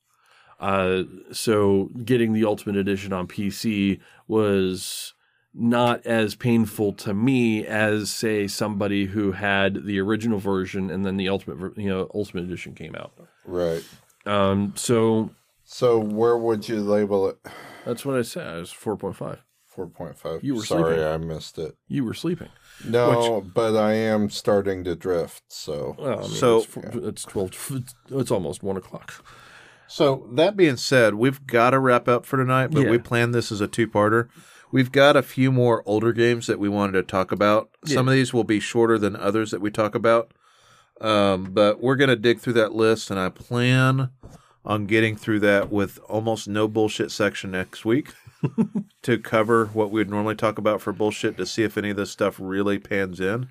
[0.59, 5.13] Uh, so getting the ultimate edition on pc was
[5.53, 11.17] not as painful to me as say somebody who had the original version and then
[11.17, 13.11] the ultimate you know ultimate edition came out.
[13.45, 13.83] Right.
[14.25, 15.31] um, so
[15.73, 17.37] So where would you label it?
[17.85, 20.43] that's what i said it was 4.5 Four point five.
[20.43, 21.05] You were sorry, sleeping.
[21.13, 21.77] I missed it.
[21.87, 22.49] you were sleeping
[22.83, 25.43] No, but I am starting to drift.
[25.47, 27.51] So Well, I mean, So- it's, four- it's twelve.
[27.71, 29.23] It's, it's almost one o'clock.
[29.87, 32.89] So that being said, we've got to wrap up for tonight, but Yeah.
[32.91, 34.27] we planned this as a two-parter.
[34.73, 37.69] We've got a few more older games that we wanted to talk about.
[37.85, 40.33] Some of these will be shorter than others that we talk about.
[40.99, 44.09] Um, but we're going to dig through that list, and I plan
[44.65, 48.13] on getting through that with almost no bullshit section next week
[49.01, 51.97] to cover what we would normally talk about for bullshit to see if any of
[51.97, 53.49] this stuff really pans in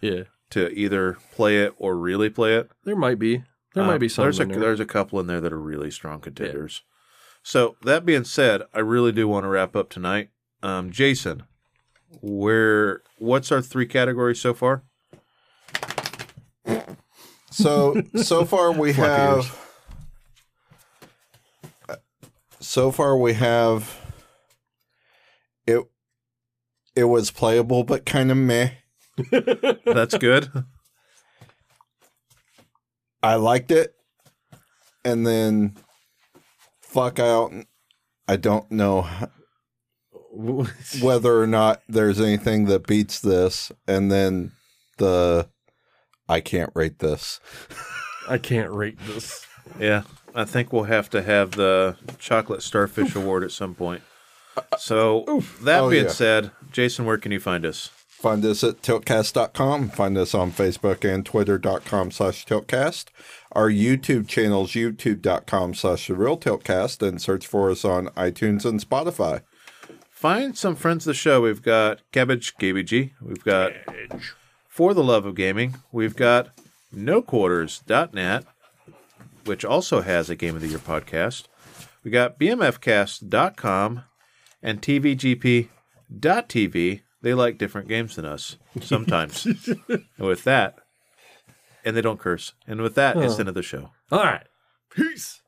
[0.00, 2.70] Yeah, to either play it or really play it.
[2.84, 3.44] there might be.
[3.74, 4.24] There Um, might be some.
[4.24, 4.58] There's a there.
[4.60, 6.82] there's a couple in there that are really strong contenders.
[7.42, 10.30] So that being said, I really do want to wrap up tonight.
[10.62, 11.44] Um, Jason,
[12.20, 14.82] where what's our three categories so far?
[17.50, 19.67] so so far we Floppy have
[22.60, 24.00] so far we have
[25.66, 25.80] it
[26.96, 28.70] it was playable but kind of meh
[29.84, 30.48] That's good.
[33.22, 33.94] i liked it
[35.04, 35.76] and then
[36.80, 37.52] fuck out
[38.26, 39.06] i don't know
[41.02, 44.52] whether or not there's anything that beats this and then
[44.98, 45.48] the
[46.28, 47.40] i can't rate this
[48.28, 49.46] I can't rate this.
[49.80, 50.02] yeah,
[50.34, 54.02] I think we'll have to have the chocolate starfish award at some point.
[54.56, 56.10] Uh, so uh, that Oh, being yeah.
[56.10, 57.88] said, Jason, where can you find us?
[58.08, 59.90] Find us at tiltcast.com.
[59.90, 63.06] Find us on Facebook and twitter.com slash tiltcast.
[63.52, 68.64] Our YouTube channel is youtube.com slash the real tiltcast and search for us on iTunes
[68.64, 69.42] and Spotify.
[70.10, 71.42] Find some friends of the show.
[71.42, 73.12] We've got Cabbage KBG.
[73.22, 73.72] We've got
[74.68, 75.76] For the Love of Gaming.
[75.92, 76.48] We've got
[76.92, 78.44] NoQuarters.net,
[79.48, 81.44] which also has a Game of the Year podcast.
[82.04, 84.02] We got BMFcast.com
[84.62, 85.70] and TVGP.tv.
[87.20, 89.44] They like different games than us sometimes.
[89.46, 90.78] and with that,
[91.84, 92.52] and they don't curse.
[92.66, 93.90] And with that, it's the end of the show.
[94.12, 94.46] All right.
[94.90, 95.40] Peace.